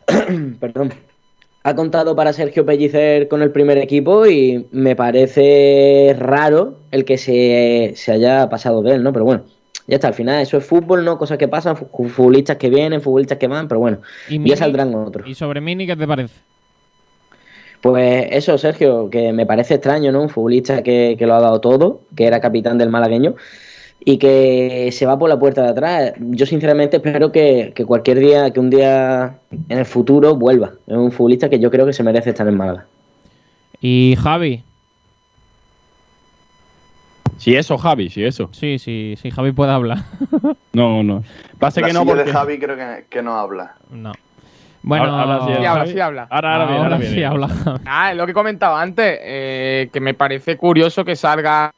perdón, 0.61 0.93
ha 1.63 1.75
contado 1.77 2.17
para 2.17 2.33
Sergio 2.33 2.67
Pellicer 2.67 3.29
con 3.29 3.43
el 3.43 3.53
primer 3.53 3.79
equipo 3.79 4.27
y 4.27 4.67
me 4.73 4.97
parece 4.97 6.17
raro 6.19 6.79
el 6.91 7.05
que 7.05 7.19
se, 7.19 7.93
se 7.97 8.13
haya 8.13 8.49
pasado 8.49 8.83
de 8.83 8.95
él, 8.95 9.03
¿no? 9.05 9.13
Pero 9.13 9.25
bueno, 9.25 9.45
ya 9.93 9.97
está, 9.97 10.09
al 10.09 10.15
final 10.15 10.41
eso 10.41 10.57
es 10.57 10.65
fútbol, 10.65 11.05
¿no? 11.05 11.19
Cosas 11.19 11.37
que 11.37 11.49
pasan, 11.49 11.77
futbolistas 11.77 12.57
que 12.57 12.71
vienen, 12.71 13.03
futbolistas 13.03 13.37
que 13.37 13.47
van, 13.47 13.69
pero 13.69 13.79
bueno, 13.79 13.99
¿Y 14.27 14.43
ya 14.43 14.57
saldrán 14.57 14.95
otros. 14.95 15.29
¿Y 15.29 15.35
sobre 15.35 15.61
Mini 15.61 15.87
qué 15.87 15.95
te 15.95 16.07
parece? 16.07 16.35
Pues 17.83 18.27
eso, 18.31 18.57
Sergio, 18.57 19.11
que 19.11 19.35
me 19.35 19.45
parece 19.45 19.75
extraño, 19.75 20.11
¿no? 20.11 20.23
Un 20.23 20.31
futbolista 20.31 20.83
que, 20.83 21.15
lo 21.21 21.35
ha 21.35 21.41
dado 21.43 21.61
todo, 21.61 22.01
que 22.17 22.25
era 22.25 22.41
capitán 22.41 22.79
del 22.79 22.89
malagueño 22.89 23.35
y 24.03 24.17
que 24.17 24.89
se 24.93 25.05
va 25.05 25.19
por 25.19 25.29
la 25.29 25.39
puerta 25.39 25.63
de 25.63 25.69
atrás. 25.69 26.15
Yo 26.19 26.47
sinceramente 26.47 26.97
espero 26.97 27.31
que, 27.31 27.73
que, 27.75 27.85
cualquier 27.85 28.19
día, 28.19 28.51
que 28.51 28.61
un 28.61 28.71
día 28.71 29.41
en 29.69 29.79
el 29.79 29.85
futuro 29.85 30.37
vuelva. 30.37 30.73
Es 30.87 30.97
un 30.97 31.13
futbolista 31.13 31.51
que 31.51 31.61
yo 31.61 31.71
creo 31.71 31.85
que 31.85 31.93
se 31.93 32.03
merece 32.03 32.31
estar 32.31 32.49
en 32.49 32.57
Málaga. 32.57 32.87
¿Y 33.83 34.17
Javi? 34.19 34.63
Sí, 37.43 37.57
eso, 37.57 37.77
Javi, 37.77 38.09
sí, 38.09 38.25
eso. 38.25 38.51
Sí, 38.53 38.79
sí, 38.79 39.17
sí, 39.21 39.33
Javi 39.33 39.51
puede 39.51 39.73
hablar. 39.73 39.99
no, 40.75 41.03
no. 41.03 41.25
Pasa 41.59 41.83
que 41.83 41.93
no 41.93 42.07
porque... 42.07 42.23
de 42.23 42.33
Javi 42.33 42.57
creo 42.57 42.77
que, 43.11 43.21
no 43.21 43.35
habla. 43.35 43.75
No. 43.91 44.13
Bueno, 44.85 45.07
ahora, 45.07 45.45
sí, 45.47 45.65
habla, 45.65 45.87
sí 45.87 45.99
habla. 45.99 46.29
Ahora, 46.31 46.55
ahora, 46.55 46.77
ahora, 46.77 47.01
sí 47.03 47.25
habla. 47.25 47.49
Ah, 47.85 48.13
es 48.13 48.17
lo 48.17 48.27
que 48.27 48.33
comentaba 48.33 48.81
antes, 48.81 49.19
eh, 49.21 49.91
que 49.93 49.99
me 49.99 50.15
parece 50.15 50.57
curioso 50.57 51.05
que 51.05 51.17
salgan 51.17 51.73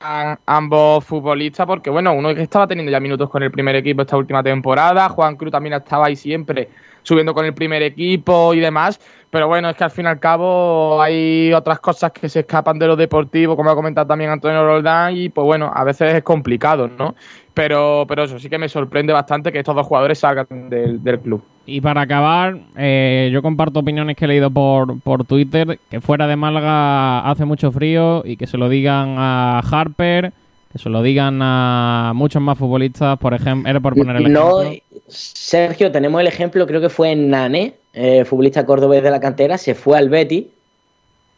ambos 0.45 1.03
futbolistas, 1.07 1.67
porque 1.67 1.89
bueno, 1.89 2.13
uno 2.13 2.35
que 2.35 2.43
estaba 2.43 2.67
teniendo 2.67 2.93
ya 2.93 3.01
minutos 3.01 3.31
con 3.31 3.43
el 3.43 3.51
primer 3.51 3.75
equipo 3.77 4.03
esta 4.03 4.19
última 4.19 4.43
temporada, 4.43 5.09
Juan 5.09 5.37
Cruz 5.37 5.51
también 5.51 5.73
estaba 5.77 6.09
ahí 6.09 6.17
siempre 6.17 6.69
subiendo 7.05 7.33
con 7.33 7.47
el 7.47 7.55
primer 7.55 7.83
equipo 7.83 8.53
y 8.53 8.59
demás, 8.59 8.99
pero 9.35 9.49
bueno, 9.49 9.69
es 9.69 9.77
que 9.77 9.83
al 9.83 9.91
fin 9.91 10.05
y 10.05 10.09
al 10.09 10.21
cabo 10.21 11.03
hay 11.03 11.53
otras 11.53 11.81
cosas 11.81 12.13
que 12.13 12.29
se 12.29 12.41
escapan 12.41 12.79
de 12.79 12.87
lo 12.87 12.95
deportivo, 12.95 13.57
como 13.57 13.69
ha 13.69 13.75
comentado 13.75 14.07
también 14.07 14.31
Antonio 14.31 14.65
Roldán, 14.65 15.17
y 15.17 15.29
pues 15.29 15.45
bueno, 15.45 15.73
a 15.75 15.83
veces 15.83 16.15
es 16.15 16.23
complicado, 16.23 16.89
¿no? 16.89 17.17
Pero, 17.53 18.05
pero 18.09 18.23
eso 18.23 18.39
sí 18.39 18.49
que 18.49 18.59
me 18.59 18.69
sorprende 18.69 19.13
bastante 19.13 19.51
que 19.51 19.59
estos 19.59 19.75
dos 19.75 19.89
jugadores 19.89 20.21
salgan 20.21 20.71
del, 20.71 21.01
club. 21.21 21.43
Y 21.67 21.81
para 21.81 22.03
acabar, 22.03 22.59
eh, 22.77 23.29
yo 23.33 23.43
comparto 23.43 23.81
opiniones 23.81 24.17
que 24.17 24.25
he 24.25 24.29
leído 24.29 24.51
por, 24.51 25.01
por 25.01 25.25
Twitter, 25.25 25.81
que 25.91 26.01
fuera 26.01 26.29
de 26.29 26.37
Málaga 26.37 27.29
hace 27.29 27.45
mucho 27.45 27.73
frío 27.73 28.23
y 28.25 28.37
que 28.37 28.47
se 28.47 28.57
lo 28.57 28.69
digan 28.69 29.17
a 29.19 29.59
Harper, 29.69 30.33
que 30.73 30.79
se 30.79 30.89
lo 30.89 31.03
digan 31.03 31.41
a 31.43 32.13
muchos 32.15 32.41
más 32.41 32.57
futbolistas, 32.57 33.19
por 33.19 33.35
ejemplo, 33.35 33.69
era 33.69 33.81
por 33.81 33.97
poner 33.97 34.17
el 34.17 34.23
ejemplo. 34.23 34.63
Sergio, 35.07 35.93
tenemos 35.93 36.21
el 36.21 36.27
ejemplo, 36.27 36.67
creo 36.67 36.81
que 36.81 36.89
fue 36.89 37.13
en 37.13 37.31
Nane, 37.31 37.75
eh, 37.93 38.25
futbolista 38.25 38.65
cordobés 38.65 39.03
de 39.03 39.11
la 39.11 39.21
cantera, 39.21 39.59
se 39.59 39.75
fue 39.75 39.99
al 39.99 40.09
Betty 40.09 40.51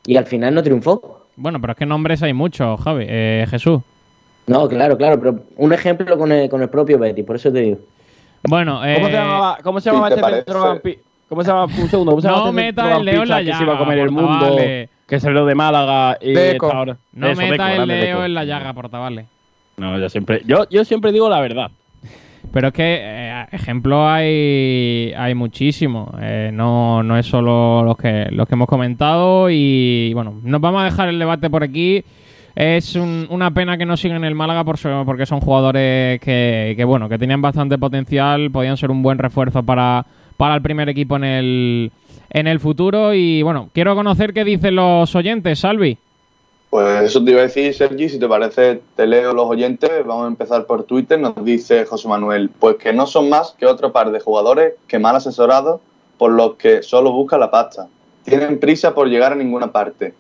y 0.07 0.17
al 0.17 0.27
final 0.27 0.55
no 0.55 0.63
triunfó. 0.63 1.27
Bueno, 1.37 1.61
pero 1.61 1.73
es 1.73 1.79
que 1.79 1.87
nombres 1.87 2.23
hay 2.23 2.33
muchos, 2.33 2.81
Javi. 2.81 3.05
Eh, 3.09 3.47
Jesús. 3.51 3.81
No, 4.47 4.69
claro, 4.69 4.97
claro, 4.97 5.19
pero 5.19 5.41
un 5.57 5.73
ejemplo 5.73 6.17
con 6.17 6.31
el, 6.31 6.49
con 6.49 6.63
el 6.63 6.69
propio 6.69 6.99
Betty, 6.99 7.25
por 7.25 7.37
eso 7.37 7.53
te 7.53 7.61
digo. 7.61 7.79
Bueno, 8.45 8.85
eh, 8.85 8.95
¿cómo 8.95 9.07
se 9.09 9.13
llamaba, 9.13 9.59
cómo 9.63 9.81
se 9.81 9.91
llamaba 9.91 10.09
este 10.09 10.23
centrocampista? 10.23 11.03
¿Cómo 11.29 11.43
se 11.43 11.49
llama? 11.49 11.65
Un 11.65 11.89
segundo, 11.91 12.13
¿cómo 12.13 12.23
se 12.23 12.29
llama 12.29 12.39
no 12.39 12.49
este 12.51 12.63
meta 12.63 12.97
el 12.97 13.05
Leo 13.05 13.23
en 13.23 13.29
la 13.29 13.43
llaga, 13.43 13.53
que 13.53 13.59
se 13.59 13.65
iba 13.65 13.75
a 13.75 13.79
comer 13.79 13.99
el 13.99 14.11
mundo, 14.13 14.57
que 15.09 15.21
se 15.21 15.31
lo 15.31 15.45
de 15.45 15.55
Málaga 15.57 16.19
y 16.21 16.37
ahora. 16.63 16.97
No 17.13 17.35
meta 17.35 17.75
el 17.75 17.89
Leo 17.89 18.25
en 18.25 18.35
la 18.35 18.45
llaga, 18.45 18.73
portavale. 18.73 19.27
No, 19.77 19.99
yo 19.99 20.09
siempre, 20.09 20.43
yo, 20.47 20.69
yo 20.71 20.85
siempre 20.85 21.11
digo 21.11 21.29
la 21.29 21.41
verdad. 21.41 21.71
Pero 22.53 22.69
es 22.69 22.75
que 22.75 22.99
eh, 23.01 23.47
ejemplos 23.53 24.07
hay, 24.09 25.13
hay 25.17 25.35
muchísimos. 25.35 26.09
Eh, 26.21 26.51
no, 26.53 27.03
no 27.03 27.19
es 27.19 27.27
solo 27.27 27.83
los 27.83 27.97
que, 27.97 28.29
los 28.31 28.49
que 28.49 28.55
hemos 28.55 28.69
comentado. 28.69 29.51
Y 29.51 30.13
bueno, 30.15 30.41
nos 30.43 30.61
vamos 30.61 30.83
a 30.83 30.85
dejar 30.85 31.09
el 31.09 31.19
debate 31.19 31.51
por 31.51 31.63
aquí. 31.63 32.03
Es 32.55 32.97
una 32.97 33.51
pena 33.51 33.77
que 33.77 33.85
no 33.85 33.99
sigan 33.99 34.25
el 34.25 34.35
Málaga 34.35 34.65
por, 34.65 34.79
porque 35.05 35.27
son 35.27 35.41
jugadores 35.41 36.19
que, 36.21 36.73
que, 36.75 36.85
bueno, 36.85 37.07
que 37.07 37.19
tenían 37.19 37.43
bastante 37.43 37.77
potencial, 37.77 38.51
podían 38.51 38.79
ser 38.79 38.91
un 38.91 39.03
buen 39.03 39.19
refuerzo 39.19 39.63
para, 39.63 40.07
para 40.39 40.55
el 40.55 40.63
primer 40.63 40.89
equipo 40.89 41.17
en 41.17 41.25
el, 41.25 41.93
en 42.31 42.47
el 42.47 42.59
futuro. 42.59 43.13
Y 43.13 43.43
bueno, 43.43 43.69
quiero 43.75 43.95
conocer 43.95 44.33
qué 44.33 44.43
dicen 44.43 44.75
los 44.75 45.15
oyentes, 45.15 45.59
Salvi. 45.59 45.99
Pues 46.71 47.05
eso 47.05 47.25
te 47.25 47.31
iba 47.31 47.41
a 47.41 47.45
decir, 47.45 47.73
Sergi, 47.73 48.09
si 48.09 48.19
te 48.19 48.29
parece, 48.29 48.83
te 48.97 49.07
leo 49.07 49.33
los 49.33 49.47
oyentes. 49.47 49.91
Vamos 50.05 50.25
a 50.25 50.29
empezar 50.29 50.67
por 50.67 50.85
Twitter. 50.85 51.19
Nos 51.19 51.43
dice 51.45 51.87
José 51.87 52.09
Manuel, 52.09 52.51
pues 52.51 52.77
que 52.77 52.93
no 52.93 53.07
son 53.07 53.29
más 53.29 53.55
que 53.59 53.67
otro 53.67 53.93
par 53.93 54.11
de 54.11 54.21
jugadores 54.21 54.75
que 54.89 54.99
mal 54.99 55.17
asesorados 55.17 55.81
por 56.19 56.33
los 56.33 56.57
que 56.57 56.83
solo 56.83 57.13
buscan 57.13 57.41
la 57.41 57.51
pasta. 57.51 57.89
Tienen 58.25 58.59
prisa 58.59 58.95
por 58.95 59.09
llegar 59.09 59.33
a 59.33 59.37
ninguna 59.37 59.71
parte. 59.71 60.15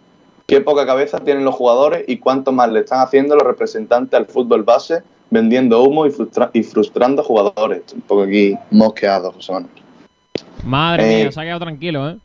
Qué 0.46 0.60
poca 0.60 0.86
cabeza 0.86 1.18
tienen 1.18 1.44
los 1.44 1.56
jugadores 1.56 2.04
y 2.06 2.18
cuánto 2.18 2.52
más 2.52 2.70
le 2.70 2.80
están 2.80 3.00
haciendo 3.00 3.34
los 3.34 3.44
representantes 3.44 4.14
al 4.14 4.26
fútbol 4.26 4.62
base, 4.62 5.02
vendiendo 5.28 5.82
humo 5.82 6.06
y, 6.06 6.14
y 6.52 6.62
frustrando 6.62 7.24
jugadores. 7.24 7.82
Un 7.92 8.02
poco 8.02 8.22
aquí 8.22 8.56
mosqueado, 8.70 9.32
José 9.32 9.52
Manuel. 9.52 9.72
Madre 10.64 11.06
mía, 11.06 11.28
eh, 11.28 11.32
se 11.32 11.40
ha 11.40 11.42
quedado 11.42 11.60
tranquilo, 11.60 12.10
¿eh? 12.10 12.18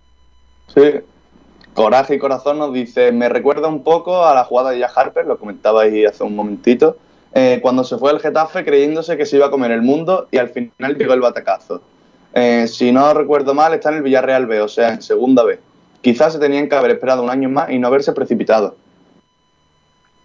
Sí, 0.67 0.81
Coraje 1.73 2.15
y 2.15 2.19
Corazón 2.19 2.59
nos 2.59 2.73
dice, 2.73 3.11
me 3.11 3.29
recuerda 3.29 3.67
un 3.67 3.83
poco 3.83 4.25
a 4.25 4.35
la 4.35 4.43
jugada 4.43 4.71
de 4.71 4.79
Jack 4.79 4.91
Harper, 4.95 5.25
lo 5.25 5.37
comentaba 5.37 5.83
ahí 5.83 6.05
hace 6.05 6.23
un 6.23 6.35
momentito, 6.35 6.97
eh, 7.33 7.59
cuando 7.61 7.83
se 7.83 7.97
fue 7.97 8.11
al 8.11 8.19
Getafe 8.19 8.65
creyéndose 8.65 9.15
que 9.15 9.25
se 9.25 9.37
iba 9.37 9.45
a 9.45 9.51
comer 9.51 9.71
el 9.71 9.81
mundo 9.81 10.27
y 10.31 10.37
al 10.37 10.49
final 10.49 10.97
llegó 10.97 11.13
el 11.13 11.21
batacazo. 11.21 11.81
Eh, 12.33 12.67
si 12.67 12.91
no 12.91 13.13
recuerdo 13.13 13.53
mal, 13.53 13.73
está 13.73 13.89
en 13.89 13.95
el 13.95 14.03
Villarreal 14.03 14.45
B, 14.47 14.61
o 14.61 14.67
sea, 14.67 14.93
en 14.93 15.01
segunda 15.01 15.43
B. 15.43 15.59
Quizás 16.01 16.33
se 16.33 16.39
tenían 16.39 16.67
que 16.67 16.75
haber 16.75 16.91
esperado 16.91 17.23
un 17.23 17.29
año 17.29 17.49
más 17.49 17.69
y 17.69 17.79
no 17.79 17.87
haberse 17.87 18.11
precipitado. 18.11 18.75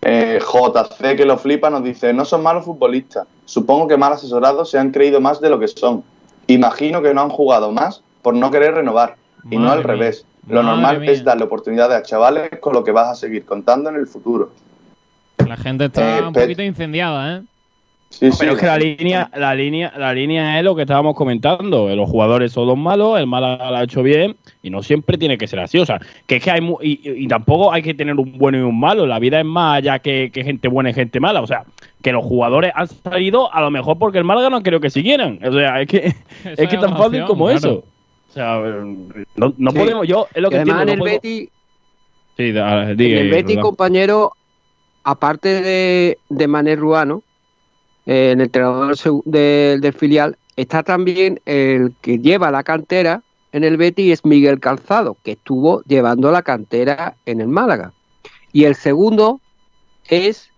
Eh, 0.03 0.41
JC, 0.41 1.17
que 1.17 1.25
lo 1.25 1.39
flipa, 1.39 1.71
nos 1.71 1.83
dice, 1.85 2.13
no 2.13 2.25
son 2.25 2.43
malos 2.43 2.65
futbolistas. 2.65 3.27
Supongo 3.45 3.89
que 3.89 3.97
mal 3.97 4.13
asesorados 4.13 4.71
se 4.71 4.79
han 4.79 4.91
creído 4.91 5.21
más 5.21 5.41
de 5.41 5.51
lo 5.51 5.59
que 5.59 5.69
son. 5.69 6.05
Imagino 6.47 7.03
que 7.03 7.13
no 7.13 7.23
han 7.23 7.29
jugado 7.29 7.73
más 7.73 8.03
por 8.23 8.35
no 8.35 8.51
querer 8.51 8.75
renovar 8.75 9.17
y 9.51 9.57
no 9.59 9.71
al 9.71 9.83
revés. 9.83 10.25
Lo 10.49 10.63
normal 10.63 11.09
es 11.09 11.25
darle 11.25 11.45
oportunidades 11.45 11.97
a 11.97 12.03
chavales 12.03 12.51
con 12.61 12.73
lo 12.73 12.85
que 12.85 12.93
vas 12.93 13.09
a 13.09 13.15
seguir 13.15 13.45
contando 13.45 13.91
en 13.91 13.97
el 13.97 14.07
futuro. 14.07 14.51
La 15.47 15.57
gente 15.57 15.87
está 15.87 16.19
eh, 16.19 16.23
un 16.23 16.33
poquito 16.33 16.63
incendiada, 16.63 17.37
¿eh? 17.37 17.43
Sí, 18.09 18.31
sí, 18.31 18.37
pero 18.39 18.53
es 18.53 18.61
que 18.61 18.67
la 18.67 18.79
línea, 18.79 19.31
la 19.35 19.55
línea, 19.55 19.93
la 19.99 20.15
línea 20.15 20.59
es 20.59 20.65
lo 20.65 20.77
que 20.77 20.83
estábamos 20.83 21.17
comentando. 21.17 21.95
Los 21.95 22.09
jugadores 22.09 22.53
son 22.53 22.69
los 22.69 22.79
malos, 22.79 23.19
el 23.19 23.27
mal 23.27 23.59
lo 23.59 23.77
ha 23.77 23.83
hecho 23.83 24.03
bien 24.03 24.37
y 24.63 24.71
no 24.71 24.83
siempre 24.83 25.19
tiene 25.19 25.37
que 25.37 25.49
ser 25.49 25.59
así. 25.59 25.79
O 25.79 25.85
sea, 25.85 26.01
que 26.27 26.37
es 26.37 26.43
que 26.43 26.51
hay 26.51 26.61
y, 26.81 27.27
tampoco 27.27 27.73
hay 27.73 27.83
que 27.83 27.95
tener 27.95 28.15
un 28.15 28.39
bueno 28.39 28.59
y 28.59 28.61
un 28.63 28.79
malo. 28.79 29.07
La 29.07 29.19
vida 29.19 29.41
es 29.41 29.45
más 29.45 29.79
allá 29.79 29.99
que, 29.99 30.31
gente 30.33 30.69
buena 30.69 30.91
y 30.91 30.95
gente 30.95 31.19
mala. 31.19 31.43
O 31.43 31.47
sea, 31.47 31.65
que 32.01 32.13
los 32.13 32.25
jugadores 32.25 32.73
han 32.75 32.87
salido 32.87 33.53
a 33.53 33.61
lo 33.61 33.71
mejor 33.71 33.99
porque 33.99 34.19
el 34.19 34.25
Málaga 34.25 34.51
no 34.51 34.63
creo 34.63 34.81
que 34.81 34.89
siguieran. 34.89 35.41
O 35.45 35.53
sea, 35.53 35.81
es 35.83 35.89
que 35.89 36.15
es 36.45 36.69
que 36.69 36.79
tan 36.79 36.97
fácil 36.97 37.25
como 37.25 37.51
eso. 37.51 37.83
Sea, 38.37 38.61
no, 39.37 39.73
podemos, 39.73 40.07
yo 40.07 40.27
es 40.35 40.43
lo 40.43 40.51
que 40.51 40.57
entiendo, 40.57 40.83
en 40.83 40.89
el 40.91 41.01
Betty, 41.01 41.49
sí, 42.37 42.49
el 42.51 43.31
Betty, 43.31 43.57
compañero, 43.57 44.35
aparte 45.05 45.63
de, 45.63 46.19
de 46.29 46.47
Mané 46.47 46.77
Ruano, 46.77 47.23
eh, 48.05 48.33
el 48.33 48.43
entrenador 48.43 48.95
del 49.25 49.93
filial, 49.95 50.37
está 50.55 50.83
también 50.83 51.41
el 51.47 51.95
que 52.03 52.19
lleva 52.19 52.51
la 52.51 52.63
cantera 52.63 53.23
en 53.53 53.65
el 53.65 53.79
Betty 53.79 54.13
es 54.13 54.23
Miguel 54.23 54.61
Calzado, 54.61 55.17
que 55.23 55.33
estuvo 55.33 55.81
llevando 55.85 56.31
la 56.31 56.43
cantera 56.43 57.17
en 57.25 57.41
el 57.41 57.49
Málaga. 57.49 57.95
Y 58.53 58.65
el 58.65 58.75
segundo 58.75 59.41
es 60.11 60.51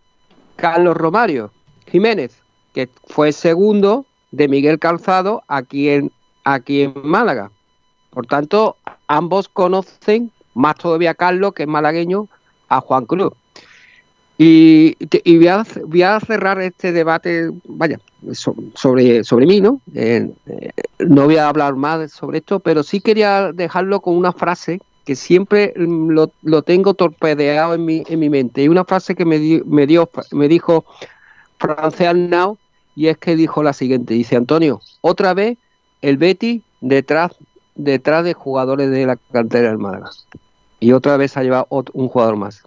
Carlos 0.57 0.97
Romario 0.97 1.53
Jiménez, 1.87 2.43
que 2.75 2.89
fue 3.07 3.31
segundo 3.31 4.05
de 4.33 4.49
Miguel 4.49 4.81
Calzado 4.81 5.45
aquí 5.47 5.91
en, 5.91 6.11
aquí 6.43 6.83
en 6.83 6.95
Málaga. 7.05 7.53
Por 8.19 8.27
tanto, 8.27 8.77
ambos 9.07 9.49
conocen, 9.49 10.33
más 10.53 10.75
todavía 10.75 11.15
Carlos, 11.15 11.53
que 11.55 11.63
es 11.63 11.69
malagueño, 11.69 12.27
a 12.69 12.81
Juan 12.81 13.07
Cruz. 13.07 13.33
Y, 14.37 14.97
voy, 15.39 16.03
a, 16.03 16.19
cerrar 16.19 16.61
este 16.61 16.91
debate, 16.91 17.53
vaya, 17.67 18.01
sobre, 18.33 19.23
sobre 19.23 19.47
mí, 19.47 19.61
¿no? 19.61 19.81
Eh, 19.95 20.29
eh, 20.47 20.71
no 20.99 21.27
voy 21.27 21.37
a 21.37 21.49
hablar 21.49 21.77
más 21.77 22.11
sobre 22.11 22.39
esto, 22.39 22.59
pero 22.59 22.83
sí 22.83 23.01
quería 23.01 23.53
dejarlo 23.53 24.01
con 24.01 24.17
una 24.17 24.33
frase 24.33 24.81
que 25.05 25.15
siempre 25.15 25.73
lo, 25.77 26.33
lo 26.43 26.63
tengo 26.63 26.95
torpedeado 26.95 27.75
en 27.75 27.85
mi, 27.85 28.03
en 28.09 28.19
mi 28.19 28.29
mente. 28.29 28.65
Y 28.65 28.69
una 28.69 28.85
frase 28.85 29.15
que 29.15 29.25
me, 29.25 29.39
dio, 29.39 30.11
me 30.33 30.49
dijo 30.49 30.85
Francés 31.61 32.17
Now, 32.17 32.59
y 32.97 33.07
es 33.07 33.17
que 33.17 33.37
dijo 33.37 33.63
la 33.63 33.73
siguiente, 33.73 34.15
dice 34.15 34.35
Antonio, 34.35 34.81
otra 35.03 35.35
vez 35.35 35.57
el 36.03 36.17
Betty 36.17 36.65
detrás, 36.81 37.33
detrás 37.79 38.25
de 38.25 38.35
jugadores 38.35 38.91
de 38.91 39.07
la 39.07 39.17
cantera 39.33 39.69
del 39.69 39.79
Málaga. 39.79 40.11
Y 40.81 40.93
otra 40.93 41.17
vez 41.17 41.37
ha 41.37 41.43
llevado 41.43 41.67
un 41.71 42.09
jugador 42.09 42.37
más. 42.37 42.63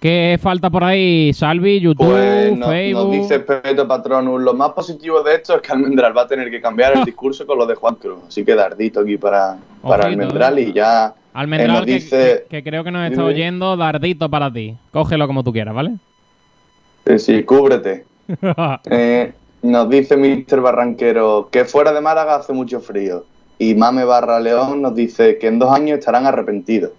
¿Qué 0.00 0.38
falta 0.40 0.70
por 0.70 0.84
ahí? 0.84 1.32
Salvi, 1.32 1.80
YouTube, 1.80 2.06
pues 2.06 2.50
Facebook. 2.50 3.04
Nos 3.04 3.12
dice 3.12 3.40
Peto 3.40 3.88
Patronus. 3.88 4.40
Lo 4.40 4.54
más 4.54 4.70
positivo 4.70 5.22
de 5.24 5.34
esto 5.34 5.56
es 5.56 5.62
que 5.62 5.72
Almendral 5.72 6.16
va 6.16 6.22
a 6.22 6.26
tener 6.28 6.50
que 6.50 6.60
cambiar 6.60 6.96
el 6.96 7.04
discurso 7.04 7.44
con 7.44 7.58
lo 7.58 7.66
de 7.66 7.74
Juan 7.74 7.96
Cruz. 7.96 8.20
Así 8.28 8.44
que 8.44 8.54
dardito 8.54 9.00
aquí 9.00 9.16
para, 9.16 9.58
para 9.82 10.06
Almendral 10.06 10.60
y 10.60 10.72
ya. 10.72 11.14
Almendral, 11.32 11.84
que, 11.84 11.92
dice... 11.92 12.46
que, 12.48 12.62
creo 12.62 12.84
que 12.84 12.92
nos 12.92 13.10
está 13.10 13.24
oyendo, 13.24 13.76
dardito 13.76 14.28
para 14.30 14.52
ti. 14.52 14.76
Cógelo 14.92 15.26
como 15.26 15.42
tú 15.42 15.52
quieras, 15.52 15.74
¿vale? 15.74 15.94
Sí, 17.06 17.18
sí, 17.18 17.42
cúbrete. 17.42 18.04
Eh, 18.90 19.32
nos 19.62 19.88
dice 19.88 20.16
Mr. 20.16 20.60
Barranquero 20.60 21.48
que 21.50 21.64
fuera 21.64 21.92
de 21.92 22.00
Málaga 22.00 22.36
hace 22.36 22.52
mucho 22.52 22.80
frío. 22.80 23.24
Y 23.58 23.74
Mame 23.74 24.04
Barra 24.04 24.38
León 24.38 24.82
nos 24.82 24.94
dice 24.94 25.38
que 25.38 25.48
en 25.48 25.58
dos 25.58 25.72
años 25.72 25.98
estarán 25.98 26.26
arrepentidos. 26.26 26.92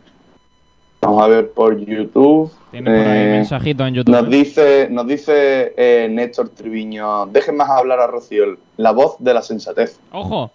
Vamos 1.01 1.23
a 1.23 1.27
ver 1.27 1.51
por 1.51 1.79
YouTube. 1.79 2.51
Tiene 2.71 2.91
por 2.91 3.07
ahí 3.07 3.19
eh, 3.19 3.31
mensajito 3.31 3.85
en 3.85 3.93
YouTube. 3.95 4.13
Nos 4.13 4.25
¿eh? 4.25 4.29
dice, 4.29 4.87
nos 4.91 5.07
dice 5.07 5.73
eh, 5.77 6.09
Néstor 6.11 6.49
Triviño, 6.49 7.27
dejen 7.27 7.55
más 7.55 7.69
hablar 7.69 8.01
a 8.01 8.07
Rocío, 8.07 8.57
la 8.75 8.91
voz 8.91 9.15
de 9.19 9.33
la 9.33 9.41
sensatez. 9.41 9.99
¡Ojo! 10.11 10.51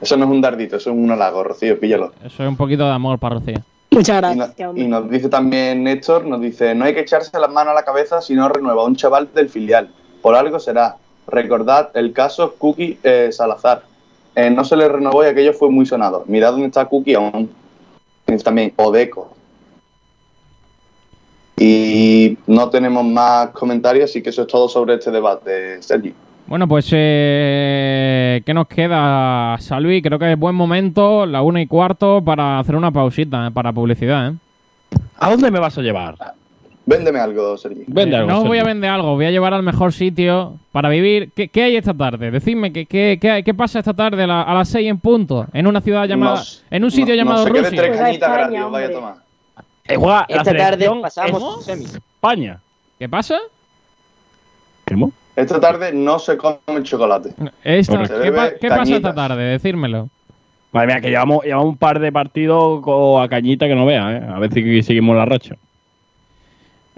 eso 0.00 0.16
no 0.16 0.24
es 0.24 0.30
un 0.32 0.40
dardito, 0.40 0.76
eso 0.76 0.90
es 0.90 0.96
un 0.96 1.08
halago, 1.12 1.44
Rocío, 1.44 1.78
píllalo. 1.78 2.12
Eso 2.24 2.42
es 2.42 2.48
un 2.48 2.56
poquito 2.56 2.84
de 2.84 2.90
amor 2.90 3.20
para 3.20 3.36
Rocío. 3.36 3.62
Muchas 3.92 4.16
gracias. 4.16 4.54
Y, 4.74 4.86
nos 4.86 5.08
dice 5.08 5.28
también 5.28 5.84
Néstor, 5.84 6.26
nos 6.26 6.40
dice, 6.40 6.74
no 6.74 6.86
hay 6.86 6.94
que 6.94 7.00
echarse 7.00 7.38
las 7.38 7.52
manos 7.52 7.72
a 7.72 7.74
la 7.74 7.84
cabeza 7.84 8.20
si 8.20 8.34
no 8.34 8.48
renueva 8.48 8.84
un 8.84 8.96
chaval 8.96 9.28
del 9.32 9.48
filial. 9.48 9.90
Por 10.22 10.34
algo 10.34 10.58
será. 10.58 10.96
Recordad 11.26 11.90
el 11.94 12.12
caso 12.12 12.54
Cookie 12.58 12.98
Salazar. 13.30 13.82
no 14.36 14.64
se 14.64 14.76
le 14.76 14.88
renovó 14.88 15.24
y 15.24 15.28
aquello 15.28 15.52
fue 15.52 15.70
muy 15.70 15.86
sonado. 15.86 16.24
Mirad 16.26 16.52
dónde 16.52 16.66
está 16.66 16.84
Cookie 16.86 17.14
aún. 17.14 17.50
También 18.44 18.72
Odeco, 18.76 19.32
y 21.64 22.36
no 22.48 22.70
tenemos 22.70 23.04
más 23.04 23.50
comentarios, 23.50 24.10
así 24.10 24.20
que 24.20 24.30
eso 24.30 24.42
es 24.42 24.48
todo 24.48 24.68
sobre 24.68 24.94
este 24.94 25.12
debate, 25.12 25.80
Sergi. 25.80 26.12
Bueno, 26.48 26.66
pues, 26.66 26.88
eh, 26.90 28.42
¿qué 28.44 28.52
nos 28.52 28.66
queda, 28.66 29.56
Salvi? 29.60 30.02
Creo 30.02 30.18
que 30.18 30.32
es 30.32 30.38
buen 30.38 30.56
momento, 30.56 31.24
la 31.24 31.42
una 31.42 31.60
y 31.62 31.68
cuarto, 31.68 32.20
para 32.20 32.58
hacer 32.58 32.74
una 32.74 32.90
pausita, 32.90 33.46
eh, 33.46 33.50
para 33.52 33.72
publicidad. 33.72 34.32
¿eh? 34.32 34.34
¿A 35.20 35.30
dónde 35.30 35.52
me 35.52 35.60
vas 35.60 35.78
a 35.78 35.82
llevar? 35.82 36.16
Véndeme 36.84 37.20
algo, 37.20 37.56
Sergi. 37.56 37.84
Vende 37.86 38.16
algo, 38.16 38.30
no 38.30 38.44
voy 38.44 38.58
a 38.58 38.64
vender 38.64 38.90
algo, 38.90 39.14
voy 39.14 39.26
a 39.26 39.30
llevar 39.30 39.54
al 39.54 39.62
mejor 39.62 39.92
sitio 39.92 40.56
para 40.72 40.88
vivir. 40.88 41.30
¿Qué, 41.32 41.62
hay 41.62 41.76
esta 41.76 41.94
tarde? 41.94 42.30
Decidme, 42.30 42.72
¿qué, 42.72 42.86
qué, 42.86 43.42
qué 43.44 43.54
pasa 43.54 43.78
esta 43.78 43.94
tarde 43.94 44.24
a, 44.24 44.26
las 44.26 44.68
seis 44.68 44.88
en 44.88 44.98
punto? 44.98 45.46
En 45.52 45.66
una 45.66 45.80
ciudad 45.80 46.06
llamada. 46.06 46.42
en 46.70 46.84
un 46.84 46.90
sitio 46.90 47.14
llamado 47.14 47.46
no 47.46 47.54
Rusia. 47.54 47.70
tres 47.70 47.96
cañitas 47.96 48.32
gratis, 48.32 48.60
vaya 48.70 48.86
a 48.86 48.90
tomar. 48.90 49.14
Eh, 49.84 49.98
Esta 50.28 50.56
tarde 50.56 50.90
pasamos 51.00 51.68
España. 51.68 52.60
¿Qué 52.98 53.08
pasa? 53.08 53.38
Esta 55.36 55.60
tarde 55.60 55.92
no 55.92 56.18
se 56.18 56.36
come 56.36 56.82
chocolate. 56.82 57.34
¿Qué, 57.62 58.68
pasa 58.68 58.96
esta 58.96 59.14
tarde? 59.14 59.42
Decírmelo. 59.42 60.08
Madre 60.72 60.86
mía, 60.86 61.00
que 61.00 61.10
llevamos, 61.10 61.44
llevamos 61.44 61.66
un 61.66 61.76
par 61.76 62.00
de 62.00 62.10
partidos 62.10 62.80
con, 62.82 63.22
a 63.22 63.28
cañita 63.28 63.68
que 63.68 63.74
no 63.74 63.84
vea, 63.84 64.12
¿eh? 64.12 64.22
A 64.34 64.38
ver 64.38 64.52
si 64.52 64.82
seguimos 64.82 65.16
la 65.16 65.26
racha. 65.26 65.56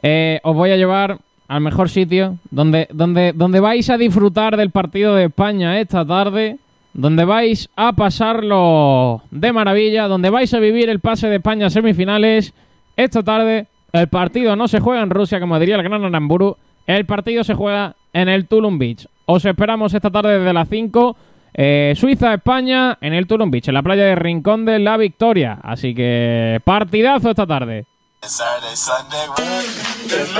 Eh, 0.06 0.38
os 0.44 0.54
voy 0.54 0.70
a 0.70 0.76
llevar 0.76 1.18
al 1.48 1.60
mejor 1.60 1.88
sitio 1.88 2.36
donde, 2.50 2.88
donde, 2.92 3.32
donde 3.32 3.58
vais 3.58 3.88
a 3.88 3.98
disfrutar 3.98 4.56
del 4.56 4.70
partido 4.70 5.14
de 5.14 5.24
España 5.24 5.80
esta 5.80 6.04
tarde, 6.04 6.58
donde 6.92 7.24
vais 7.24 7.70
a 7.74 7.94
pasarlo 7.94 9.22
de 9.30 9.52
maravilla, 9.52 10.06
donde 10.06 10.30
vais 10.30 10.52
a 10.52 10.60
vivir 10.60 10.90
el 10.90 11.00
pase 11.00 11.28
de 11.28 11.36
España 11.36 11.66
a 11.66 11.70
semifinales 11.70 12.52
esta 12.96 13.22
tarde 13.22 13.66
el 13.92 14.08
partido 14.08 14.56
no 14.56 14.66
se 14.66 14.80
juega 14.80 15.02
en 15.02 15.10
Rusia, 15.10 15.38
como 15.38 15.58
diría 15.60 15.76
el 15.76 15.82
gran 15.84 16.04
Aramburu. 16.04 16.56
El 16.84 17.06
partido 17.06 17.44
se 17.44 17.54
juega 17.54 17.94
en 18.12 18.28
el 18.28 18.48
Tulum 18.48 18.76
Beach. 18.76 19.06
Os 19.26 19.44
esperamos 19.44 19.94
esta 19.94 20.10
tarde 20.10 20.38
desde 20.40 20.52
las 20.52 20.68
5. 20.68 21.16
Eh, 21.54 21.92
Suiza-España 21.96 22.98
en 23.00 23.12
el 23.12 23.28
Tulum 23.28 23.52
Beach, 23.52 23.68
en 23.68 23.74
la 23.74 23.82
playa 23.82 24.04
de 24.04 24.16
Rincón 24.16 24.64
de 24.64 24.80
la 24.80 24.96
Victoria. 24.96 25.58
Así 25.62 25.94
que 25.94 26.60
partidazo 26.64 27.30
esta 27.30 27.46
tarde. 27.46 27.84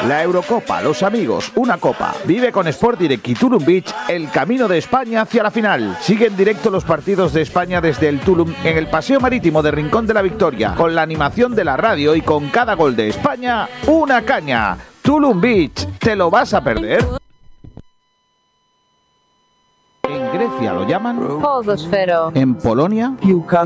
La 0.06 0.22
Eurocopa, 0.22 0.80
los 0.82 1.02
amigos, 1.02 1.52
una 1.54 1.78
copa. 1.78 2.14
Vive 2.24 2.50
con 2.52 2.66
Sport 2.68 2.98
Direct 2.98 3.28
y 3.28 3.34
Tulum 3.34 3.64
Beach 3.64 3.94
el 4.08 4.30
camino 4.30 4.68
de 4.68 4.78
España 4.78 5.22
hacia 5.22 5.42
la 5.42 5.50
final. 5.50 5.96
Sigue 6.00 6.26
en 6.26 6.36
directo 6.36 6.70
los 6.70 6.84
partidos 6.84 7.32
de 7.32 7.42
España 7.42 7.80
desde 7.80 8.08
el 8.08 8.20
Tulum 8.20 8.54
en 8.64 8.78
el 8.78 8.86
Paseo 8.88 9.20
Marítimo 9.20 9.62
de 9.62 9.70
Rincón 9.70 10.06
de 10.06 10.14
la 10.14 10.22
Victoria, 10.22 10.74
con 10.74 10.94
la 10.94 11.02
animación 11.02 11.54
de 11.54 11.64
la 11.64 11.76
radio 11.76 12.14
y 12.14 12.22
con 12.22 12.48
cada 12.50 12.74
gol 12.74 12.96
de 12.96 13.08
España, 13.08 13.68
una 13.86 14.22
caña. 14.22 14.76
Tulum 15.02 15.40
Beach, 15.40 15.98
¿te 15.98 16.16
lo 16.16 16.30
vas 16.30 16.54
a 16.54 16.62
perder? 16.62 17.04
En 20.08 20.32
Grecia 20.32 20.72
lo 20.72 20.86
llaman 20.86 21.18
Podosfero. 21.40 22.30
En 22.34 22.54
Polonia 22.54 23.14
Piłka 23.20 23.64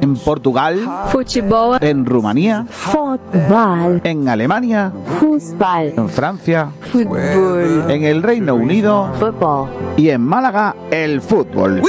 En 0.00 0.16
Portugal 0.16 0.78
Fútbol. 1.08 1.78
En 1.80 2.04
Rumanía 2.04 2.66
Fútbol. 2.68 4.00
En 4.04 4.28
Alemania 4.28 4.92
Fútbol. 5.18 5.92
En 5.96 6.08
Francia 6.08 6.70
Fútbol. 6.92 7.84
En 7.88 8.04
el 8.04 8.22
Reino 8.22 8.54
Unido 8.54 9.10
Fútbol. 9.18 9.68
Y 9.96 10.10
en 10.10 10.22
Málaga 10.22 10.74
el 10.90 11.20
fútbol 11.20 11.82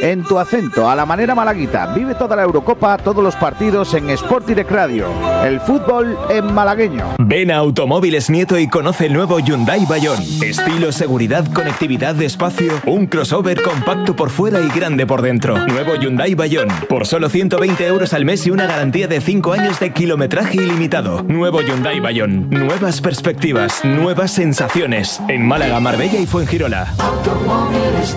en 0.00 0.22
tu 0.24 0.38
acento, 0.38 0.88
a 0.88 0.96
la 0.96 1.06
manera 1.06 1.34
malaguita. 1.34 1.92
Vive 1.94 2.14
toda 2.14 2.36
la 2.36 2.42
Eurocopa, 2.42 2.96
todos 2.98 3.22
los 3.22 3.36
partidos 3.36 3.94
en 3.94 4.10
Sport 4.10 4.46
Direct 4.46 4.70
Radio. 4.70 5.06
El 5.44 5.60
fútbol 5.60 6.18
en 6.28 6.52
malagueño. 6.52 7.04
Ven 7.18 7.50
a 7.50 7.56
Automóviles 7.56 8.30
Nieto 8.30 8.58
y 8.58 8.68
conoce 8.68 9.06
el 9.06 9.12
nuevo 9.12 9.38
Hyundai 9.38 9.84
Bayon. 9.86 10.20
Estilo, 10.42 10.92
seguridad, 10.92 11.46
conectividad 11.52 12.14
de 12.14 12.26
espacio, 12.26 12.72
un 12.86 13.06
crossover 13.06 13.60
compacto 13.62 14.16
por 14.16 14.30
fuera 14.30 14.60
y 14.60 14.68
grande 14.68 15.06
por 15.06 15.22
dentro. 15.22 15.58
Nuevo 15.66 15.94
Hyundai 15.94 16.34
Bayon. 16.34 16.68
Por 16.88 17.06
solo 17.06 17.28
120 17.28 17.86
euros 17.86 18.12
al 18.12 18.24
mes 18.24 18.46
y 18.46 18.50
una 18.50 18.66
garantía 18.66 19.08
de 19.08 19.20
5 19.20 19.52
años 19.52 19.80
de 19.80 19.92
kilometraje 19.92 20.56
ilimitado. 20.56 21.22
Nuevo 21.22 21.60
Hyundai 21.60 22.00
Bayon. 22.00 22.48
Nuevas 22.50 23.00
perspectivas, 23.00 23.84
nuevas 23.84 24.30
sensaciones. 24.32 25.20
En 25.28 25.46
Málaga, 25.46 25.80
Marbella 25.80 26.18
y 26.18 26.26
Fuengirola. 26.26 26.92
Automóviles 26.98 28.16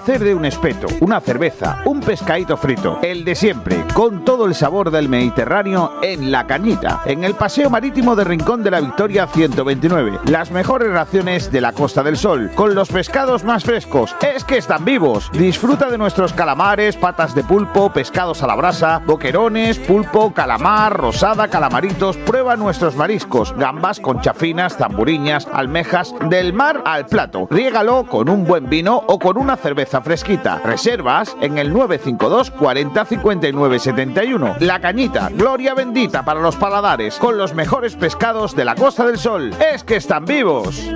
de 0.07 0.33
un 0.33 0.45
espeto, 0.45 0.87
una 1.01 1.21
cerveza, 1.21 1.83
un 1.85 1.99
pescadito 1.99 2.57
frito, 2.57 2.97
el 3.03 3.23
de 3.23 3.35
siempre, 3.35 3.85
con 3.93 4.25
todo 4.25 4.47
el 4.47 4.55
sabor 4.55 4.89
del 4.89 5.07
Mediterráneo 5.07 5.93
en 6.01 6.31
La 6.31 6.47
Cañita, 6.47 7.03
en 7.05 7.23
el 7.23 7.35
paseo 7.35 7.69
marítimo 7.69 8.15
de 8.15 8.23
Rincón 8.23 8.63
de 8.63 8.71
la 8.71 8.81
Victoria 8.81 9.27
129. 9.27 10.21
Las 10.25 10.49
mejores 10.49 10.91
raciones 10.91 11.51
de 11.51 11.61
la 11.61 11.71
Costa 11.73 12.01
del 12.01 12.17
Sol, 12.17 12.49
con 12.55 12.73
los 12.73 12.89
pescados 12.89 13.43
más 13.43 13.63
frescos. 13.63 14.15
Es 14.21 14.43
que 14.43 14.57
están 14.57 14.83
vivos. 14.83 15.29
Disfruta 15.33 15.89
de 15.89 15.99
nuestros 15.99 16.33
calamares, 16.33 16.97
patas 16.97 17.35
de 17.35 17.43
pulpo, 17.43 17.93
pescados 17.93 18.41
a 18.41 18.47
la 18.47 18.55
brasa, 18.55 19.03
boquerones, 19.05 19.77
pulpo, 19.77 20.33
calamar, 20.33 20.97
rosada, 20.97 21.47
calamaritos. 21.47 22.17
Prueba 22.17 22.55
nuestros 22.55 22.95
mariscos, 22.95 23.53
gambas, 23.55 23.99
conchafinas, 23.99 24.77
tamburiñas, 24.77 25.47
almejas, 25.53 26.13
del 26.27 26.53
mar 26.53 26.81
al 26.85 27.05
plato. 27.05 27.47
Riégalo 27.51 28.07
con 28.07 28.29
un 28.29 28.45
buen 28.45 28.67
vino 28.67 29.03
o 29.07 29.19
con 29.19 29.37
una 29.37 29.57
cerveza 29.57 29.90
fresquita. 29.99 30.59
Reservas 30.63 31.35
en 31.41 31.57
el 31.57 31.73
952 31.73 32.51
40 32.51 33.03
59 33.03 33.79
71. 33.79 34.55
La 34.59 34.79
Cañita, 34.79 35.29
gloria 35.33 35.73
bendita 35.73 36.23
para 36.23 36.39
los 36.39 36.55
paladares, 36.55 37.17
con 37.17 37.37
los 37.37 37.53
mejores 37.53 37.95
pescados 37.95 38.55
de 38.55 38.63
la 38.63 38.75
Costa 38.75 39.05
del 39.05 39.17
Sol. 39.17 39.53
Es 39.73 39.83
que 39.83 39.97
están 39.97 40.23
vivos. 40.23 40.87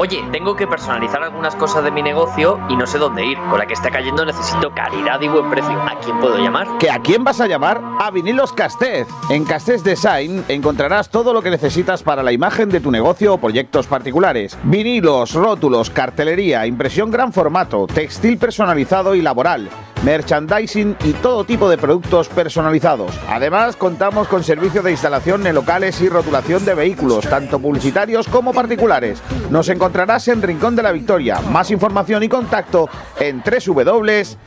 Oye, 0.00 0.24
tengo 0.32 0.56
que 0.56 0.66
personalizar 0.66 1.22
algunas 1.22 1.54
cosas 1.56 1.84
de 1.84 1.90
mi 1.90 2.02
negocio 2.02 2.58
y 2.70 2.76
no 2.76 2.86
sé 2.86 2.96
dónde 2.96 3.22
ir. 3.26 3.36
Con 3.50 3.58
la 3.58 3.66
que 3.66 3.74
está 3.74 3.90
cayendo 3.90 4.24
necesito 4.24 4.72
calidad 4.74 5.20
y 5.20 5.28
buen 5.28 5.50
precio. 5.50 5.78
¿A 5.78 6.00
quién 6.00 6.18
puedo 6.20 6.38
llamar? 6.38 6.78
¿Que 6.78 6.90
a 6.90 7.00
quién 7.00 7.22
vas 7.22 7.38
a 7.42 7.46
llamar? 7.46 7.82
A 7.98 8.10
Vinilos 8.10 8.54
Castez. 8.54 9.06
En 9.28 9.44
Castez 9.44 9.84
Design 9.84 10.42
encontrarás 10.48 11.10
todo 11.10 11.34
lo 11.34 11.42
que 11.42 11.50
necesitas 11.50 12.02
para 12.02 12.22
la 12.22 12.32
imagen 12.32 12.70
de 12.70 12.80
tu 12.80 12.90
negocio 12.90 13.34
o 13.34 13.38
proyectos 13.38 13.88
particulares. 13.88 14.56
Vinilos, 14.62 15.34
rótulos, 15.34 15.90
cartelería, 15.90 16.66
impresión 16.66 17.10
gran 17.10 17.30
formato, 17.34 17.86
textil 17.86 18.38
personalizado 18.38 19.14
y 19.14 19.20
laboral 19.20 19.68
merchandising 20.02 20.96
y 21.04 21.12
todo 21.14 21.44
tipo 21.44 21.68
de 21.68 21.78
productos 21.78 22.28
personalizados. 22.28 23.12
Además, 23.28 23.76
contamos 23.76 24.28
con 24.28 24.44
servicio 24.44 24.82
de 24.82 24.92
instalación 24.92 25.46
en 25.46 25.54
locales 25.54 26.00
y 26.00 26.08
rotulación 26.08 26.64
de 26.64 26.74
vehículos, 26.74 27.28
tanto 27.28 27.58
publicitarios 27.58 28.26
como 28.28 28.52
particulares. 28.52 29.22
Nos 29.50 29.68
encontrarás 29.90 30.28
en 30.28 30.40
Rincón 30.40 30.76
de 30.76 30.84
la 30.84 30.92
Victoria. 30.92 31.40
Más 31.50 31.72
información 31.72 32.22
y 32.22 32.28
contacto 32.28 32.88
en 33.18 33.42
www.castez.es. 33.42 34.38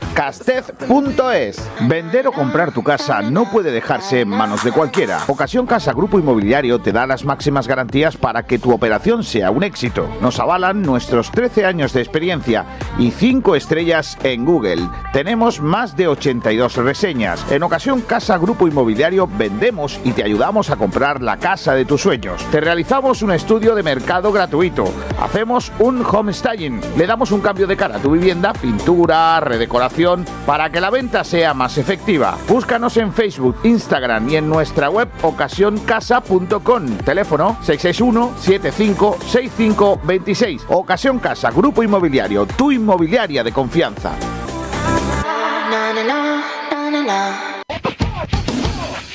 Vender 1.81 2.27
o 2.27 2.31
comprar 2.31 2.71
tu 2.71 2.81
casa 2.81 3.21
no 3.21 3.51
puede 3.51 3.69
dejarse 3.71 4.21
en 4.21 4.29
manos 4.29 4.63
de 4.63 4.71
cualquiera. 4.71 5.19
Ocasión 5.27 5.67
Casa 5.67 5.91
Grupo 5.91 6.17
Inmobiliario 6.17 6.79
te 6.79 6.93
da 6.93 7.05
las 7.05 7.25
máximas 7.25 7.67
garantías 7.67 8.15
para 8.15 8.43
que 8.43 8.57
tu 8.57 8.71
operación 8.71 9.25
sea 9.25 9.51
un 9.51 9.63
éxito. 9.63 10.07
Nos 10.21 10.39
avalan 10.39 10.81
nuestros 10.81 11.29
13 11.29 11.65
años 11.65 11.91
de 11.91 11.99
experiencia 11.99 12.63
y 12.97 13.11
5 13.11 13.57
estrellas 13.57 14.17
en 14.23 14.45
Google. 14.45 14.87
Tenemos 15.11 15.59
más 15.59 15.97
de 15.97 16.07
82 16.07 16.77
reseñas. 16.77 17.45
En 17.51 17.63
ocasión 17.63 17.99
Casa 17.99 18.37
Grupo 18.37 18.65
Inmobiliario 18.65 19.27
vendemos 19.27 19.99
y 20.05 20.13
te 20.13 20.23
ayudamos 20.23 20.69
a 20.69 20.77
comprar 20.77 21.21
la 21.21 21.35
casa 21.35 21.73
de 21.73 21.83
tus 21.83 21.99
sueños. 21.99 22.41
Te 22.49 22.61
realizamos 22.61 23.21
un 23.21 23.33
estudio 23.33 23.75
de 23.75 23.83
mercado 23.83 24.31
gratuito. 24.31 24.85
Hacemos 25.33 25.71
un 25.79 26.05
home 26.05 26.31
styling. 26.31 26.79
Le 26.95 27.07
damos 27.07 27.31
un 27.31 27.41
cambio 27.41 27.65
de 27.65 27.75
cara 27.75 27.95
a 27.95 27.99
tu 27.99 28.11
vivienda, 28.11 28.53
pintura, 28.53 29.39
redecoración, 29.39 30.23
para 30.45 30.69
que 30.69 30.79
la 30.79 30.91
venta 30.91 31.23
sea 31.23 31.55
más 31.55 31.79
efectiva. 31.79 32.37
Búscanos 32.47 32.97
en 32.97 33.11
Facebook, 33.11 33.57
Instagram 33.63 34.29
y 34.29 34.35
en 34.35 34.47
nuestra 34.47 34.91
web 34.91 35.09
ocasioncasa.com. 35.23 36.97
Teléfono 37.03 37.57
661 37.63 38.37
75 38.37 39.17
65 39.25 40.01
26. 40.03 40.65
Ocasión 40.69 41.17
Casa 41.17 41.49
Grupo 41.49 41.81
Inmobiliario, 41.81 42.45
tu 42.45 42.71
inmobiliaria 42.71 43.43
de 43.43 43.51
confianza. 43.51 44.11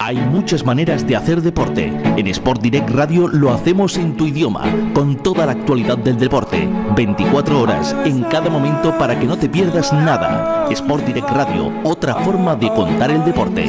Hay 0.00 0.16
muchas 0.16 0.64
maneras 0.64 1.04
de 1.06 1.16
hacer 1.16 1.42
deporte. 1.42 1.86
En 2.16 2.26
Sport 2.28 2.62
Direct 2.62 2.88
Radio 2.90 3.26
lo 3.26 3.52
hacemos 3.52 3.96
en 3.96 4.16
tu 4.16 4.26
idioma, 4.26 4.62
con 4.94 5.16
toda 5.16 5.44
la 5.44 5.52
actualidad 5.52 5.98
del 5.98 6.16
deporte. 6.16 6.68
24 6.94 7.60
horas 7.60 7.96
en 8.04 8.22
cada 8.22 8.48
momento 8.48 8.96
para 8.96 9.18
que 9.18 9.26
no 9.26 9.36
te 9.36 9.48
pierdas 9.48 9.92
nada. 9.92 10.68
Sport 10.70 11.04
Direct 11.04 11.30
Radio, 11.30 11.72
otra 11.82 12.14
forma 12.14 12.54
de 12.54 12.68
contar 12.68 13.10
el 13.10 13.24
deporte. 13.24 13.68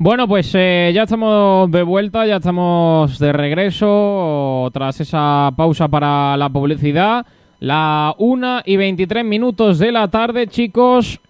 Bueno, 0.00 0.28
pues 0.28 0.52
eh, 0.54 0.92
ya 0.94 1.02
estamos 1.02 1.68
de 1.72 1.82
vuelta, 1.82 2.24
ya 2.24 2.36
estamos 2.36 3.18
de 3.18 3.32
regreso 3.32 4.70
tras 4.72 5.00
esa 5.00 5.50
pausa 5.56 5.88
para 5.88 6.36
la 6.36 6.48
publicidad. 6.50 7.26
La 7.58 8.14
1 8.18 8.60
y 8.64 8.76
23 8.76 9.24
minutos 9.24 9.80
de 9.80 9.90
la 9.90 10.06
tarde, 10.06 10.46
chicos. 10.46 11.20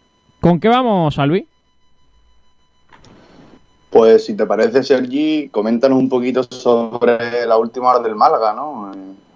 ¿Con 0.41 0.61
qué 0.61 0.69
vamos, 0.69 1.19
Albi? 1.19 1.47
Pues 3.89 4.27
si 4.27 4.37
te 4.37 4.45
parece, 4.45 4.83
Sergi, 4.83 5.49
coméntanos 5.49 5.99
un 5.99 6.11
poquito 6.11 6.43
sobre 6.43 7.47
la 7.47 7.57
última 7.57 7.93
hora 7.93 8.01
del 8.01 8.17
Málaga, 8.17 8.53
¿no? 8.53 8.93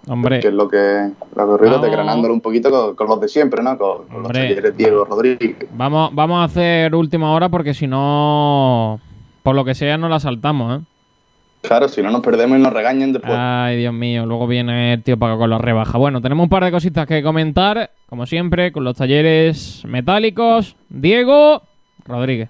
Hombre. 0.09 0.41
Que 0.41 0.49
es 0.49 0.53
lo 0.53 0.69
que, 0.69 1.09
lo 1.35 1.57
que 1.57 1.69
desgranándolo 1.87 2.35
un 2.35 2.41
poquito 2.41 2.69
con, 2.69 2.95
con, 2.95 3.07
los 3.07 3.19
de 3.19 3.27
siempre, 3.27 3.63
¿no? 3.63 3.79
Con, 3.79 4.07
con 4.07 4.21
los 4.21 4.31
talleres 4.31 4.77
Diego 4.77 5.05
Rodríguez. 5.05 5.57
Vamos, 5.73 6.13
vamos 6.13 6.39
a 6.39 6.43
hacer 6.43 6.93
última 6.93 7.33
hora 7.33 7.49
porque 7.49 7.73
si 7.73 7.87
no, 7.87 8.99
por 9.43 9.55
lo 9.55 9.65
que 9.65 9.75
sea, 9.75 9.97
no 9.97 10.09
la 10.09 10.19
saltamos, 10.19 10.79
¿eh? 10.79 10.83
Claro, 11.61 11.87
si 11.87 12.01
no 12.01 12.11
nos 12.11 12.21
perdemos 12.21 12.59
y 12.59 12.61
nos 12.61 12.73
regañen 12.73 13.13
después. 13.13 13.33
Ay, 13.37 13.77
Dios 13.77 13.93
mío, 13.93 14.25
luego 14.25 14.47
viene 14.47 14.93
el 14.93 15.03
tío 15.03 15.17
para 15.17 15.37
con 15.37 15.49
la 15.49 15.57
rebaja. 15.57 15.97
Bueno, 15.97 16.19
tenemos 16.19 16.43
un 16.43 16.49
par 16.49 16.65
de 16.65 16.71
cositas 16.71 17.07
que 17.07 17.23
comentar, 17.23 17.91
como 18.07 18.25
siempre, 18.25 18.73
con 18.73 18.83
los 18.83 18.97
talleres 18.97 19.81
metálicos. 19.87 20.75
Diego 20.89 21.63
Rodríguez. 22.05 22.49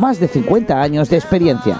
más 0.01 0.19
de 0.19 0.27
50 0.27 0.81
años 0.81 1.11
de 1.11 1.17
experiencia. 1.17 1.77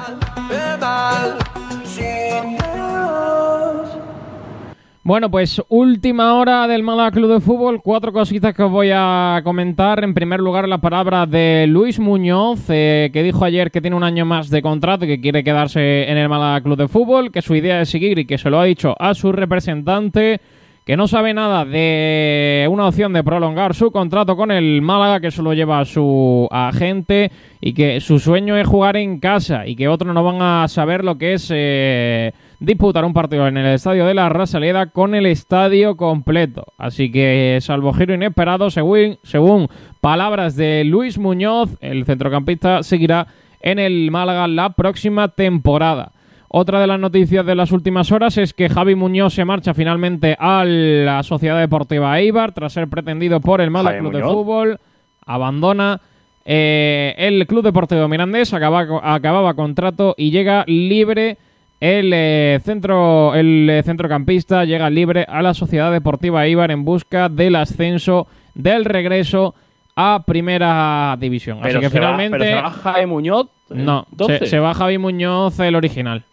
Bueno, 5.04 5.32
pues 5.32 5.60
última 5.70 6.36
hora 6.36 6.68
del 6.68 6.84
Málaga 6.84 7.10
Club 7.10 7.34
de 7.34 7.42
Fútbol. 7.42 7.82
Cuatro 7.82 8.14
cositas 8.14 8.54
que 8.54 8.62
os 8.62 8.72
voy 8.72 8.92
a 8.94 9.42
comentar. 9.44 10.04
En 10.04 10.14
primer 10.14 10.40
lugar, 10.40 10.68
la 10.68 10.78
palabra 10.78 11.26
de 11.26 11.66
Luis 11.68 12.00
Muñoz, 12.00 12.60
eh, 12.70 13.10
que 13.12 13.24
dijo 13.24 13.44
ayer 13.44 13.72
que 13.72 13.82
tiene 13.82 13.96
un 13.96 14.04
año 14.04 14.24
más 14.24 14.52
de 14.52 14.62
contrato 14.62 15.06
y 15.06 15.08
que 15.08 15.20
quiere 15.20 15.44
quedarse 15.44 16.08
en 16.08 16.20
el 16.20 16.30
Málaga 16.30 16.62
Club 16.62 16.78
de 16.78 16.88
Fútbol, 16.88 17.32
que 17.32 17.42
su 17.42 17.56
idea 17.56 17.82
es 17.82 17.90
seguir 17.90 18.20
y 18.20 18.26
que 18.26 18.38
se 18.38 18.52
lo 18.52 18.60
ha 18.60 18.66
dicho 18.66 18.96
a 19.00 19.16
su 19.16 19.32
representante 19.32 20.40
que 20.86 20.98
no 20.98 21.08
sabe 21.08 21.34
nada 21.34 21.64
de 21.64 22.68
una 22.70 22.88
opción 22.88 23.14
de 23.14 23.24
prolongar 23.24 23.76
su 23.76 23.92
contrato 23.92 24.36
con 24.36 24.50
el 24.50 24.82
Málaga, 24.82 25.20
que 25.20 25.28
eso 25.28 25.44
lo 25.44 25.54
lleva 25.54 25.80
a 25.80 25.86
su 25.86 26.48
agente 26.52 27.32
y 27.60 27.74
que 27.74 28.02
su 28.02 28.18
sueño 28.18 28.58
es 28.58 28.68
jugar 28.68 28.98
en 28.98 29.20
casa 29.20 29.68
y 29.68 29.76
que 29.76 29.88
otros 29.88 30.14
no 30.14 30.24
van 30.24 30.42
a 30.42 30.68
saber 30.68 31.04
lo 31.04 31.20
que 31.20 31.34
es 31.34 31.52
eh, 31.54 32.34
disputar 32.60 33.06
un 33.06 33.14
partido 33.14 33.48
en 33.48 33.58
el 33.58 33.76
estadio 33.76 34.06
de 34.06 34.16
la 34.16 34.30
Rasaleda 34.30 34.88
con 34.88 35.14
el 35.14 35.28
estadio 35.28 35.98
completo. 35.98 36.66
Así 36.80 37.12
que, 37.12 37.60
salvo 37.62 37.94
giro 37.94 38.16
inesperado, 38.16 38.72
según, 38.72 39.20
según 39.22 39.68
palabras 40.02 40.56
de 40.56 40.84
Luis 40.84 41.20
Muñoz, 41.20 41.78
el 41.82 42.06
centrocampista 42.06 42.82
seguirá 42.82 43.28
en 43.62 43.78
el 43.78 44.10
Málaga 44.10 44.48
la 44.48 44.72
próxima 44.72 45.28
temporada. 45.28 46.12
Otra 46.54 46.82
de 46.82 46.88
las 46.88 47.00
noticias 47.00 47.46
de 47.46 47.56
las 47.56 47.72
últimas 47.72 48.12
horas 48.12 48.38
es 48.38 48.54
que 48.54 48.68
Javi 48.68 48.94
Muñoz 48.94 49.34
se 49.34 49.46
marcha 49.46 49.74
finalmente 49.74 50.36
a 50.38 50.66
la 50.66 51.24
Sociedad 51.24 51.58
Deportiva 51.58 52.20
Eibar 52.20 52.52
tras 52.52 52.74
ser 52.74 52.90
pretendido 52.90 53.40
por 53.40 53.62
el 53.62 53.72
Málaga 53.72 54.00
Club 54.00 54.12
de 54.12 54.22
Fútbol. 54.22 54.80
Abandona 55.26 56.02
eh, 56.44 57.16
el 57.18 57.48
Club 57.48 57.64
Deportivo 57.64 58.06
Mirandés, 58.10 58.54
acababa 58.54 59.54
contrato 59.54 60.14
y 60.18 60.32
llega 60.32 60.66
libre 60.68 61.38
el, 61.80 62.12
eh, 62.14 62.60
centro, 62.66 63.34
el 63.34 63.70
eh, 63.70 63.82
centrocampista, 63.84 64.66
llega 64.66 64.90
libre 64.90 65.26
a 65.30 65.42
la 65.42 65.54
Sociedad 65.54 65.90
Deportiva 65.90 66.46
Eibar 66.46 66.72
en 66.72 66.84
busca 66.84 67.30
del 67.30 67.56
ascenso, 67.56 68.28
del 68.56 68.84
regreso 68.84 69.56
a 69.96 70.24
Primera 70.26 71.16
División. 71.18 71.60
Así 71.64 71.80
que 71.80 71.90
finalmente... 71.90 72.44
¿se 72.44 72.56
va 72.56 72.72
Javi 72.72 73.06
Muñoz? 73.06 73.48
No, 73.70 74.06
se, 74.28 74.48
se 74.48 74.60
va 74.60 74.74
Javi 74.74 74.98
Muñoz 74.98 75.58
el 75.62 75.76
original. 75.76 76.26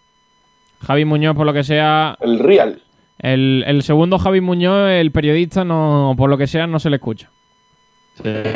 Javi 0.87 1.05
Muñoz, 1.05 1.37
por 1.37 1.47
lo 1.47 1.53
que 1.53 1.65
sea. 1.65 2.17
El 2.21 2.39
Real. 2.39 2.83
El, 3.19 3.83
segundo 3.83 4.19
Javi 4.19 4.41
Muñoz, 4.41 4.91
el 4.91 5.11
periodista, 5.11 5.65
no, 5.65 6.15
por 6.17 6.31
lo 6.31 6.39
que 6.39 6.47
sea, 6.47 6.67
no 6.67 6.79
se 6.79 6.91
le 6.91 6.97
escucha. 6.97 7.29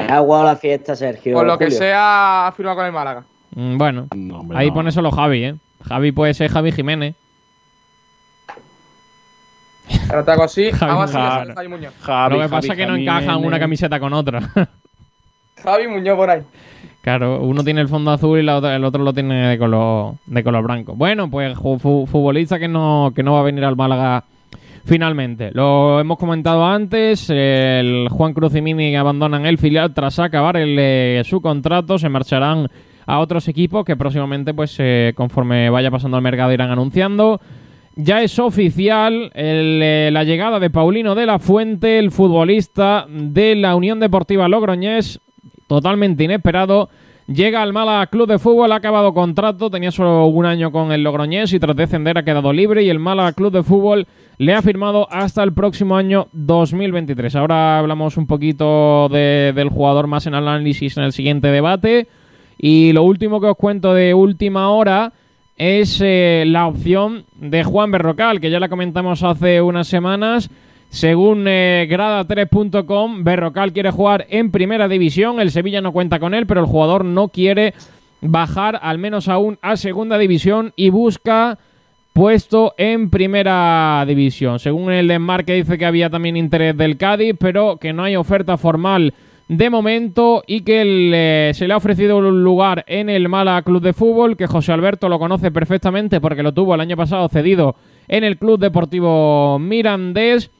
Ha 0.08 0.18
jugado 0.18 0.44
la 0.44 0.56
fiesta, 0.56 0.96
Sergio. 0.96 1.34
Por 1.34 1.46
lo 1.46 1.58
que 1.58 1.70
sea, 1.70 2.46
ha 2.46 2.52
firmado 2.52 2.76
con 2.76 2.86
el 2.86 2.92
Málaga. 2.92 3.24
Mm, 3.54 3.76
bueno, 3.76 4.08
ahí 4.54 4.70
pone 4.70 4.92
solo 4.92 5.10
Javi, 5.10 5.44
¿eh? 5.44 5.54
Javi 5.84 6.12
puede 6.12 6.34
ser 6.34 6.50
Javi 6.50 6.72
Jiménez. 6.72 7.14
Ahora 10.08 10.24
te 10.24 10.30
hago 10.30 10.44
así, 10.44 10.70
Javi, 10.70 11.12
Javi 11.12 11.68
Muñoz. 11.68 11.94
lo 12.30 12.40
que 12.40 12.48
pasa 12.48 12.72
es 12.72 12.78
que 12.78 12.86
no 12.86 12.96
encajan 12.96 13.44
una 13.44 13.58
camiseta 13.58 13.98
con 14.00 14.12
otra. 14.12 14.40
Javi 15.62 15.88
Muñoz 15.88 16.16
por 16.16 16.30
ahí. 16.30 16.42
Claro, 17.02 17.40
uno 17.42 17.64
tiene 17.64 17.80
el 17.80 17.88
fondo 17.88 18.12
azul 18.12 18.38
y 18.38 18.42
el 18.42 18.84
otro 18.84 19.02
lo 19.02 19.12
tiene 19.12 19.48
de 19.48 19.58
color, 19.58 20.14
de 20.24 20.44
color 20.44 20.62
blanco. 20.62 20.94
Bueno, 20.94 21.28
pues 21.28 21.58
futbolista 21.58 22.60
que 22.60 22.68
no, 22.68 23.12
que 23.14 23.24
no 23.24 23.32
va 23.32 23.40
a 23.40 23.42
venir 23.42 23.64
al 23.64 23.74
Málaga 23.74 24.24
finalmente. 24.84 25.50
Lo 25.52 25.98
hemos 25.98 26.16
comentado 26.16 26.64
antes, 26.64 27.28
el 27.28 28.06
Juan 28.08 28.32
Cruz 28.32 28.54
y 28.54 28.62
Mini 28.62 28.94
abandonan 28.94 29.46
el 29.46 29.58
filial 29.58 29.92
tras 29.94 30.20
acabar 30.20 30.56
el, 30.56 30.76
eh, 30.78 31.22
su 31.24 31.40
contrato, 31.40 31.98
se 31.98 32.08
marcharán 32.08 32.68
a 33.04 33.18
otros 33.18 33.48
equipos 33.48 33.84
que 33.84 33.96
próximamente, 33.96 34.54
pues 34.54 34.76
eh, 34.78 35.12
conforme 35.16 35.70
vaya 35.70 35.90
pasando 35.90 36.16
el 36.16 36.22
mercado, 36.22 36.52
irán 36.52 36.70
anunciando. 36.70 37.40
Ya 37.96 38.22
es 38.22 38.38
oficial 38.38 39.32
eh, 39.34 40.08
la 40.12 40.22
llegada 40.22 40.60
de 40.60 40.70
Paulino 40.70 41.16
de 41.16 41.26
la 41.26 41.40
Fuente, 41.40 41.98
el 41.98 42.12
futbolista 42.12 43.06
de 43.08 43.56
la 43.56 43.74
Unión 43.74 43.98
Deportiva 43.98 44.48
Logroñés, 44.48 45.20
totalmente 45.72 46.24
inesperado. 46.24 46.90
Llega 47.26 47.62
al 47.62 47.72
Málaga 47.72 48.08
Club 48.08 48.28
de 48.28 48.38
Fútbol, 48.38 48.72
ha 48.72 48.76
acabado 48.76 49.14
contrato, 49.14 49.70
tenía 49.70 49.90
solo 49.90 50.26
un 50.26 50.44
año 50.44 50.70
con 50.70 50.92
el 50.92 51.02
Logroñés 51.02 51.52
y 51.52 51.60
tras 51.60 51.76
descender 51.76 52.18
ha 52.18 52.24
quedado 52.24 52.52
libre 52.52 52.82
y 52.82 52.90
el 52.90 52.98
Málaga 52.98 53.32
Club 53.32 53.52
de 53.52 53.62
Fútbol 53.62 54.06
le 54.38 54.54
ha 54.54 54.60
firmado 54.60 55.08
hasta 55.10 55.42
el 55.42 55.54
próximo 55.54 55.96
año 55.96 56.26
2023. 56.32 57.36
Ahora 57.36 57.78
hablamos 57.78 58.16
un 58.16 58.26
poquito 58.26 59.08
del 59.08 59.68
jugador 59.68 60.08
más 60.08 60.26
en 60.26 60.34
análisis 60.34 60.96
en 60.96 61.04
el 61.04 61.12
siguiente 61.12 61.48
debate. 61.48 62.08
Y 62.58 62.92
lo 62.92 63.02
último 63.02 63.40
que 63.40 63.46
os 63.46 63.56
cuento 63.56 63.94
de 63.94 64.14
última 64.14 64.68
hora 64.70 65.12
es 65.56 66.00
eh, 66.02 66.44
la 66.46 66.66
opción 66.66 67.24
de 67.36 67.64
Juan 67.64 67.90
Berrocal, 67.92 68.40
que 68.40 68.50
ya 68.50 68.60
la 68.60 68.68
comentamos 68.68 69.22
hace 69.22 69.62
unas 69.62 69.86
semanas 69.86 70.50
según 70.92 71.46
eh, 71.48 71.88
grada3.com, 71.90 73.24
Berrocal 73.24 73.72
quiere 73.72 73.90
jugar 73.90 74.26
en 74.28 74.50
primera 74.50 74.88
división. 74.88 75.40
El 75.40 75.50
Sevilla 75.50 75.80
no 75.80 75.90
cuenta 75.90 76.20
con 76.20 76.34
él, 76.34 76.46
pero 76.46 76.60
el 76.60 76.66
jugador 76.66 77.06
no 77.06 77.28
quiere 77.28 77.72
bajar 78.20 78.78
al 78.82 78.98
menos 78.98 79.26
aún 79.28 79.58
a 79.62 79.78
segunda 79.78 80.18
división 80.18 80.74
y 80.76 80.90
busca 80.90 81.58
puesto 82.12 82.74
en 82.76 83.08
primera 83.08 84.04
división. 84.06 84.58
Según 84.58 84.92
el 84.92 85.10
enmarque 85.10 85.54
dice 85.54 85.78
que 85.78 85.86
había 85.86 86.10
también 86.10 86.36
interés 86.36 86.76
del 86.76 86.98
Cádiz, 86.98 87.36
pero 87.40 87.78
que 87.78 87.94
no 87.94 88.04
hay 88.04 88.16
oferta 88.16 88.58
formal 88.58 89.14
de 89.48 89.70
momento 89.70 90.44
y 90.46 90.60
que 90.60 91.52
se 91.54 91.66
le 91.66 91.72
ha 91.72 91.78
ofrecido 91.78 92.18
un 92.18 92.44
lugar 92.44 92.84
en 92.86 93.08
el 93.08 93.30
Mala 93.30 93.62
Club 93.62 93.80
de 93.80 93.94
Fútbol, 93.94 94.36
que 94.36 94.46
José 94.46 94.72
Alberto 94.72 95.08
lo 95.08 95.18
conoce 95.18 95.50
perfectamente 95.50 96.20
porque 96.20 96.42
lo 96.42 96.52
tuvo 96.52 96.74
el 96.74 96.82
año 96.82 96.98
pasado 96.98 97.30
cedido 97.30 97.76
en 98.08 98.24
el 98.24 98.36
Club 98.36 98.60
Deportivo 98.60 99.58
Mirandés 99.58 100.50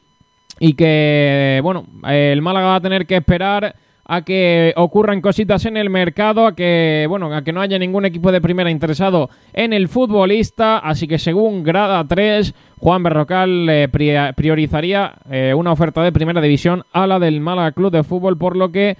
y 0.64 0.74
que, 0.74 1.59
bueno, 1.64 1.86
el 2.06 2.40
Málaga 2.40 2.68
va 2.68 2.76
a 2.76 2.80
tener 2.80 3.05
que 3.05 3.16
esperar 3.16 3.74
a 4.05 4.22
que 4.22 4.72
ocurran 4.76 5.20
cositas 5.20 5.66
en 5.66 5.76
el 5.76 5.90
mercado, 5.90 6.47
a 6.47 6.55
que, 6.55 7.05
bueno, 7.09 7.34
a 7.34 7.43
que 7.43 7.52
no 7.52 7.60
haya 7.60 7.80
ningún 7.80 8.05
equipo 8.05 8.30
de 8.30 8.40
primera 8.40 8.70
interesado 8.70 9.28
en 9.55 9.72
el 9.72 9.89
futbolista, 9.89 10.78
así 10.78 11.09
que 11.09 11.18
según 11.18 11.64
Grada 11.64 12.06
3, 12.06 12.55
Juan 12.78 13.02
Berrocal 13.02 13.68
eh, 13.68 14.32
priorizaría 14.36 15.14
eh, 15.28 15.52
una 15.52 15.72
oferta 15.72 16.01
de 16.01 16.12
primera 16.12 16.40
división 16.40 16.84
a 16.93 17.09
la 17.09 17.18
del 17.18 17.40
Málaga 17.40 17.72
Club 17.72 17.90
de 17.90 18.05
Fútbol, 18.05 18.39
por 18.39 18.56
lo 18.56 18.70
que 18.70 18.97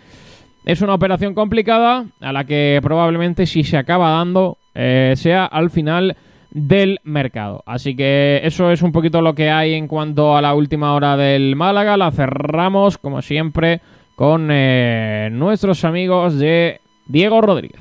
es 0.65 0.83
una 0.83 0.95
operación 0.95 1.33
complicada 1.33 2.07
a 2.21 2.33
la 2.33 2.43
que 2.43 2.81
probablemente 2.83 3.47
si 3.47 3.63
se 3.63 3.77
acaba 3.77 4.11
dando 4.11 4.59
eh, 4.75 5.15
sea 5.15 5.45
al 5.45 5.71
final 5.71 6.17
del 6.53 7.01
mercado. 7.05 7.63
Así 7.67 7.97
que 7.97 8.41
eso 8.45 8.71
es 8.71 8.83
un 8.83 8.93
poquito 8.93 9.23
lo 9.23 9.35
que 9.35 9.51
hay 9.51 9.75
en 9.75 9.89
cuanto 9.89 10.37
a 10.37 10.43
la 10.43 10.55
última 10.55 10.95
hora 10.95 11.17
del 11.17 11.57
Málaga. 11.57 11.97
La 11.97 12.11
cerramos, 12.11 12.99
como 12.99 13.23
siempre, 13.23 13.81
con 14.15 14.49
eh, 14.51 15.31
nuestros 15.33 15.85
amigos 15.85 16.39
de 16.39 16.81
Diego 17.07 17.41
Rodríguez. 17.41 17.81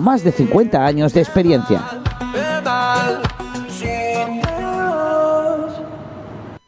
más 0.01 0.23
de 0.23 0.31
50 0.31 0.85
años 0.85 1.13
de 1.13 1.21
experiencia. 1.21 1.81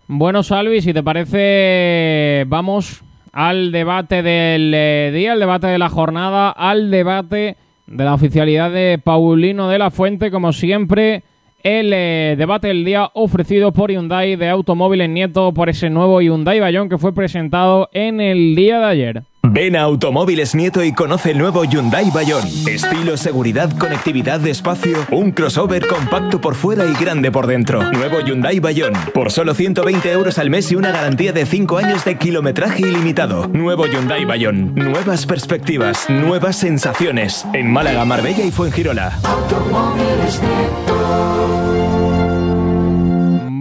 Bueno, 0.07 0.43
Salvi, 0.43 0.81
si 0.81 0.93
te 0.93 1.01
parece, 1.01 2.45
vamos 2.47 3.01
al 3.31 3.71
debate 3.71 4.21
del 4.21 4.71
eh, 4.75 5.11
día, 5.13 5.33
al 5.33 5.39
debate 5.39 5.67
de 5.67 5.79
la 5.79 5.89
jornada, 5.89 6.51
al 6.51 6.91
debate 6.91 7.57
de 7.87 8.03
la 8.03 8.13
oficialidad 8.13 8.71
de 8.71 8.99
Paulino 9.03 9.69
de 9.69 9.79
la 9.79 9.89
Fuente, 9.89 10.29
como 10.29 10.53
siempre, 10.53 11.23
el 11.63 11.91
eh, 11.93 12.35
debate 12.37 12.67
del 12.67 12.85
día 12.85 13.09
ofrecido 13.13 13.71
por 13.71 13.89
Hyundai 13.91 14.35
de 14.35 14.49
Automóviles 14.49 15.09
Nieto 15.09 15.51
por 15.53 15.69
ese 15.69 15.89
nuevo 15.89 16.21
Hyundai 16.21 16.59
Bayón 16.59 16.89
que 16.89 16.97
fue 16.99 17.13
presentado 17.13 17.89
en 17.91 18.21
el 18.21 18.55
día 18.55 18.79
de 18.79 18.85
ayer. 18.85 19.23
Ven 19.45 19.75
a 19.75 19.81
Automóviles 19.81 20.55
Nieto 20.55 20.83
y 20.83 20.93
conoce 20.93 21.31
el 21.31 21.37
nuevo 21.37 21.65
Hyundai 21.65 22.09
Bayón. 22.11 22.47
Estilo, 22.65 23.17
seguridad, 23.17 23.69
conectividad, 23.77 24.45
espacio, 24.47 25.05
un 25.11 25.31
crossover 25.31 25.85
compacto 25.85 26.39
por 26.39 26.55
fuera 26.55 26.85
y 26.85 26.93
grande 26.93 27.29
por 27.29 27.45
dentro. 27.45 27.83
Nuevo 27.91 28.21
Hyundai 28.21 28.59
Bayón. 28.59 28.93
Por 29.13 29.31
solo 29.31 29.53
120 29.53 30.11
euros 30.11 30.37
al 30.39 30.49
mes 30.49 30.71
y 30.71 30.75
una 30.75 30.91
garantía 30.91 31.33
de 31.33 31.45
5 31.45 31.77
años 31.77 32.05
de 32.05 32.17
kilometraje 32.17 32.81
ilimitado. 32.83 33.47
Nuevo 33.49 33.85
Hyundai 33.85 34.23
Bayón. 34.23 34.73
Nuevas 34.75 35.25
perspectivas, 35.25 36.09
nuevas 36.09 36.55
sensaciones. 36.55 37.45
En 37.53 37.69
Málaga, 37.69 38.05
Marbella 38.05 38.45
y 38.45 38.51
Fuengirola. 38.51 39.19
Automóviles 39.23 40.41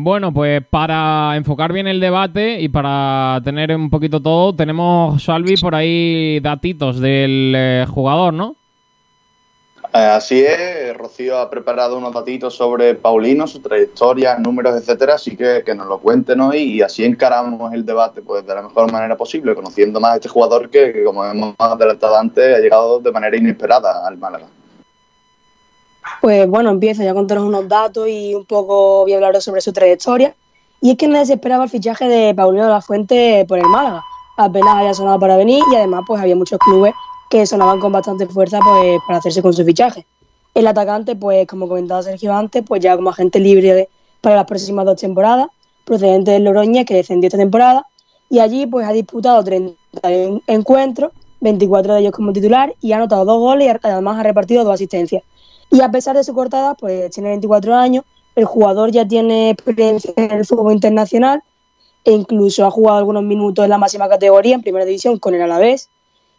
bueno, 0.03 0.33
pues 0.33 0.63
para 0.69 1.37
enfocar 1.37 1.73
bien 1.73 1.87
el 1.87 2.01
debate 2.01 2.61
y 2.61 2.69
para 2.69 3.41
tener 3.45 3.75
un 3.75 3.91
poquito 3.91 4.21
todo, 4.21 4.55
tenemos, 4.55 5.23
Salvi, 5.23 5.57
por 5.57 5.75
ahí 5.75 6.41
datitos 6.41 7.01
del 7.01 7.55
eh, 7.57 7.87
jugador, 7.89 8.35
¿no? 8.35 8.57
Eh, 9.95 9.99
así 9.99 10.43
es, 10.43 10.97
Rocío 10.97 11.39
ha 11.39 11.51
preparado 11.51 11.99
unos 11.99 12.15
datitos 12.15 12.55
sobre 12.55 12.95
Paulino, 12.95 13.47
su 13.47 13.61
trayectoria, 13.61 14.39
números, 14.39 14.75
etcétera, 14.75 15.17
así 15.17 15.37
que 15.37 15.63
que 15.67 15.75
nos 15.75 15.87
lo 15.87 15.99
cuenten 15.99 16.41
hoy 16.41 16.63
y 16.63 16.83
así 16.83 17.05
encaramos 17.05 17.75
el 17.75 17.85
debate 17.85 18.23
pues 18.23 18.47
de 18.47 18.55
la 18.55 18.63
mejor 18.63 18.91
manera 18.91 19.19
posible, 19.19 19.55
conociendo 19.55 20.01
más 20.01 20.13
a 20.13 20.17
este 20.17 20.31
jugador 20.31 20.71
que, 20.71 20.95
que 20.95 21.05
como 21.05 21.27
hemos 21.27 21.55
adelantado 21.59 22.17
antes, 22.17 22.57
ha 22.57 22.61
llegado 22.61 23.01
de 23.01 23.13
manera 23.13 23.37
inesperada 23.37 24.07
al 24.09 24.17
Málaga. 24.17 24.47
Pues 26.21 26.49
bueno, 26.49 26.71
empiezo 26.71 27.03
ya 27.03 27.13
a 27.13 27.15
contaros 27.15 27.45
unos 27.45 27.69
datos 27.69 28.09
y 28.09 28.35
un 28.35 28.45
poco 28.45 29.03
voy 29.03 29.13
a 29.13 29.17
hablaros 29.17 29.45
sobre 29.45 29.61
su 29.61 29.73
trayectoria. 29.73 30.35
Y 30.81 30.91
es 30.91 30.97
que 30.97 31.07
nadie 31.07 31.27
se 31.27 31.35
esperaba 31.35 31.65
el 31.65 31.71
fichaje 31.71 32.09
de 32.09 32.35
Paulino 32.35 32.65
de 32.65 32.71
la 32.71 32.81
Fuente 32.81 33.45
por 33.47 33.59
el 33.59 33.67
Málaga. 33.67 34.03
Apenas 34.37 34.77
había 34.77 34.95
sonado 34.95 35.21
para 35.21 35.37
venir 35.37 35.63
y 35.71 35.77
además 35.77 36.03
pues 36.07 36.21
había 36.21 36.35
muchos 36.35 36.59
clubes 36.59 36.95
que 37.31 37.47
sonaban 37.47 37.81
con 37.81 37.93
bastante 37.93 38.27
fuerza 38.27 38.59
pues 38.65 39.01
para 39.07 39.19
hacerse 39.19 39.43
con 39.43 39.53
su 39.53 39.65
fichaje. 39.65 40.07
El 40.55 40.67
atacante, 40.67 41.17
pues 41.17 41.47
como 41.47 41.69
comentaba 41.69 42.03
Sergio 42.03 42.35
antes, 42.35 42.63
pues 42.67 42.83
ya 42.83 42.97
como 42.97 43.11
agente 43.11 43.39
libre 43.39 43.89
para 44.21 44.37
las 44.37 44.45
próximas 44.45 44.85
dos 44.85 45.01
temporadas, 45.01 45.47
procedente 45.85 46.33
del 46.33 46.45
Loroña 46.45 46.85
que 46.85 46.95
descendió 46.95 47.29
esta 47.29 47.39
temporada 47.39 47.87
y 48.29 48.41
allí 48.41 48.67
pues 48.67 48.87
ha 48.87 48.93
disputado 48.93 49.43
30 49.43 49.75
encuentros, 50.47 51.13
24 51.41 51.95
de 51.95 52.01
ellos 52.01 52.13
como 52.13 52.33
titular 52.33 52.75
y 52.81 52.93
ha 52.93 52.97
anotado 52.97 53.25
dos 53.25 53.39
goles 53.39 53.67
y 53.67 53.87
además 53.87 54.19
ha 54.19 54.23
repartido 54.23 54.65
dos 54.65 54.75
asistencias. 54.75 55.23
Y 55.73 55.81
a 55.81 55.91
pesar 55.91 56.15
de 56.15 56.23
su 56.23 56.35
cortada, 56.35 56.75
pues 56.75 57.11
tiene 57.13 57.31
24 57.31 57.75
años, 57.75 58.05
el 58.37 58.45
jugador 58.45 58.91
ya 58.91 59.09
tiene 59.09 59.49
experiencia 59.49 60.13
en 60.17 60.31
el 60.31 60.45
fútbol 60.45 60.75
internacional 60.75 61.43
e 62.05 62.13
incluso 62.13 62.67
ha 62.67 62.71
jugado 62.71 62.99
algunos 62.99 63.23
minutos 63.23 63.65
en 63.65 63.71
la 63.71 63.79
máxima 63.79 64.07
categoría, 64.07 64.55
en 64.55 64.61
primera 64.61 64.85
división, 64.85 65.19
con 65.19 65.35
el 65.35 65.41
Alavés. 65.41 65.89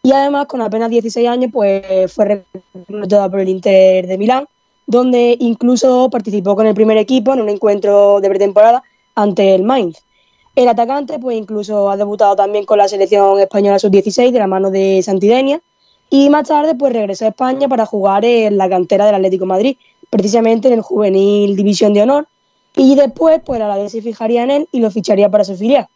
Y 0.03 0.11
además, 0.11 0.45
con 0.45 0.61
apenas 0.61 0.91
16 0.91 1.27
años, 1.27 1.49
pues 1.51 2.13
fue 2.13 2.45
reclutado 2.73 3.31
por 3.31 3.39
el 3.39 3.49
Inter 3.49 4.05
de 4.05 4.17
Milán, 4.19 4.45
donde 4.85 5.35
incluso 5.39 6.11
participó 6.11 6.55
con 6.55 6.67
el 6.67 6.75
primer 6.75 6.97
equipo 6.97 7.33
en 7.33 7.41
un 7.41 7.49
encuentro 7.49 8.21
de 8.21 8.29
pretemporada 8.29 8.83
ante 9.15 9.55
el 9.55 9.63
Mainz. 9.63 10.03
El 10.55 10.67
atacante, 10.67 11.17
pues 11.17 11.37
incluso 11.37 11.89
ha 11.89 11.97
debutado 11.97 12.35
también 12.35 12.65
con 12.65 12.77
la 12.77 12.87
selección 12.87 13.39
española 13.39 13.79
sub-16 13.79 14.31
de 14.31 14.37
la 14.37 14.45
mano 14.45 14.69
de 14.69 15.01
Santidenia 15.01 15.59
y 16.13 16.29
más 16.29 16.47
tarde 16.47 16.75
pues 16.75 16.93
regresó 16.93 17.25
a 17.25 17.29
España 17.29 17.67
para 17.67 17.87
jugar 17.87 18.23
en 18.23 18.55
la 18.55 18.69
cantera 18.69 19.07
del 19.07 19.15
Atlético 19.15 19.47
Madrid, 19.47 19.77
precisamente 20.11 20.67
en 20.67 20.75
el 20.75 20.81
juvenil 20.81 21.55
División 21.55 21.91
de 21.95 22.03
Honor. 22.03 22.27
Y 22.75 22.93
después 22.93 23.41
pues 23.43 23.57
la 23.57 23.65
Alavés 23.65 23.93
se 23.93 24.03
fijaría 24.03 24.43
en 24.43 24.51
él 24.51 24.67
y 24.71 24.79
lo 24.79 24.91
ficharía 24.91 25.31
para 25.31 25.43
su 25.43 25.55
filial. 25.55 25.87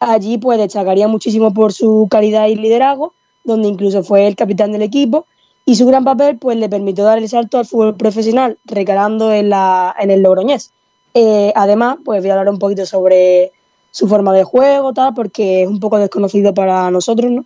Allí 0.00 0.38
pues 0.38 0.58
destacaría 0.58 1.06
muchísimo 1.06 1.52
por 1.52 1.74
su 1.74 2.08
calidad 2.10 2.46
y 2.46 2.54
liderazgo, 2.54 3.12
donde 3.44 3.68
incluso 3.68 4.02
fue 4.02 4.26
el 4.26 4.36
capitán 4.36 4.72
del 4.72 4.80
equipo 4.80 5.26
y 5.66 5.74
su 5.74 5.84
gran 5.84 6.02
papel 6.02 6.38
pues 6.38 6.56
le 6.56 6.70
permitió 6.70 7.04
dar 7.04 7.18
el 7.18 7.28
salto 7.28 7.58
al 7.58 7.66
fútbol 7.66 7.94
profesional, 7.94 8.56
recalando 8.64 9.34
en, 9.34 9.50
la, 9.50 9.94
en 10.00 10.10
el 10.10 10.22
Logroñés. 10.22 10.70
Eh, 11.12 11.52
además, 11.54 11.98
pues 12.06 12.22
voy 12.22 12.30
a 12.30 12.32
hablar 12.32 12.48
un 12.48 12.58
poquito 12.58 12.86
sobre 12.86 13.52
su 13.90 14.08
forma 14.08 14.32
de 14.32 14.44
juego, 14.44 14.94
tal, 14.94 15.12
porque 15.12 15.64
es 15.64 15.68
un 15.68 15.78
poco 15.78 15.98
desconocido 15.98 16.54
para 16.54 16.90
nosotros, 16.90 17.30
¿no? 17.30 17.44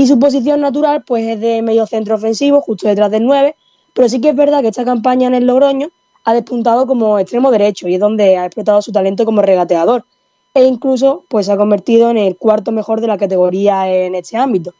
Y 0.00 0.06
su 0.06 0.18
posición 0.18 0.62
natural 0.62 1.04
pues 1.06 1.26
es 1.26 1.38
de 1.40 1.60
medio 1.60 1.84
centro 1.84 2.14
ofensivo, 2.14 2.62
justo 2.62 2.88
detrás 2.88 3.10
del 3.10 3.26
9, 3.26 3.54
pero 3.92 4.08
sí 4.08 4.18
que 4.18 4.30
es 4.30 4.34
verdad 4.34 4.62
que 4.62 4.68
esta 4.68 4.82
campaña 4.82 5.28
en 5.28 5.34
el 5.34 5.46
Logroño 5.46 5.88
ha 6.24 6.32
despuntado 6.32 6.86
como 6.86 7.18
extremo 7.18 7.50
derecho 7.50 7.86
y 7.86 7.96
es 7.96 8.00
donde 8.00 8.38
ha 8.38 8.46
explotado 8.46 8.80
su 8.80 8.92
talento 8.92 9.26
como 9.26 9.42
regateador 9.42 10.06
e 10.54 10.64
incluso 10.64 11.26
pues 11.28 11.44
se 11.44 11.52
ha 11.52 11.58
convertido 11.58 12.08
en 12.08 12.16
el 12.16 12.38
cuarto 12.38 12.72
mejor 12.72 13.02
de 13.02 13.08
la 13.08 13.18
categoría 13.18 13.92
en 13.92 14.14
este 14.14 14.38
ámbito. 14.38 14.72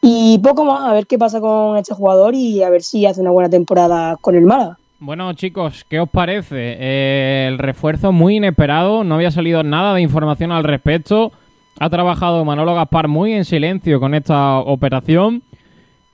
Y 0.00 0.38
poco 0.38 0.64
más, 0.64 0.88
a 0.88 0.94
ver 0.94 1.06
qué 1.06 1.18
pasa 1.18 1.38
con 1.38 1.76
este 1.76 1.92
jugador 1.92 2.34
y 2.34 2.62
a 2.62 2.70
ver 2.70 2.82
si 2.82 3.04
hace 3.04 3.20
una 3.20 3.30
buena 3.30 3.50
temporada 3.50 4.16
con 4.22 4.36
el 4.36 4.46
Málaga. 4.46 4.78
Bueno, 5.00 5.30
chicos, 5.34 5.84
¿qué 5.86 6.00
os 6.00 6.08
parece? 6.08 6.78
Eh, 6.80 7.46
el 7.46 7.58
refuerzo 7.58 8.10
muy 8.10 8.36
inesperado, 8.36 9.04
no 9.04 9.16
había 9.16 9.32
salido 9.32 9.62
nada 9.64 9.92
de 9.92 10.00
información 10.00 10.50
al 10.50 10.64
respecto. 10.64 11.30
Ha 11.78 11.90
trabajado 11.90 12.44
Manolo 12.44 12.74
Gaspar 12.74 13.08
muy 13.08 13.32
en 13.32 13.44
silencio 13.44 13.98
con 14.00 14.14
esta 14.14 14.58
operación. 14.58 15.42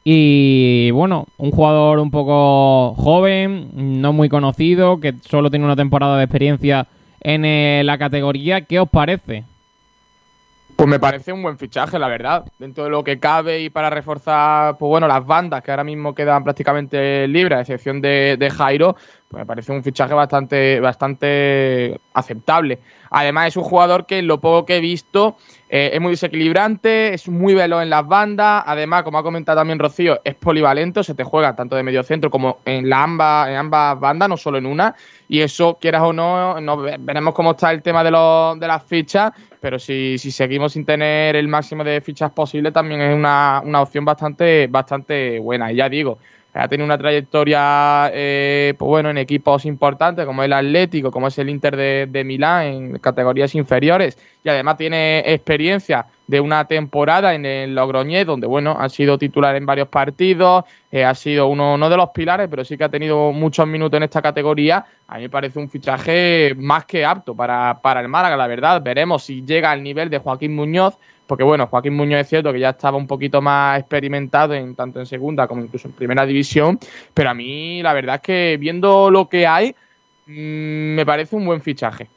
Y 0.05 0.91
bueno, 0.93 1.27
un 1.37 1.51
jugador 1.51 1.99
un 1.99 2.11
poco 2.11 2.95
joven, 2.95 3.69
no 3.75 4.13
muy 4.13 4.29
conocido, 4.29 5.01
que 5.01 5.15
solo 5.29 5.51
tiene 5.51 5.67
una 5.67 5.77
temporada 5.77 6.17
de 6.17 6.25
experiencia 6.25 6.87
en 7.21 7.45
eh, 7.45 7.83
la 7.85 7.99
categoría. 7.99 8.63
¿Qué 8.63 8.81
os 8.81 8.89
parece? 8.89 9.45
Pues 10.77 10.89
me 10.89 11.01
parece 11.01 11.33
un 11.33 11.43
buen 11.43 11.59
fichaje, 11.59 11.99
la 11.99 12.07
verdad. 12.07 12.45
Dentro 12.59 12.85
de 12.85 12.91
lo 12.91 13.03
que 13.03 13.19
cabe 13.19 13.61
y 13.61 13.69
para 13.69 13.91
reforzar, 13.91 14.79
pues 14.79 14.89
bueno, 14.89 15.09
las 15.09 15.27
bandas 15.27 15.61
que 15.61 15.73
ahora 15.73 15.83
mismo 15.83 16.15
quedan 16.15 16.45
prácticamente 16.45 17.27
libres, 17.27 17.59
a 17.59 17.61
excepción 17.63 18.01
de, 18.01 18.37
de 18.39 18.49
Jairo, 18.49 18.95
pues 19.29 19.41
me 19.41 19.45
parece 19.45 19.73
un 19.73 19.83
fichaje 19.83 20.15
bastante, 20.15 20.79
bastante 20.79 22.01
aceptable. 22.15 22.79
Además, 23.11 23.49
es 23.49 23.57
un 23.57 23.65
jugador 23.65 24.07
que 24.07 24.23
lo 24.23 24.41
poco 24.41 24.67
que 24.67 24.77
he 24.77 24.81
visto 24.81 25.37
eh, 25.69 25.91
es 25.93 26.01
muy 26.01 26.13
desequilibrante, 26.13 27.13
es 27.13 27.29
muy 27.29 27.55
veloz 27.55 27.83
en 27.83 27.91
las 27.91 28.07
bandas. 28.07 28.63
Además, 28.67 29.03
como 29.03 29.19
ha 29.19 29.23
comentado 29.23 29.59
también 29.59 29.79
Rocío, 29.79 30.21
es 30.25 30.35
polivalente, 30.35 31.03
se 31.05 31.15
te 31.15 31.25
juega 31.25 31.55
tanto 31.55 31.77
de 31.77 31.83
medio 31.83 32.03
centro 32.03 32.31
como 32.31 32.59
en, 32.65 32.89
la 32.89 33.03
ambas, 33.03 33.49
en 33.49 33.57
ambas 33.57 34.01
bandas, 34.01 34.29
no 34.29 34.37
solo 34.37 34.59
en 34.59 34.67
una. 34.67 34.95
Y 35.29 35.41
eso, 35.41 35.79
quieras 35.81 36.03
o 36.03 36.13
no, 36.13 36.61
no 36.61 36.79
veremos 36.79 37.35
cómo 37.35 37.51
está 37.51 37.71
el 37.71 37.83
tema 37.83 38.03
de, 38.03 38.11
de 38.11 38.67
las 38.67 38.83
fichas. 38.85 39.33
Pero 39.61 39.79
si, 39.79 40.17
si 40.19 40.31
seguimos 40.31 40.73
sin 40.73 40.85
tener 40.85 41.37
el 41.37 41.49
máximo 41.49 41.85
de 41.85 42.01
fichas 42.01 42.31
posible, 42.31 42.73
también 42.73 43.01
es 43.01 43.15
una, 43.15 43.61
una 43.65 43.83
opción 43.83 44.05
bastante, 44.05 44.69
bastante 44.69 45.39
buena. 45.39 45.73
Y 45.73 45.77
ya 45.77 45.89
digo, 45.89 46.19
ha 46.59 46.67
tenido 46.67 46.85
una 46.85 46.99
trayectoria 46.99 48.11
eh, 48.13 48.75
pues 48.77 48.89
bueno, 48.89 49.11
en 49.11 49.19
equipos 49.19 49.65
importantes 49.65 50.27
como 50.27 50.43
el 50.43 50.53
Atlético, 50.53 51.13
como 51.13 51.29
es 51.29 51.39
el 51.39 51.51
Inter 51.51 52.09
de, 52.09 52.25
Milán, 52.25 52.67
en 52.67 52.99
categorías 52.99 53.55
inferiores, 53.55 54.19
y 54.43 54.49
además 54.49 54.77
tiene 54.77 55.21
experiencia 55.21 56.07
de 56.27 56.41
una 56.41 56.67
temporada 56.67 57.35
en 57.35 57.47
el 57.47 57.75
Logroñés, 57.77 58.27
donde 58.27 58.49
bueno, 58.49 58.77
ha 58.79 58.89
sido 58.89 59.19
titular 59.19 59.55
en 59.55 59.67
varios 59.67 59.89
partidos, 59.89 60.65
eh, 60.91 61.05
ha 61.05 61.15
sido 61.15 61.47
uno 61.47 61.79
no 61.79 61.89
de 61.89 61.97
los 61.97 62.11
pilares, 62.11 62.49
pero 62.51 62.65
sí 62.65 62.77
que 62.77 62.85
ha 62.85 62.89
tenido 62.89 63.31
muchos 63.33 63.67
minutos 63.67 63.97
en 63.97 64.03
esta 64.03 64.21
categoría. 64.21 64.85
A 65.07 65.17
mí 65.17 65.23
me 65.23 65.31
parece 65.31 65.59
un 65.59 65.71
fichaje 65.71 66.55
más 66.57 66.85
que 66.87 67.05
apto 67.05 67.35
para, 67.35 67.79
para 67.81 68.01
el 68.01 68.09
Málaga, 68.09 68.37
la 68.37 68.47
verdad. 68.47 68.83
Veremos 68.83 69.23
si 69.23 69.43
llega 69.43 69.71
al 69.71 69.83
nivel 69.83 70.11
de 70.11 70.19
Joaquín 70.19 70.55
Muñoz, 70.55 70.99
porque 71.29 71.45
bueno, 71.45 71.67
Joaquín 71.67 71.95
Muñoz 71.95 72.23
es 72.23 72.29
cierto 72.29 72.53
que 72.53 72.59
ya 72.59 72.71
estaba 72.71 72.97
un 72.97 73.07
poquito 73.07 73.43
más 73.43 73.79
experimentado 73.79 74.55
en 74.55 74.75
tanto 74.75 74.99
en 74.99 75.07
segunda 75.07 75.47
como 75.47 75.63
incluso 75.63 75.87
en 75.87 75.95
primera 75.95 76.25
división, 76.25 76.81
pero 77.13 77.31
a 77.31 77.35
mí 77.35 77.83
la 77.83 77.93
verdad 77.93 78.17
es 78.17 78.23
que 78.23 78.57
viendo 78.59 79.11
lo 79.11 79.29
que 79.29 79.47
hay, 79.47 79.75
mm, 80.27 80.95
me 80.95 81.05
parece 81.05 81.37
un 81.37 81.45
buen 81.45 81.61
fichaje. 81.61 82.09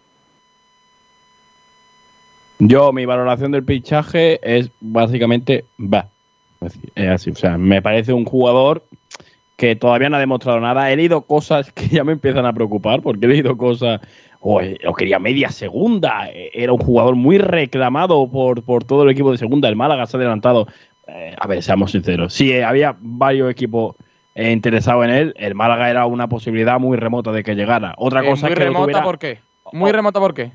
Yo, 2.58 2.94
mi 2.94 3.06
valoración 3.06 3.52
del 3.52 3.66
fichaje 3.66 4.40
es 4.44 4.72
básicamente 4.80 5.66
va. 5.78 6.08
Es 6.96 7.10
así, 7.10 7.32
o 7.32 7.36
sea, 7.36 7.58
me 7.58 7.82
parece 7.82 8.14
un 8.14 8.24
jugador 8.24 8.84
que 9.58 9.76
todavía 9.76 10.10
no 10.10 10.16
ha 10.16 10.20
demostrado 10.20 10.60
nada. 10.60 10.90
He 10.90 10.96
leído 10.96 11.22
cosas 11.22 11.72
que 11.74 11.90
ya 11.90 12.06
me 12.06 12.14
empiezan 12.14 12.46
a 12.46 12.54
preocupar, 12.54 13.02
porque 13.02 13.26
he 13.26 13.30
leído 13.30 13.58
cosas 13.58 14.00
o, 14.42 14.60
quería 14.98 15.20
media 15.20 15.50
segunda. 15.50 16.30
Era 16.34 16.74
un 16.74 16.80
jugador 16.80 17.16
muy 17.16 17.38
reclamado 17.38 18.30
por, 18.30 18.64
por 18.64 18.84
todo 18.84 19.04
el 19.04 19.12
equipo 19.12 19.32
de 19.32 19.38
segunda. 19.38 19.70
El 19.70 19.76
Málaga 19.76 20.06
se 20.08 20.18
ha 20.18 20.20
adelantado. 20.20 20.68
Eh, 21.08 21.36
a 21.40 21.48
ver, 21.48 21.64
seamos 21.64 21.92
sinceros. 21.92 22.34
Si 22.34 22.60
había 22.60 22.96
varios 23.00 23.50
equipos 23.50 23.96
eh, 24.36 24.52
interesados 24.52 25.06
en 25.06 25.12
él, 25.12 25.34
el 25.38 25.56
Málaga 25.56 25.90
era 25.90 26.06
una 26.06 26.28
posibilidad 26.28 26.80
muy 26.80 26.98
remota 26.98 27.32
de 27.32 27.44
que 27.44 27.56
llegara. 27.56 27.94
Otra 27.98 28.22
eh, 28.24 28.30
cosa 28.30 28.48
muy 28.48 28.56
que 28.56 28.64
remota, 28.64 29.04
¿por 29.04 29.20
qué? 29.20 29.40
Muy 29.74 29.92
remota, 29.92 30.20
¿por 30.20 30.34
qué? 30.34 30.52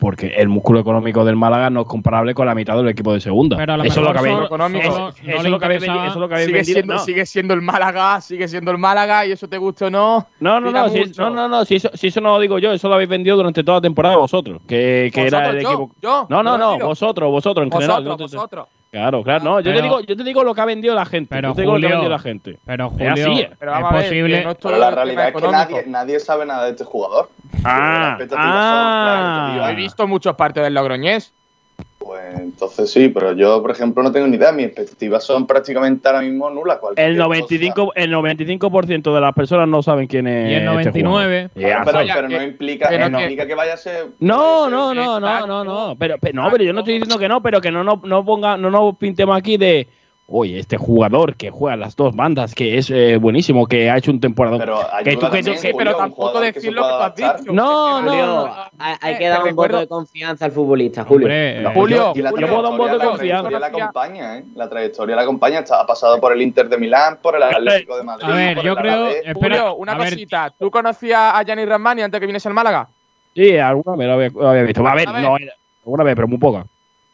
Porque 0.00 0.28
el 0.36 0.48
músculo 0.48 0.80
económico 0.80 1.24
del 1.24 1.36
Málaga 1.36 1.70
no 1.70 1.82
es 1.82 1.86
comparable 1.86 2.34
con 2.34 2.46
la 2.46 2.54
mitad 2.54 2.76
del 2.76 2.88
equipo 2.88 3.12
de 3.12 3.20
segunda. 3.20 3.56
Pero 3.56 3.74
eso 3.84 4.00
es 4.00 4.06
lo 4.06 4.12
que 4.12 4.18
habéis 4.18 4.34
mejor 4.34 4.46
económico. 4.46 4.90
solo- 4.92 5.08
eso 5.10 5.18
no 5.24 5.36
es 5.36 5.42
le 5.44 5.50
lo 5.50 5.58
que 5.58 5.64
habéis 5.66 5.82
interesaba- 5.82 5.94
vendido- 6.02 6.04
eso 6.10 6.18
es 6.18 6.20
lo 6.20 6.28
que 6.28 6.34
habéis 6.34 6.46
Sigue 6.46 6.58
vendido. 6.58 6.74
siendo, 6.74 6.94
no. 6.94 6.98
sigue 7.00 7.26
siendo 7.26 7.54
el 7.54 7.60
Málaga, 7.62 8.20
sigue 8.20 8.48
siendo 8.48 8.70
el 8.72 8.78
Málaga 8.78 9.26
y 9.26 9.32
eso 9.32 9.46
te 9.48 9.58
guste 9.58 9.84
o 9.84 9.90
no. 9.90 10.26
No, 10.40 10.58
no, 10.60 10.70
no, 10.72 10.88
si, 10.88 11.04
no, 11.18 11.30
no, 11.30 11.48
no, 11.48 11.64
si 11.64 11.76
eso, 11.76 11.90
si 11.94 12.06
eso 12.08 12.20
no 12.20 12.30
lo 12.30 12.40
digo 12.40 12.58
yo, 12.58 12.72
eso 12.72 12.88
lo 12.88 12.94
habéis 12.94 13.10
vendido 13.10 13.36
durante 13.36 13.62
toda 13.62 13.76
la 13.78 13.82
temporada 13.82 14.16
vosotros, 14.16 14.60
que, 14.66 15.10
que 15.14 15.26
era 15.26 15.50
el 15.50 15.60
yo, 15.60 15.68
equipo. 15.68 15.90
yo, 16.00 16.26
no, 16.28 16.42
no, 16.42 16.56
no, 16.58 16.78
vosotros, 16.78 17.30
vosotros 17.30 17.66
en 17.66 17.70
general. 17.72 18.02
Vosotros, 18.04 18.18
yo 18.18 18.26
te- 18.30 18.36
vosotros. 18.36 18.66
Claro, 18.90 19.22
claro, 19.22 19.44
no, 19.44 19.60
yo 19.60 19.64
Pero- 19.64 19.76
te 19.76 19.82
digo, 19.82 20.00
yo 20.00 20.16
te 20.16 20.24
digo 20.24 20.42
lo 20.42 20.52
que 20.54 20.60
ha 20.60 20.64
vendido 20.64 20.94
la 20.96 21.04
gente. 21.06 21.28
Pero 21.30 21.48
yo 21.50 21.54
te 21.54 21.60
digo 21.62 21.74
lo 21.74 21.80
que 21.80 21.86
ha 21.86 21.88
Julio- 21.90 21.96
vendido 22.00 22.10
la 22.10 22.18
gente. 22.18 22.58
Pero 22.64 22.86
Es 22.86 22.92
Julio, 22.92 23.12
así, 23.12 23.40
¿eh? 23.40 23.50
Pero 23.58 23.70
es 23.70 23.76
vamos 23.76 23.90
a 23.90 23.94
ver, 23.94 24.04
posible. 24.04 24.44
no 24.44 24.50
es 24.50 24.56
Pero 24.60 24.76
la 24.78 24.90
realidad 24.90 25.28
es 25.28 25.34
que 25.34 25.48
nadie, 25.48 25.84
nadie 25.86 26.20
sabe 26.20 26.46
nada 26.46 26.64
de 26.64 26.70
este 26.70 26.84
jugador. 26.84 27.30
Ah, 27.64 28.18
ah. 28.36 29.68
He 29.70 29.74
visto 29.76 30.06
muchos 30.08 30.34
partidos 30.34 30.66
del 30.66 30.74
Logroñés. 30.74 31.32
Pues 32.02 32.34
entonces 32.40 32.90
sí, 32.90 33.10
pero 33.10 33.32
yo, 33.34 33.60
por 33.60 33.70
ejemplo, 33.70 34.02
no 34.02 34.10
tengo 34.10 34.26
ni 34.26 34.36
idea. 34.36 34.50
Mis 34.52 34.66
expectativas 34.66 35.22
son 35.22 35.46
prácticamente 35.46 36.08
ahora 36.08 36.22
mismo 36.22 36.48
nulas. 36.48 36.78
cualquier 36.78 37.10
El 37.10 37.18
cosa. 37.18 37.28
95%, 37.42 37.92
el 37.94 38.10
95 38.10 39.12
de 39.14 39.20
las 39.20 39.34
personas 39.34 39.68
no 39.68 39.82
saben 39.82 40.06
quién 40.06 40.26
es. 40.26 40.50
Y 40.50 40.54
el 40.54 40.60
este 40.62 41.02
99. 41.02 41.50
jugador. 41.54 41.70
Ya, 41.70 41.82
pero, 41.84 41.98
pero 42.14 42.28
no 42.30 42.42
implica, 42.42 42.88
que 42.88 42.98
no 42.98 43.16
que- 43.18 43.22
implica 43.24 43.46
que 43.46 43.54
vaya 43.54 43.74
a 43.74 43.76
ser. 43.76 44.06
No, 44.18 44.70
no, 44.70 44.94
no, 44.94 45.20
no, 45.20 45.46
no, 45.46 45.62
no. 45.62 45.96
Pero, 45.98 46.16
pero- 46.18 46.42
no, 46.42 46.50
pero 46.50 46.64
yo 46.64 46.72
no 46.72 46.80
estoy 46.80 46.94
diciendo 46.94 47.18
que 47.18 47.28
no, 47.28 47.42
pero 47.42 47.60
que 47.60 47.70
no, 47.70 47.84
no, 47.84 48.00
no 48.02 48.24
ponga, 48.24 48.56
no 48.56 48.70
nos 48.70 48.96
pintemos 48.96 49.36
aquí 49.36 49.58
de. 49.58 49.86
Oye, 50.32 50.60
este 50.60 50.76
jugador 50.76 51.34
que 51.34 51.50
juega 51.50 51.76
las 51.76 51.96
dos 51.96 52.14
bandas, 52.14 52.54
que 52.54 52.78
es 52.78 52.88
eh, 52.88 53.16
buenísimo, 53.16 53.66
que 53.66 53.90
ha 53.90 53.96
hecho 53.96 54.12
un 54.12 54.20
temporada. 54.20 54.58
Pero 54.58 54.78
que 55.02 55.16
tú, 55.16 55.28
que 55.28 55.42
que- 55.42 55.74
pero 55.76 55.96
tampoco 55.96 56.38
decir 56.40 56.72
lo 56.72 56.82
que 56.82 56.88
tú 56.88 56.94
has 57.24 57.36
dicho. 57.36 57.52
No, 57.52 57.96
que 58.04 58.08
Julio, 58.10 58.26
no. 58.26 58.54
hay, 58.78 59.14
Eh, 59.14 59.18
que 59.18 59.26
dar 59.28 59.42
un 59.42 59.56
voto 59.56 59.78
de 59.80 59.88
confianza 59.88 60.44
al 60.44 60.52
futbolista, 60.52 61.02
Julio. 61.04 61.26
Hombre, 61.26 61.62
No, 61.62 61.72
Julio, 61.72 62.12
Y 62.14 62.22
la 62.22 62.30
yo 62.30 62.36
puedo 62.46 62.62
dar 62.62 62.70
un 62.70 62.78
voto 62.78 62.92
de 62.92 62.98
trayectoria- 63.00 63.00
la 63.00 63.08
confianza. 63.10 63.48
trayectoria 63.48 63.58
la 63.58 63.66
acompaña, 63.66 64.38
¿eh? 64.38 64.44
La 64.54 64.68
trayectoria 64.68 65.16
la 65.16 65.22
acompaña. 65.22 65.58
Está- 65.58 65.80
Ha 65.80 65.86
pasado 65.86 66.20
por 66.20 66.32
el 66.32 66.42
Inter 66.42 66.68
de 66.68 66.78
Milán, 66.78 67.18
por 67.20 67.34
el 67.34 67.42
Atlético 67.42 67.96
de 67.96 68.02
Madrid. 68.04 68.24
A 68.30 68.34
ver, 68.36 68.60
yo 68.62 68.76
creo-. 68.76 69.08
Espera, 69.08 69.34
Julio, 69.34 69.74
una 69.74 69.94
ver. 69.96 70.10
cosita. 70.10 70.54
¿Tú 70.56 70.70
conocías 70.70 71.34
a 71.34 71.42
Gianni 71.42 71.64
Ramani 71.64 72.02
antes 72.02 72.20
que 72.20 72.26
viniese 72.26 72.46
al 72.46 72.54
Málaga? 72.54 72.86
Sí, 73.34 73.56
alguna 73.58 73.96
vez 73.96 74.06
lo 74.06 74.12
había, 74.14 74.28
lo 74.32 74.48
había 74.48 74.62
visto. 74.62 74.86
A 74.86 74.94
ver, 74.94 75.08
A 75.08 75.12
ver. 75.12 75.22
no, 75.24 75.36
era- 75.36 75.54
alguna 75.84 76.04
vez, 76.04 76.14
pero 76.14 76.28
muy 76.28 76.38
poca. 76.38 76.64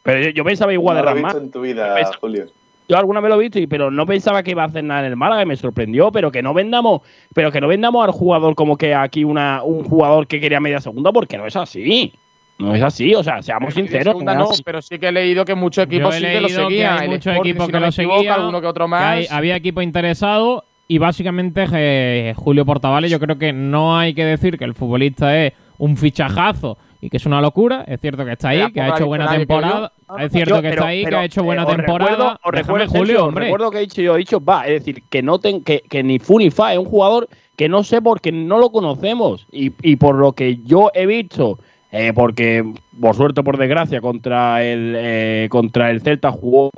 Pero 0.03 0.21
yo, 0.21 0.31
yo 0.31 0.45
pensaba 0.45 0.71
igual 0.75 0.99
no 1.03 1.03
de 1.15 1.15
visto 1.23 1.39
en 1.39 1.51
tu 1.51 1.63
vida, 1.63 1.95
Julio. 2.21 2.45
Yo 2.89 2.97
alguna 2.97 3.21
vez 3.21 3.31
lo 3.31 3.37
he 3.41 3.43
visto, 3.45 3.59
y- 3.59 3.67
pero 3.67 3.91
no 3.91 4.07
pensaba 4.07 4.43
que 4.43 4.53
iba 4.53 4.63
a 4.63 4.67
hacer 4.67 4.85
nada 4.85 5.01
en 5.01 5.07
el 5.07 5.17
Málaga 5.17 5.43
y 5.43 5.47
me 5.47 5.57
sorprendió, 5.57 6.13
pero 6.13 6.31
que 6.31 6.43
no 6.43 6.55
vendamos, 6.55 7.01
pero 7.35 7.51
que 7.51 7.61
no 7.61 7.67
vendamos 7.69 8.05
al 8.05 8.13
jugador 8.13 8.55
como 8.55 8.77
que 8.77 8.95
aquí 8.95 9.25
una, 9.25 9.63
un 9.65 9.83
jugador 9.85 10.27
que 10.27 10.41
quería 10.41 10.61
media 10.61 10.81
segunda, 10.81 11.11
porque 11.13 11.37
no 11.37 11.47
es 11.47 11.57
así. 11.57 12.13
No 12.59 12.75
es 12.75 12.83
así, 12.83 13.15
o 13.15 13.23
sea, 13.23 13.43
seamos 13.43 13.75
Pero 13.75 13.87
sinceros. 13.87 14.13
segunda 14.13 14.35
no 14.35 14.45
no, 14.45 14.51
pero 14.65 14.81
sí 14.81 14.99
que 14.99 15.09
he 15.09 15.13
leído 15.13 15.45
que 15.45 15.55
muchos 15.55 15.85
equipos 15.85 16.15
sí 16.15 16.23
que 16.23 16.41
lo 16.41 16.49
seguían. 16.49 16.99
hay 16.99 17.05
El 17.05 17.11
muchos 17.11 17.37
equipos 17.37 17.67
si 17.67 17.73
que 17.73 17.79
no 17.81 17.87
lo 17.87 17.93
seguían, 17.93 18.41
alguno 18.41 18.61
que 18.63 18.67
otro 18.67 18.87
que 18.87 18.91
más. 18.91 19.03
hay- 19.03 19.27
había 19.31 19.57
equipo 19.57 19.83
interesado 19.83 20.65
y 20.89 20.97
básicamente 20.97 21.67
eh, 21.75 22.33
Julio 22.35 22.65
Portavales 22.65 23.11
yo 23.11 23.21
creo 23.21 23.37
que 23.37 23.53
no 23.53 23.99
hay 23.99 24.15
que 24.15 24.25
decir 24.25 24.57
que 24.57 24.65
el 24.65 24.73
futbolista 24.75 25.37
es 25.39 25.53
un 25.79 25.99
fichajazo 25.99 26.79
y 27.03 27.11
que 27.11 27.19
es 27.19 27.27
una 27.27 27.43
locura. 27.43 27.85
Es 27.87 28.01
cierto 28.01 28.25
que 28.25 28.33
está 28.33 28.49
ahí, 28.51 28.73
que 28.73 28.81
ha 28.81 28.89
hecho 28.89 29.07
buena 29.07 29.29
temporada. 29.29 29.93
Yo. 30.09 30.17
Es 30.19 30.33
cierto 30.33 30.55
Yo- 30.57 30.63
que 30.63 30.69
pero- 30.69 30.81
está 30.83 30.87
ahí, 30.89 31.05
que 31.05 31.15
ha 31.15 31.25
hecho 31.25 31.41
eh, 31.41 31.45
buena 31.45 31.65
os 31.67 31.77
temporada. 31.77 32.11
Recuerdo, 32.11 32.39
os 32.45 32.53
recuerdo, 32.53 32.87
Julio, 32.89 33.05
Sergio, 33.07 33.25
hombre. 33.27 33.45
recuerdo 33.45 33.71
que 33.71 33.79
he 33.79 33.81
dicho 33.81 34.03
yo, 34.03 34.15
he 34.15 34.19
dicho, 34.19 34.45
va, 34.45 34.67
es 34.67 34.73
decir, 34.85 35.03
que 35.09 35.23
no 35.23 35.39
ten, 35.39 35.63
que, 35.63 35.81
que 35.89 36.03
ni 36.03 36.19
fu 36.19 36.39
ni 36.39 36.51
fa, 36.51 36.73
es 36.73 36.79
un 36.79 36.85
jugador 36.87 37.29
que 37.57 37.69
no 37.69 37.83
sé 37.85 38.03
porque 38.03 38.33
no 38.33 38.59
lo 38.59 38.71
conocemos 38.71 39.47
y, 39.51 39.73
y 39.83 39.97
por 39.97 40.15
lo 40.17 40.33
que 40.33 40.59
yo 40.65 40.91
he 40.95 41.07
visto, 41.07 41.59
eh, 41.91 42.13
porque 42.15 42.65
por 43.01 43.15
suerte 43.17 43.43
por 43.43 43.57
desgracia 43.57 44.01
contra 44.01 44.63
el 44.63 44.95
eh, 44.97 45.49
contra 45.51 45.91
el 45.91 46.01
Celta 46.03 46.31
jugó 46.33 46.71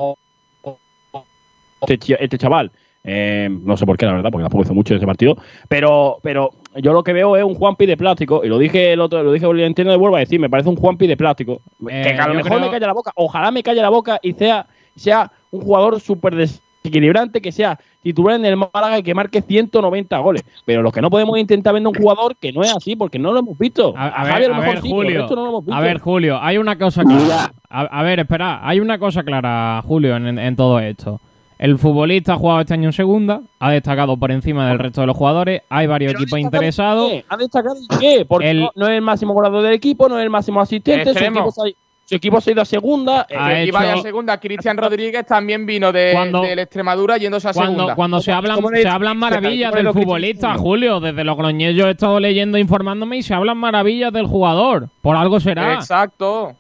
este, 1.87 2.17
este 2.23 2.39
chaval. 2.39 2.71
Eh, 3.05 3.49
no 3.51 3.77
sé 3.77 3.87
por 3.87 3.97
qué, 3.97 4.05
la 4.07 4.13
verdad, 4.13 4.31
porque 4.31 4.43
tampoco 4.45 4.65
hizo 4.65 4.75
mucho 4.75 4.93
de 4.93 4.99
ese 4.99 5.07
partido. 5.07 5.37
Pero, 5.69 6.19
pero 6.23 6.51
yo 6.83 6.93
lo 6.93 7.03
que 7.03 7.13
veo 7.13 7.37
es 7.37 7.45
un 7.45 7.55
Juanpi 7.55 7.87
de 7.87 7.97
plástico. 7.97 8.43
Y 8.45 8.49
lo 8.49 8.59
dije 8.59 8.93
el 8.93 9.01
otro, 9.01 9.23
lo 9.23 9.33
dije 9.33 9.47
el 9.47 9.61
entreno 9.61 9.91
de 9.91 9.97
vuelvo 9.97 10.17
a 10.17 10.21
decir, 10.21 10.39
me 10.41 10.51
parece 10.51 10.69
un 10.69 10.77
Juanpi 10.77 11.07
de 11.07 11.17
plástico. 11.17 11.61
Eh, 11.91 12.03
que 12.03 12.21
a 12.21 12.29
lo 12.29 12.35
mejor 12.35 12.51
creo- 12.53 12.61
me 12.61 12.71
calle 12.71 12.87
la 12.87 12.93
boca. 12.93 13.13
Ojalá 13.15 13.51
me 13.51 13.63
calle 13.63 13.81
la 13.83 13.89
boca 13.91 14.19
y 14.23 14.33
sea, 14.33 14.67
sea 14.97 15.31
un 15.51 15.61
jugador 15.63 16.01
súper 16.01 16.35
desequilibrante, 16.83 17.41
que 17.41 17.53
sea 17.53 17.79
titular 18.03 18.37
en 18.37 18.45
el 18.47 18.57
Málaga 18.57 18.99
y 18.99 19.03
que 19.03 19.15
marque 19.15 19.43
190 19.43 20.17
goles. 20.19 20.45
Pero 20.65 20.83
lo 20.83 20.93
que 20.93 21.01
no 21.03 21.11
podemos 21.11 21.39
intentar 21.39 21.75
vender 21.75 21.93
un 21.95 22.01
jugador 22.03 22.37
que 22.37 22.53
no 22.53 22.63
es 22.63 22.75
así, 22.75 22.97
porque 22.97 23.19
no 23.19 23.33
lo 23.33 23.41
hemos 23.41 23.59
visto. 23.59 23.93
A, 23.97 24.07
a 24.07 24.25
Javi 24.27 24.41
ver, 24.41 24.49
lo 24.49 24.55
a 24.55 24.59
mejor 24.59 24.75
ver, 24.75 24.83
sí, 24.83 24.91
Julio. 24.91 25.27
no 25.29 25.37
lo 25.37 25.49
hemos 25.49 25.65
visto. 25.67 25.75
A 25.77 25.81
ver, 25.81 25.99
Julio, 25.99 26.39
hay 26.41 26.59
una 26.59 26.79
cosa 26.79 27.03
clara. 27.05 27.53
A, 27.69 27.81
a 27.83 28.03
ver, 28.03 28.21
espera, 28.21 28.61
hay 28.67 28.81
una 28.81 28.99
cosa 28.99 29.23
clara, 29.23 29.83
Julio, 29.87 30.17
en, 30.17 30.39
en 30.39 30.57
todo 30.57 30.79
esto. 30.81 31.21
El 31.59 31.77
futbolista 31.77 32.35
ha 32.35 32.37
jugado 32.37 32.61
este 32.61 32.75
año 32.75 32.89
en 32.89 32.93
segunda, 32.93 33.41
ha 33.59 33.71
destacado 33.73 34.17
por 34.17 34.31
encima 34.31 34.69
del 34.69 34.79
resto 34.79 35.01
de 35.01 35.09
los 35.09 35.17
jugadores, 35.17 35.63
hay 35.69 35.87
varios 35.89 36.13
Pero 36.13 36.23
equipos 36.23 36.35
¿ha 36.35 36.39
destacado 36.39 36.57
interesados. 36.63 37.11
qué? 37.11 37.25
¿Ha 37.29 37.37
destacado 37.37 37.77
en 37.77 37.99
qué? 37.99 38.25
Porque 38.25 38.51
El- 38.51 38.61
no, 38.61 38.71
no 38.77 38.87
es 38.87 38.93
el 38.93 39.03
máximo 39.03 39.35
goleador 39.35 39.63
del 39.63 39.73
equipo, 39.73 40.09
no 40.09 40.19
es 40.19 40.23
el 40.25 40.31
máximo 40.31 40.61
asistente, 40.61 41.13
su 41.13 41.19
equipo, 41.19 41.51
se 41.51 41.61
ha, 41.63 41.73
su 42.05 42.15
equipo 42.15 42.41
se 42.41 42.51
ha 42.51 42.53
ido 42.53 42.63
a 42.63 42.65
segunda. 42.65 43.27
eh, 43.29 43.35
Ha 43.37 43.73
vaya 43.73 43.93
hecho- 43.95 44.03
segunda, 44.03 44.39
Cristian 44.39 44.77
Rodríguez 44.77 45.27
también 45.27 45.67
vino 45.67 45.91
de, 45.91 46.13
Cuando- 46.13 46.43
del 46.43 46.61
Extremadura 46.61 47.17
yéndose 47.17 47.49
a 47.49 47.53
Cuando, 47.53 47.73
segunda. 47.73 47.95
cuando 47.97 48.21
se 48.21 48.31
hablan, 48.31 48.55
¿Cómo 48.55 48.71
le- 48.71 48.83
se 48.83 48.89
hablan 48.89 49.17
maravillas 49.19 49.73
del 49.75 49.93
futbolista, 49.93 50.55
Julio, 50.57 51.01
desde 51.01 51.25
los 51.25 51.37
Logroñés 51.37 51.75
yo 51.75 51.89
he 51.89 51.91
estado 51.91 52.21
leyendo, 52.21 52.57
informándome 52.57 53.17
y 53.17 53.23
se 53.25 53.35
hablan 53.35 53.59
maravillas 53.59 54.13
del 54.13 54.27
jugador. 54.27 54.89
Por 55.03 55.17
algo 55.17 55.41
será. 55.41 55.75
Exacto. 55.75 56.53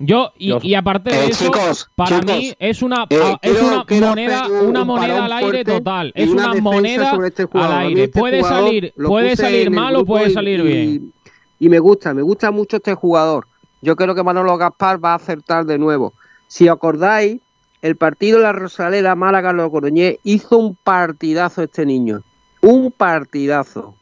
Yo, 0.00 0.32
y, 0.38 0.74
aparte 0.74 1.10
de 1.10 1.24
Eh, 1.24 1.28
eso, 1.30 1.44
chicos, 1.46 1.90
para 1.94 2.20
chicos, 2.20 2.36
mí 2.36 2.54
es 2.58 2.82
una, 2.82 3.06
eh, 3.10 3.20
a- 3.22 3.38
es 3.42 3.52
quiero- 3.52 3.66
una 3.66 3.84
quiero 3.84 4.06
moneda, 4.08 4.46
una 4.48 4.80
un 4.82 4.86
moneda 4.86 5.24
al 5.24 5.32
aire 5.32 5.64
total. 5.64 6.12
Es 6.14 6.28
una 6.30 6.54
moneda 6.54 7.12
este 7.26 7.48
al 7.52 7.72
aire. 7.72 8.04
este 8.04 8.18
puede 8.20 8.42
salir, 8.42 8.92
lo 8.96 9.08
puede 9.08 9.36
salir 9.36 9.70
mal 9.70 9.96
o 9.96 10.04
puede 10.04 10.30
salir 10.30 10.60
y- 10.60 10.62
bien. 10.62 11.12
Y 11.58 11.68
me 11.68 11.78
gusta, 11.80 12.14
me 12.14 12.22
gusta 12.22 12.50
mucho 12.50 12.76
este 12.76 12.94
jugador. 12.94 13.46
Yo 13.82 13.96
creo 13.96 14.14
que 14.14 14.22
Manolo 14.22 14.56
Gaspar 14.56 15.04
va 15.04 15.12
a 15.12 15.16
acertar 15.16 15.64
de 15.64 15.78
nuevo. 15.78 16.12
Si 16.46 16.68
acordáis, 16.68 17.40
el 17.82 17.96
partido 17.96 18.38
de 18.38 18.44
la 18.44 18.52
Rosaleda 18.52 19.14
Málaga 19.14 19.52
Logroñés 19.52 20.18
hizo 20.24 20.58
un 20.58 20.76
partidazo 20.76 21.62
este 21.62 21.84
niño. 21.86 22.22
Un 22.60 22.90
partidazo. 22.92 23.94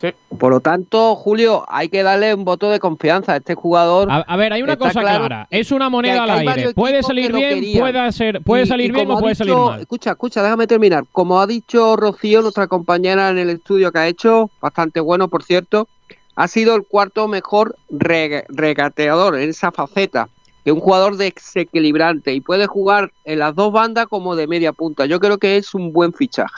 Sí. 0.00 0.08
Por 0.38 0.52
lo 0.52 0.60
tanto, 0.60 1.16
Julio, 1.16 1.64
hay 1.68 1.88
que 1.88 2.04
darle 2.04 2.32
un 2.32 2.44
voto 2.44 2.70
de 2.70 2.78
confianza 2.78 3.32
a 3.32 3.36
este 3.38 3.56
jugador. 3.56 4.08
A, 4.10 4.18
a 4.18 4.36
ver, 4.36 4.52
hay 4.52 4.62
una 4.62 4.76
cosa 4.76 5.00
claro 5.00 5.26
clara. 5.26 5.48
Es 5.50 5.72
una 5.72 5.88
moneda 5.88 6.22
al 6.22 6.30
aire. 6.30 6.72
Puede 6.72 7.02
salir 7.02 7.32
bien, 7.32 7.80
puede, 7.80 8.12
ser, 8.12 8.40
puede 8.42 8.62
Y- 8.62 8.66
salir 8.66 8.90
y 8.90 8.92
bien 8.92 9.10
o 9.10 9.18
puede 9.18 9.34
salir 9.34 9.56
mal. 9.56 9.80
Escucha, 9.80 10.10
escucha, 10.12 10.42
déjame 10.42 10.68
terminar. 10.68 11.04
Como 11.10 11.40
ha 11.40 11.48
dicho 11.48 11.96
Rocío, 11.96 12.42
nuestra 12.42 12.68
compañera 12.68 13.30
en 13.30 13.38
el 13.38 13.50
estudio 13.50 13.90
que 13.90 13.98
ha 13.98 14.06
hecho, 14.06 14.50
bastante 14.60 15.00
bueno, 15.00 15.26
por 15.26 15.42
cierto, 15.42 15.88
ha 16.36 16.46
sido 16.46 16.76
el 16.76 16.84
cuarto 16.86 17.26
mejor 17.26 17.74
rega- 17.90 18.44
regateador 18.48 19.36
en 19.36 19.50
esa 19.50 19.72
faceta. 19.72 20.28
Que 20.62 20.70
es 20.70 20.74
un 20.74 20.80
jugador 20.80 21.16
desequilibrante 21.16 22.32
y 22.34 22.40
puede 22.40 22.66
jugar 22.66 23.10
en 23.24 23.40
las 23.40 23.54
dos 23.54 23.72
bandas 23.72 24.06
como 24.06 24.36
de 24.36 24.46
media 24.46 24.72
punta. 24.72 25.06
Yo 25.06 25.18
creo 25.18 25.38
que 25.38 25.56
es 25.56 25.74
un 25.74 25.92
buen 25.92 26.12
fichaje. 26.12 26.54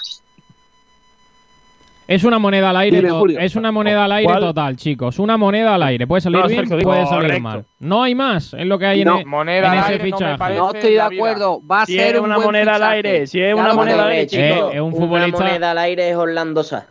Es 2.10 2.24
una 2.24 2.40
moneda 2.40 2.70
al 2.70 2.76
aire, 2.76 2.96
Dime, 2.96 3.08
to- 3.10 3.18
Julio. 3.20 3.38
es 3.38 3.54
una 3.54 3.70
moneda 3.70 4.04
al 4.04 4.10
aire 4.10 4.24
¿Cuál? 4.32 4.40
total, 4.40 4.76
chicos. 4.76 5.20
Una 5.20 5.36
moneda 5.36 5.76
al 5.76 5.82
aire. 5.84 6.08
Puede 6.08 6.20
salir 6.20 6.40
No, 6.40 6.48
bien, 6.48 6.66
Sergio, 6.68 6.84
puede 6.84 7.06
salir 7.06 7.20
correcto. 7.22 7.40
mal. 7.40 7.64
No 7.78 8.02
hay 8.02 8.16
más. 8.16 8.52
Es 8.52 8.66
lo 8.66 8.80
que 8.80 8.86
hay 8.86 9.02
en, 9.02 9.06
No, 9.06 9.20
e- 9.20 9.24
moneda 9.24 9.58
en 9.58 9.64
al 9.66 9.78
ese 9.78 9.92
aire 9.92 9.98
no 9.98 10.04
me 10.04 10.12
fichaje. 10.36 10.54
No 10.56 10.74
estoy 10.74 10.92
de 10.94 11.00
acuerdo. 11.00 11.62
Va 11.64 11.82
a 11.82 11.86
Si 11.86 11.96
ser 11.96 12.14
es 12.16 12.18
un 12.20 12.26
una 12.26 12.34
buen 12.34 12.46
moneda 12.48 12.74
al 12.74 12.82
aire, 12.82 13.26
si 13.28 13.40
es 13.40 13.54
una 13.54 13.74
moneda 13.74 14.02
al 14.02 14.08
aire, 14.10 14.26
chicos. 14.26 14.74
es 14.74 14.80
un 14.80 14.86
Una 14.88 14.96
futbolista. 14.96 15.38
moneda 15.44 15.70
al 15.70 15.78
aire 15.78 16.10
es 16.10 16.16
Orlando 16.16 16.64
Sá. 16.64 16.86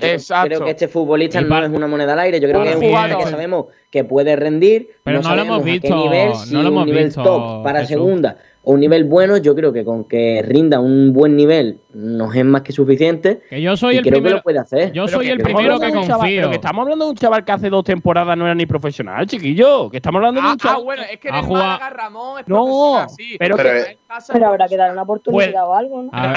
Exacto. 0.00 0.48
Creo 0.48 0.64
que 0.64 0.70
este 0.72 0.88
futbolista 0.88 1.40
no 1.40 1.64
es 1.64 1.70
una 1.70 1.86
moneda 1.86 2.12
al 2.14 2.18
aire. 2.18 2.40
Yo 2.40 2.48
creo 2.48 2.62
que 2.64 2.70
es 2.70 2.76
un 2.76 2.82
jugador. 2.88 3.18
que 3.18 3.30
sabemos 3.30 3.66
que 3.90 4.02
puede 4.02 4.34
rendir. 4.34 4.88
Pero 5.04 5.22
no 5.22 5.36
lo 5.36 5.42
hemos 5.42 5.62
visto, 5.64 5.88
no 5.94 6.62
lo 6.62 6.68
hemos 6.68 6.86
visto, 6.86 7.22
top 7.22 7.62
para 7.62 7.86
segunda 7.86 8.36
o 8.68 8.72
un 8.72 8.80
nivel 8.80 9.04
bueno, 9.04 9.36
yo 9.36 9.54
creo 9.54 9.72
que 9.72 9.84
con 9.84 10.04
que 10.08 10.42
rinda 10.44 10.80
un 10.80 11.12
buen 11.12 11.36
nivel 11.36 11.78
nos 11.94 12.34
es 12.34 12.44
más 12.44 12.62
que 12.62 12.72
suficiente. 12.72 13.40
Que 13.48 13.62
yo 13.62 13.76
soy 13.76 13.94
y 13.94 13.98
el 13.98 14.02
creo 14.02 14.14
que 14.14 14.20
primero. 14.22 14.36
lo 14.38 14.42
puede 14.42 14.58
hacer. 14.58 14.90
Yo 14.92 15.04
Pero 15.06 15.16
soy 15.18 15.26
que 15.26 15.32
el 15.32 15.38
estamos 15.38 15.54
primero 15.56 15.74
hablando 15.74 15.86
que 15.86 15.92
de 15.92 15.98
un 15.98 16.04
chaval- 16.08 16.18
confío. 16.20 16.36
pero 16.40 16.50
que 16.50 16.56
estamos 16.56 16.82
hablando 16.82 17.04
de 17.04 17.10
un 17.12 17.16
chaval 17.16 17.44
que 17.44 17.52
hace 17.52 17.70
dos 17.70 17.84
temporadas 17.84 18.36
no 18.36 18.44
era 18.44 18.54
ni 18.56 18.66
profesional, 18.66 19.24
chiquillo. 19.26 19.88
Que 19.88 19.98
estamos 19.98 20.18
hablando 20.18 20.40
de 20.40 20.46
Ah, 20.48 20.52
un 20.52 20.58
chaval. 20.58 20.76
ah, 20.80 20.84
bueno, 20.84 21.02
es 21.10 21.18
que 21.20 21.28
en 21.28 21.34
el 21.36 21.42
jugado- 21.42 21.64
Málaga 21.66 21.90
Ramón 21.90 22.40
es 22.40 22.48
No, 22.48 22.64
profesional, 22.64 23.08
sí. 23.16 23.36
pero 23.38 23.56
que 23.56 23.62
eh, 23.78 23.98
Pero 24.32 24.46
habrá 24.48 24.68
que 24.68 24.76
darle 24.76 24.92
una 24.92 25.02
oportunidad 25.02 25.50
Pues, 25.52 25.54
o 25.62 25.74
algo, 25.74 26.02
¿no? 26.02 26.10
A 26.12 26.26
ver, 26.28 26.36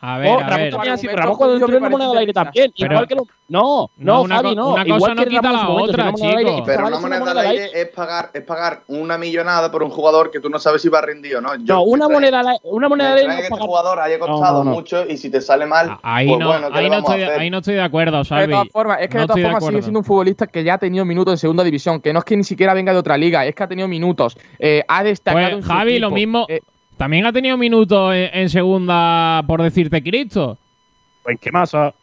a 0.00 0.18
ver. 0.18 0.28
No, 0.28 0.38
a 0.38 0.42
Ramón 0.42 0.58
ver. 0.60 0.70
también 0.74 1.16
Ramón 1.16 1.36
cuando 1.36 1.68
la 1.68 1.88
moneda 1.90 2.10
al 2.10 2.18
aire 2.18 2.32
también. 2.32 2.72
Pero- 2.78 2.92
igual 2.94 3.08
que 3.08 3.14
lo. 3.14 3.22
No, 3.48 3.90
No, 3.96 4.14
no, 4.14 4.22
una 4.22 4.36
Javi, 4.36 4.54
no. 4.54 4.68
una 4.74 4.84
cosa 4.84 4.94
igual 4.96 5.14
no 5.16 5.22
que 5.24 5.28
quita 5.28 5.52
la 5.52 5.62
momento, 5.64 5.90
otra, 5.90 6.08
al 6.08 6.14
aire, 6.22 6.44
chicos. 6.44 6.62
Pero 6.66 6.86
una 6.86 7.00
moneda 7.00 7.16
al 7.16 7.24
moneda 7.34 7.40
aire 7.50 7.70
es 7.74 7.88
pagar, 7.88 8.30
es 8.32 8.42
pagar 8.42 8.82
una 8.86 9.18
millonada 9.18 9.70
por 9.72 9.82
un 9.82 9.90
jugador 9.90 10.30
que 10.30 10.38
tú 10.38 10.48
no 10.48 10.58
sabes 10.60 10.82
si 10.82 10.88
va 10.88 11.00
a 11.00 11.02
rendir 11.02 11.34
o 11.36 11.40
no. 11.40 11.56
Yo 11.56 11.74
No, 11.74 11.82
una 11.82 12.08
moneda, 12.08 12.42
una 12.62 12.88
moneda 12.88 13.14
de 13.16 13.26
que 13.26 13.38
este 13.42 13.58
jugador 13.58 13.98
haya 13.98 14.18
costado 14.20 14.62
mucho 14.64 15.04
y 15.08 15.16
si 15.16 15.30
te 15.30 15.40
sale 15.40 15.66
mal, 15.66 15.98
ahí 16.02 16.28
pues 16.28 16.38
no, 16.38 16.46
bueno, 16.46 16.70
¿qué 16.70 16.78
ahí, 16.78 16.90
no 16.90 16.98
estoy, 16.98 17.22
ahí 17.22 17.50
no 17.50 17.58
estoy 17.58 17.74
de 17.74 17.82
acuerdo, 17.82 18.22
Salvi. 18.24 18.46
De 18.46 18.52
todas 18.52 18.68
formas, 18.68 18.98
es 19.00 19.08
que 19.08 19.14
No 19.16 19.20
de 19.22 19.26
todas 19.26 19.42
formas 19.42 19.64
sigue 19.64 19.82
siendo 19.82 19.98
un 19.98 20.04
futbolista 20.04 20.46
que 20.46 20.62
ya 20.62 20.74
ha 20.74 20.78
tenido 20.78 21.04
minutos 21.04 21.32
en 21.34 21.38
segunda 21.38 21.64
división, 21.64 22.00
que 22.00 22.12
no 22.12 22.20
es 22.20 22.24
que 22.24 22.36
ni 22.36 22.44
siquiera 22.44 22.72
venga 22.72 22.92
de 22.92 22.98
otra 23.00 23.18
liga, 23.18 23.44
es 23.46 23.54
que 23.54 23.62
ha 23.64 23.68
tenido 23.68 23.88
minutos. 23.88 24.36
Eh, 24.60 24.84
ha 24.86 25.02
destacado 25.02 25.60
Javi, 25.60 25.98
lo 25.98 26.10
mismo. 26.12 26.46
También 27.00 27.24
ha 27.24 27.32
tenido 27.32 27.56
minutos 27.56 28.12
en, 28.14 28.28
en 28.40 28.50
segunda, 28.50 29.42
por 29.46 29.62
decirte 29.62 30.02
Cristo. 30.02 30.58
Pues 31.22 31.38
qué 31.40 31.50
masa. 31.50 31.94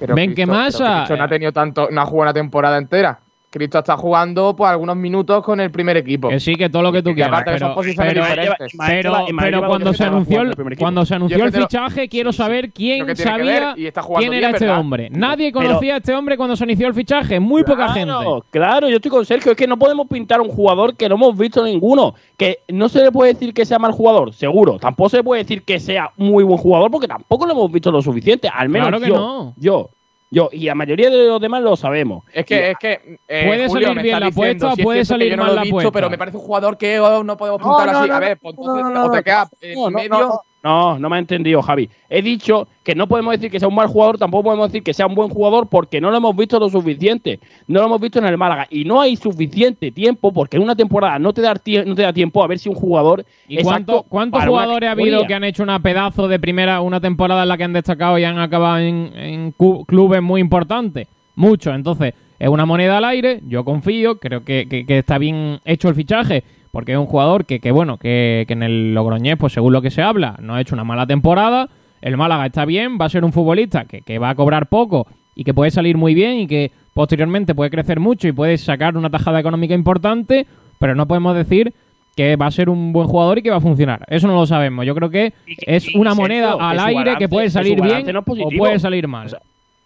pero 0.00 0.16
Ven, 0.16 0.34
Cristo- 0.34 0.34
¿qué 0.34 0.46
pero 0.48 0.58
masa? 0.58 1.16
No 1.16 1.22
ha 1.22 1.28
tenido 1.28 1.52
tanto, 1.52 1.88
no 1.92 2.00
ha 2.00 2.04
jugado 2.06 2.22
una 2.30 2.32
temporada 2.34 2.76
entera. 2.76 3.20
Cristo 3.52 3.78
está 3.80 3.98
jugando 3.98 4.56
pues 4.56 4.70
algunos 4.70 4.96
minutos 4.96 5.44
con 5.44 5.60
el 5.60 5.70
primer 5.70 5.98
equipo. 5.98 6.30
Que 6.30 6.40
sí, 6.40 6.54
que 6.56 6.70
todo 6.70 6.80
lo 6.82 6.90
que 6.90 7.02
tú 7.02 7.10
Y 7.10 7.14
quieras. 7.16 7.44
son 7.44 7.44
Pero, 7.54 7.74
posiciones 7.74 8.12
pero, 8.14 8.24
diferentes. 8.24 8.72
pero, 8.88 9.26
pero 9.38 9.66
cuando 9.66 9.92
se 9.92 10.04
anunció, 10.04 10.40
el- 10.40 10.76
cuando 10.78 11.04
se 11.04 11.14
anunció 11.14 11.44
el 11.44 11.52
fichaje, 11.52 12.08
quiero 12.08 12.32
saber 12.32 12.72
quién 12.72 13.04
que 13.06 13.14
sabía 13.14 13.74
y 13.76 13.86
está 13.86 14.00
jugando 14.02 14.22
quién 14.22 14.32
era 14.32 14.48
bien, 14.48 14.54
este 14.54 14.64
¿verdad? 14.64 14.80
hombre. 14.80 15.10
Nadie 15.10 15.52
conocía 15.52 15.94
a 15.94 15.96
este 15.98 16.14
hombre 16.14 16.36
cuando 16.38 16.56
se 16.56 16.64
inició 16.64 16.88
el 16.88 16.94
fichaje. 16.94 17.38
Muy 17.40 17.62
poca 17.62 17.88
gente. 17.92 18.12
Claro, 18.12 18.44
claro, 18.50 18.88
yo 18.88 18.96
estoy 18.96 19.10
con 19.10 19.26
Sergio. 19.26 19.52
Es 19.52 19.58
que 19.58 19.66
no 19.66 19.78
podemos 19.78 20.06
pintar 20.08 20.40
a 20.40 20.42
un 20.42 20.48
jugador 20.48 20.96
que 20.96 21.08
no 21.08 21.16
hemos 21.16 21.36
visto 21.36 21.62
ninguno. 21.62 22.14
Que 22.38 22.60
no 22.68 22.88
se 22.88 23.02
le 23.02 23.12
puede 23.12 23.34
decir 23.34 23.52
que 23.52 23.66
sea 23.66 23.78
mal 23.78 23.92
jugador, 23.92 24.32
seguro. 24.32 24.78
Tampoco 24.78 25.10
se 25.10 25.18
le 25.18 25.24
puede 25.24 25.42
decir 25.42 25.62
que 25.62 25.78
sea 25.78 26.10
muy 26.16 26.42
buen 26.42 26.58
jugador 26.58 26.90
porque 26.90 27.06
tampoco 27.06 27.44
lo 27.46 27.52
hemos 27.52 27.70
visto 27.70 27.90
lo 27.90 28.00
suficiente. 28.00 28.48
Al 28.48 28.70
menos 28.70 28.88
Claro 28.88 29.02
que 29.02 29.08
yo, 29.10 29.14
no. 29.14 29.54
yo, 29.58 29.90
yo. 30.32 30.48
Y 30.50 30.64
la 30.64 30.74
mayoría 30.74 31.10
de 31.10 31.26
los 31.28 31.40
demás 31.40 31.62
lo 31.62 31.76
sabemos. 31.76 32.24
Es 32.32 32.44
que, 32.44 32.70
es 32.70 32.78
que 32.78 33.18
eh, 33.28 33.46
Puede 33.46 33.68
Julio, 33.68 33.88
salir 33.88 34.02
bien 34.02 34.20
la 34.20 34.26
diciendo, 34.26 34.66
apuesta, 34.66 34.72
es 34.80 34.84
puede 34.84 35.04
salir 35.04 35.36
no 35.36 35.44
mal 35.44 35.52
he 35.52 35.54
la 35.54 35.62
apuesta. 35.62 35.92
Pero 35.92 36.10
me 36.10 36.18
parece 36.18 36.36
un 36.38 36.42
jugador 36.42 36.78
que 36.78 36.98
oh, 36.98 37.22
no 37.22 37.36
podemos 37.36 37.60
pintar 37.60 37.92
no, 37.92 37.98
así. 37.98 38.08
no, 38.08 38.14
a 38.14 38.18
ver, 38.18 38.30
no, 38.30 38.40
pues 38.40 38.54
entonces, 38.58 38.94
no, 38.94 39.04
o 39.04 39.10
te 39.10 39.16
no, 39.18 39.22
quedas 39.22 39.48
en 39.60 39.74
no, 39.74 39.90
no, 39.90 39.90
medio. 39.90 40.42
No, 40.62 40.98
No, 40.98 41.08
me 41.08 41.16
ha 41.16 41.18
entendido, 41.18 41.60
Javi. 41.62 41.88
He 42.08 42.22
dicho 42.22 42.68
que 42.84 42.94
no 42.94 43.06
podemos 43.06 43.32
decir 43.32 43.50
que 43.50 43.58
sea 43.58 43.68
un 43.68 43.74
mal 43.74 43.88
jugador, 43.88 44.18
tampoco 44.18 44.44
podemos 44.44 44.68
decir 44.68 44.82
que 44.82 44.94
sea 44.94 45.06
un 45.06 45.14
buen 45.14 45.28
jugador 45.28 45.68
porque 45.68 46.00
no 46.00 46.10
lo 46.10 46.16
hemos 46.16 46.36
visto 46.36 46.58
lo 46.60 46.68
suficiente. 46.70 47.40
No 47.66 47.80
lo 47.80 47.86
hemos 47.86 48.00
visto 48.00 48.18
en 48.18 48.26
el 48.26 48.36
Málaga. 48.38 48.66
Y 48.70 48.84
no 48.84 49.00
hay 49.00 49.16
suficiente 49.16 49.90
tiempo 49.90 50.32
porque 50.32 50.56
en 50.56 50.62
una 50.62 50.76
temporada 50.76 51.18
no 51.18 51.32
te 51.32 51.40
da, 51.42 51.54
no 51.54 51.94
te 51.94 52.02
da 52.02 52.12
tiempo 52.12 52.42
a 52.42 52.46
ver 52.46 52.58
si 52.58 52.68
un 52.68 52.74
jugador. 52.76 53.24
¿Y 53.48 53.58
es 53.58 53.64
cuánto- 53.64 53.98
apto 53.98 54.08
cuántos 54.08 54.40
jugadores 54.44 54.88
ha 54.88 54.92
habido 54.92 55.26
que 55.26 55.34
han 55.34 55.44
hecho 55.44 55.62
una 55.62 55.80
pedazo 55.80 56.28
de 56.28 56.38
primera, 56.38 56.80
una 56.80 57.00
temporada 57.00 57.42
en 57.42 57.48
la 57.48 57.56
que 57.56 57.64
han 57.64 57.72
destacado 57.72 58.18
y 58.18 58.24
han 58.24 58.38
acabado 58.38 58.78
en, 58.78 59.52
clubes 59.86 60.22
muy 60.22 60.40
importantes? 60.40 61.08
Muchos. 61.34 61.74
Entonces, 61.74 62.14
es 62.38 62.48
una 62.48 62.66
moneda 62.66 62.98
al 62.98 63.04
aire. 63.04 63.40
Yo 63.48 63.64
confío, 63.64 64.18
creo 64.18 64.44
que, 64.44 64.66
que- 64.68 64.84
que 64.86 64.98
está 64.98 65.18
bien 65.18 65.60
hecho 65.64 65.88
el 65.88 65.94
fichaje. 65.94 66.44
Porque 66.72 66.92
es 66.92 66.98
un 66.98 67.06
jugador 67.06 67.44
que, 67.44 67.60
que 67.60 67.70
bueno, 67.70 67.98
que, 67.98 68.44
que 68.48 68.54
en 68.54 68.62
el 68.62 68.94
Logroñés, 68.94 69.36
pues 69.36 69.52
según 69.52 69.72
lo 69.74 69.82
que 69.82 69.90
se 69.90 70.02
habla, 70.02 70.36
no 70.40 70.54
ha 70.54 70.60
hecho 70.60 70.74
una 70.74 70.84
mala 70.84 71.06
temporada. 71.06 71.68
El 72.00 72.16
Málaga 72.16 72.46
está 72.46 72.64
bien, 72.64 72.98
va 73.00 73.04
a 73.04 73.10
ser 73.10 73.24
un 73.24 73.32
futbolista 73.32 73.84
que, 73.84 74.00
que 74.00 74.18
va 74.18 74.30
a 74.30 74.34
cobrar 74.34 74.66
poco 74.68 75.06
y 75.36 75.44
que 75.44 75.54
puede 75.54 75.70
salir 75.70 75.96
muy 75.96 76.14
bien 76.14 76.38
y 76.38 76.46
que 76.46 76.72
posteriormente 76.94 77.54
puede 77.54 77.70
crecer 77.70 78.00
mucho 78.00 78.26
y 78.26 78.32
puede 78.32 78.58
sacar 78.58 78.96
una 78.96 79.08
tajada 79.10 79.38
económica 79.38 79.74
importante, 79.74 80.46
pero 80.78 80.94
no 80.94 81.06
podemos 81.06 81.36
decir 81.36 81.72
que 82.16 82.36
va 82.36 82.46
a 82.46 82.50
ser 82.50 82.68
un 82.68 82.92
buen 82.92 83.06
jugador 83.06 83.38
y 83.38 83.42
que 83.42 83.50
va 83.50 83.56
a 83.56 83.60
funcionar. 83.60 84.04
Eso 84.08 84.26
no 84.26 84.34
lo 84.34 84.46
sabemos. 84.46 84.84
Yo 84.84 84.94
creo 84.94 85.10
que 85.10 85.32
es 85.46 85.94
y 85.94 85.96
una 85.96 86.14
moneda 86.14 86.54
al 86.54 86.78
aire 86.80 86.94
balance- 86.94 87.18
que 87.18 87.28
puede 87.28 87.50
salir 87.50 87.80
bien 87.80 88.04
no 88.12 88.20
o 88.20 88.50
puede 88.58 88.78
salir 88.78 89.06
mal. 89.08 89.28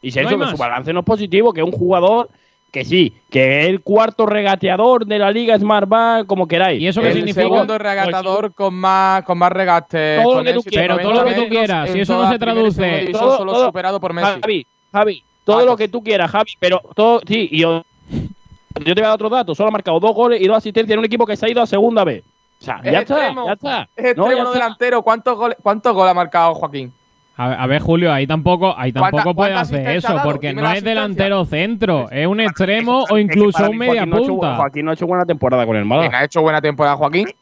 Y 0.02 0.10
Sergio, 0.10 0.36
No 0.36 0.44
que 0.44 0.50
su 0.52 0.56
balance 0.56 0.92
no 0.92 1.00
es 1.00 1.06
positivo, 1.06 1.52
que 1.52 1.60
es 1.60 1.66
un 1.66 1.72
jugador 1.72 2.28
que 2.72 2.84
sí, 2.84 3.14
que 3.30 3.60
es 3.62 3.68
el 3.68 3.80
cuarto 3.80 4.26
regateador 4.26 5.06
de 5.06 5.18
la 5.18 5.30
Liga 5.30 5.58
Smart 5.58 5.88
Bank, 5.88 6.26
como 6.26 6.46
queráis. 6.46 6.80
¿Y 6.80 6.86
eso 6.88 7.00
el 7.00 7.32
segundo 7.32 7.78
regatador 7.78 8.52
con 8.54 8.74
más, 8.74 9.22
con 9.24 9.38
más 9.38 9.50
regates. 9.52 10.22
Todo 10.22 10.34
lo 10.38 10.44
que 10.44 10.52
tú 10.52 10.58
éxito, 10.60 10.70
quieras, 10.76 10.96
noventa 10.98 11.12
todo 11.14 11.22
lo 11.24 11.28
que 11.28 11.34
tú 11.42 11.48
quieras, 11.48 11.90
si 11.90 12.00
eso 12.00 12.22
no 12.22 12.30
se 12.30 12.38
traduce- 12.38 13.08
Todo- 13.12 13.36
solo 13.38 13.52
todo- 13.52 13.66
superado 13.66 13.98
por 14.00 14.12
Messi. 14.12 14.40
Javi, 14.42 14.66
Javi, 14.92 15.24
todo 15.44 15.64
lo 15.64 15.76
que 15.76 15.88
tú 15.88 16.02
quieras, 16.02 16.30
Javi, 16.30 16.52
pero 16.60 16.80
todo, 16.94 17.20
sí, 17.26 17.48
y 17.50 17.60
yo, 17.60 17.82
yo 18.10 18.94
te 18.94 19.00
voy 19.00 19.02
a 19.04 19.06
dar 19.08 19.14
otro 19.14 19.28
dato, 19.30 19.54
solo 19.54 19.68
ha 19.68 19.72
marcado 19.72 19.98
dos 19.98 20.14
goles 20.14 20.40
y 20.42 20.46
dos 20.46 20.58
asistencias 20.58 20.92
en 20.92 20.98
un 20.98 21.04
equipo 21.06 21.24
que 21.24 21.36
se 21.36 21.46
ha 21.46 21.48
ido 21.50 21.62
a 21.62 21.66
segunda 21.66 22.04
vez. 22.04 22.24
O 22.60 22.64
sea, 22.64 22.80
Es 22.82 22.92
ya 22.92 23.00
está, 23.00 23.14
extremo, 23.16 23.46
ya 23.46 23.52
está. 23.52 23.88
Es 23.96 24.02
No, 24.16 24.24
extremo 24.24 24.28
ya 24.30 24.42
no 24.42 24.48
está. 24.52 24.52
delantero. 24.64 25.02
¿Cuántos 25.02 25.36
goles, 25.38 25.56
¿Cuántos 25.62 25.94
goles 25.94 26.10
ha 26.10 26.14
marcado 26.14 26.54
Joaquín? 26.54 26.92
A, 27.38 27.52
a 27.62 27.66
ver, 27.66 27.82
Julio, 27.82 28.12
ahí 28.12 28.26
tampoco, 28.26 28.74
ahí 28.78 28.92
¿Cuánta- 28.92 29.18
tampoco 29.18 29.34
puede 29.36 29.52
hacer 29.52 29.86
eso, 29.90 30.16
porque 30.24 30.48
Dime 30.48 30.62
no 30.62 30.72
es 30.72 30.82
delantero 30.82 31.44
centro, 31.44 32.08
es 32.10 32.26
un 32.26 32.40
extremo 32.40 33.00
o 33.02 33.02
Es 33.02 33.12
que 33.12 33.20
incluso 33.20 33.70
un 33.70 33.76
media 33.76 33.92
Joaquín 34.06 34.10
no 34.10 34.16
ha 34.16 34.20
hecho- 34.20 34.28
punta. 34.28 34.56
Joaquín 34.56 34.84
no 34.86 34.90
ha 34.90 34.94
hecho 34.94 35.06
buena 35.06 35.24
temporada 35.26 35.66
con 35.66 35.76
el 35.76 35.84
Málaga. 35.84 36.08
¿Quién 36.08 36.20
ha 36.22 36.24
hecho 36.24 36.40
buena 36.40 36.60
temporada, 36.62 36.96
Joaquín? 36.96 37.24
Pues 37.24 37.34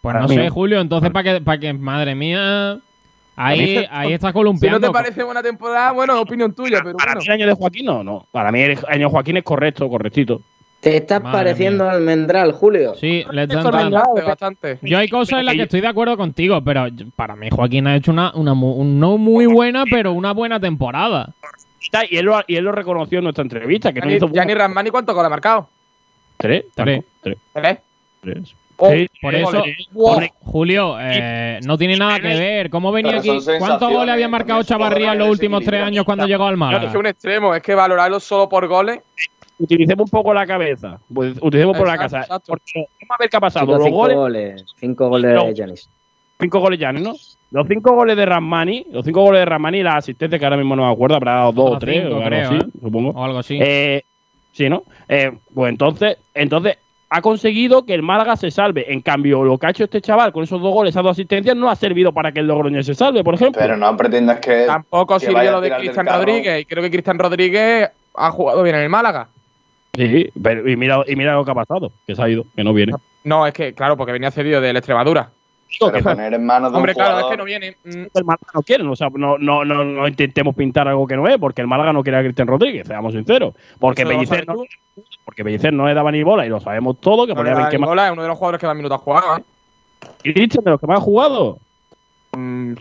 para 0.00 0.20
no 0.20 0.28
sé. 0.28 0.48
Julio, 0.50 0.80
entonces 0.80 1.10
para 1.12 1.22
que, 1.34 1.40
para 1.42 1.58
que, 1.60 1.72
madre 1.72 2.14
mía, 2.16 2.78
ahí, 3.36 3.86
ahí 3.90 4.12
está 4.12 4.28
Si 4.28 4.32
no 4.32 4.32
columpiando. 4.32 4.80
te 4.80 4.92
parece 4.92 5.22
buena 5.22 5.42
temporada, 5.44 5.92
bueno, 5.92 6.20
opinión 6.20 6.52
tuya, 6.52 6.80
pero 6.82 6.96
Para 6.96 7.12
bueno. 7.12 7.20
mí 7.20 7.26
el 7.26 7.32
año 7.32 7.46
de 7.46 7.54
Joaquín 7.54 7.86
no, 7.86 8.02
no. 8.02 8.26
Para 8.32 8.50
mí 8.50 8.60
el 8.62 8.78
año 8.88 9.06
de 9.06 9.10
Joaquín 9.12 9.36
es 9.36 9.44
correcto, 9.44 9.88
correctito. 9.88 10.40
Te 10.86 10.98
estás 10.98 11.20
Madre 11.20 11.36
pareciendo 11.38 11.90
almendral, 11.90 12.52
Julio. 12.52 12.94
Sí, 12.94 13.24
le 13.32 13.42
están 13.42 13.64
Bastante, 13.64 13.90
dando- 13.96 14.24
bastante. 14.24 14.78
Yo 14.82 14.98
hay 14.98 15.08
cosas 15.08 15.40
en 15.40 15.46
las 15.46 15.56
que 15.56 15.62
estoy 15.62 15.80
de 15.80 15.88
acuerdo 15.88 16.16
contigo, 16.16 16.62
pero 16.62 16.86
para 17.16 17.34
mí 17.34 17.48
Joaquín 17.50 17.88
ha 17.88 17.96
hecho 17.96 18.12
una, 18.12 18.30
una 18.36 18.54
mu- 18.54 18.70
un- 18.70 19.00
no 19.00 19.18
muy 19.18 19.46
buena, 19.46 19.82
pero 19.90 20.12
una 20.12 20.30
buena 20.30 20.60
temporada. 20.60 21.30
Y 22.08 22.16
él, 22.18 22.26
lo, 22.26 22.40
y 22.46 22.54
él 22.54 22.62
lo 22.64 22.70
reconoció 22.70 23.18
en 23.18 23.24
nuestra 23.24 23.42
entrevista, 23.42 23.92
que 23.92 23.98
no 23.98 24.06
Gianni, 24.06 24.16
hizo 24.18 24.28
Gianni 24.32 24.54
Ramani, 24.54 24.90
¿cuántos 24.90 25.12
goles 25.12 25.26
ha 25.26 25.30
marcado? 25.30 25.68
tres, 26.36 26.66
Tres. 26.76 27.02
tres, 27.20 27.36
¿Tres? 27.52 27.78
tres. 28.20 28.54
Oh, 28.76 28.90
Sí, 28.92 29.08
Por 29.20 29.32
tres 29.32 29.48
eso. 29.48 29.64
Wow. 29.92 30.20
Julio, 30.40 30.96
eh, 31.00 31.58
no 31.66 31.76
tiene 31.78 31.96
nada 31.96 32.20
que 32.20 32.28
ver. 32.28 32.70
¿Cómo 32.70 32.92
venía 32.92 33.16
aquí? 33.18 33.30
¿Cuántos 33.58 33.90
goles 33.92 34.12
había 34.12 34.28
marcado 34.28 34.62
Chavarría 34.62 35.14
en 35.14 35.18
los 35.18 35.30
últimos 35.30 35.64
tres 35.64 35.82
años 35.82 36.04
cuando 36.04 36.26
llegó 36.28 36.44
al 36.46 36.54
Claro, 36.54 36.66
es 36.68 36.74
Málaga? 36.76 36.92
que 36.92 36.98
un 36.98 37.06
extremo, 37.06 37.54
es 37.56 37.62
que 37.62 37.74
valorarlo 37.74 38.20
solo 38.20 38.48
por 38.48 38.68
goles. 38.68 39.00
Utilicemos 39.58 40.04
un 40.04 40.10
poco 40.10 40.34
la 40.34 40.46
cabeza. 40.46 40.98
Pues, 41.12 41.36
utilicemos 41.40 41.76
por 41.76 41.86
la 41.86 41.96
casa. 41.96 42.20
exacto. 42.20 42.44
Porque, 42.48 42.86
vamos 43.00 43.10
a 43.10 43.16
ver 43.18 43.30
qué 43.30 43.36
ha 43.36 43.40
pasado. 43.40 43.66
Cinco, 43.66 43.76
Los 43.78 43.84
cinco 43.84 43.96
goles, 43.96 44.16
goles. 44.16 44.64
Cinco 44.78 45.08
goles 45.08 45.34
No. 45.34 45.44
de 45.46 45.54
Janis. 45.56 45.88
cinco 46.38 46.60
goles 46.60 46.78
ya, 46.78 46.92
¿no? 46.92 47.14
Los 47.52 47.66
cinco 47.68 47.94
goles 47.94 48.16
de 48.16 48.26
Ramani, 48.26 48.86
los 48.90 49.04
cinco 49.04 49.22
goles 49.22 49.40
de 49.40 49.44
Ramani 49.46 49.78
y 49.78 49.82
las 49.82 49.96
asistencias 49.96 50.38
que 50.38 50.44
ahora 50.44 50.56
mismo 50.58 50.76
no 50.76 50.86
me 50.86 50.92
acuerdo, 50.92 51.16
habrá 51.16 51.34
dado 51.34 51.52
dos 51.52 51.76
o 51.76 51.78
tres, 51.78 52.02
cinco, 52.02 52.16
o 52.16 52.18
algo 52.18 52.28
creo, 52.28 52.46
así, 52.48 52.56
¿eh? 52.56 52.70
supongo. 52.82 53.10
O 53.10 53.24
algo 53.24 53.38
así. 53.38 53.58
Eh, 53.62 54.02
sí, 54.52 54.68
¿no? 54.68 54.82
Eh, 55.08 55.32
pues 55.54 55.70
entonces, 55.70 56.18
entonces 56.34 56.76
ha 57.08 57.22
conseguido 57.22 57.86
que 57.86 57.94
el 57.94 58.02
Málaga 58.02 58.36
se 58.36 58.50
salve. 58.50 58.92
En 58.92 59.00
cambio, 59.00 59.44
lo 59.44 59.56
que 59.56 59.66
ha 59.66 59.70
hecho 59.70 59.84
este 59.84 60.00
chaval 60.02 60.32
con 60.32 60.42
esos 60.42 60.60
dos 60.60 60.74
goles, 60.74 60.90
esas 60.90 61.04
dos 61.04 61.12
asistencias, 61.12 61.56
no 61.56 61.70
ha 61.70 61.76
servido 61.76 62.12
para 62.12 62.32
que 62.32 62.40
el 62.40 62.46
Logroñés 62.48 62.84
se 62.84 62.94
salve, 62.94 63.22
por 63.24 63.34
ejemplo. 63.34 63.62
Pero 63.62 63.76
no 63.76 63.96
pretendas 63.96 64.40
que. 64.40 64.64
Tampoco 64.66 65.14
que 65.18 65.26
sirvió 65.26 65.52
lo 65.52 65.60
de 65.60 65.70
Cristian. 65.76 66.06
Rodríguez. 66.06 66.60
Y 66.62 66.64
creo 66.66 66.82
que 66.82 66.90
Cristian 66.90 67.18
Rodríguez 67.18 67.88
ha 68.16 68.30
jugado 68.32 68.62
bien 68.64 68.74
en 68.74 68.82
el 68.82 68.88
Málaga. 68.90 69.28
Sí, 69.96 70.30
pero, 70.42 70.68
y, 70.68 70.76
mira, 70.76 71.02
y 71.06 71.16
mira 71.16 71.34
lo 71.34 71.44
que 71.44 71.50
ha 71.50 71.54
pasado, 71.54 71.90
que 72.06 72.14
se 72.14 72.22
ha 72.22 72.28
ido, 72.28 72.44
que 72.54 72.62
no 72.62 72.72
viene. 72.72 72.92
No, 73.24 73.46
es 73.46 73.54
que, 73.54 73.74
claro, 73.74 73.96
porque 73.96 74.12
venía 74.12 74.30
cedido 74.30 74.60
del 74.60 74.76
Extremadura. 74.76 75.30
Pero 75.78 76.02
poner 76.02 76.32
en 76.32 76.46
manos 76.46 76.70
de 76.70 76.76
Hombre, 76.76 76.92
un 76.92 76.96
claro, 76.96 77.20
es 77.20 77.26
que 77.26 77.36
no 77.36 77.44
viene. 77.44 77.76
Mm, 77.84 78.04
El 78.14 78.24
Málaga 78.24 78.46
no 78.54 78.62
quiere, 78.62 78.84
o 78.84 78.96
sea, 78.96 79.08
no, 79.12 79.36
no, 79.36 79.64
no, 79.64 79.84
no 79.84 80.08
intentemos 80.08 80.54
pintar 80.54 80.86
algo 80.88 81.06
que 81.06 81.16
no 81.16 81.26
es, 81.26 81.36
porque 81.38 81.60
el 81.60 81.66
Málaga 81.66 81.92
no 81.92 82.02
quiere 82.02 82.18
a 82.18 82.22
Cristian 82.22 82.48
Rodríguez, 82.48 82.86
seamos 82.86 83.12
sinceros. 83.12 83.54
Porque 83.78 84.02
¿Eso 84.02 84.12
lo 84.12 84.16
Pellicer 84.16 84.46
no, 84.46 84.54
porque 85.24 85.44
Pellicer 85.44 85.72
no 85.72 85.86
le 85.86 85.94
daba 85.94 86.12
ni 86.12 86.22
bola 86.22 86.46
y 86.46 86.48
lo 86.48 86.60
sabemos 86.60 87.00
todo, 87.00 87.26
que 87.26 87.32
no 87.32 87.36
ponía 87.36 87.52
le 87.52 87.56
da 87.56 87.62
20 87.64 87.76
ni 87.76 87.80
más. 87.80 87.88
bola, 87.88 88.06
es 88.06 88.12
uno 88.12 88.22
de 88.22 88.28
los 88.28 88.38
jugadores 88.38 88.60
que 88.60 88.66
más 88.66 88.76
minutos 88.76 88.96
ha 88.96 89.02
jugado. 89.02 89.38
¿eh? 89.38 89.42
Cristian, 90.22 90.64
de 90.64 90.70
los 90.70 90.80
que 90.80 90.86
más 90.86 90.98
ha 90.98 91.02
jugado. 91.02 91.58
Mm, 92.32 92.74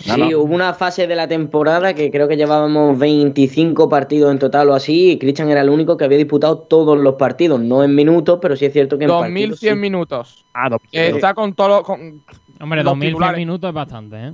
Sí, 0.00 0.10
no. 0.18 0.26
hubo 0.40 0.54
una 0.54 0.72
fase 0.74 1.06
de 1.06 1.14
la 1.14 1.28
temporada 1.28 1.94
que 1.94 2.10
creo 2.10 2.26
que 2.28 2.36
llevábamos 2.36 2.98
25 2.98 3.88
partidos 3.88 4.32
en 4.32 4.38
total 4.38 4.70
o 4.70 4.74
así, 4.74 5.12
y 5.12 5.18
Christian 5.18 5.50
era 5.50 5.60
el 5.60 5.68
único 5.68 5.96
que 5.96 6.04
había 6.04 6.18
disputado 6.18 6.58
todos 6.58 6.98
los 6.98 7.14
partidos, 7.16 7.60
no 7.60 7.84
en 7.84 7.94
minutos, 7.94 8.38
pero 8.40 8.56
sí 8.56 8.64
es 8.66 8.72
cierto 8.72 8.96
que 8.98 9.04
en 9.04 9.10
partidos 9.10 9.50
2100 9.60 9.74
sí. 9.74 9.80
minutos. 9.80 10.44
Ah, 10.54 10.68
no, 10.68 10.78
Está 10.90 11.34
con 11.34 11.52
todos 11.54 11.70
los. 11.70 11.82
con- 11.82 12.22
Hombre, 12.60 12.78
los 12.82 12.92
2100 12.92 13.00
titulares. 13.12 13.38
minutos 13.38 13.68
es 13.68 13.74
bastante, 13.74 14.16
¿eh? 14.16 14.32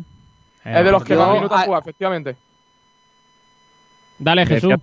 Es 0.64 0.84
de 0.84 0.90
los 0.90 1.04
que 1.04 1.14
más 1.14 1.32
minutos 1.32 1.60
jugado, 1.62 1.80
efectivamente. 1.82 2.36
Dale, 4.18 4.46
Jesús. 4.46 4.74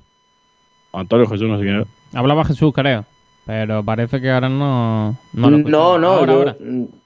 Antonio 0.93 1.27
Jesús 1.27 1.47
no 1.49 1.57
sé 1.57 1.64
quién 1.64 1.76
era. 1.76 1.85
Hablaba 2.14 2.45
Jesús, 2.45 2.72
creo. 2.73 3.05
Pero 3.45 3.84
parece 3.84 4.22
que 4.22 4.32
ahora 4.32 4.48
no. 4.48 5.15
No, 5.34 5.49
lo 5.49 5.57
No, 5.57 5.80
Ahora, 6.07 6.26
yo, 6.32 6.38
ahora. 6.40 6.56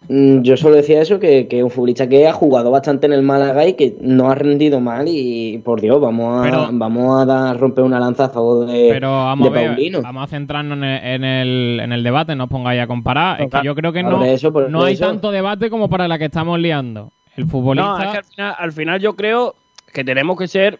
mm, 0.07 0.41
yo 0.43 0.55
solo 0.55 0.75
decía 0.75 1.01
eso, 1.01 1.19
que, 1.19 1.47
un 1.63 1.71
futbolista 1.71 2.07
que 2.07 2.27
ha 2.27 2.33
jugado 2.33 2.69
bastante 2.69 3.07
en 3.07 3.13
el 3.13 3.23
Málaga 3.23 3.65
y 3.67 3.73
que 3.73 3.95
no 4.01 4.29
ha 4.29 4.35
rendido 4.35 4.79
mal 4.79 5.05
y 5.07 5.57
por 5.65 5.81
Dios, 5.81 5.99
vamos 5.99 6.39
a, 6.39 6.43
Pero- 6.43 6.69
vamos 6.73 7.19
a 7.21 7.25
dar, 7.25 7.59
romper 7.59 7.83
una 7.83 7.99
lanza 7.99 8.25
a 8.25 8.29
favor 8.29 8.67
de, 8.67 8.89
Pero 8.91 9.09
vamos 9.09 9.51
de 9.51 9.57
a 9.57 9.61
ver, 9.61 9.71
Paulino. 9.71 10.01
vamos 10.03 10.23
a 10.23 10.27
centrarnos 10.27 10.77
en 10.77 10.83
el, 10.83 11.03
en 11.05 11.23
el, 11.23 11.79
en 11.83 11.91
el 11.91 12.03
debate, 12.03 12.35
no 12.35 12.43
os 12.43 12.49
pongáis 12.51 12.81
a 12.81 12.87
comparar. 12.87 13.41
Es 13.41 13.49
que 13.49 13.61
yo 13.63 13.73
creo 13.73 13.91
que 13.91 14.03
no, 14.03 14.23
eso, 14.23 14.51
no 14.69 14.83
hay 14.83 14.93
eso. 14.93 15.07
tanto 15.07 15.31
debate 15.31 15.71
como 15.71 15.89
para 15.89 16.07
la 16.07 16.19
que 16.19 16.25
estamos 16.25 16.59
liando. 16.59 17.11
El 17.35 17.47
futbolista. 17.47 17.89
No, 17.97 18.03
es 18.03 18.11
que 18.11 18.17
al 18.17 18.23
final, 18.25 18.55
al 18.59 18.71
final 18.73 18.99
yo 18.99 19.15
creo 19.15 19.55
que 19.91 20.03
tenemos 20.03 20.37
que 20.37 20.47
ser, 20.47 20.79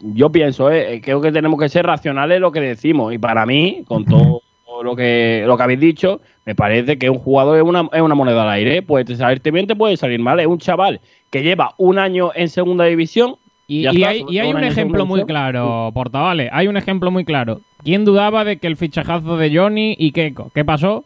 yo 0.00 0.30
pienso, 0.30 0.70
eh, 0.70 1.00
creo 1.04 1.20
que 1.20 1.32
tenemos 1.32 1.58
que 1.60 1.68
ser 1.68 1.86
racionales 1.86 2.36
en 2.36 2.42
lo 2.42 2.52
que 2.52 2.60
decimos. 2.60 3.12
Y 3.12 3.18
para 3.18 3.44
mí, 3.46 3.82
con 3.86 4.04
todo 4.04 4.41
lo 4.82 4.96
que, 4.96 5.44
lo 5.46 5.56
que 5.56 5.62
habéis 5.62 5.80
dicho, 5.80 6.20
me 6.44 6.54
parece 6.54 6.98
que 6.98 7.10
un 7.10 7.18
jugador 7.18 7.56
es 7.56 7.62
una, 7.62 7.88
es 7.92 8.00
una 8.00 8.14
moneda 8.14 8.42
al 8.42 8.50
aire. 8.50 8.82
Puede 8.82 9.16
salirte 9.16 9.50
bien, 9.50 9.66
te 9.66 9.76
puede 9.76 9.96
salir 9.96 10.20
mal. 10.20 10.40
Es 10.40 10.46
un 10.46 10.58
chaval 10.58 11.00
que 11.30 11.42
lleva 11.42 11.74
un 11.78 11.98
año 11.98 12.30
en 12.34 12.48
segunda 12.48 12.84
división. 12.84 13.36
Y, 13.68 13.82
ya 13.82 13.92
y 13.92 13.96
está, 13.96 14.08
hay, 14.08 14.24
y 14.28 14.38
hay 14.38 14.52
un 14.52 14.64
ejemplo 14.64 15.06
muy 15.06 15.24
claro, 15.24 15.90
Portavale. 15.94 16.50
Hay 16.52 16.68
un 16.68 16.76
ejemplo 16.76 17.10
muy 17.10 17.24
claro. 17.24 17.60
¿Quién 17.84 18.04
dudaba 18.04 18.44
de 18.44 18.58
que 18.58 18.66
el 18.66 18.76
fichajazo 18.76 19.36
de 19.36 19.56
Johnny 19.56 19.96
y 19.98 20.12
Keiko? 20.12 20.50
¿Qué 20.54 20.64
pasó? 20.64 21.04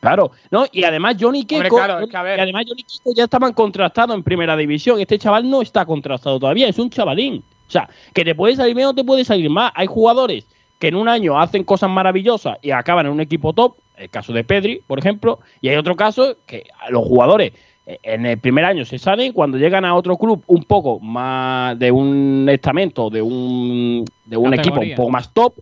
Claro, 0.00 0.30
no, 0.50 0.66
y 0.70 0.84
además 0.84 1.16
Johnny 1.18 1.44
Keiko, 1.44 1.64
Hombre, 1.64 1.86
claro, 1.86 2.04
es 2.04 2.10
que 2.10 2.16
a 2.16 2.22
ver. 2.22 2.38
y 2.38 2.42
además 2.42 2.64
Johnny 2.68 2.84
Keiko 2.84 3.12
ya 3.16 3.24
estaban 3.24 3.52
contrastados 3.52 4.14
en 4.14 4.22
primera 4.22 4.56
división. 4.56 5.00
Este 5.00 5.18
chaval 5.18 5.48
no 5.50 5.62
está 5.62 5.84
contrastado 5.84 6.38
todavía, 6.38 6.68
es 6.68 6.78
un 6.78 6.90
chavalín. 6.90 7.42
O 7.66 7.70
sea, 7.70 7.88
que 8.14 8.24
te 8.24 8.34
puede 8.34 8.54
salir 8.54 8.76
bien 8.76 8.88
o 8.88 8.94
te 8.94 9.02
puede 9.02 9.24
salir 9.24 9.50
mal. 9.50 9.72
Hay 9.74 9.86
jugadores 9.86 10.46
que 10.78 10.88
en 10.88 10.96
un 10.96 11.08
año 11.08 11.40
hacen 11.40 11.64
cosas 11.64 11.90
maravillosas 11.90 12.58
y 12.62 12.70
acaban 12.70 13.06
en 13.06 13.12
un 13.12 13.20
equipo 13.20 13.52
top, 13.52 13.76
el 13.96 14.10
caso 14.10 14.32
de 14.32 14.44
Pedri, 14.44 14.82
por 14.86 14.98
ejemplo, 14.98 15.40
y 15.60 15.68
hay 15.68 15.76
otro 15.76 15.96
caso 15.96 16.36
que 16.46 16.64
los 16.90 17.04
jugadores 17.04 17.52
eh, 17.86 17.98
en 18.02 18.26
el 18.26 18.38
primer 18.38 18.64
año 18.64 18.84
se 18.84 18.98
salen, 18.98 19.32
cuando 19.32 19.58
llegan 19.58 19.84
a 19.84 19.94
otro 19.94 20.16
club 20.16 20.42
un 20.46 20.64
poco 20.64 21.00
más 21.00 21.78
de 21.78 21.90
un 21.90 22.46
estamento, 22.50 23.08
de 23.10 23.22
un, 23.22 24.04
de 24.24 24.36
un 24.36 24.54
equipo 24.54 24.80
un 24.80 24.94
poco 24.94 25.10
más 25.10 25.32
top, 25.32 25.54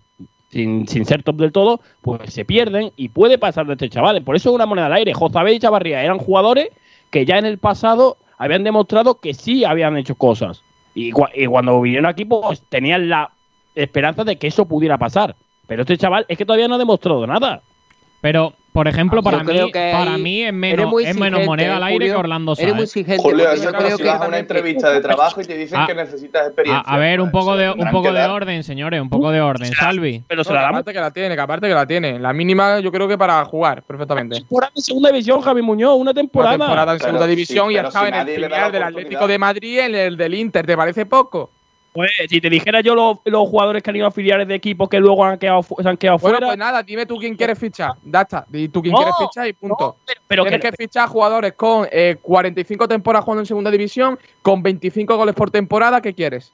sin, 0.51 0.87
sin 0.89 1.05
ser 1.05 1.23
top 1.23 1.37
del 1.37 1.53
todo, 1.53 1.81
pues 2.01 2.33
se 2.33 2.45
pierden 2.45 2.93
y 2.97 3.09
puede 3.09 3.39
pasar 3.39 3.67
de 3.67 3.73
este 3.73 3.89
chaval. 3.89 4.23
Por 4.23 4.37
eso 4.37 4.51
es 4.51 4.55
una 4.55 4.67
moneda 4.67 4.87
al 4.87 4.93
aire. 4.95 5.13
Jozabé 5.13 5.53
y 5.53 5.59
Chavarría 5.59 6.03
eran 6.03 6.19
jugadores 6.19 6.69
que 7.11 7.27
ya 7.27 7.39
en 7.39 7.45
el 7.45 7.59
pasado 7.59 8.17
habían 8.39 8.63
demostrado 8.63 9.21
que 9.21 9.35
sí 9.35 9.65
habían 9.65 9.97
hecho 9.97 10.15
cosas. 10.15 10.63
Y, 10.95 11.11
y 11.35 11.47
cuando 11.47 11.81
vinieron 11.81 12.07
aquí, 12.07 12.25
pues 12.25 12.63
tenían 12.69 13.09
la 13.09 13.33
esperanza 13.75 14.25
de 14.25 14.37
que 14.37 14.47
eso 14.47 14.67
pudiera 14.67 14.99
pasar. 14.99 15.35
Pero 15.67 15.83
este 15.83 15.97
chaval 15.97 16.27
es 16.29 16.37
que 16.39 16.45
todavía 16.45 16.69
no 16.69 16.75
ha 16.75 16.79
demostrado 16.79 17.27
nada. 17.27 17.63
Pero, 18.21 18.55
por 18.73 18.89
ejemplo, 18.89 19.21
Yo 19.21 19.23
para 19.23 19.45
mí, 19.45 19.71
que 19.71 19.91
para 19.93 20.17
mí 20.17 20.43
es 20.45 20.53
menos, 20.53 20.87
muy 20.91 21.05
es 21.05 21.15
menos 21.15 21.45
moneda 21.45 21.77
al 21.77 21.83
aire 21.83 21.97
Julio. 22.07 22.13
que 22.15 22.19
Orlando 22.21 22.55
Eres 22.57 22.75
muy 22.75 22.85
exigente. 22.85 23.23
Julio, 23.23 23.51
eso 23.51 23.65
yo 23.65 23.69
es 23.69 23.75
como 23.75 23.85
creo 23.85 23.97
si 23.99 24.03
que 24.03 24.09
vas 24.09 24.23
a 24.23 24.29
una 24.29 24.39
entrevista 24.39 24.91
de 24.91 25.01
trabajo 25.03 25.41
y 25.43 25.45
te 25.45 25.59
dicen 25.59 25.79
Ah. 25.81 25.87
que 25.87 25.95
necesitas 25.95 26.43
A, 26.43 26.47
experiencia. 26.47 26.91
a 26.91 26.97
ver, 26.97 27.21
un 27.21 27.31
poco 27.31 27.55
de, 27.55 27.71
un 27.71 27.91
poco 27.91 28.11
de 28.15 28.23
orden, 28.25 28.65
señores, 28.65 28.99
un 29.03 29.11
poco 29.11 29.31
de 29.31 29.43
orden. 29.43 29.71
Salvi. 29.75 30.23
Pero 30.27 30.43
No, 30.43 30.51
que 30.51 30.57
aparte 30.59 30.93
que 30.95 31.01
la 31.01 31.11
tiene, 31.11 31.35
que 31.35 31.41
aparte 31.43 31.69
que 31.69 31.75
la 31.75 31.87
tiene. 31.87 32.19
La 32.19 32.33
mínima 32.33 32.81
yo 32.81 32.91
creo 32.91 33.07
que 33.07 33.19
para 33.19 33.45
jugar 33.45 33.83
perfectamente. 33.83 34.37
Temporada 34.37 34.73
en 34.75 34.83
segunda 34.83 35.11
división, 35.11 35.43
Javi 35.43 35.61
Muñoz, 35.61 35.99
una 35.99 36.15
temporada. 36.15 36.55
Una 36.57 36.65
temporada 36.65 36.93
en 36.93 36.99
Pero 36.99 37.07
segunda 37.11 37.27
sí, 37.27 37.31
división 37.31 37.71
y 37.73 37.75
pero 37.75 37.89
estaba 37.89 38.07
si 38.07 38.09
en 38.15 38.15
el 38.29 38.41
la 38.51 38.71
del. 38.71 38.83
Atlético 38.85 39.29
de 39.29 39.39
Madrid 39.39 39.71
y 39.75 39.79
en 39.81 39.95
el 39.95 40.17
del 40.17 40.35
Inter. 40.35 40.65
¿Te 40.65 40.77
parece 40.79 41.05
poco? 41.05 41.51
Pues 41.95 42.11
si 42.29 42.41
te 42.41 42.51
dijera 42.51 42.81
yo 42.81 42.97
los, 42.97 43.19
los 43.25 43.49
jugadores 43.49 43.81
que 43.81 43.89
han 43.91 43.95
ido 43.95 44.09
a 44.09 44.11
filiales 44.11 44.49
de 44.49 44.57
equipos 44.57 44.89
que 44.89 44.99
luego 44.99 45.25
han 45.25 45.39
quedado, 45.39 45.63
se 45.63 45.89
han 45.89 45.97
quedado 45.97 46.19
Bueno, 46.19 46.39
fuera. 46.39 46.47
pues 46.49 46.59
nada, 46.59 46.83
dime 46.83 47.07
tú 47.07 47.19
quién 47.19 47.37
quieres 47.37 47.57
fichar. 47.57 47.93
Ya 48.05 48.23
está. 48.23 48.45
Di 48.49 48.69
tú 48.69 48.83
quién 48.83 48.91
No, 48.93 48.99
quieres 48.99 49.15
fichar 49.17 49.47
y 49.47 49.53
punto. 49.53 49.97
pero 50.27 50.43
Tienes 50.43 50.61
que- 50.61 50.71
que, 50.73 50.77
fichar 50.77 51.09
jugadores 51.09 51.53
con 51.53 51.87
eh, 51.93 52.17
45 52.21 52.89
temporadas 52.89 53.25
jugando 53.25 53.43
en 53.43 53.47
segunda 53.47 53.71
división, 53.71 54.19
con 54.43 54.61
25 54.61 55.17
goles 55.17 55.37
por 55.37 55.53
temporada. 55.53 56.01
¿Qué 56.03 56.13
quieres? 56.15 56.53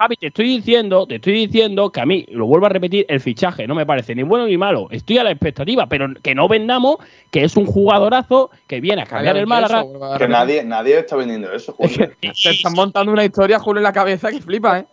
Javi, 0.00 0.16
te 0.16 0.28
estoy 0.28 0.46
diciendo, 0.46 1.06
te 1.06 1.16
estoy 1.16 1.34
diciendo 1.34 1.92
que 1.92 2.00
a 2.00 2.06
mí, 2.06 2.24
lo 2.30 2.46
vuelvo 2.46 2.64
a 2.64 2.70
repetir, 2.70 3.04
el 3.06 3.20
fichaje 3.20 3.66
no 3.66 3.74
me 3.74 3.84
parece 3.84 4.14
ni 4.14 4.22
bueno 4.22 4.46
ni 4.46 4.56
malo. 4.56 4.88
Estoy 4.90 5.18
a 5.18 5.24
la 5.24 5.30
expectativa, 5.30 5.88
pero 5.88 6.08
que 6.22 6.34
no 6.34 6.48
vendamos 6.48 6.96
que 7.30 7.44
es 7.44 7.54
un 7.54 7.66
jugadorazo 7.66 8.50
que 8.66 8.80
viene 8.80 9.02
a 9.02 9.04
cambiar 9.04 9.36
el 9.36 9.46
Málaga. 9.46 9.84
Que 10.16 10.26
nadie, 10.26 10.64
nadie 10.64 11.00
está 11.00 11.16
vendiendo 11.16 11.52
eso, 11.52 11.74
Julio. 11.74 12.10
Se 12.32 12.48
están 12.48 12.72
montando 12.72 13.12
una 13.12 13.26
historia, 13.26 13.58
Julio, 13.58 13.80
en 13.80 13.84
la 13.84 13.92
cabeza 13.92 14.30
que 14.30 14.40
flipa, 14.40 14.78
¿eh? 14.78 14.86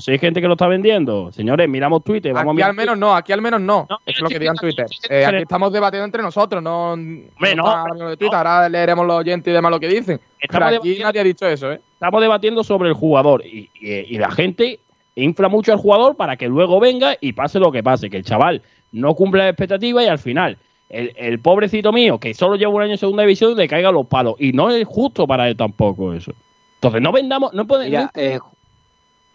Si 0.00 0.10
hay 0.10 0.18
gente 0.18 0.42
que 0.42 0.46
lo 0.46 0.54
está 0.54 0.66
vendiendo, 0.66 1.32
señores, 1.32 1.66
miramos 1.66 2.04
Twitter, 2.04 2.34
vamos 2.34 2.54
Aquí 2.54 2.62
a 2.62 2.66
al 2.66 2.74
menos 2.74 2.98
no, 2.98 3.14
aquí 3.14 3.32
al 3.32 3.40
menos 3.40 3.62
no. 3.62 3.86
es 4.04 4.20
lo 4.20 4.28
que 4.28 4.38
digan 4.38 4.56
Twitter. 4.56 4.84
Eh, 5.08 5.24
aquí 5.24 5.36
estamos 5.36 5.72
debatiendo 5.72 6.04
entre 6.04 6.22
nosotros, 6.22 6.62
no, 6.62 6.96
no 6.96 7.54
no, 7.56 7.66
hablando 7.66 8.08
de 8.10 8.16
Twitter. 8.18 8.36
Ahora 8.36 8.68
leeremos 8.68 9.06
los 9.06 9.20
oyentes 9.20 9.50
y 9.50 9.54
demás 9.54 9.70
lo 9.70 9.80
que 9.80 9.88
dicen. 9.88 10.20
Pero 10.50 10.66
aquí 10.66 10.98
nadie 11.00 11.20
ha 11.20 11.24
dicho 11.24 11.46
eso, 11.46 11.72
¿eh? 11.72 11.80
Estamos 12.00 12.22
debatiendo 12.22 12.64
sobre 12.64 12.88
el 12.88 12.94
jugador 12.94 13.44
y, 13.44 13.68
y- 13.78 13.90
y 14.14 14.16
la 14.16 14.30
gente 14.30 14.80
infla 15.16 15.50
mucho 15.50 15.70
al 15.72 15.78
jugador 15.78 16.16
para 16.16 16.36
que 16.36 16.48
luego 16.48 16.80
venga 16.80 17.14
y 17.20 17.34
pase 17.34 17.58
lo 17.58 17.70
que 17.70 17.82
pase, 17.82 18.08
que 18.08 18.16
el 18.16 18.24
chaval 18.24 18.62
no 18.90 19.14
cumple 19.14 19.42
las 19.42 19.50
expectativas 19.50 20.04
y 20.06 20.08
al 20.08 20.18
final 20.18 20.56
el, 20.88 21.12
el 21.16 21.38
pobrecito 21.40 21.92
mío 21.92 22.18
que 22.18 22.32
solo 22.32 22.56
lleva 22.56 22.72
un 22.72 22.80
año 22.80 22.92
en 22.92 22.98
segunda 22.98 23.22
división 23.24 23.54
le 23.54 23.68
caiga 23.68 23.92
los 23.92 24.06
palos 24.06 24.36
y 24.38 24.52
no 24.52 24.70
es 24.70 24.86
justo 24.88 25.26
para 25.26 25.46
él 25.46 25.58
tampoco 25.58 26.14
eso. 26.14 26.32
Entonces 26.76 27.02
no 27.02 27.12
vendamos, 27.12 27.52
no 27.52 27.66
podemos, 27.66 27.90
Mira, 27.90 28.10
eh, 28.14 28.38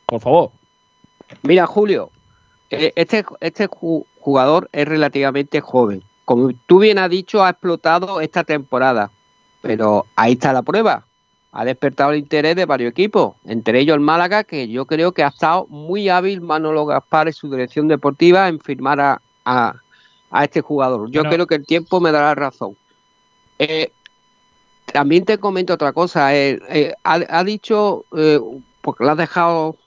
por 0.07 0.19
favor. 0.19 0.49
Mira, 1.43 1.67
Julio, 1.67 2.09
eh, 2.71 2.91
este, 2.95 3.23
este 3.41 3.69
ju- 3.69 4.05
jugador 4.19 4.69
es 4.71 4.87
relativamente 4.87 5.61
joven. 5.61 6.01
Como 6.25 6.49
tú 6.65 6.79
bien 6.79 6.97
has 6.97 7.11
dicho, 7.11 7.43
ha 7.43 7.51
explotado 7.51 8.21
esta 8.21 8.43
temporada. 8.43 9.11
Pero 9.61 10.07
ahí 10.15 10.33
está 10.33 10.51
la 10.51 10.63
prueba. 10.63 11.04
Ha 11.57 11.63
despertado 11.63 12.11
el 12.11 12.19
interés 12.19 12.55
de 12.57 12.65
varios 12.65 12.91
equipos, 12.91 13.35
entre 13.45 13.79
ellos 13.79 13.93
el 13.95 14.01
Málaga, 14.01 14.43
que 14.43 14.67
yo 14.67 14.85
creo 14.85 15.13
que 15.13 15.23
ha 15.23 15.29
estado 15.29 15.67
muy 15.69 16.09
hábil 16.09 16.41
Manolo 16.41 16.85
Gaspar 16.85 17.27
en 17.27 17.33
su 17.33 17.49
dirección 17.49 17.87
deportiva 17.87 18.49
en 18.49 18.59
firmar 18.59 18.99
a, 18.99 19.21
a- 19.45 19.73
a 20.31 20.43
este 20.43 20.59
jugador. 20.59 21.09
Yo 21.11 21.21
creo 21.29 21.47
que 21.47 21.55
el 21.55 21.65
tiempo 21.65 22.01
me 22.01 22.11
dará 22.11 22.35
razón. 22.35 22.75
Eh, 23.57 23.89
también 24.91 25.23
te 25.23 25.37
comento 25.37 25.73
otra 25.73 25.93
cosa. 25.93 26.35
eh, 26.35 26.59
eh, 26.69 26.93
ha, 27.05 27.19
ha 27.29 27.43
dicho, 27.45 28.03
porque 28.81 29.03
lo 29.05 29.11
has 29.11 29.17
dejado 29.17 29.77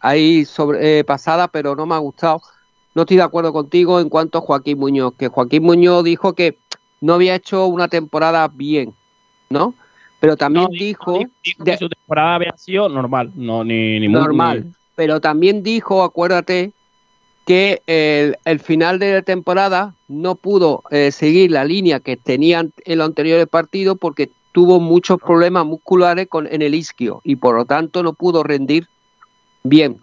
ahí 0.00 0.44
sobre, 0.44 1.02
pasada, 1.02 1.48
pero 1.48 1.74
no 1.74 1.86
me 1.86 1.94
ha 1.96 1.98
gustado. 1.98 2.40
No 2.94 3.02
estoy 3.02 3.16
de 3.16 3.24
acuerdo 3.24 3.52
contigo 3.52 3.98
en 3.98 4.08
cuanto 4.08 4.38
a 4.38 4.42
Joaquín 4.42 4.78
Muñoz, 4.78 5.14
que 5.18 5.26
Joaquín 5.26 5.64
Muñoz 5.64 6.04
dijo 6.04 6.34
que 6.34 6.56
no 7.00 7.14
había 7.14 7.34
hecho 7.34 7.66
una 7.66 7.88
temporada 7.88 8.46
bien, 8.46 8.94
¿no? 9.50 9.74
Pero 10.24 10.36
también 10.38 10.68
dijo, 10.70 11.20
que 11.64 11.76
su 11.76 11.86
temporada 11.86 12.36
había 12.36 12.56
sido 12.56 12.88
normal, 12.88 13.30
no 13.34 13.62
ni, 13.62 14.00
ni 14.00 14.08
muy- 14.08 14.20
normal, 14.20 14.64
ni- 14.64 14.72
pero 14.94 15.20
también 15.20 15.62
dijo, 15.62 16.02
acuérdate, 16.02 16.72
que 17.46 17.82
el, 17.86 18.38
el 18.46 18.58
final 18.58 18.98
de 18.98 19.12
la 19.12 19.22
temporada 19.22 19.94
no 20.08 20.34
pudo 20.36 20.82
eh, 20.90 21.10
seguir 21.12 21.50
la 21.50 21.64
línea 21.66 22.00
que 22.00 22.16
tenían 22.16 22.72
en 22.86 22.98
los 22.98 23.06
anteriores 23.06 23.46
partidos 23.48 23.98
porque 24.00 24.30
tuvo 24.52 24.80
muchos 24.80 25.18
problemas 25.18 25.66
musculares 25.66 26.26
con, 26.28 26.46
en 26.50 26.62
el 26.62 26.74
isquio 26.74 27.20
y 27.22 27.36
por 27.36 27.54
lo 27.56 27.66
tanto 27.66 28.02
no 28.02 28.14
pudo 28.14 28.42
rendir 28.42 28.86
bien 29.62 29.98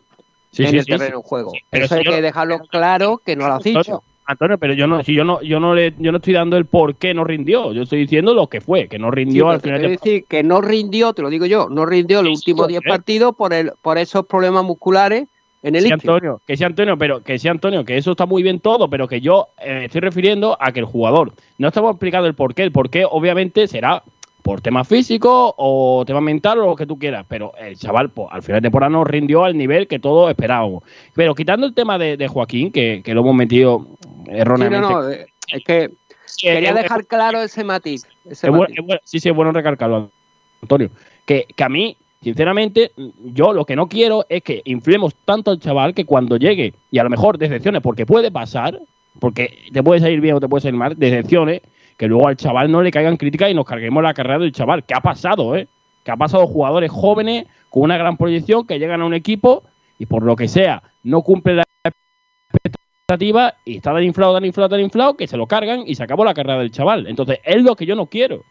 Sí, 0.51 0.63
en 0.65 0.69
sí, 0.71 0.77
el 0.77 0.83
sí, 0.85 0.91
terreno 0.91 1.17
de 1.17 1.23
juego. 1.23 1.53
Eso 1.71 1.95
hay 1.95 2.03
que 2.03 2.21
dejarlo 2.21 2.59
claro 2.67 3.21
que 3.25 3.35
no 3.35 3.47
lo 3.47 3.53
has 3.55 3.63
dicho. 3.63 4.03
Antonio, 4.25 4.57
pero 4.57 4.73
yo 4.73 4.87
no, 4.87 5.03
si 5.03 5.13
yo 5.13 5.23
no, 5.23 5.41
yo 5.41 5.59
no 5.59 5.73
le, 5.75 5.93
yo 5.97 6.11
no 6.11 6.17
estoy 6.19 6.33
dando 6.33 6.55
el 6.57 6.65
por 6.65 6.95
qué 6.95 7.13
no 7.13 7.23
rindió. 7.23 7.73
Yo 7.73 7.83
estoy 7.83 7.99
diciendo 7.99 8.33
lo 8.33 8.47
que 8.47 8.61
fue, 8.61 8.87
que 8.87 8.99
no 8.99 9.11
rindió 9.11 9.49
al 9.49 9.61
final. 9.61 9.79
quiero 9.79 9.89
de- 9.91 9.97
decir 9.97 10.25
que 10.29 10.43
no 10.43 10.61
rindió, 10.61 11.13
te 11.13 11.21
lo 11.21 11.29
digo 11.29 11.45
yo, 11.45 11.67
no 11.69 11.85
rindió 11.85 12.21
los 12.21 12.37
últimos 12.39 12.67
10 12.67 12.81
¿eh? 12.83 12.87
partidos 12.87 13.35
por 13.35 13.53
el 13.53 13.71
por 13.81 13.97
esos 13.97 14.25
problemas 14.25 14.63
musculares 14.63 15.27
en 15.63 15.75
el. 15.75 15.91
Antonio, 15.91 16.41
que 16.45 16.55
sí, 16.55 16.63
Antonio, 16.63 16.97
pero 16.97 17.23
que 17.23 17.37
sí, 17.39 17.47
Antonio, 17.47 17.83
que 17.83 17.97
eso 17.97 18.11
está 18.11 18.25
muy 18.25 18.41
bien 18.43 18.59
todo, 18.59 18.89
pero 18.89 19.07
que 19.07 19.21
yo 19.21 19.47
eh, 19.61 19.81
estoy 19.85 20.01
refiriendo 20.01 20.55
a 20.59 20.71
que 20.71 20.79
el 20.79 20.85
jugador 20.85 21.33
no 21.57 21.67
estamos 21.67 21.91
explicando 21.91 22.27
el 22.27 22.33
porqué. 22.35 22.63
El 22.63 22.71
porqué, 22.71 23.05
obviamente, 23.09 23.67
será 23.67 24.03
por 24.41 24.61
temas 24.61 24.87
físicos 24.87 25.53
o 25.57 26.03
tema 26.05 26.21
mental 26.21 26.59
o 26.59 26.67
lo 26.67 26.75
que 26.75 26.85
tú 26.85 26.97
quieras, 26.97 27.25
pero 27.27 27.53
el 27.57 27.77
chaval, 27.77 28.09
pues, 28.09 28.27
al 28.31 28.41
final 28.43 28.61
de 28.61 28.65
temporada 28.65 28.89
no 28.89 29.03
rindió 29.03 29.43
al 29.43 29.57
nivel 29.57 29.87
que 29.87 29.99
todos 29.99 30.29
esperábamos. 30.29 30.83
Pero 31.13 31.35
quitando 31.35 31.65
el 31.67 31.73
tema 31.73 31.97
de, 31.97 32.17
de 32.17 32.27
Joaquín, 32.27 32.71
que, 32.71 33.01
que 33.03 33.13
lo 33.13 33.21
hemos 33.21 33.35
metido 33.35 33.85
Sí, 34.01 34.07
no, 34.31 34.33
erróneamente. 34.37 34.87
no, 34.87 35.09
eh, 35.09 35.25
es 35.51 35.63
que 35.63 35.89
quería 36.41 36.73
dejar 36.73 37.05
claro 37.05 37.41
ese 37.41 37.63
matiz. 37.63 38.05
ese 38.25 38.47
Es 38.47 38.49
bueno- 38.49 38.61
matiz. 38.61 38.79
es 38.79 38.85
bueno- 38.85 39.01
sí, 39.03 39.19
sí, 39.19 39.29
es 39.29 39.35
bueno 39.35 39.51
recalcarlo, 39.51 40.09
Antonio. 40.61 40.89
Que, 41.25 41.45
que 41.55 41.63
a 41.63 41.69
mí, 41.69 41.97
sinceramente, 42.21 42.91
yo 43.25 43.51
lo 43.53 43.65
que 43.65 43.75
no 43.75 43.87
quiero 43.87 44.25
es 44.29 44.41
que 44.43 44.61
inflemos 44.65 45.13
tanto 45.25 45.51
al 45.51 45.59
chaval 45.59 45.93
que 45.93 46.05
cuando 46.05 46.37
llegue, 46.37 46.73
y 46.91 46.99
a 46.99 47.03
lo 47.03 47.09
mejor 47.09 47.37
decepciones, 47.37 47.81
porque 47.81 48.05
puede 48.05 48.31
pasar, 48.31 48.79
porque 49.19 49.57
te 49.73 49.83
puede 49.83 49.99
salir 49.99 50.21
bien 50.21 50.35
o 50.35 50.39
te 50.39 50.47
puede 50.47 50.61
salir 50.61 50.77
mal, 50.79 50.97
decepciones, 50.97 51.61
que 52.01 52.07
luego 52.07 52.27
al 52.27 52.35
chaval 52.35 52.71
no 52.71 52.81
le 52.81 52.89
caigan 52.89 53.15
críticas 53.15 53.51
y 53.51 53.53
nos 53.53 53.63
carguemos 53.63 54.01
la 54.01 54.15
carrera 54.15 54.39
del 54.39 54.51
chaval. 54.51 54.83
¿Qué 54.85 54.95
ha 54.95 55.01
pasado, 55.01 55.55
eh? 55.55 55.67
Que 56.03 56.09
ha 56.09 56.17
pasado 56.17 56.47
jugadores 56.47 56.89
jóvenes 56.89 57.45
con 57.69 57.83
una 57.83 57.95
gran 57.95 58.17
proyección 58.17 58.65
que 58.65 58.79
llegan 58.79 59.03
a 59.03 59.05
un 59.05 59.13
equipo 59.13 59.61
y 59.99 60.07
por 60.07 60.23
lo 60.23 60.35
que 60.35 60.47
sea 60.47 60.81
no 61.03 61.21
cumplen 61.21 61.57
la 61.57 61.63
expectativa 62.51 63.53
y 63.65 63.75
está 63.75 63.93
tan 63.93 64.03
inflado, 64.03 64.33
tan 64.33 64.45
inflado, 64.45 64.69
tan 64.69 64.79
inflado 64.79 65.15
que 65.15 65.27
se 65.27 65.37
lo 65.37 65.45
cargan 65.45 65.83
y 65.85 65.93
se 65.93 66.01
acabó 66.01 66.25
la 66.25 66.33
carrera 66.33 66.57
del 66.57 66.71
chaval. 66.71 67.05
Entonces, 67.05 67.37
es 67.43 67.61
lo 67.61 67.75
que 67.75 67.85
yo 67.85 67.95
no 67.95 68.07
quiero. 68.07 68.41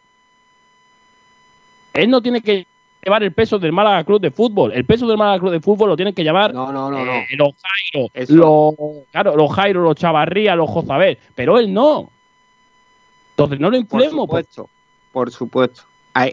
Él 1.93 2.09
no 2.09 2.23
tiene 2.23 2.43
que 2.43 2.69
llevar 3.05 3.25
el 3.25 3.33
peso 3.33 3.59
del 3.59 3.73
Málaga 3.73 4.05
Club 4.05 4.21
de 4.21 4.31
Fútbol. 4.31 4.71
El 4.73 4.85
peso 4.85 5.09
del 5.09 5.19
Málaga 5.19 5.41
Club 5.41 5.51
de 5.51 5.61
Fútbol 5.61 5.89
lo 5.89 5.97
tienen 5.97 6.15
que 6.15 6.23
llevar 6.23 6.55
no, 6.55 6.71
no, 6.71 6.89
no, 6.89 7.01
eh, 7.01 7.27
los 7.37 7.53
Jairo, 7.61 8.11
los, 8.29 8.75
claro, 9.11 9.35
los 9.35 9.53
Jairo, 9.53 9.83
los 9.83 9.97
Chavarría, 9.97 10.55
los 10.55 10.71
Jozabel, 10.71 11.19
pero 11.35 11.59
él 11.59 11.75
no. 11.75 12.11
Entonces 13.45 13.61
no 13.61 13.71
lo 13.71 13.77
Por 13.85 14.01
inflemos. 14.03 14.29
pues. 14.29 14.47
supuesto, 14.47 14.71
por 15.13 15.31
supuesto. 15.31 15.83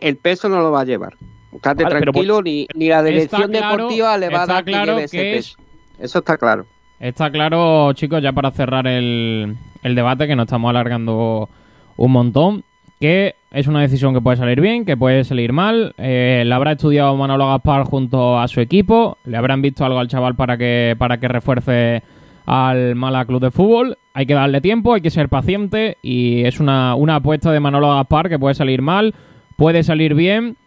El 0.02 0.18
peso 0.18 0.50
no 0.50 0.60
lo 0.62 0.72
va 0.72 0.82
a 0.82 0.86
llevar. 0.86 1.14
Estate 1.54 1.84
Vale, 1.84 2.02
tranquilo, 2.02 2.42
ni, 2.42 2.68
ni 2.76 2.88
la 2.90 3.02
dirección 3.04 3.50
claro- 3.52 3.76
deportiva 3.78 4.18
le 4.18 4.30
va 4.30 4.44
a 4.44 4.46
dar 4.48 4.64
que 4.66 4.72
claro 4.72 4.94
lleve 4.94 5.04
ese 5.06 5.18
que 5.18 5.38
es- 5.38 5.56
peso. 5.56 5.60
Eso 6.00 6.20
está 6.20 6.38
claro. 6.38 6.66
Está 7.00 7.30
claro, 7.32 7.94
chicos, 7.94 8.22
ya 8.22 8.32
para 8.34 8.52
cerrar 8.52 8.86
el, 8.88 9.56
el 9.84 9.96
debate, 9.96 10.28
que 10.28 10.36
nos 10.36 10.46
estamos 10.46 10.70
alargando 10.70 11.50
un 11.96 12.12
montón, 12.12 12.64
que 13.00 13.36
es 13.52 13.68
una 13.68 13.82
decisión 13.82 14.14
que 14.14 14.22
puede 14.22 14.38
salir 14.38 14.60
bien, 14.62 14.84
que 14.86 14.98
puede 14.98 15.24
salir 15.24 15.54
mal. 15.54 15.94
Eh, 15.98 16.44
la 16.46 16.56
habrá 16.56 16.72
estudiado 16.74 17.16
Manolo 17.16 17.48
Gaspar 17.48 17.84
junto 17.84 18.40
a 18.40 18.48
su 18.48 18.60
equipo, 18.62 19.18
le 19.26 19.38
habrán 19.38 19.62
visto 19.62 19.86
algo 19.86 20.00
al 20.00 20.08
chaval 20.08 20.36
para 20.36 20.58
que, 20.58 20.96
para 20.98 21.20
que 21.20 21.28
refuerce 21.28 22.04
al 22.46 22.96
Mala 22.96 23.26
Club 23.26 23.42
de 23.42 23.52
Fútbol. 23.52 23.98
Hay 24.18 24.26
que 24.26 24.34
darle 24.34 24.62
tiempo, 24.62 24.96
hay 24.96 25.02
que 25.02 25.12
ser 25.12 25.30
paciente 25.30 26.00
y 26.02 26.44
es 26.44 26.60
una, 26.60 26.96
una 26.96 27.18
apuesta 27.18 27.52
de 27.52 27.60
Manolo 27.60 27.94
Gaspar 27.94 28.30
que 28.30 28.40
puede 28.40 28.56
salir 28.56 28.82
mal, 28.82 29.14
puede 29.58 29.84
salir 29.84 30.16
bien 30.16 30.58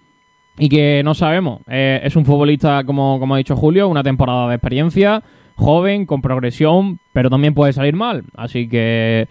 y 0.57 0.69
que 0.69 1.03
no 1.03 1.15
sabemos. 1.15 1.61
Eh, 1.67 2.01
es 2.05 2.15
un 2.15 2.25
futbolista, 2.25 2.85
como, 2.85 3.19
como 3.19 3.35
ha 3.35 3.39
dicho 3.39 3.57
Julio, 3.57 3.89
una 3.89 4.05
temporada 4.05 4.49
de 4.49 4.55
experiencia, 4.55 5.25
joven, 5.57 6.07
con 6.07 6.23
progresión, 6.23 7.01
pero 7.13 7.29
también 7.29 7.53
puede 7.53 7.73
salir 7.73 7.97
mal. 7.97 8.23
Así 8.37 8.69
que 8.69 9.27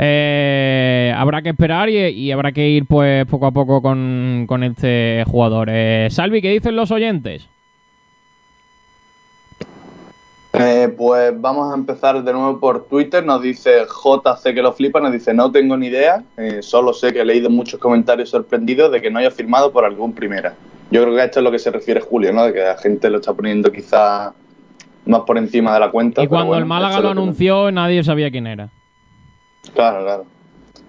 eh, 0.00 1.14
habrá 1.16 1.40
que 1.40 1.50
esperar 1.50 1.88
y, 1.88 2.32
habrá 2.32 2.50
que 2.50 2.68
ir 2.68 2.86
pues 2.86 3.24
poco 3.26 3.46
a 3.46 3.52
poco 3.52 3.80
con, 3.80 4.46
con 4.48 4.64
este 4.64 5.22
jugador. 5.28 5.68
Eh, 5.70 6.08
Salvi, 6.10 6.42
¿qué 6.42 6.50
dicen 6.50 6.74
los 6.74 6.90
oyentes? 6.90 7.48
Eh, 10.56 10.88
pues 10.96 11.32
vamos 11.40 11.72
a 11.72 11.74
empezar 11.76 12.22
de 12.22 12.32
nuevo 12.32 12.60
por 12.60 12.86
Twitter. 12.86 13.24
Nos 13.24 13.42
dice 13.42 13.84
JC 13.86 14.54
que 14.54 14.62
lo 14.62 14.72
flipa, 14.72 15.00
nos 15.00 15.12
dice 15.12 15.34
no 15.34 15.50
tengo 15.50 15.76
ni 15.76 15.88
idea, 15.88 16.22
eh, 16.36 16.62
solo 16.62 16.92
sé 16.92 17.12
que 17.12 17.22
he 17.22 17.24
leído 17.24 17.50
muchos 17.50 17.80
comentarios 17.80 18.30
sorprendidos 18.30 18.92
de 18.92 19.02
que 19.02 19.10
no 19.10 19.18
haya 19.18 19.32
firmado 19.32 19.72
por 19.72 19.84
algún 19.84 20.12
primera. 20.12 20.54
Yo 20.92 21.02
creo 21.02 21.14
que 21.14 21.22
a 21.22 21.24
esto 21.24 21.40
es 21.40 21.44
lo 21.44 21.50
que 21.50 21.58
se 21.58 21.72
refiere 21.72 22.00
Julio, 22.00 22.32
¿no? 22.32 22.44
De 22.44 22.52
que 22.52 22.60
la 22.60 22.76
gente 22.76 23.10
lo 23.10 23.18
está 23.18 23.34
poniendo 23.34 23.72
quizá 23.72 24.32
más 25.06 25.22
por 25.22 25.38
encima 25.38 25.74
de 25.74 25.80
la 25.80 25.90
cuenta. 25.90 26.22
Y 26.22 26.28
cuando 26.28 26.56
el 26.56 26.66
Málaga 26.66 27.00
lo 27.00 27.10
anunció 27.10 27.72
nadie 27.72 28.04
sabía 28.04 28.30
quién 28.30 28.46
era. 28.46 28.70
Claro, 29.74 30.04
claro. 30.04 30.24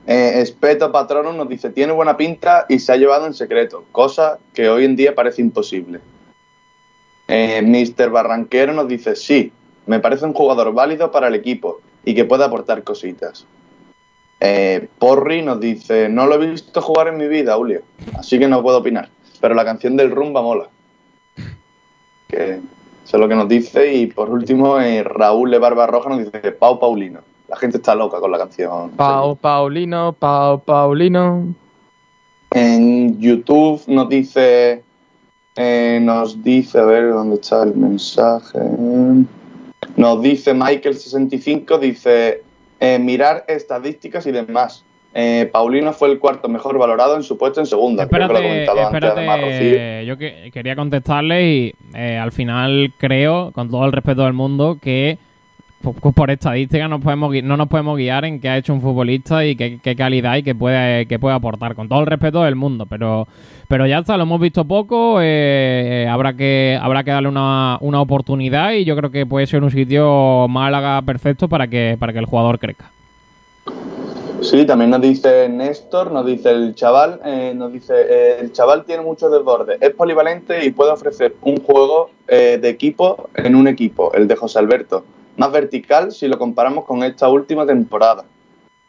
Eh, 0.06 0.42
Espeto 0.42 0.92
Patrono 0.92 1.34
nos 1.34 1.50
dice 1.50 1.72
tiene 1.72 1.92
buena 1.92 2.16
pinta 2.16 2.68
y 2.70 2.78
se 2.78 2.92
ha 2.92 2.98
llevado 2.98 3.26
en 3.26 3.34
secreto, 3.34 3.86
cosa 3.92 4.38
que 4.54 4.70
hoy 4.70 4.86
en 4.86 4.96
día 4.96 5.16
parece 5.16 5.42
imposible. 5.42 6.02
Eh, 7.27 7.61
Mr. 7.61 8.10
Barranquero 8.10 8.73
nos 8.73 8.88
dice, 8.88 9.15
sí, 9.15 9.52
me 9.88 9.99
parece 9.99 10.26
un 10.26 10.34
jugador 10.34 10.73
válido 10.73 11.11
para 11.11 11.27
el 11.27 11.35
equipo 11.35 11.80
y 12.03 12.14
que 12.14 12.26
puede 12.26 12.43
aportar 12.43 12.84
cositas. 12.84 13.45
Eh, 14.39 14.88
Porri 14.99 15.41
nos 15.41 15.60
dice, 15.60 16.10
no 16.10 16.27
lo 16.27 16.35
he 16.35 16.49
visto 16.49 16.81
jugar 16.81 17.07
en 17.07 17.18
mi 17.18 17.27
vida, 17.27 17.56
Julio, 17.56 17.81
así 18.18 18.38
que 18.38 18.47
no 18.47 18.61
puedo 18.61 18.77
opinar. 18.77 19.10
Pero 19.41 19.56
la 19.56 19.65
canción 19.65 19.97
del 19.97 20.11
rumba 20.11 20.41
mola. 20.41 20.68
Que 22.27 22.60
eso 23.06 23.18
es 23.18 23.22
lo 23.22 23.27
que 23.27 23.35
nos 23.35 23.47
dice. 23.47 23.93
Y 23.93 24.07
por 24.07 24.30
último, 24.30 24.80
eh, 24.80 25.03
Raúl 25.03 25.52
de 25.52 25.60
Barba 25.60 25.85
Roja 25.85 26.10
nos 26.10 26.19
dice, 26.19 26.52
Pau 26.52 26.80
Paulino. 26.80 27.19
La 27.47 27.56
gente 27.56 27.77
está 27.77 27.93
loca 27.93 28.19
con 28.19 28.31
la 28.31 28.39
canción. 28.39 28.89
Pau 28.91 29.35
Paulino, 29.35 30.14
Pau 30.14 30.60
Paulino. 30.60 31.53
En 32.52 33.19
YouTube 33.19 33.84
nos 33.88 34.10
dice 34.10 34.85
eh, 35.56 35.99
nos 36.02 36.44
dice, 36.44 36.80
a 36.80 36.86
ver 36.86 37.11
dónde 37.11 37.36
está 37.36 37.64
el 37.64 37.76
mensaje. 37.76 38.60
Nos 39.95 40.22
dice 40.22 40.53
Michael65, 40.53 41.80
dice 41.80 42.44
eh, 42.80 42.99
mirar 42.99 43.45
estadísticas 43.48 44.26
y 44.27 44.32
demás. 44.32 44.84
Eh, 45.14 45.49
Paulino 45.52 45.94
fue 45.94 46.11
el 46.11 46.19
cuarto 46.19 46.49
mejor 46.49 46.77
valorado 46.77 47.15
en 47.15 47.23
su 47.23 47.38
puesto 47.38 47.61
en 47.61 47.65
segunda. 47.65 48.03
Espérate, 48.03 48.64
espérate 48.65 50.06
yo 50.06 50.18
que, 50.18 50.49
quería 50.52 50.76
contestarle 50.76 51.48
y 51.48 51.73
al 51.95 52.34
final 52.34 52.94
creo, 52.98 53.52
con 53.53 53.69
todo 53.69 53.86
el 53.86 53.94
respeto 53.94 54.23
del 54.23 54.34
mundo, 54.34 54.77
que 54.82 55.18
por 55.81 56.31
estadística 56.31 56.88
no, 56.88 56.99
podemos, 56.99 57.34
no 57.43 57.57
nos 57.57 57.68
podemos 57.68 57.97
guiar 57.97 58.26
en 58.26 58.39
qué 58.39 58.49
ha 58.49 58.57
hecho 58.57 58.73
un 58.73 58.81
futbolista 58.81 59.45
y 59.45 59.56
qué, 59.56 59.95
calidad 59.95 60.38
y 60.38 60.43
qué 60.43 60.56
puede, 60.56 61.06
qué 61.07 61.19
puede 61.19 61.35
aportar, 61.35 61.76
con 61.76 61.88
todo 61.88 61.99
el 61.99 62.07
respeto 62.07 62.43
del 62.43 62.56
mundo. 62.56 62.85
Pero, 62.85 63.27
pero 63.68 63.85
ya 63.85 63.99
está, 63.99 64.18
lo 64.18 64.23
hemos 64.23 64.39
visto 64.39 64.65
poco, 64.65 65.22
eh, 65.22 66.03
eh, 66.03 66.07
habrá, 66.10 66.34
que, 66.34 66.77
habrá 66.81 67.03
que 67.03 67.11
darle 67.11 67.30
una, 67.30 67.77
una, 67.81 68.02
oportunidad 68.02 68.73
y 68.73 68.85
yo 68.85 68.95
creo 68.95 69.11
que 69.11 69.26
puede 69.26 69.47
ser 69.47 69.64
un 69.64 69.72
sitio 69.72 70.47
Málaga 70.47 71.02
perfecto 71.02 71.47
para 71.47 71.68
que, 71.68 71.97
para 71.99 72.14
que 72.14 72.19
el 72.19 72.26
jugador 72.26 72.60
crezca. 72.60 72.91
Sí, 74.41 74.65
también 74.65 74.91
nos 74.91 75.02
dice 75.02 75.49
Néstor, 75.49 76.11
nos 76.11 76.26
dice 76.26 76.52
el 76.52 76.76
chaval, 76.76 77.19
eh, 77.26 77.53
nos 77.56 77.73
dice 77.73 78.39
el 78.39 78.52
chaval 78.52 78.85
tiene 78.85 79.02
mucho 79.02 79.30
desborde, 79.30 79.77
es 79.80 79.91
polivalente 79.91 80.64
y 80.65 80.72
puede 80.72 80.91
ofrecer 80.91 81.35
un 81.41 81.57
juego 81.57 82.11
de 82.27 82.69
equipo 82.69 83.30
en 83.35 83.56
un 83.56 83.68
equipo, 83.68 84.11
el 84.14 84.27
de 84.27 84.35
José 84.35 84.57
Alberto 84.57 85.03
más 85.38 85.52
vertical 85.52 86.12
si 86.12 86.28
lo 86.28 86.38
comparamos 86.38 86.86
con 86.86 87.03
esta 87.03 87.28
última 87.30 87.66
temporada. 87.66 88.26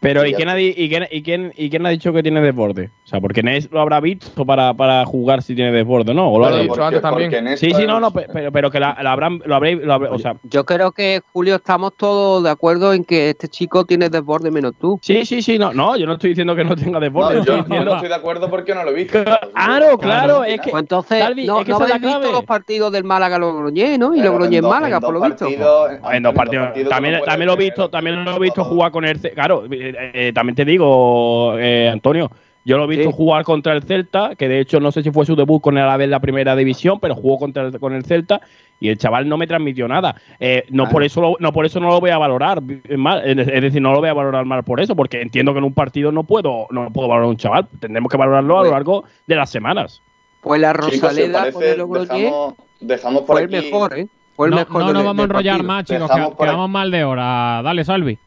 Pero 0.06 0.24
¿y 0.24 0.34
quién, 0.34 0.48
ha, 0.48 0.60
y, 0.60 0.88
quién, 0.88 1.08
y, 1.10 1.22
quién, 1.22 1.52
¿y 1.56 1.68
quién 1.68 1.84
ha 1.84 1.90
dicho 1.90 2.12
que 2.12 2.22
tiene 2.22 2.40
desborde? 2.40 2.90
O 3.04 3.08
sea, 3.08 3.20
porque 3.20 3.42
Nes 3.42 3.68
lo 3.72 3.80
habrá 3.80 3.98
visto 3.98 4.46
para, 4.46 4.72
para 4.72 5.04
jugar 5.04 5.42
si 5.42 5.56
tiene 5.56 5.72
desborde, 5.72 6.14
¿no? 6.14 6.30
¿O 6.30 6.38
lo 6.38 6.46
ha 6.46 6.60
dicho 6.60 6.84
antes 6.84 7.02
también? 7.02 7.58
Sí, 7.58 7.72
sí, 7.74 7.86
no, 7.88 7.98
no, 7.98 8.12
pero, 8.12 8.52
pero 8.52 8.70
que 8.70 8.78
la, 8.78 8.90
habrán, 8.90 9.42
lo 9.44 9.56
habréis, 9.56 9.80
o 9.84 10.18
sea... 10.20 10.36
Yo 10.44 10.64
creo 10.64 10.92
que, 10.92 11.22
Julio, 11.32 11.56
estamos 11.56 11.94
todos 11.96 12.44
de 12.44 12.50
acuerdo 12.50 12.92
en 12.92 13.04
que 13.04 13.30
este 13.30 13.48
chico 13.48 13.84
tiene 13.84 14.08
desborde 14.08 14.52
menos 14.52 14.74
tú. 14.80 15.00
Sí, 15.02 15.24
sí, 15.24 15.42
sí, 15.42 15.58
no, 15.58 15.72
no, 15.72 15.96
yo 15.96 16.06
no 16.06 16.12
estoy 16.12 16.30
diciendo 16.30 16.54
que 16.54 16.62
no 16.62 16.76
tenga 16.76 17.00
desborde. 17.00 17.38
No, 17.38 17.44
yo 17.44 17.84
no 17.84 17.94
estoy 17.94 18.08
de 18.08 18.14
acuerdo 18.14 18.48
porque 18.48 18.76
no 18.76 18.84
lo 18.84 18.90
he 18.90 18.94
visto. 18.94 19.18
Claro, 19.66 19.98
claro, 19.98 20.44
es 20.44 20.60
que... 20.60 20.70
Pues 20.70 20.82
entonces, 20.82 21.24
no, 21.44 21.60
es 21.60 21.64
que 21.64 21.72
no 21.72 21.78
habéis 21.78 22.00
visto 22.00 22.30
los 22.30 22.44
partidos 22.44 22.92
del 22.92 23.02
Málaga 23.02 23.38
Logroñé, 23.38 23.98
¿no? 23.98 24.14
Y 24.14 24.20
Logroñé 24.20 24.58
en 24.58 24.64
Málaga, 24.68 25.00
por 25.00 25.14
lo 25.14 25.20
visto. 25.20 25.48
En 25.48 26.22
dos 26.22 26.34
partidos. 26.34 26.68
También, 26.88 27.20
también 27.24 27.46
lo 27.48 27.54
he 27.54 27.56
visto, 27.56 27.90
también 27.90 28.24
lo 28.24 28.36
he 28.36 28.38
visto 28.38 28.64
jugar 28.64 28.92
con 28.92 29.04
el... 29.04 29.20
Claro, 29.20 29.64
eh, 29.98 30.32
también 30.34 30.56
te 30.56 30.64
digo, 30.64 31.58
eh, 31.58 31.88
Antonio, 31.88 32.30
yo 32.66 32.76
lo 32.78 32.84
he 32.84 32.96
visto 32.96 33.12
jugar 33.12 33.44
contra 33.44 33.74
el 33.74 33.84
Celta, 33.84 34.34
que 34.34 34.48
de 34.48 34.58
hecho 34.58 34.80
no 34.80 34.90
sé 34.90 35.04
si 35.04 35.12
fue 35.12 35.24
su 35.24 35.36
debut 35.36 35.62
con 35.62 35.78
el 35.78 35.84
Alavés 35.84 36.08
la 36.08 36.18
primera 36.18 36.56
división, 36.56 36.98
pero 36.98 37.14
jugó 37.14 37.38
contra 37.38 37.62
el, 37.62 37.78
con 37.78 37.92
el 37.92 38.04
Celta 38.04 38.40
y 38.80 38.88
el 38.88 38.98
chaval 38.98 39.28
no 39.28 39.36
me 39.36 39.46
transmitió 39.46 39.86
nada. 39.86 40.16
Eh, 40.40 40.64
no 40.70 40.88
por 40.88 41.04
eso 41.04 41.36
no 41.38 41.52
por 41.52 41.64
eso 41.64 41.78
no 41.78 41.90
lo 41.90 42.00
voy 42.00 42.10
a 42.10 42.18
valorar 42.18 42.60
mal, 42.96 43.22
es 43.24 43.62
decir, 43.62 43.80
no 43.80 43.92
lo 43.92 44.00
voy 44.00 44.08
a 44.08 44.14
valorar 44.14 44.44
mal 44.46 44.64
por 44.64 44.80
eso, 44.80 44.96
porque 44.96 45.22
entiendo 45.22 45.52
que 45.52 45.58
en 45.58 45.64
un 45.64 45.74
partido 45.74 46.10
no 46.10 46.24
puedo 46.24 46.66
no 46.70 46.90
puedo 46.92 47.06
valorar 47.06 47.28
a 47.28 47.30
un 47.30 47.36
chaval, 47.36 47.68
tendremos 47.78 48.10
que 48.10 48.16
valorarlo 48.16 48.58
a 48.58 48.64
lo 48.64 48.70
largo 48.72 49.04
de 49.28 49.36
las 49.36 49.48
semanas. 49.48 50.02
Pues 50.40 50.60
la 50.60 50.72
Rosaleda 50.72 51.52
con 51.52 51.62
el 51.62 51.76
dejamos, 51.76 52.54
dejamos 52.80 53.22
por 53.22 53.36
fue 53.36 53.42
el 53.42 53.48
mejor, 53.48 53.96
¿eh? 53.96 54.08
Fue 54.34 54.48
el 54.48 54.50
no, 54.50 54.56
mejor 54.56 54.84
no 54.86 54.92
nos 54.92 55.04
vamos 55.04 55.20
a 55.20 55.24
enrollar 55.24 55.62
más, 55.62 55.84
chicos, 55.84 56.10
que, 56.10 56.44
quedamos 56.44 56.68
mal 56.68 56.90
de 56.90 57.04
hora. 57.04 57.62
Dale, 57.62 57.84
Salvi. 57.84 58.18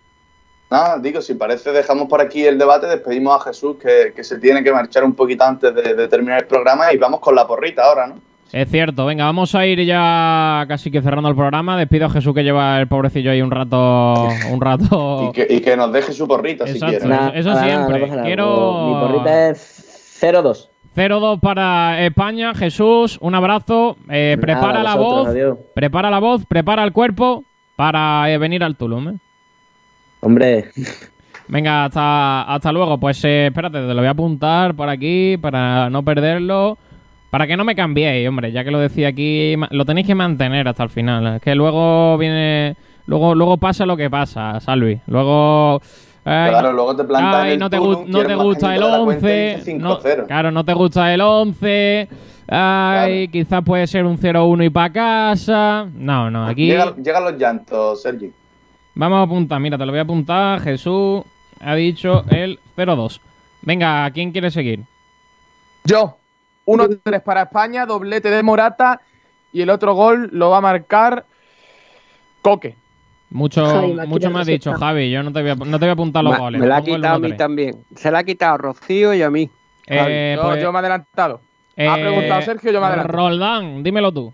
Nada, 0.69 0.99
digo, 0.99 1.19
si 1.21 1.33
parece, 1.33 1.71
dejamos 1.71 2.07
por 2.07 2.21
aquí 2.21 2.45
el 2.45 2.59
debate, 2.59 2.85
despedimos 2.85 3.35
a 3.35 3.43
Jesús, 3.45 3.77
que, 3.77 4.23
se 4.23 4.37
tiene 4.37 4.63
que 4.63 4.71
marchar 4.71 5.03
un 5.03 5.13
poquito 5.13 5.43
antes 5.43 5.73
de, 5.73 6.07
terminar 6.07 6.41
el 6.41 6.47
programa, 6.47 6.93
y 6.93 6.97
vamos 6.97 7.19
con 7.19 7.33
la 7.35 7.47
porrita 7.47 7.85
ahora, 7.85 8.07
¿no? 8.07 8.15
Es 8.51 8.69
cierto, 8.69 9.05
venga, 9.05 9.25
vamos 9.25 9.53
a 9.53 9.65
ir 9.67 9.83
ya 9.85 10.65
casi 10.67 10.89
que 10.89 11.03
cerrando 11.03 11.29
el 11.29 11.35
programa. 11.35 11.77
Despido 11.77 12.07
a 12.07 12.09
Jesús 12.09 12.33
que 12.33 12.43
lleva 12.43 12.79
el 12.79 12.87
pobrecillo 12.87 13.29
ahí 13.29 13.43
un 13.43 13.51
rato. 13.51 14.27
Un 14.51 14.59
rato... 14.59 15.31
y, 15.35 15.61
que, 15.61 15.77
nos 15.77 15.93
deje 15.93 16.13
su 16.13 16.27
porrita 16.27 16.65
si 16.65 16.79
quiere. 16.79 16.97
eso 17.35 17.55
siempre. 17.59 18.09
Quiero. 18.23 18.87
Mi 18.87 19.07
porrita 19.07 19.49
es 19.49 20.19
0-2. 20.19 20.67
0-2 20.95 21.39
para 21.39 22.03
España. 22.03 22.55
Jesús, 22.55 23.19
un 23.21 23.35
abrazo. 23.35 23.97
Eh, 24.09 24.35
prepara 24.41 24.81
la 24.81 24.95
voz. 24.95 25.29
Prepara 25.75 26.09
la 26.09 26.19
voz, 26.19 26.43
prepara 26.47 26.83
el 26.83 26.91
cuerpo 26.91 27.43
para 27.75 28.31
eh, 28.31 28.39
venir 28.39 28.63
al 28.63 28.75
Tulum. 28.75 29.09
¿eh? 29.09 29.17
Hombre. 30.21 30.69
Venga, 31.47 31.85
hasta, 31.85 32.43
hasta 32.43 32.71
luego. 32.71 32.99
Pues 32.99 33.23
eh, 33.25 33.47
espérate, 33.47 33.79
te 33.79 33.93
lo 33.93 33.95
voy 33.95 34.07
a 34.07 34.11
apuntar 34.11 34.75
por 34.75 34.87
aquí 34.87 35.37
para 35.37 35.89
no 35.89 36.03
perderlo. 36.03 36.77
Para 37.31 37.45
que 37.45 37.55
no 37.57 37.63
me 37.63 37.75
cambiéis, 37.75 38.27
hombre, 38.27 38.51
ya 38.51 38.63
que 38.63 38.71
lo 38.71 38.79
decía 38.79 39.09
aquí, 39.09 39.55
lo 39.69 39.85
tenéis 39.85 40.07
que 40.07 40.15
mantener 40.15 40.67
hasta 40.67 40.83
el 40.83 40.89
final. 40.89 41.35
Es 41.35 41.41
que 41.41 41.53
luego 41.53 42.17
viene. 42.17 42.75
Luego, 43.05 43.35
luego 43.35 43.57
pasa 43.57 43.85
lo 43.85 43.97
que 43.97 44.09
pasa, 44.09 44.59
Salvi. 44.59 44.99
Luego. 45.07 45.81
claro, 46.23 46.73
luego 46.73 46.95
te 46.95 47.03
plantas 47.03 47.57
no, 47.57 47.69
te, 47.69 47.77
no 47.77 48.25
te 48.25 48.35
gusta 48.35 48.75
el 48.75 48.83
11. 48.83 50.25
claro, 50.27 50.51
no 50.51 50.63
te 50.63 50.73
gusta 50.73 51.13
el 51.13 51.21
11. 51.21 52.07
Ay, 52.47 53.27
quizás 53.27 53.63
puede 53.63 53.85
ser 53.85 54.05
un 54.05 54.17
0-1 54.17 54.65
y 54.65 54.69
para 54.71 54.91
casa. 54.91 55.87
No, 55.93 56.31
no, 56.31 56.47
aquí. 56.47 56.67
llegan 56.67 57.23
los 57.23 57.37
llantos, 57.37 58.01
Sergi. 58.01 58.31
Vamos 58.99 59.19
a 59.19 59.21
apuntar, 59.21 59.61
mira, 59.61 59.77
te 59.77 59.85
lo 59.85 59.93
voy 59.93 59.99
a 59.99 60.01
apuntar. 60.01 60.59
Jesús 60.59 61.23
ha 61.61 61.73
dicho 61.75 62.25
el 62.31 62.59
0-2. 62.75 63.21
Venga, 63.61 64.11
¿quién 64.11 64.33
quiere 64.33 64.51
seguir? 64.51 64.81
Yo. 65.85 66.17
1-3 66.65 67.23
para 67.23 67.43
España, 67.43 67.85
doblete 67.85 68.29
de 68.29 68.43
Morata 68.43 68.99
y 69.53 69.61
el 69.61 69.69
otro 69.69 69.93
gol 69.93 70.29
lo 70.33 70.49
va 70.49 70.57
a 70.57 70.61
marcar 70.61 71.25
Coque. 72.41 72.75
Mucho, 73.29 73.87
mucho 74.05 74.29
me 74.31 74.41
has 74.41 74.47
dicho, 74.47 74.73
Javi. 74.73 75.09
Yo 75.09 75.23
no 75.23 75.31
te 75.31 75.43
voy 75.43 75.51
a, 75.51 75.55
no 75.55 75.79
te 75.79 75.85
voy 75.85 75.89
a 75.89 75.93
apuntar 75.93 76.21
los 76.25 76.37
goles. 76.37 76.59
Me 76.59 76.67
la 76.67 76.77
ha 76.77 76.81
quitado 76.81 77.15
a 77.15 77.19
mí 77.19 77.37
también. 77.37 77.85
Se 77.95 78.11
la 78.11 78.19
ha 78.19 78.23
quitado 78.25 78.55
a 78.55 78.57
Rocío 78.57 79.13
y 79.13 79.21
a 79.21 79.29
mí. 79.29 79.49
Eh, 79.87 80.37
pues, 80.41 80.61
yo, 80.61 80.73
me 80.73 80.79
he 80.79 80.81
adelantado. 80.81 81.39
ha 81.77 81.95
preguntado 81.95 82.41
eh, 82.41 82.43
Sergio, 82.43 82.73
yo 82.73 82.81
me 82.81 82.87
he 82.87 82.89
adelantado. 82.89 83.17
Roldán, 83.17 83.81
dímelo 83.81 84.11
tú. 84.11 84.33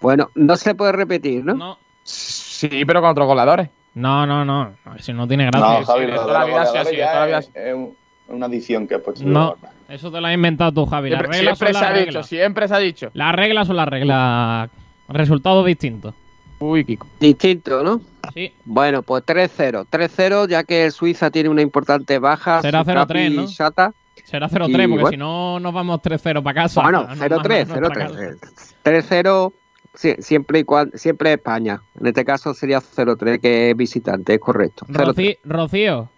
Bueno, 0.00 0.30
no 0.34 0.56
se 0.56 0.74
puede 0.74 0.92
repetir, 0.92 1.44
¿no? 1.44 1.78
Sí, 2.04 2.44
Sí, 2.70 2.84
pero 2.84 3.00
con 3.00 3.10
otros 3.10 3.26
goleadores. 3.26 3.68
No, 3.94 4.26
no, 4.26 4.44
no. 4.44 4.72
Si 4.98 5.12
no 5.12 5.26
tiene 5.28 5.46
gracia. 5.46 5.80
No, 5.80 5.84
Javi, 5.86 6.06
Sí, 6.06 6.12
toda 6.12 6.26
de 6.26 6.32
la 6.32 6.44
vida 6.44 6.62
ha 6.62 6.64
ya 6.64 6.70
toda 6.72 6.84
la 6.84 6.90
vida 7.26 7.36
ha 7.36 7.38
es, 7.40 7.50
es 7.54 7.74
un- 7.74 7.96
una 8.28 8.46
adición 8.46 8.86
que 8.88 8.94
has 8.96 9.00
puesto. 9.02 9.24
No, 9.24 9.56
eso 9.88 10.10
te 10.10 10.20
lo 10.20 10.26
has 10.26 10.34
inventado 10.34 10.72
tú, 10.72 10.86
Javi. 10.86 11.10
Las 11.10 11.20
Siempre, 11.20 11.38
reglas 11.38 11.58
siempre 11.58 11.72
son 11.74 11.74
se 11.74 11.80
las 11.86 11.90
ha 11.90 11.94
dicho, 11.98 12.06
reglas. 12.06 12.26
siempre 12.26 12.68
se 12.68 12.74
ha 12.74 12.78
dicho. 12.78 13.10
Las 13.14 13.34
reglas 13.34 13.66
son 13.66 13.76
las 13.76 13.88
reglas. 13.88 14.70
Resultados 15.08 15.66
distintos. 15.66 16.14
Uy, 16.58 16.84
Kiko. 16.84 17.06
Distinto, 17.20 17.82
¿no? 17.84 18.00
Sí. 18.32 18.52
Bueno, 18.64 19.02
pues 19.02 19.22
3-0. 19.26 19.84
3-0, 19.90 20.48
ya 20.48 20.64
que 20.64 20.86
el 20.86 20.92
Suiza 20.92 21.30
tiene 21.30 21.50
una 21.50 21.60
importante 21.62 22.18
baja. 22.18 22.62
Será 22.62 22.80
Sukapi 22.80 23.12
0-3, 23.14 23.30
¿no? 23.34 23.48
Sata. 23.48 23.92
Será 24.24 24.48
0-3, 24.48 24.84
Y, 24.84 24.88
porque 24.88 24.88
bueno. 24.88 25.08
si 25.10 25.16
no 25.18 25.60
nos 25.60 25.74
vamos 25.74 26.00
3-0 26.00 26.42
para 26.42 26.62
casa. 26.62 26.80
Bueno, 26.82 27.02
Nos 27.02 27.18
0-3, 27.18 27.68
vamos 27.68 27.88
para 27.90 28.06
casa. 28.06 28.14
0-3. 28.14 28.38
3-0, 28.82 29.52
sí, 29.94 30.14
siempre 30.18 30.60
y 30.60 30.64
cuando, 30.64 30.96
siempre 30.96 31.32
España. 31.32 31.80
En 31.98 32.06
este 32.06 32.24
caso 32.24 32.54
sería 32.54 32.80
0-3, 32.80 33.40
que 33.40 33.70
es 33.70 33.76
visitante, 33.76 34.34
es 34.34 34.40
correcto. 34.40 34.86
0-3. 34.88 35.38
Rocío, 35.44 36.08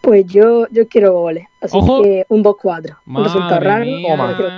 Pues 0.00 0.26
yo, 0.26 0.66
yo 0.70 0.86
quiero 0.88 1.12
goles. 1.12 1.46
Así 1.60 1.76
Ojo. 1.76 2.02
que 2.02 2.24
un 2.28 2.44
2-4. 2.44 2.96
Un 3.06 3.24
resultado 3.24 3.60
raro. 3.60 3.84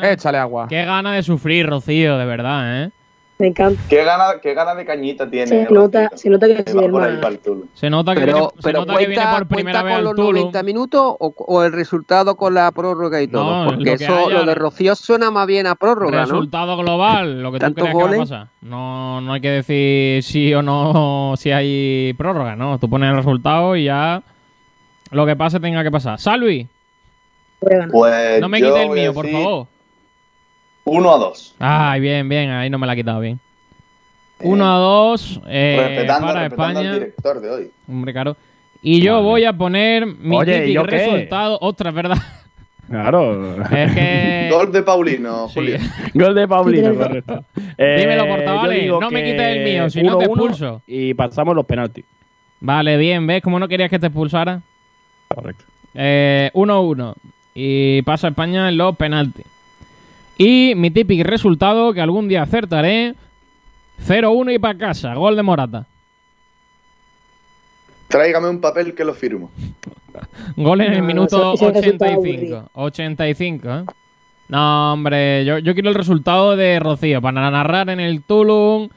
Échale 0.02 0.38
agua. 0.38 0.66
qué 0.68 0.84
gana 0.84 1.14
de 1.14 1.22
sufrir, 1.22 1.66
Rocío, 1.66 2.18
de 2.18 2.24
verdad, 2.24 2.84
¿eh? 2.84 2.90
Me 3.38 3.46
encanta. 3.46 3.80
¿Qué 3.88 4.02
gana, 4.02 4.40
qué 4.42 4.52
gana 4.52 4.74
de 4.74 4.84
cañita 4.84 5.30
tiene? 5.30 5.46
Se 5.46 5.64
Rocío? 5.66 5.78
nota, 5.80 6.10
se 6.16 6.28
nota 6.28 6.46
que 6.48 6.64
Que 6.64 6.70
el 6.72 7.38
Tulu. 7.38 7.68
Se 7.72 7.88
nota 7.88 8.12
que, 8.14 8.20
Pero, 8.22 8.32
viene, 8.34 8.48
se 8.56 8.62
pero 8.62 8.80
nota 8.80 8.92
que 8.94 8.98
viene 8.98 9.14
cuenta, 9.14 9.38
por 9.38 9.46
primera 9.46 9.80
cuenta 9.80 9.82
vez 9.82 9.94
con 9.94 10.04
los 10.04 10.14
Tulum. 10.16 10.34
90 10.40 10.62
minutos 10.64 11.02
o, 11.20 11.34
o 11.36 11.62
el 11.62 11.72
resultado 11.72 12.34
con 12.36 12.54
la 12.54 12.72
prórroga 12.72 13.22
y 13.22 13.28
todo. 13.28 13.64
No, 13.64 13.70
porque 13.70 13.84
lo 13.84 13.92
eso, 13.92 14.12
haya- 14.26 14.38
lo 14.38 14.44
de 14.44 14.54
Rocío 14.56 14.96
suena 14.96 15.30
más 15.30 15.46
bien 15.46 15.68
a 15.68 15.76
prórroga, 15.76 16.16
¿no? 16.18 16.24
Resultado 16.24 16.76
global, 16.78 17.40
lo 17.40 17.52
que 17.52 17.60
tú 17.60 17.74
creas 17.74 17.90
que 17.90 17.94
va 17.96 18.00
a 18.02 18.06
goles. 18.06 18.18
pasar. 18.18 18.48
No, 18.60 19.20
no 19.20 19.32
hay 19.34 19.40
que 19.40 19.50
decir 19.50 20.22
sí 20.24 20.52
o 20.54 20.62
no 20.62 21.34
si 21.36 21.52
hay 21.52 22.12
prórroga, 22.14 22.56
¿no? 22.56 22.78
Tú 22.80 22.90
pones 22.90 23.08
el 23.10 23.16
resultado 23.18 23.76
y 23.76 23.84
ya 23.84 24.20
lo 25.12 25.26
que 25.26 25.36
pase 25.36 25.60
tenga 25.60 25.84
que 25.84 25.92
pasar. 25.92 26.18
Salvi, 26.18 26.66
Pues 27.60 28.40
no 28.40 28.48
me 28.48 28.58
quites 28.60 28.76
el 28.76 28.90
mío, 28.90 29.14
por 29.14 29.28
favor. 29.28 29.66
1 30.88 31.14
a 31.14 31.18
2. 31.18 31.54
Ay, 31.58 32.00
bien, 32.00 32.28
bien, 32.28 32.50
ahí 32.50 32.70
no 32.70 32.78
me 32.78 32.86
la 32.86 32.92
ha 32.92 32.96
quitado 32.96 33.20
bien. 33.20 33.38
1 34.40 34.64
a 34.64 34.78
2 34.78 35.40
eh, 35.48 35.76
respetando, 35.88 36.26
para 36.28 36.40
respetando 36.42 36.78
al 36.80 36.84
España. 36.86 36.94
director 36.94 37.40
de 37.40 37.50
hoy. 37.50 37.70
Hombre, 37.88 38.12
claro. 38.12 38.36
Y 38.82 39.00
yo 39.00 39.22
voy 39.22 39.44
a 39.44 39.52
poner 39.52 40.06
mi 40.06 40.36
Oye, 40.36 40.56
¿y 40.56 40.60
típico 40.60 40.74
yo 40.82 40.86
qué? 40.86 40.96
resultado. 40.98 41.58
Ostras, 41.60 41.92
¿verdad? 41.94 42.18
Claro. 42.88 43.62
Es 43.64 43.92
que. 43.94 44.48
Gol 44.50 44.72
de 44.72 44.82
Paulino, 44.82 45.48
Julio. 45.54 45.78
Gol 46.14 46.34
de 46.34 46.48
Paulino, 46.48 46.90
Sí, 46.92 46.96
correcto. 46.98 47.44
Dímelo, 47.76 48.24
Eh, 48.24 48.28
portavales, 48.28 48.76
yo 48.78 48.82
digo 48.82 49.00
no 49.00 49.10
me 49.10 49.24
quites 49.24 49.40
el 49.46 49.64
mío, 49.64 49.90
si 49.90 50.02
no 50.02 50.16
te 50.18 50.26
1-1 50.26 50.28
expulso. 50.28 50.82
Y 50.86 51.14
pasamos 51.14 51.54
los 51.56 51.66
penaltis. 51.66 52.04
Vale, 52.60 52.96
bien, 52.96 53.26
¿ves 53.26 53.42
cómo 53.42 53.58
no 53.58 53.68
querías 53.68 53.90
que 53.90 53.98
te 53.98 54.06
expulsara? 54.06 54.60
Correcto. 55.28 55.64
Eh, 55.94 56.50
1-1. 56.54 57.14
Y 57.54 58.02
pasa 58.02 58.28
España 58.28 58.68
en 58.68 58.76
los 58.78 58.96
penaltis. 58.96 59.44
Y 60.38 60.74
mi 60.76 60.90
típico 60.90 61.24
resultado, 61.24 61.92
que 61.92 62.00
algún 62.00 62.28
día 62.28 62.42
acertaré: 62.42 63.14
0-1 64.06 64.54
y 64.54 64.58
para 64.58 64.78
casa. 64.78 65.14
Gol 65.14 65.36
de 65.36 65.42
Morata. 65.42 65.86
Tráigame 68.08 68.48
un 68.48 68.60
papel 68.60 68.94
que 68.94 69.04
lo 69.04 69.12
firmo. 69.14 69.50
Gol 70.56 70.80
en 70.80 70.94
el 70.94 71.02
minuto 71.02 71.54
eso- 71.54 71.68
ese 71.70 71.80
resultado 71.80 72.20
85. 72.20 72.70
85, 72.74 73.68
¿eh? 73.68 73.84
No, 74.48 74.94
hombre, 74.94 75.44
yo, 75.44 75.58
yo 75.58 75.74
quiero 75.74 75.90
el 75.90 75.94
resultado 75.94 76.56
de 76.56 76.80
Rocío 76.80 77.20
para 77.20 77.50
narrar 77.50 77.90
en 77.90 78.00
el 78.00 78.22
Tulum 78.22 78.88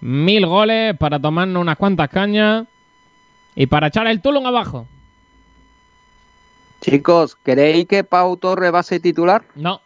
mil 0.00 0.46
goles, 0.46 0.96
para 0.96 1.18
tomarnos 1.18 1.60
unas 1.60 1.76
cuantas 1.76 2.08
cañas 2.10 2.66
y 3.56 3.66
para 3.66 3.88
echar 3.88 4.06
el 4.06 4.22
Tulum 4.22 4.46
abajo. 4.46 4.86
Chicos, 6.80 7.34
¿queréis 7.34 7.86
que 7.86 8.04
Pau 8.04 8.36
Torre 8.36 8.70
va 8.70 8.80
a 8.80 8.82
ser 8.84 9.00
titular? 9.00 9.42
No, 9.56 9.80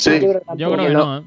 Sí. 0.00 0.20
yo 0.56 0.70
creo 0.72 0.86
que 0.88 0.92
no, 0.94 1.18
¿eh? 1.18 1.22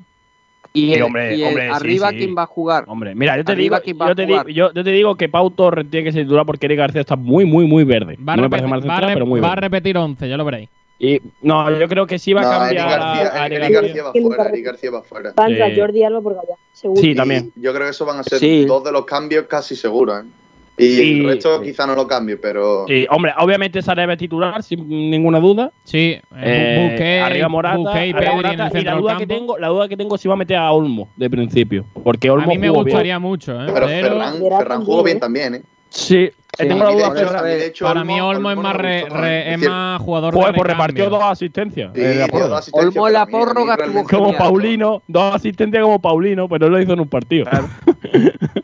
Y, 0.76 0.88
Sí, 0.88 0.94
el- 0.96 1.04
hombre, 1.04 1.36
y 1.38 1.42
el 1.44 1.48
hombre, 1.50 1.68
sí, 1.68 1.74
arriba, 1.76 2.10
sí. 2.10 2.18
¿quién 2.18 2.36
va 2.36 2.44
a 2.44 2.48
jugar? 2.48 2.86
Hombre, 2.88 3.14
mira, 3.14 3.38
yo 3.38 3.46
te 3.46 3.52
Arriba, 3.52 3.78
digo, 3.80 3.84
¿quién 3.86 3.98
va 4.02 4.06
yo 4.08 4.12
a 4.12 4.16
te, 4.16 4.26
digo 4.26 4.44
yo, 4.48 4.74
yo 4.74 4.84
te 4.84 4.90
digo 4.90 5.16
que 5.16 5.30
Pau 5.30 5.52
Torres 5.52 5.86
tiene 5.90 6.06
que 6.06 6.12
ser 6.12 6.24
titular 6.24 6.46
porque 6.48 6.66
Eric 6.66 6.80
García 6.80 7.02
está 7.02 7.16
muy, 7.16 7.46
muy, 7.46 7.68
muy 7.68 7.84
verde. 7.84 8.18
Va 8.28 8.34
a, 8.34 8.36
no 8.38 8.42
me 8.44 8.50
parece 8.50 8.68
repetir, 8.68 8.90
va 8.90 8.94
a 8.94 8.96
central, 8.98 9.10
re- 9.10 9.14
pero 9.14 9.26
muy 9.28 9.40
va 9.40 9.48
a 9.48 9.50
verde. 9.52 9.62
repetir 9.62 9.98
11, 9.98 10.28
ya 10.30 10.36
lo 10.38 10.46
veréis. 10.46 10.70
Y, 10.98 11.22
no, 11.44 11.70
yo 11.80 11.88
creo 11.88 12.08
que 12.08 12.18
sí 12.18 12.34
va 12.34 12.42
No, 12.42 12.50
a 12.50 12.70
Eric 12.70 12.80
cambiar 12.80 13.00
García, 13.00 13.28
a, 13.28 13.44
a 13.44 13.46
Eric 13.46 13.60
García 13.60 13.82
García. 13.82 14.04
va 14.04 14.12
¿Quién 14.14 14.26
fuera, 14.26 14.50
Eric 14.50 14.66
García 14.66 14.92
va 14.92 15.04
fuera. 15.04 15.34
Va 15.38 15.44
a 15.46 15.50
entrar 15.50 15.72
Sí. 15.74 15.80
Jordi 15.80 16.04
Alba 16.04 16.22
por 16.22 16.32
allá, 16.34 16.56
seguro. 16.72 17.02
Sí, 17.02 17.10
Y 17.12 17.16
también. 17.16 17.52
Yo 17.56 17.72
creo 17.74 17.84
que 17.86 17.92
esos 17.92 18.08
van 18.08 18.18
a 18.20 18.24
ser 18.24 18.40
Sí. 18.40 18.66
dos 18.66 18.84
de 18.84 18.92
los 18.92 19.06
cambios 19.06 19.46
casi 19.48 19.76
seguros. 19.76 20.24
¿eh? 20.24 20.28
Y 20.76 20.86
Y- 20.86 21.20
el 21.20 21.28
resto 21.28 21.62
quizá 21.62 21.86
no 21.86 21.94
lo 21.94 22.08
cambie, 22.08 22.38
pero 22.38 22.86
Sí, 22.88 23.06
hombre, 23.12 23.32
obviamente 23.38 23.82
Sarabia 23.84 24.18
titular, 24.18 24.64
sin 24.64 24.88
ninguna 24.90 25.40
duda. 25.40 25.72
Sí, 25.84 26.18
eh, 26.38 26.96
Eh, 27.00 27.22
arriba 27.22 27.48
Morata, 27.48 27.78
Busquets 27.78 28.08
y 28.08 28.10
arriba 28.12 28.32
en 28.32 28.36
Morata, 28.38 28.68
el 28.74 28.82
y 28.82 28.84
la 28.84 28.96
duda 28.96 29.18
que 29.18 29.28
tengo, 29.28 29.58
la 29.60 29.68
duda 29.68 29.88
que 29.88 29.98
tengo 29.98 30.16
es 30.16 30.22
si 30.22 30.28
va 30.28 30.34
a 30.34 30.38
meter 30.38 30.58
a 30.58 30.72
Olmo 30.72 31.10
de 31.16 31.30
principio, 31.30 31.86
porque 32.04 32.30
Olmo 32.32 32.46
A 32.46 32.48
mí 32.48 32.58
me 32.58 32.70
bien. 32.72 32.74
gustaría 32.74 33.20
mucho, 33.20 33.52
¿eh? 33.54 33.66
pero 33.72 33.86
Pero 33.86 33.88
Ferran, 33.88 34.34
Ferran 34.58 34.84
jugó 34.84 35.04
bien 35.04 35.18
¿eh? 35.18 35.20
también, 35.20 35.56
¿eh? 35.56 35.62
Sí, 35.90 36.32
Sí, 36.58 36.68
tengo 36.68 36.84
la 36.84 36.92
duda, 36.92 37.06
hecho, 37.08 37.14
pero- 37.16 37.40
a 37.40 37.42
mí, 37.44 37.50
de 37.50 37.66
hecho, 37.68 37.86
para 37.86 38.04
mí 38.04 38.22
Olmo 38.22 38.52
es 38.52 38.58
más, 38.58 38.76
re- 38.76 39.00
¿eh? 39.02 39.54
es 39.54 39.60
más 39.70 40.00
jugador 40.02 40.34
Pues, 40.36 40.48
de 40.48 40.54
pues 40.54 40.68
repartió 40.72 41.10
dos 41.10 41.24
asistencias. 41.24 41.92
Sí, 41.96 42.02
eh, 42.02 42.12
dio 42.14 42.26
acuerdo. 42.26 42.50
dos 42.50 42.60
asistencias, 42.60 42.96
Olmo 42.96 43.08
en 43.08 43.14
la 43.14 43.26
prórroga 43.26 43.78
Como. 44.10 44.34
Paulino, 44.38 45.02
dos 45.08 45.36
asistentes 45.36 45.82
como 45.82 46.00
Paulino, 46.00 46.48
pero 46.48 46.68
no 46.70 46.78
lo 46.78 46.82
hizo 46.82 46.94
en 46.94 47.00
un 47.00 47.08
partido. 47.08 47.46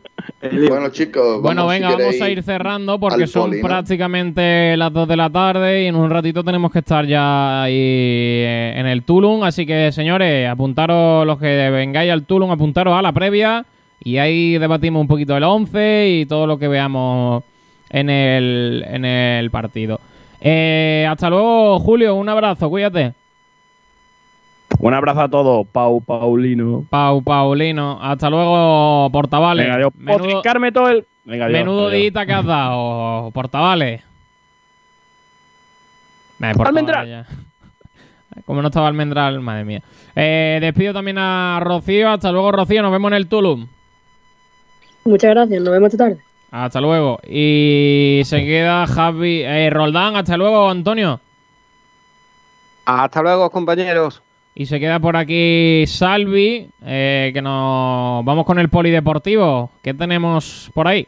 Bueno, 0.68 0.88
chicos, 0.88 1.42
Bueno, 1.42 1.64
si 1.64 1.74
venga, 1.74 1.96
vamos 1.96 2.20
a 2.20 2.30
ir 2.30 2.42
cerrando 2.42 2.98
porque 2.98 3.26
son 3.26 3.50
poli, 3.50 3.60
¿no? 3.60 3.68
prácticamente 3.68 4.74
las 4.76 4.90
2 4.90 5.06
de 5.06 5.16
la 5.16 5.28
tarde 5.28 5.82
y 5.82 5.86
en 5.86 5.96
un 5.96 6.08
ratito 6.08 6.42
tenemos 6.42 6.72
que 6.72 6.78
estar 6.78 7.04
ya 7.06 7.64
ahí 7.64 7.74
eh, 7.76 8.72
en 8.76 8.86
el 8.86 9.02
Tulum. 9.02 9.42
Así 9.42 9.66
que, 9.66 9.92
señores, 9.92 10.48
apuntaros 10.48 11.26
los 11.26 11.38
que 11.38 11.68
vengáis 11.70 12.10
al 12.10 12.24
Tulum, 12.24 12.50
apuntaros 12.50 12.98
a 12.98 13.02
la 13.02 13.12
previa 13.12 13.66
y 14.02 14.16
ahí 14.16 14.56
debatimos 14.56 15.02
un 15.02 15.08
poquito 15.08 15.36
el 15.36 15.44
11 15.44 16.08
y 16.08 16.26
todo 16.26 16.46
lo 16.46 16.58
que 16.58 16.68
veamos 16.68 17.44
en 17.90 18.08
el, 18.08 18.82
en 18.88 19.04
el 19.04 19.50
partido. 19.50 20.00
Eh, 20.40 21.06
hasta 21.06 21.28
luego, 21.28 21.78
Julio, 21.80 22.14
un 22.14 22.30
abrazo, 22.30 22.70
cuídate. 22.70 23.12
Un 24.82 24.94
abrazo 24.94 25.20
a 25.20 25.28
todos, 25.28 25.66
Pau, 25.68 26.00
Paulino. 26.00 26.86
Pau, 26.88 27.22
Paulino, 27.22 27.98
hasta 28.00 28.30
luego, 28.30 29.10
Portavales. 29.12 29.66
Venga, 29.66 29.76
adiós. 29.76 29.92
Menudo- 29.96 30.18
Pocicarme 30.18 30.72
todo 30.72 30.88
el. 30.88 31.06
Venga, 31.24 31.44
adiós, 31.46 31.58
Menudo 31.58 31.90
dita 31.90 32.24
que 32.24 32.32
has 32.32 32.44
dado, 32.46 33.30
Portavales. 33.32 34.02
Almendral. 36.40 37.26
Como 38.46 38.62
no 38.62 38.68
estaba 38.68 38.88
Almendral, 38.88 39.40
madre 39.40 39.64
mía. 39.64 39.82
Eh, 40.16 40.58
despido 40.62 40.94
también 40.94 41.18
a 41.18 41.60
Rocío. 41.62 42.08
Hasta 42.10 42.32
luego, 42.32 42.50
Rocío. 42.52 42.80
Nos 42.82 42.92
vemos 42.92 43.10
en 43.10 43.16
el 43.16 43.28
Tulum. 43.28 43.66
Muchas 45.04 45.30
gracias, 45.30 45.60
nos 45.62 45.72
vemos 45.72 45.92
esta 45.92 46.04
tarde. 46.04 46.22
Hasta 46.50 46.80
luego. 46.80 47.18
Y 47.28 48.22
se 48.24 48.44
queda 48.44 48.86
Javi. 48.86 49.42
Eh, 49.42 49.68
Roldán, 49.70 50.16
hasta 50.16 50.36
luego, 50.36 50.70
Antonio. 50.70 51.20
Hasta 52.86 53.20
luego, 53.22 53.50
compañeros. 53.50 54.22
Y 54.54 54.66
se 54.66 54.80
queda 54.80 54.98
por 54.98 55.16
aquí 55.16 55.84
Salvi, 55.86 56.68
eh, 56.84 57.30
que 57.32 57.40
nos 57.40 58.24
vamos 58.24 58.44
con 58.44 58.58
el 58.58 58.68
polideportivo. 58.68 59.70
¿Qué 59.82 59.94
tenemos 59.94 60.70
por 60.74 60.88
ahí? 60.88 61.06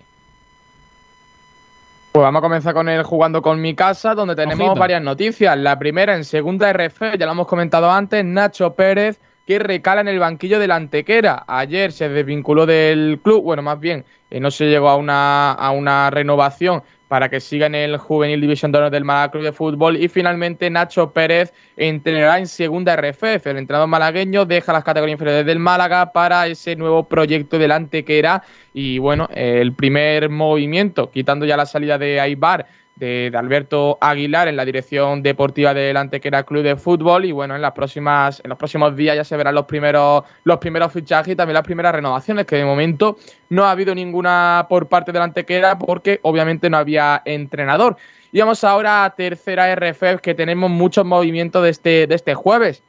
Pues 2.12 2.22
vamos 2.22 2.40
a 2.40 2.42
comenzar 2.42 2.74
con 2.74 2.88
el 2.88 3.02
jugando 3.02 3.40
con 3.40 3.60
mi 3.60 3.74
casa, 3.74 4.14
donde 4.14 4.36
tenemos 4.36 4.66
Ojito. 4.66 4.80
varias 4.80 5.02
noticias. 5.02 5.56
La 5.56 5.78
primera 5.78 6.14
en 6.14 6.24
segunda 6.24 6.70
RF, 6.70 7.16
ya 7.18 7.26
lo 7.26 7.32
hemos 7.32 7.46
comentado 7.46 7.90
antes, 7.90 8.22
Nacho 8.24 8.74
Pérez, 8.74 9.18
que 9.46 9.58
recala 9.58 10.02
en 10.02 10.08
el 10.08 10.18
banquillo 10.18 10.58
del 10.58 10.70
Antequera. 10.70 11.44
Ayer 11.46 11.90
se 11.90 12.08
desvinculó 12.10 12.66
del 12.66 13.18
club, 13.22 13.42
bueno, 13.42 13.62
más 13.62 13.80
bien, 13.80 14.04
eh, 14.30 14.40
no 14.40 14.50
se 14.50 14.66
llegó 14.66 14.88
a 14.90 14.96
una, 14.96 15.52
a 15.52 15.70
una 15.70 16.10
renovación 16.10 16.82
para 17.12 17.28
que 17.28 17.40
siga 17.40 17.66
en 17.66 17.74
el 17.74 17.98
Juvenil 17.98 18.40
División 18.40 18.72
de 18.72 18.78
Honor 18.78 18.90
del 18.90 19.04
Málaga 19.04 19.38
de 19.38 19.52
Fútbol. 19.52 19.98
Y 19.98 20.08
finalmente 20.08 20.70
Nacho 20.70 21.12
Pérez 21.12 21.52
entrenará 21.76 22.38
en 22.38 22.46
segunda 22.46 22.96
RFF. 22.96 23.48
El 23.48 23.58
entrenador 23.58 23.86
malagueño 23.86 24.46
deja 24.46 24.72
las 24.72 24.82
categorías 24.82 25.16
inferiores 25.16 25.44
del 25.44 25.58
Málaga 25.58 26.10
para 26.14 26.46
ese 26.46 26.74
nuevo 26.74 27.06
proyecto 27.06 27.58
del 27.58 27.72
Antequera. 27.72 28.42
Y 28.72 28.96
bueno, 28.96 29.28
el 29.34 29.74
primer 29.74 30.30
movimiento, 30.30 31.10
quitando 31.10 31.44
ya 31.44 31.58
la 31.58 31.66
salida 31.66 31.98
de 31.98 32.18
Aibar, 32.18 32.66
de, 33.06 33.32
Alberto 33.34 33.98
Aguilar 34.00 34.48
en 34.48 34.56
la 34.56 34.64
dirección 34.64 35.22
deportiva 35.22 35.74
del 35.74 35.96
Antequera 35.96 36.44
Club 36.44 36.62
de 36.62 36.76
Fútbol. 36.76 37.24
Y 37.24 37.32
bueno, 37.32 37.56
en 37.56 37.62
las 37.62 37.72
próximas, 37.72 38.40
en 38.44 38.48
los 38.48 38.58
próximos 38.58 38.94
días 38.94 39.16
ya 39.16 39.24
se 39.24 39.36
verán 39.36 39.54
los 39.54 39.66
primeros, 39.66 40.24
los 40.44 40.58
primeros 40.58 40.92
fichajes 40.92 41.32
y 41.32 41.36
también 41.36 41.54
las 41.54 41.64
primeras 41.64 41.94
renovaciones, 41.94 42.46
que 42.46 42.56
de 42.56 42.64
momento 42.64 43.16
no 43.48 43.64
ha 43.64 43.72
habido 43.72 43.94
ninguna 43.94 44.66
por 44.68 44.88
parte 44.88 45.12
del 45.12 45.22
Antequera 45.22 45.78
porque 45.78 46.20
obviamente 46.22 46.70
no 46.70 46.76
había 46.76 47.22
entrenador. 47.24 47.96
Y 48.30 48.40
vamos 48.40 48.64
ahora 48.64 49.04
a 49.04 49.14
tercera 49.14 49.74
RFF, 49.74 50.20
que 50.22 50.34
tenemos 50.34 50.70
muchos 50.70 51.04
movimientos 51.04 51.62
de 51.62 51.70
este, 51.70 52.06
de 52.06 52.14
este 52.14 52.34
jueves. 52.34 52.82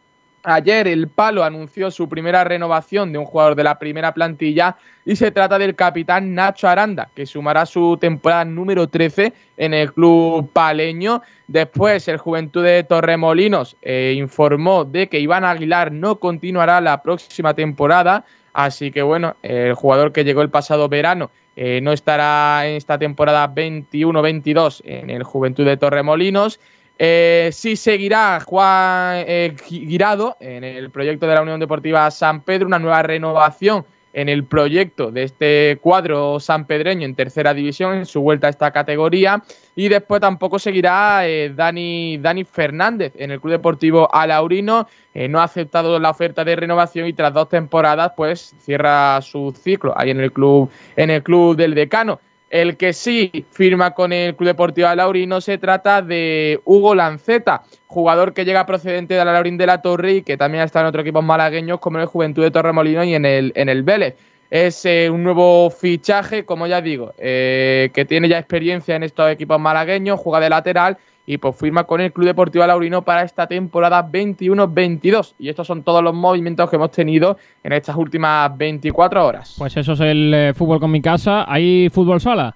Ayer 0.46 0.90
el 0.90 1.08
Palo 1.08 1.46
anunció 1.46 1.90
su 1.90 2.10
primera 2.10 2.44
renovación 2.44 3.14
de 3.14 3.18
un 3.18 3.24
jugador 3.24 3.56
de 3.56 3.64
la 3.64 3.80
primera 3.80 4.14
plantilla 4.14 4.76
y 5.06 5.16
se 5.16 5.32
trata 5.32 5.58
del 5.58 5.74
capitán 5.74 6.36
Nacho 6.36 6.68
Aranda, 6.68 7.10
que 7.16 7.26
sumará 7.26 7.66
su 7.66 7.96
temporada 7.96 8.44
número 8.44 8.90
13 8.90 9.32
en 9.56 9.74
el 9.74 9.94
club 9.94 10.52
paleño. 10.52 11.22
Después 11.48 12.10
el 12.10 12.18
Juventud 12.18 12.62
de 12.62 12.84
Torremolinos 12.84 13.78
eh, 13.82 14.16
informó 14.18 14.84
de 14.84 15.08
que 15.08 15.22
Iván 15.22 15.46
Aguilar 15.46 15.94
no 15.94 16.20
continuará 16.20 16.82
la 16.82 17.02
próxima 17.02 17.54
temporada, 17.54 18.26
así 18.52 18.92
que 18.92 19.02
bueno, 19.02 19.38
el 19.44 19.74
jugador 19.76 20.12
que 20.12 20.26
llegó 20.26 20.42
el 20.42 20.50
pasado 20.50 20.90
verano 20.90 21.32
eh, 21.56 21.80
no 21.82 21.94
estará 21.94 22.68
en 22.68 22.76
esta 22.76 22.98
temporada 22.98 23.48
21-22 23.48 24.82
en 24.84 25.10
el 25.10 25.24
Juventud 25.24 25.64
de 25.64 25.78
Torremolinos. 25.78 26.60
Eh, 27.00 27.50
sí 27.52 27.76
seguirá 27.76 28.40
Juan 28.40 29.24
eh, 29.28 29.56
Guirado 29.68 30.38
en 30.40 30.64
el 30.64 30.92
proyecto 30.92 31.26
de 31.26 31.34
la 31.34 31.42
Unión 31.42 31.60
Deportiva 31.60 32.10
San 32.12 32.42
Pedro, 32.42 32.68
una 32.68 32.78
nueva 32.78 33.02
renovación 33.02 33.86
en 34.16 34.30
el 34.30 34.44
proyecto 34.46 35.10
de 35.10 35.24
este 35.24 35.80
cuadro 35.82 36.40
sanpedreño 36.40 37.04
en 37.04 37.16
tercera 37.16 37.52
división, 37.56 37.96
en 37.96 38.06
su 38.06 38.22
vuelta 38.22 38.46
a 38.46 38.52
esta 38.52 38.70
categoría. 38.70 39.42
Y 39.76 39.90
después 39.90 40.22
tampoco 40.22 40.60
seguirá 40.60 41.28
eh, 41.28 41.52
Dani, 41.56 42.20
Dani 42.20 42.44
Fernández 42.44 43.14
en 43.18 43.32
el 43.32 43.42
Club 43.42 43.54
Deportivo 43.54 44.14
Alaurino. 44.14 44.88
no 45.30 45.40
ha 45.40 45.46
aceptado 45.46 45.98
la 45.98 46.12
oferta 46.12 46.46
de 46.46 46.56
renovación 46.56 47.08
y 47.08 47.14
tras 47.14 47.34
dos 47.34 47.50
temporadas, 47.50 48.12
pues 48.16 48.54
cierra 48.60 49.20
su 49.24 49.52
ciclo 49.60 49.94
ahí 49.98 50.12
en 50.12 50.20
el 50.20 50.32
club, 50.32 50.70
en 50.96 51.10
el 51.10 51.24
club 51.24 51.56
del 51.56 51.74
decano. 51.74 52.20
El 52.54 52.78
que 52.78 52.94
sí 52.94 53.48
firma 53.50 53.96
con 53.96 54.14
el 54.14 54.36
Club 54.36 54.50
Deportivo 54.50 54.94
Laurino 54.94 55.42
se 55.42 55.58
trata 55.58 56.04
de 56.04 56.62
Hugo 56.66 56.94
Lanceta, 56.94 57.64
jugador 57.88 58.36
que 58.36 58.46
llega 58.46 58.68
procedente 58.68 59.16
de 59.16 59.26
la 59.26 59.34
Laurín 59.34 59.58
de 59.58 59.66
la 59.66 59.82
Torre 59.82 60.14
y 60.14 60.22
que 60.22 60.38
también 60.38 60.64
está 60.64 60.82
en 60.82 60.86
otros 60.86 61.02
equipos 61.02 61.24
malagueños 61.24 61.80
como 61.80 61.98
el 61.98 62.06
Juventud 62.06 62.44
de 62.44 62.52
Torremolino 62.52 63.04
y 63.04 63.16
en 63.16 63.26
el, 63.26 63.54
en 63.56 63.70
el 63.70 63.82
Vélez. 63.82 64.18
Es 64.52 64.86
eh, 64.86 65.10
un 65.10 65.24
nuevo 65.24 65.72
fichaje, 65.72 66.46
como 66.46 66.68
ya 66.68 66.80
digo, 66.80 67.16
eh, 67.18 67.90
que 67.92 68.06
tiene 68.06 68.30
ya 68.30 68.38
experiencia 68.38 68.96
en 68.96 69.02
estos 69.02 69.32
equipos 69.32 69.60
malagueños, 69.60 70.20
juega 70.20 70.40
de 70.40 70.52
lateral 70.52 71.00
y 71.26 71.38
pues 71.38 71.56
firma 71.56 71.86
con 71.86 72.02
el 72.02 72.12
Club 72.12 72.28
Deportivo 72.28 72.66
Laurino 72.66 73.04
para 73.04 73.24
esta 73.24 73.48
temporada 73.48 74.06
21-22. 74.10 75.36
Y 75.40 75.50
estos 75.50 75.68
son 75.68 75.84
todos 75.84 76.04
los 76.04 76.14
movimientos 76.14 76.70
que 76.70 76.76
hemos 76.76 76.92
tenido 76.92 77.38
en 77.64 77.74
estas 77.74 77.96
últimas 77.96 78.56
24 78.58 79.26
horas. 79.26 79.56
Pues 79.58 79.78
eso 79.78 79.94
es 79.94 80.00
el 80.02 80.34
eh, 80.34 80.54
fútbol 80.54 80.80
con 80.80 80.92
mi 80.92 81.02
casa. 81.02 81.46
¿Hay 81.48 81.90
fútbol 81.90 82.20
sala? 82.20 82.56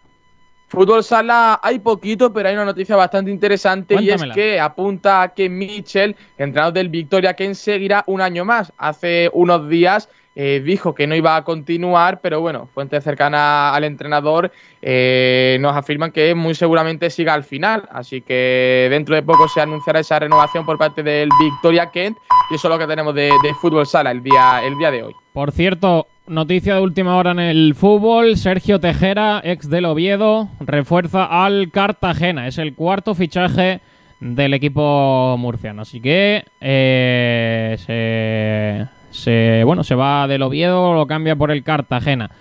Fútbol 0.67 1.01
sala 1.01 1.61
hay 1.63 1.79
poquito, 1.79 2.33
pero 2.33 2.49
hay 2.49 2.55
una 2.55 2.65
noticia 2.65 2.97
bastante 2.97 3.31
interesante 3.31 3.95
y 4.01 4.09
es 4.09 4.21
que 4.33 4.59
apunta 4.59 5.21
a 5.21 5.29
que 5.29 5.47
Mitchell, 5.47 6.13
entrenador 6.37 6.73
del 6.73 6.89
Victoria, 6.89 7.33
que 7.35 7.55
seguirá 7.55 8.03
un 8.07 8.19
año 8.19 8.43
más. 8.43 8.73
Hace 8.77 9.29
unos 9.31 9.69
días 9.69 10.09
eh, 10.39 10.61
dijo 10.63 10.93
que 10.93 11.07
no 11.07 11.15
iba 11.15 11.35
a 11.35 11.43
continuar, 11.43 12.21
pero 12.21 12.39
bueno, 12.41 12.69
fuentes 12.71 13.03
cercanas 13.03 13.75
al 13.75 13.83
entrenador 13.83 14.51
eh, 14.83 15.57
nos 15.59 15.75
afirman 15.75 16.11
que 16.11 16.35
muy 16.35 16.53
seguramente 16.53 17.09
siga 17.09 17.33
al 17.33 17.43
final, 17.43 17.89
así 17.91 18.21
que 18.21 18.87
dentro 18.91 19.15
de 19.15 19.23
poco 19.23 19.47
se 19.47 19.61
anunciará 19.61 19.99
esa 19.99 20.19
renovación 20.19 20.63
por 20.63 20.77
parte 20.77 21.01
del 21.01 21.29
Victoria 21.41 21.89
Kent 21.89 22.17
y 22.51 22.53
eso 22.53 22.67
es 22.67 22.71
lo 22.71 22.77
que 22.77 22.85
tenemos 22.85 23.15
de, 23.15 23.31
fútbol 23.59 23.87
sala 23.87 24.11
el 24.11 24.21
día, 24.21 24.61
el 24.63 24.77
día 24.77 24.91
de 24.91 25.01
hoy. 25.01 25.15
Por 25.33 25.51
cierto, 25.51 26.05
noticia 26.27 26.75
de 26.75 26.81
última 26.81 27.17
hora 27.17 27.31
en 27.31 27.39
el 27.39 27.73
fútbol, 27.73 28.37
Sergio 28.37 28.79
Tejera, 28.79 29.41
ex 29.43 29.67
del 29.71 29.85
Oviedo, 29.85 30.49
refuerza 30.59 31.25
al 31.25 31.71
Cartagena, 31.71 32.45
es 32.45 32.59
el 32.59 32.75
cuarto 32.75 33.15
fichaje 33.15 33.79
del 34.19 34.53
equipo 34.53 35.35
murciano, 35.39 35.81
así 35.81 35.99
que 35.99 36.43
eh, 36.61 37.75
se 37.79 38.96
se, 39.11 39.63
bueno, 39.65 39.83
se 39.83 39.95
va 39.95 40.27
del 40.27 40.41
Oviedo, 40.41 40.93
lo 40.93 41.07
cambia 41.07 41.35
por 41.35 41.51
el 41.51 41.63
Cartagena. 41.63 42.31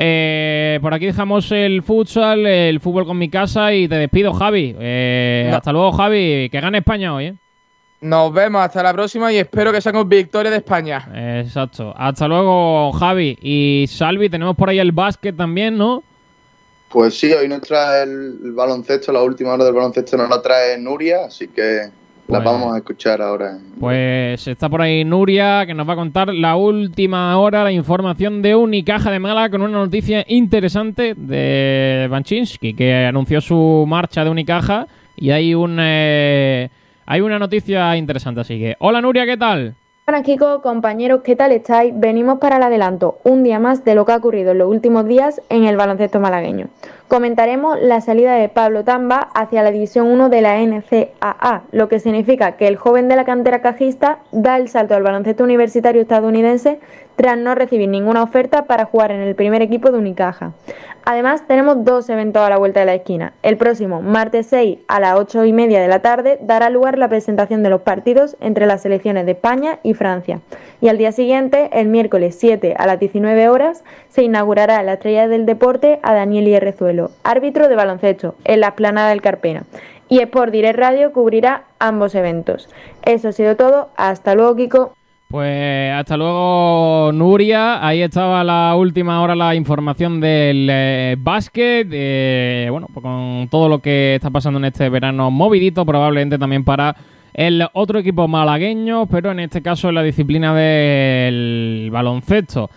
Eh, 0.00 0.78
por 0.80 0.94
aquí 0.94 1.06
dejamos 1.06 1.50
el 1.50 1.82
futsal, 1.82 2.46
el 2.46 2.78
fútbol 2.78 3.04
con 3.04 3.18
mi 3.18 3.28
casa 3.28 3.74
y 3.74 3.88
te 3.88 3.96
despido, 3.96 4.32
Javi. 4.32 4.76
Eh, 4.78 5.50
hasta 5.52 5.72
luego, 5.72 5.90
Javi. 5.92 6.48
Que 6.50 6.60
gane 6.60 6.78
España 6.78 7.14
hoy. 7.14 7.26
¿eh? 7.26 7.34
Nos 8.00 8.32
vemos, 8.32 8.62
hasta 8.62 8.80
la 8.80 8.92
próxima 8.92 9.32
y 9.32 9.38
espero 9.38 9.72
que 9.72 9.80
saquemos 9.80 10.08
victoria 10.08 10.52
de 10.52 10.58
España. 10.58 11.08
Exacto. 11.40 11.92
Hasta 11.96 12.28
luego, 12.28 12.92
Javi. 12.92 13.36
Y 13.42 13.86
Salvi, 13.88 14.28
tenemos 14.28 14.54
por 14.54 14.68
ahí 14.68 14.78
el 14.78 14.92
básquet 14.92 15.36
también, 15.36 15.76
¿no? 15.76 16.04
Pues 16.88 17.18
sí, 17.18 17.32
hoy 17.32 17.48
nos 17.48 17.60
trae 17.62 18.04
el, 18.04 18.52
baloncesto, 18.52 19.12
la 19.12 19.22
última 19.22 19.52
hora 19.52 19.64
del 19.64 19.74
baloncesto 19.74 20.16
nos 20.16 20.30
la 20.30 20.40
trae 20.40 20.78
Nuria, 20.78 21.26
así 21.26 21.48
que 21.48 21.90
la 22.28 22.42
pues 22.42 22.44
vamos 22.44 22.74
a 22.74 22.78
escuchar 22.78 23.22
ahora. 23.22 23.58
Pues 23.80 24.46
está 24.46 24.68
por 24.68 24.82
ahí 24.82 25.02
Nuria, 25.02 25.64
que 25.66 25.72
nos 25.72 25.88
va 25.88 25.94
a 25.94 25.96
contar 25.96 26.28
la 26.28 26.56
última 26.56 27.38
hora, 27.38 27.64
la 27.64 27.72
información 27.72 28.42
de 28.42 28.54
Unicaja 28.54 29.10
de 29.10 29.18
Málaga 29.18 29.50
con 29.50 29.62
una 29.62 29.78
noticia 29.78 30.24
interesante 30.28 31.14
de 31.14 32.06
Banchinsky, 32.10 32.74
que 32.74 33.06
anunció 33.06 33.40
su 33.40 33.86
marcha 33.88 34.24
de 34.24 34.30
Unicaja 34.30 34.86
y 35.16 35.30
hay 35.30 35.54
un 35.54 35.78
eh, 35.80 36.68
hay 37.06 37.20
una 37.22 37.38
noticia 37.38 37.96
interesante, 37.96 38.42
así 38.42 38.58
que 38.58 38.76
hola 38.78 39.00
Nuria, 39.00 39.24
¿qué 39.24 39.38
tal? 39.38 39.74
Hola 40.06 40.22
chicos, 40.22 40.60
compañeros, 40.62 41.22
¿qué 41.24 41.34
tal 41.34 41.52
estáis? 41.52 41.92
Venimos 41.96 42.38
para 42.38 42.58
el 42.58 42.62
adelanto, 42.62 43.18
un 43.24 43.42
día 43.42 43.58
más 43.58 43.84
de 43.84 43.94
lo 43.94 44.04
que 44.04 44.12
ha 44.12 44.16
ocurrido 44.16 44.52
en 44.52 44.58
los 44.58 44.68
últimos 44.68 45.06
días 45.06 45.40
en 45.48 45.64
el 45.64 45.76
baloncesto 45.76 46.20
malagueño. 46.20 46.68
Comentaremos 47.08 47.80
la 47.80 48.02
salida 48.02 48.34
de 48.34 48.50
Pablo 48.50 48.84
Tamba 48.84 49.30
hacia 49.32 49.62
la 49.62 49.70
División 49.70 50.08
1 50.08 50.28
de 50.28 50.42
la 50.42 50.60
NCAA, 50.60 51.62
lo 51.72 51.88
que 51.88 52.00
significa 52.00 52.58
que 52.58 52.68
el 52.68 52.76
joven 52.76 53.08
de 53.08 53.16
la 53.16 53.24
cantera 53.24 53.62
cajista 53.62 54.18
da 54.30 54.58
el 54.58 54.68
salto 54.68 54.94
al 54.94 55.02
baloncesto 55.02 55.42
universitario 55.42 56.02
estadounidense 56.02 56.80
tras 57.16 57.38
no 57.38 57.54
recibir 57.54 57.88
ninguna 57.88 58.22
oferta 58.22 58.66
para 58.66 58.84
jugar 58.84 59.10
en 59.10 59.20
el 59.20 59.34
primer 59.34 59.62
equipo 59.62 59.90
de 59.90 59.98
Unicaja. 59.98 60.52
Además, 61.04 61.42
tenemos 61.48 61.84
dos 61.84 62.08
eventos 62.10 62.42
a 62.42 62.50
la 62.50 62.58
vuelta 62.58 62.80
de 62.80 62.86
la 62.86 62.94
esquina. 62.94 63.32
El 63.42 63.56
próximo, 63.56 64.02
martes 64.02 64.46
6 64.48 64.80
a 64.86 65.00
las 65.00 65.14
8 65.14 65.46
y 65.46 65.54
media 65.54 65.80
de 65.80 65.88
la 65.88 66.00
tarde, 66.00 66.38
dará 66.42 66.68
lugar 66.68 66.98
la 66.98 67.08
presentación 67.08 67.62
de 67.62 67.70
los 67.70 67.80
partidos 67.80 68.36
entre 68.40 68.66
las 68.66 68.82
selecciones 68.82 69.24
de 69.24 69.32
España 69.32 69.78
y 69.82 69.94
Francia. 69.94 70.42
Y 70.82 70.88
al 70.88 70.98
día 70.98 71.10
siguiente, 71.10 71.70
el 71.72 71.88
miércoles 71.88 72.36
7 72.38 72.74
a 72.78 72.86
las 72.86 73.00
19 73.00 73.48
horas, 73.48 73.82
se 74.10 74.22
inaugurará 74.22 74.82
la 74.82 74.92
estrella 74.92 75.26
del 75.26 75.46
deporte 75.46 75.98
a 76.02 76.12
Daniel 76.12 76.46
Árbitro 77.24 77.68
de 77.68 77.76
baloncesto, 77.76 78.34
en 78.44 78.60
la 78.60 78.68
esplanada 78.68 79.10
del 79.10 79.22
Carpena. 79.22 79.64
Y 80.08 80.20
Sport 80.20 80.52
Direct 80.52 80.78
Radio 80.78 81.12
cubrirá 81.12 81.64
ambos 81.78 82.14
eventos. 82.14 82.68
Eso 83.04 83.28
ha 83.28 83.32
sido 83.32 83.56
todo. 83.56 83.90
Hasta 83.96 84.34
luego, 84.34 84.56
Kiko. 84.56 84.94
Pues 85.30 85.92
hasta 85.92 86.16
luego, 86.16 87.10
Nuria. 87.12 87.86
Ahí 87.86 88.00
estaba 88.00 88.42
la 88.42 88.74
última 88.74 89.20
hora 89.20 89.34
la 89.34 89.54
información 89.54 90.20
del 90.20 90.66
eh, 90.70 91.16
básquet. 91.18 91.86
Bueno, 92.70 92.86
pues 92.92 93.02
con 93.02 93.46
todo 93.50 93.68
lo 93.68 93.80
que 93.80 94.14
está 94.14 94.30
pasando 94.30 94.58
en 94.58 94.64
este 94.64 94.88
verano 94.88 95.30
movidito, 95.30 95.84
probablemente 95.84 96.38
también 96.38 96.64
para 96.64 96.96
el 97.34 97.62
otro 97.74 97.98
equipo 97.98 98.26
malagueño, 98.26 99.04
pero 99.06 99.30
en 99.30 99.40
este 99.40 99.60
caso 99.60 99.90
en 99.90 99.96
la 99.96 100.02
disciplina 100.02 100.54
del 100.54 101.90
baloncesto. 101.92 102.70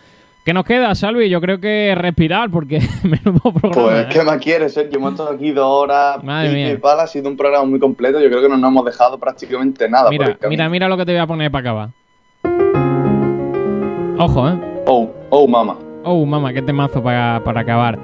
¿Qué 0.43 0.55
nos 0.55 0.65
queda, 0.65 0.95
Salvi? 0.95 1.29
Yo 1.29 1.39
creo 1.39 1.59
que 1.59 1.93
respirar, 1.95 2.49
porque 2.49 2.79
menudo 3.03 3.53
programa. 3.53 3.89
Pues, 3.89 4.05
¿qué 4.07 4.23
más 4.23 4.37
quieres, 4.39 4.73
Sergio? 4.73 4.97
Hemos 4.97 5.11
estado 5.11 5.29
aquí 5.29 5.51
dos 5.51 5.65
horas. 5.67 6.23
Madre 6.23 6.51
mía. 6.51 6.79
ha 6.83 7.07
sido 7.07 7.29
un 7.29 7.37
programa 7.37 7.65
muy 7.65 7.79
completo. 7.79 8.19
Yo 8.19 8.27
creo 8.27 8.41
que 8.41 8.49
no 8.49 8.57
nos 8.57 8.71
hemos 8.71 8.85
dejado 8.85 9.19
prácticamente 9.19 9.87
nada. 9.87 10.09
Mira, 10.09 10.37
mira, 10.49 10.67
mira 10.69 10.89
lo 10.89 10.97
que 10.97 11.05
te 11.05 11.11
voy 11.11 11.21
a 11.21 11.27
poner 11.27 11.51
para 11.51 11.61
acabar. 11.69 11.89
Ojo, 14.17 14.49
¿eh? 14.49 14.53
Oh, 14.87 15.11
oh, 15.29 15.47
mama. 15.47 15.77
Oh, 16.03 16.25
mama, 16.25 16.51
qué 16.51 16.63
temazo 16.63 17.03
para, 17.03 17.41
para 17.43 17.61
acabar. 17.61 17.99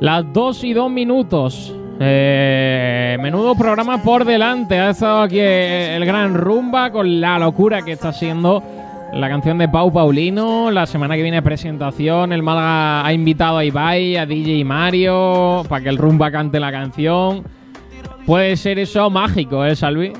Las 0.00 0.30
dos 0.30 0.64
y 0.64 0.74
dos 0.74 0.90
minutos. 0.90 1.74
Eh, 2.00 3.16
menudo 3.20 3.54
programa 3.54 4.02
por 4.02 4.26
delante. 4.26 4.78
Ha 4.78 4.90
estado 4.90 5.22
aquí 5.22 5.38
el 5.38 6.04
gran 6.04 6.34
rumba 6.34 6.90
con 6.90 7.18
la 7.20 7.38
locura 7.38 7.80
que 7.82 7.92
está 7.92 8.08
haciendo 8.08 8.62
la 9.12 9.28
canción 9.28 9.58
de 9.58 9.68
Pau 9.68 9.92
Paulino. 9.92 10.70
La 10.70 10.86
semana 10.86 11.16
que 11.16 11.22
viene 11.22 11.42
presentación. 11.42 12.32
El 12.32 12.42
Málaga 12.42 13.06
ha 13.06 13.12
invitado 13.12 13.58
a 13.58 13.64
Ibai, 13.64 14.16
a 14.16 14.26
DJ 14.26 14.64
Mario, 14.64 15.62
para 15.68 15.82
que 15.82 15.88
el 15.90 15.98
rumba 15.98 16.30
cante 16.30 16.58
la 16.58 16.72
canción. 16.72 17.44
Puede 18.26 18.56
ser 18.56 18.78
eso 18.78 19.10
mágico, 19.10 19.64
¿eh, 19.64 19.76
Salvi? 19.76 20.12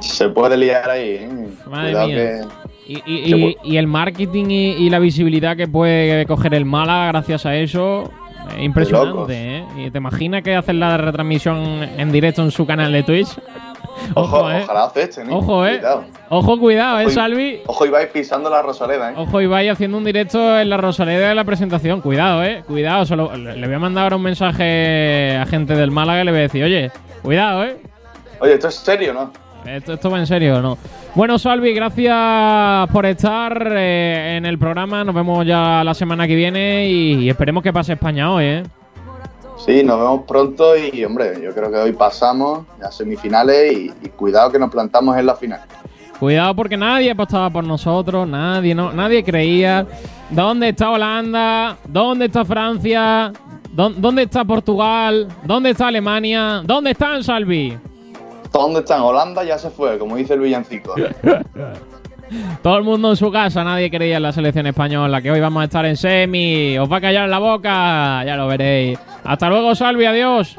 Se 0.00 0.28
puede 0.28 0.56
liar 0.56 0.88
ahí, 0.88 1.08
¿eh? 1.20 1.48
Madre 1.70 2.06
mía. 2.06 2.48
Y, 2.86 3.76
el 3.76 3.86
marketing 3.86 4.46
y, 4.48 4.90
la 4.90 4.98
visibilidad 4.98 5.56
que 5.56 5.68
puede 5.68 6.26
coger 6.26 6.54
el 6.54 6.64
Mala 6.64 7.06
gracias 7.08 7.46
a 7.46 7.56
eso, 7.56 8.10
es 8.56 8.62
impresionante, 8.62 9.58
¿eh? 9.58 9.64
¿Y 9.78 9.90
te 9.90 9.98
imaginas 9.98 10.42
que 10.42 10.54
hacen 10.54 10.80
la 10.80 10.98
retransmisión 10.98 11.84
en 11.96 12.12
directo 12.12 12.42
en 12.42 12.50
su 12.50 12.66
canal 12.66 12.92
de 12.92 13.02
Twitch? 13.02 13.28
Ojo, 14.14 14.50
¿eh? 14.50 14.62
Ojalá 14.64 14.84
acepten, 14.84 15.30
¿eh? 15.30 15.34
Ojo, 15.34 15.66
¿eh? 15.66 15.80
Ojo, 16.28 16.58
cuidado, 16.58 17.00
¿eh, 17.00 17.10
Salvi? 17.10 17.60
Ojo, 17.66 17.86
Ibai 17.86 18.12
pisando 18.12 18.50
la 18.50 18.62
Rosaleda, 18.62 19.12
¿eh? 19.12 19.14
Ojo, 19.16 19.40
Ibai 19.40 19.68
haciendo 19.68 19.98
un 19.98 20.04
directo 20.04 20.58
en 20.58 20.70
la 20.70 20.76
Rosaleda 20.76 21.28
de 21.28 21.34
la 21.34 21.44
presentación. 21.44 22.00
Cuidado, 22.00 22.42
¿eh? 22.44 22.62
Cuidado. 22.66 23.04
Solo, 23.06 23.34
le 23.36 23.66
voy 23.66 23.74
a 23.74 23.78
mandar 23.78 24.04
ahora 24.04 24.16
un 24.16 24.22
mensaje 24.22 25.36
a 25.36 25.46
gente 25.46 25.74
del 25.74 25.90
Málaga 25.90 26.22
y 26.22 26.24
le 26.24 26.30
voy 26.30 26.40
a 26.40 26.42
decir, 26.42 26.64
oye, 26.64 26.90
cuidado, 27.22 27.64
¿eh? 27.64 27.76
Oye, 28.40 28.54
¿esto 28.54 28.68
es 28.68 28.74
serio, 28.74 29.12
no? 29.12 29.30
¿Esto, 29.64 29.92
esto 29.92 30.10
va 30.10 30.18
en 30.18 30.26
serio 30.26 30.58
o 30.58 30.60
no? 30.60 30.78
Bueno, 31.14 31.38
Salvi, 31.38 31.74
gracias 31.74 32.90
por 32.90 33.06
estar 33.06 33.72
eh, 33.76 34.36
en 34.36 34.46
el 34.46 34.58
programa. 34.58 35.04
Nos 35.04 35.14
vemos 35.14 35.46
ya 35.46 35.84
la 35.84 35.94
semana 35.94 36.26
que 36.26 36.34
viene 36.34 36.88
y, 36.88 37.28
esperemos 37.28 37.62
que 37.62 37.72
pase 37.72 37.92
España 37.92 38.32
hoy, 38.32 38.44
¿eh? 38.44 38.62
Sí, 39.64 39.84
nos 39.84 39.98
vemos 39.98 40.22
pronto 40.26 40.76
y, 40.76 41.04
hombre, 41.04 41.40
yo 41.40 41.54
creo 41.54 41.70
que 41.70 41.76
hoy 41.76 41.92
pasamos 41.92 42.66
a 42.82 42.90
semifinales 42.90 43.72
y, 43.72 43.92
y 44.02 44.08
cuidado 44.08 44.50
que 44.50 44.58
nos 44.58 44.70
plantamos 44.70 45.16
en 45.16 45.26
la 45.26 45.36
final. 45.36 45.60
Cuidado 46.18 46.54
porque 46.54 46.76
nadie 46.76 47.10
apostaba 47.10 47.50
por 47.50 47.64
nosotros, 47.64 48.26
nadie, 48.28 48.74
no, 48.74 48.92
nadie 48.92 49.22
creía. 49.22 49.86
¿Dónde 50.30 50.70
está 50.70 50.90
Holanda? 50.90 51.76
¿Dónde 51.86 52.26
está 52.26 52.44
Francia? 52.44 53.32
¿Dónde 53.72 54.22
está 54.22 54.44
Portugal? 54.44 55.28
¿Dónde 55.44 55.70
está 55.70 55.88
Alemania? 55.88 56.62
¿Dónde 56.64 56.90
están, 56.90 57.22
Salvi? 57.22 57.78
¿Dónde 58.52 58.80
están? 58.80 59.00
Holanda 59.00 59.44
ya 59.44 59.58
se 59.58 59.70
fue, 59.70 59.98
como 59.98 60.16
dice 60.16 60.34
el 60.34 60.40
villancico. 60.40 60.94
Todo 62.62 62.78
el 62.78 62.84
mundo 62.84 63.10
en 63.10 63.16
su 63.16 63.30
casa, 63.30 63.64
nadie 63.64 63.90
creía 63.90 64.16
en 64.16 64.22
la 64.22 64.32
selección 64.32 64.66
española, 64.66 65.20
que 65.20 65.30
hoy 65.30 65.40
vamos 65.40 65.62
a 65.62 65.64
estar 65.64 65.84
en 65.86 65.96
semi. 65.96 66.78
Os 66.78 66.90
va 66.90 66.98
a 66.98 67.00
callar 67.00 67.28
la 67.28 67.38
boca, 67.38 68.24
ya 68.24 68.36
lo 68.36 68.46
veréis. 68.46 68.98
Hasta 69.24 69.48
luego, 69.48 69.74
Salvi, 69.74 70.04
adiós. 70.04 70.56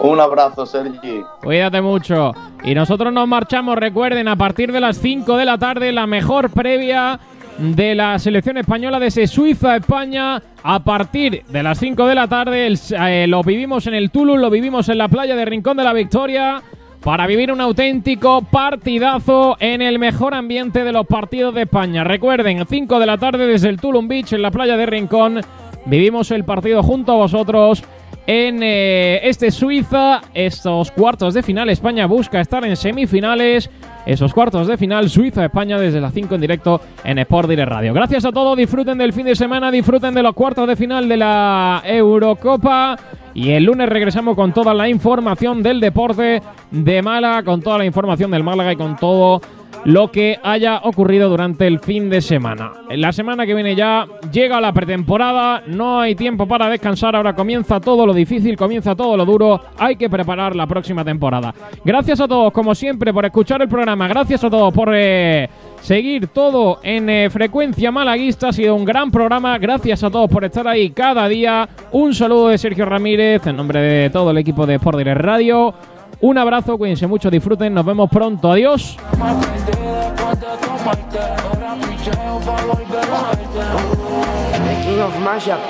Un 0.00 0.18
abrazo, 0.18 0.64
Sergi. 0.64 1.22
Cuídate 1.42 1.82
mucho. 1.82 2.32
Y 2.64 2.74
nosotros 2.74 3.12
nos 3.12 3.28
marchamos, 3.28 3.76
recuerden, 3.76 4.28
a 4.28 4.36
partir 4.36 4.72
de 4.72 4.80
las 4.80 4.98
5 4.98 5.36
de 5.36 5.44
la 5.44 5.58
tarde, 5.58 5.92
la 5.92 6.06
mejor 6.06 6.50
previa 6.50 7.20
de 7.58 7.94
la 7.94 8.18
selección 8.18 8.56
española 8.56 8.98
desde 8.98 9.26
Suiza-España. 9.26 10.42
A 10.62 10.78
partir 10.80 11.44
de 11.46 11.62
las 11.62 11.78
5 11.78 12.06
de 12.06 12.14
la 12.14 12.28
tarde, 12.28 12.72
eh, 12.98 13.26
lo 13.28 13.42
vivimos 13.42 13.86
en 13.86 13.94
el 13.94 14.10
Tulu, 14.10 14.38
lo 14.38 14.48
vivimos 14.48 14.88
en 14.88 14.98
la 14.98 15.08
playa 15.08 15.36
de 15.36 15.44
Rincón 15.44 15.76
de 15.76 15.84
la 15.84 15.92
Victoria 15.92 16.62
para 17.02 17.26
vivir 17.26 17.50
un 17.50 17.60
auténtico 17.60 18.42
partidazo 18.42 19.56
en 19.58 19.80
el 19.80 19.98
mejor 19.98 20.34
ambiente 20.34 20.84
de 20.84 20.92
los 20.92 21.06
partidos 21.06 21.54
de 21.54 21.62
España. 21.62 22.04
Recuerden, 22.04 22.64
5 22.68 22.98
de 22.98 23.06
la 23.06 23.16
tarde 23.16 23.46
desde 23.46 23.68
el 23.68 23.80
Tulum 23.80 24.06
Beach 24.06 24.32
en 24.32 24.42
la 24.42 24.50
playa 24.50 24.76
de 24.76 24.86
Rincón. 24.86 25.40
Vivimos 25.86 26.30
el 26.30 26.44
partido 26.44 26.82
junto 26.82 27.12
a 27.12 27.16
vosotros 27.16 27.82
en 28.26 28.62
eh, 28.62 29.20
este 29.28 29.50
Suiza. 29.50 30.20
Estos 30.34 30.90
cuartos 30.90 31.34
de 31.34 31.42
final, 31.42 31.68
España 31.68 32.06
busca 32.06 32.40
estar 32.40 32.64
en 32.64 32.76
semifinales. 32.76 33.70
Esos 34.06 34.32
cuartos 34.32 34.66
de 34.66 34.78
final, 34.78 35.10
Suiza-España 35.10 35.78
desde 35.78 36.00
las 36.00 36.14
5 36.14 36.34
en 36.34 36.40
directo 36.40 36.80
en 37.04 37.18
Sport 37.18 37.48
Direct 37.48 37.68
Radio. 37.68 37.92
Gracias 37.92 38.24
a 38.24 38.32
todos, 38.32 38.56
disfruten 38.56 38.96
del 38.98 39.12
fin 39.12 39.26
de 39.26 39.34
semana, 39.34 39.70
disfruten 39.70 40.14
de 40.14 40.22
los 40.22 40.34
cuartos 40.34 40.66
de 40.66 40.76
final 40.76 41.08
de 41.08 41.16
la 41.16 41.82
Eurocopa. 41.84 42.96
Y 43.34 43.50
el 43.50 43.64
lunes 43.64 43.88
regresamos 43.88 44.34
con 44.34 44.52
toda 44.52 44.74
la 44.74 44.88
información 44.88 45.62
del 45.62 45.80
deporte 45.80 46.42
de 46.70 47.02
Málaga, 47.02 47.42
con 47.42 47.60
toda 47.60 47.78
la 47.78 47.84
información 47.84 48.30
del 48.30 48.42
Málaga 48.42 48.72
y 48.72 48.76
con 48.76 48.96
todo 48.96 49.40
lo 49.84 50.10
que 50.10 50.38
haya 50.42 50.80
ocurrido 50.84 51.28
durante 51.28 51.66
el 51.66 51.80
fin 51.80 52.10
de 52.10 52.20
semana. 52.20 52.72
La 52.90 53.12
semana 53.12 53.46
que 53.46 53.54
viene 53.54 53.74
ya 53.74 54.06
llega 54.32 54.60
la 54.60 54.72
pretemporada, 54.72 55.62
no 55.66 56.00
hay 56.00 56.14
tiempo 56.14 56.46
para 56.46 56.68
descansar, 56.68 57.16
ahora 57.16 57.34
comienza 57.34 57.80
todo 57.80 58.06
lo 58.06 58.12
difícil, 58.12 58.56
comienza 58.56 58.94
todo 58.94 59.16
lo 59.16 59.24
duro, 59.24 59.60
hay 59.78 59.96
que 59.96 60.10
preparar 60.10 60.54
la 60.54 60.66
próxima 60.66 61.04
temporada. 61.04 61.54
Gracias 61.84 62.20
a 62.20 62.28
todos, 62.28 62.52
como 62.52 62.74
siempre, 62.74 63.12
por 63.12 63.24
escuchar 63.24 63.62
el 63.62 63.68
programa, 63.68 64.08
gracias 64.08 64.44
a 64.44 64.50
todos 64.50 64.72
por 64.72 64.90
eh, 64.94 65.48
seguir 65.80 66.28
todo 66.28 66.80
en 66.82 67.08
eh, 67.08 67.30
frecuencia 67.30 67.90
malaguista, 67.90 68.48
ha 68.48 68.52
sido 68.52 68.74
un 68.74 68.84
gran 68.84 69.10
programa, 69.10 69.58
gracias 69.58 70.04
a 70.04 70.10
todos 70.10 70.30
por 70.30 70.44
estar 70.44 70.66
ahí 70.68 70.90
cada 70.90 71.28
día, 71.28 71.68
un 71.92 72.14
saludo 72.14 72.48
de 72.48 72.58
Sergio 72.58 72.84
Ramírez 72.84 73.46
en 73.46 73.56
nombre 73.56 73.80
de 73.80 74.10
todo 74.10 74.30
el 74.30 74.38
equipo 74.38 74.66
de 74.66 74.74
Sport 74.74 74.98
Direct 74.98 75.20
Radio. 75.20 75.74
Un 76.22 76.36
abrazo, 76.36 76.76
cuídense 76.76 77.06
mucho, 77.06 77.30
disfruten, 77.30 77.72
nos 77.72 77.84
vemos 77.84 78.10
pronto, 78.10 78.52
adiós. 78.52 78.96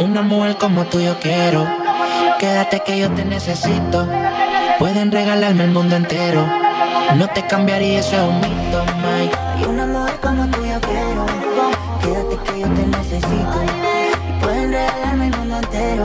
Una 0.00 0.22
mujer 0.22 0.56
como 0.56 0.84
tú 0.86 1.00
yo 1.00 1.16
quiero. 1.20 1.66
Quédate 2.38 2.80
que 2.80 2.98
yo 2.98 3.10
te 3.10 3.24
necesito. 3.24 4.08
Pueden 4.78 5.12
regalarme 5.12 5.64
el 5.64 5.70
mundo 5.70 5.94
entero. 5.94 6.44
No 7.16 7.28
te 7.28 7.46
cambiaría, 7.46 8.00
eso 8.00 8.16
es 8.16 8.22
un 8.22 8.36
mito, 8.36 8.84
Mike. 9.02 9.68
Una 9.68 9.86
mujer 9.86 10.18
como 10.20 10.46
tú 10.46 10.64
yo 10.64 10.80
quiero. 10.80 11.26
Quédate 12.02 12.52
que 12.52 12.60
yo 12.60 12.66
te 12.66 12.86
necesito. 12.86 13.79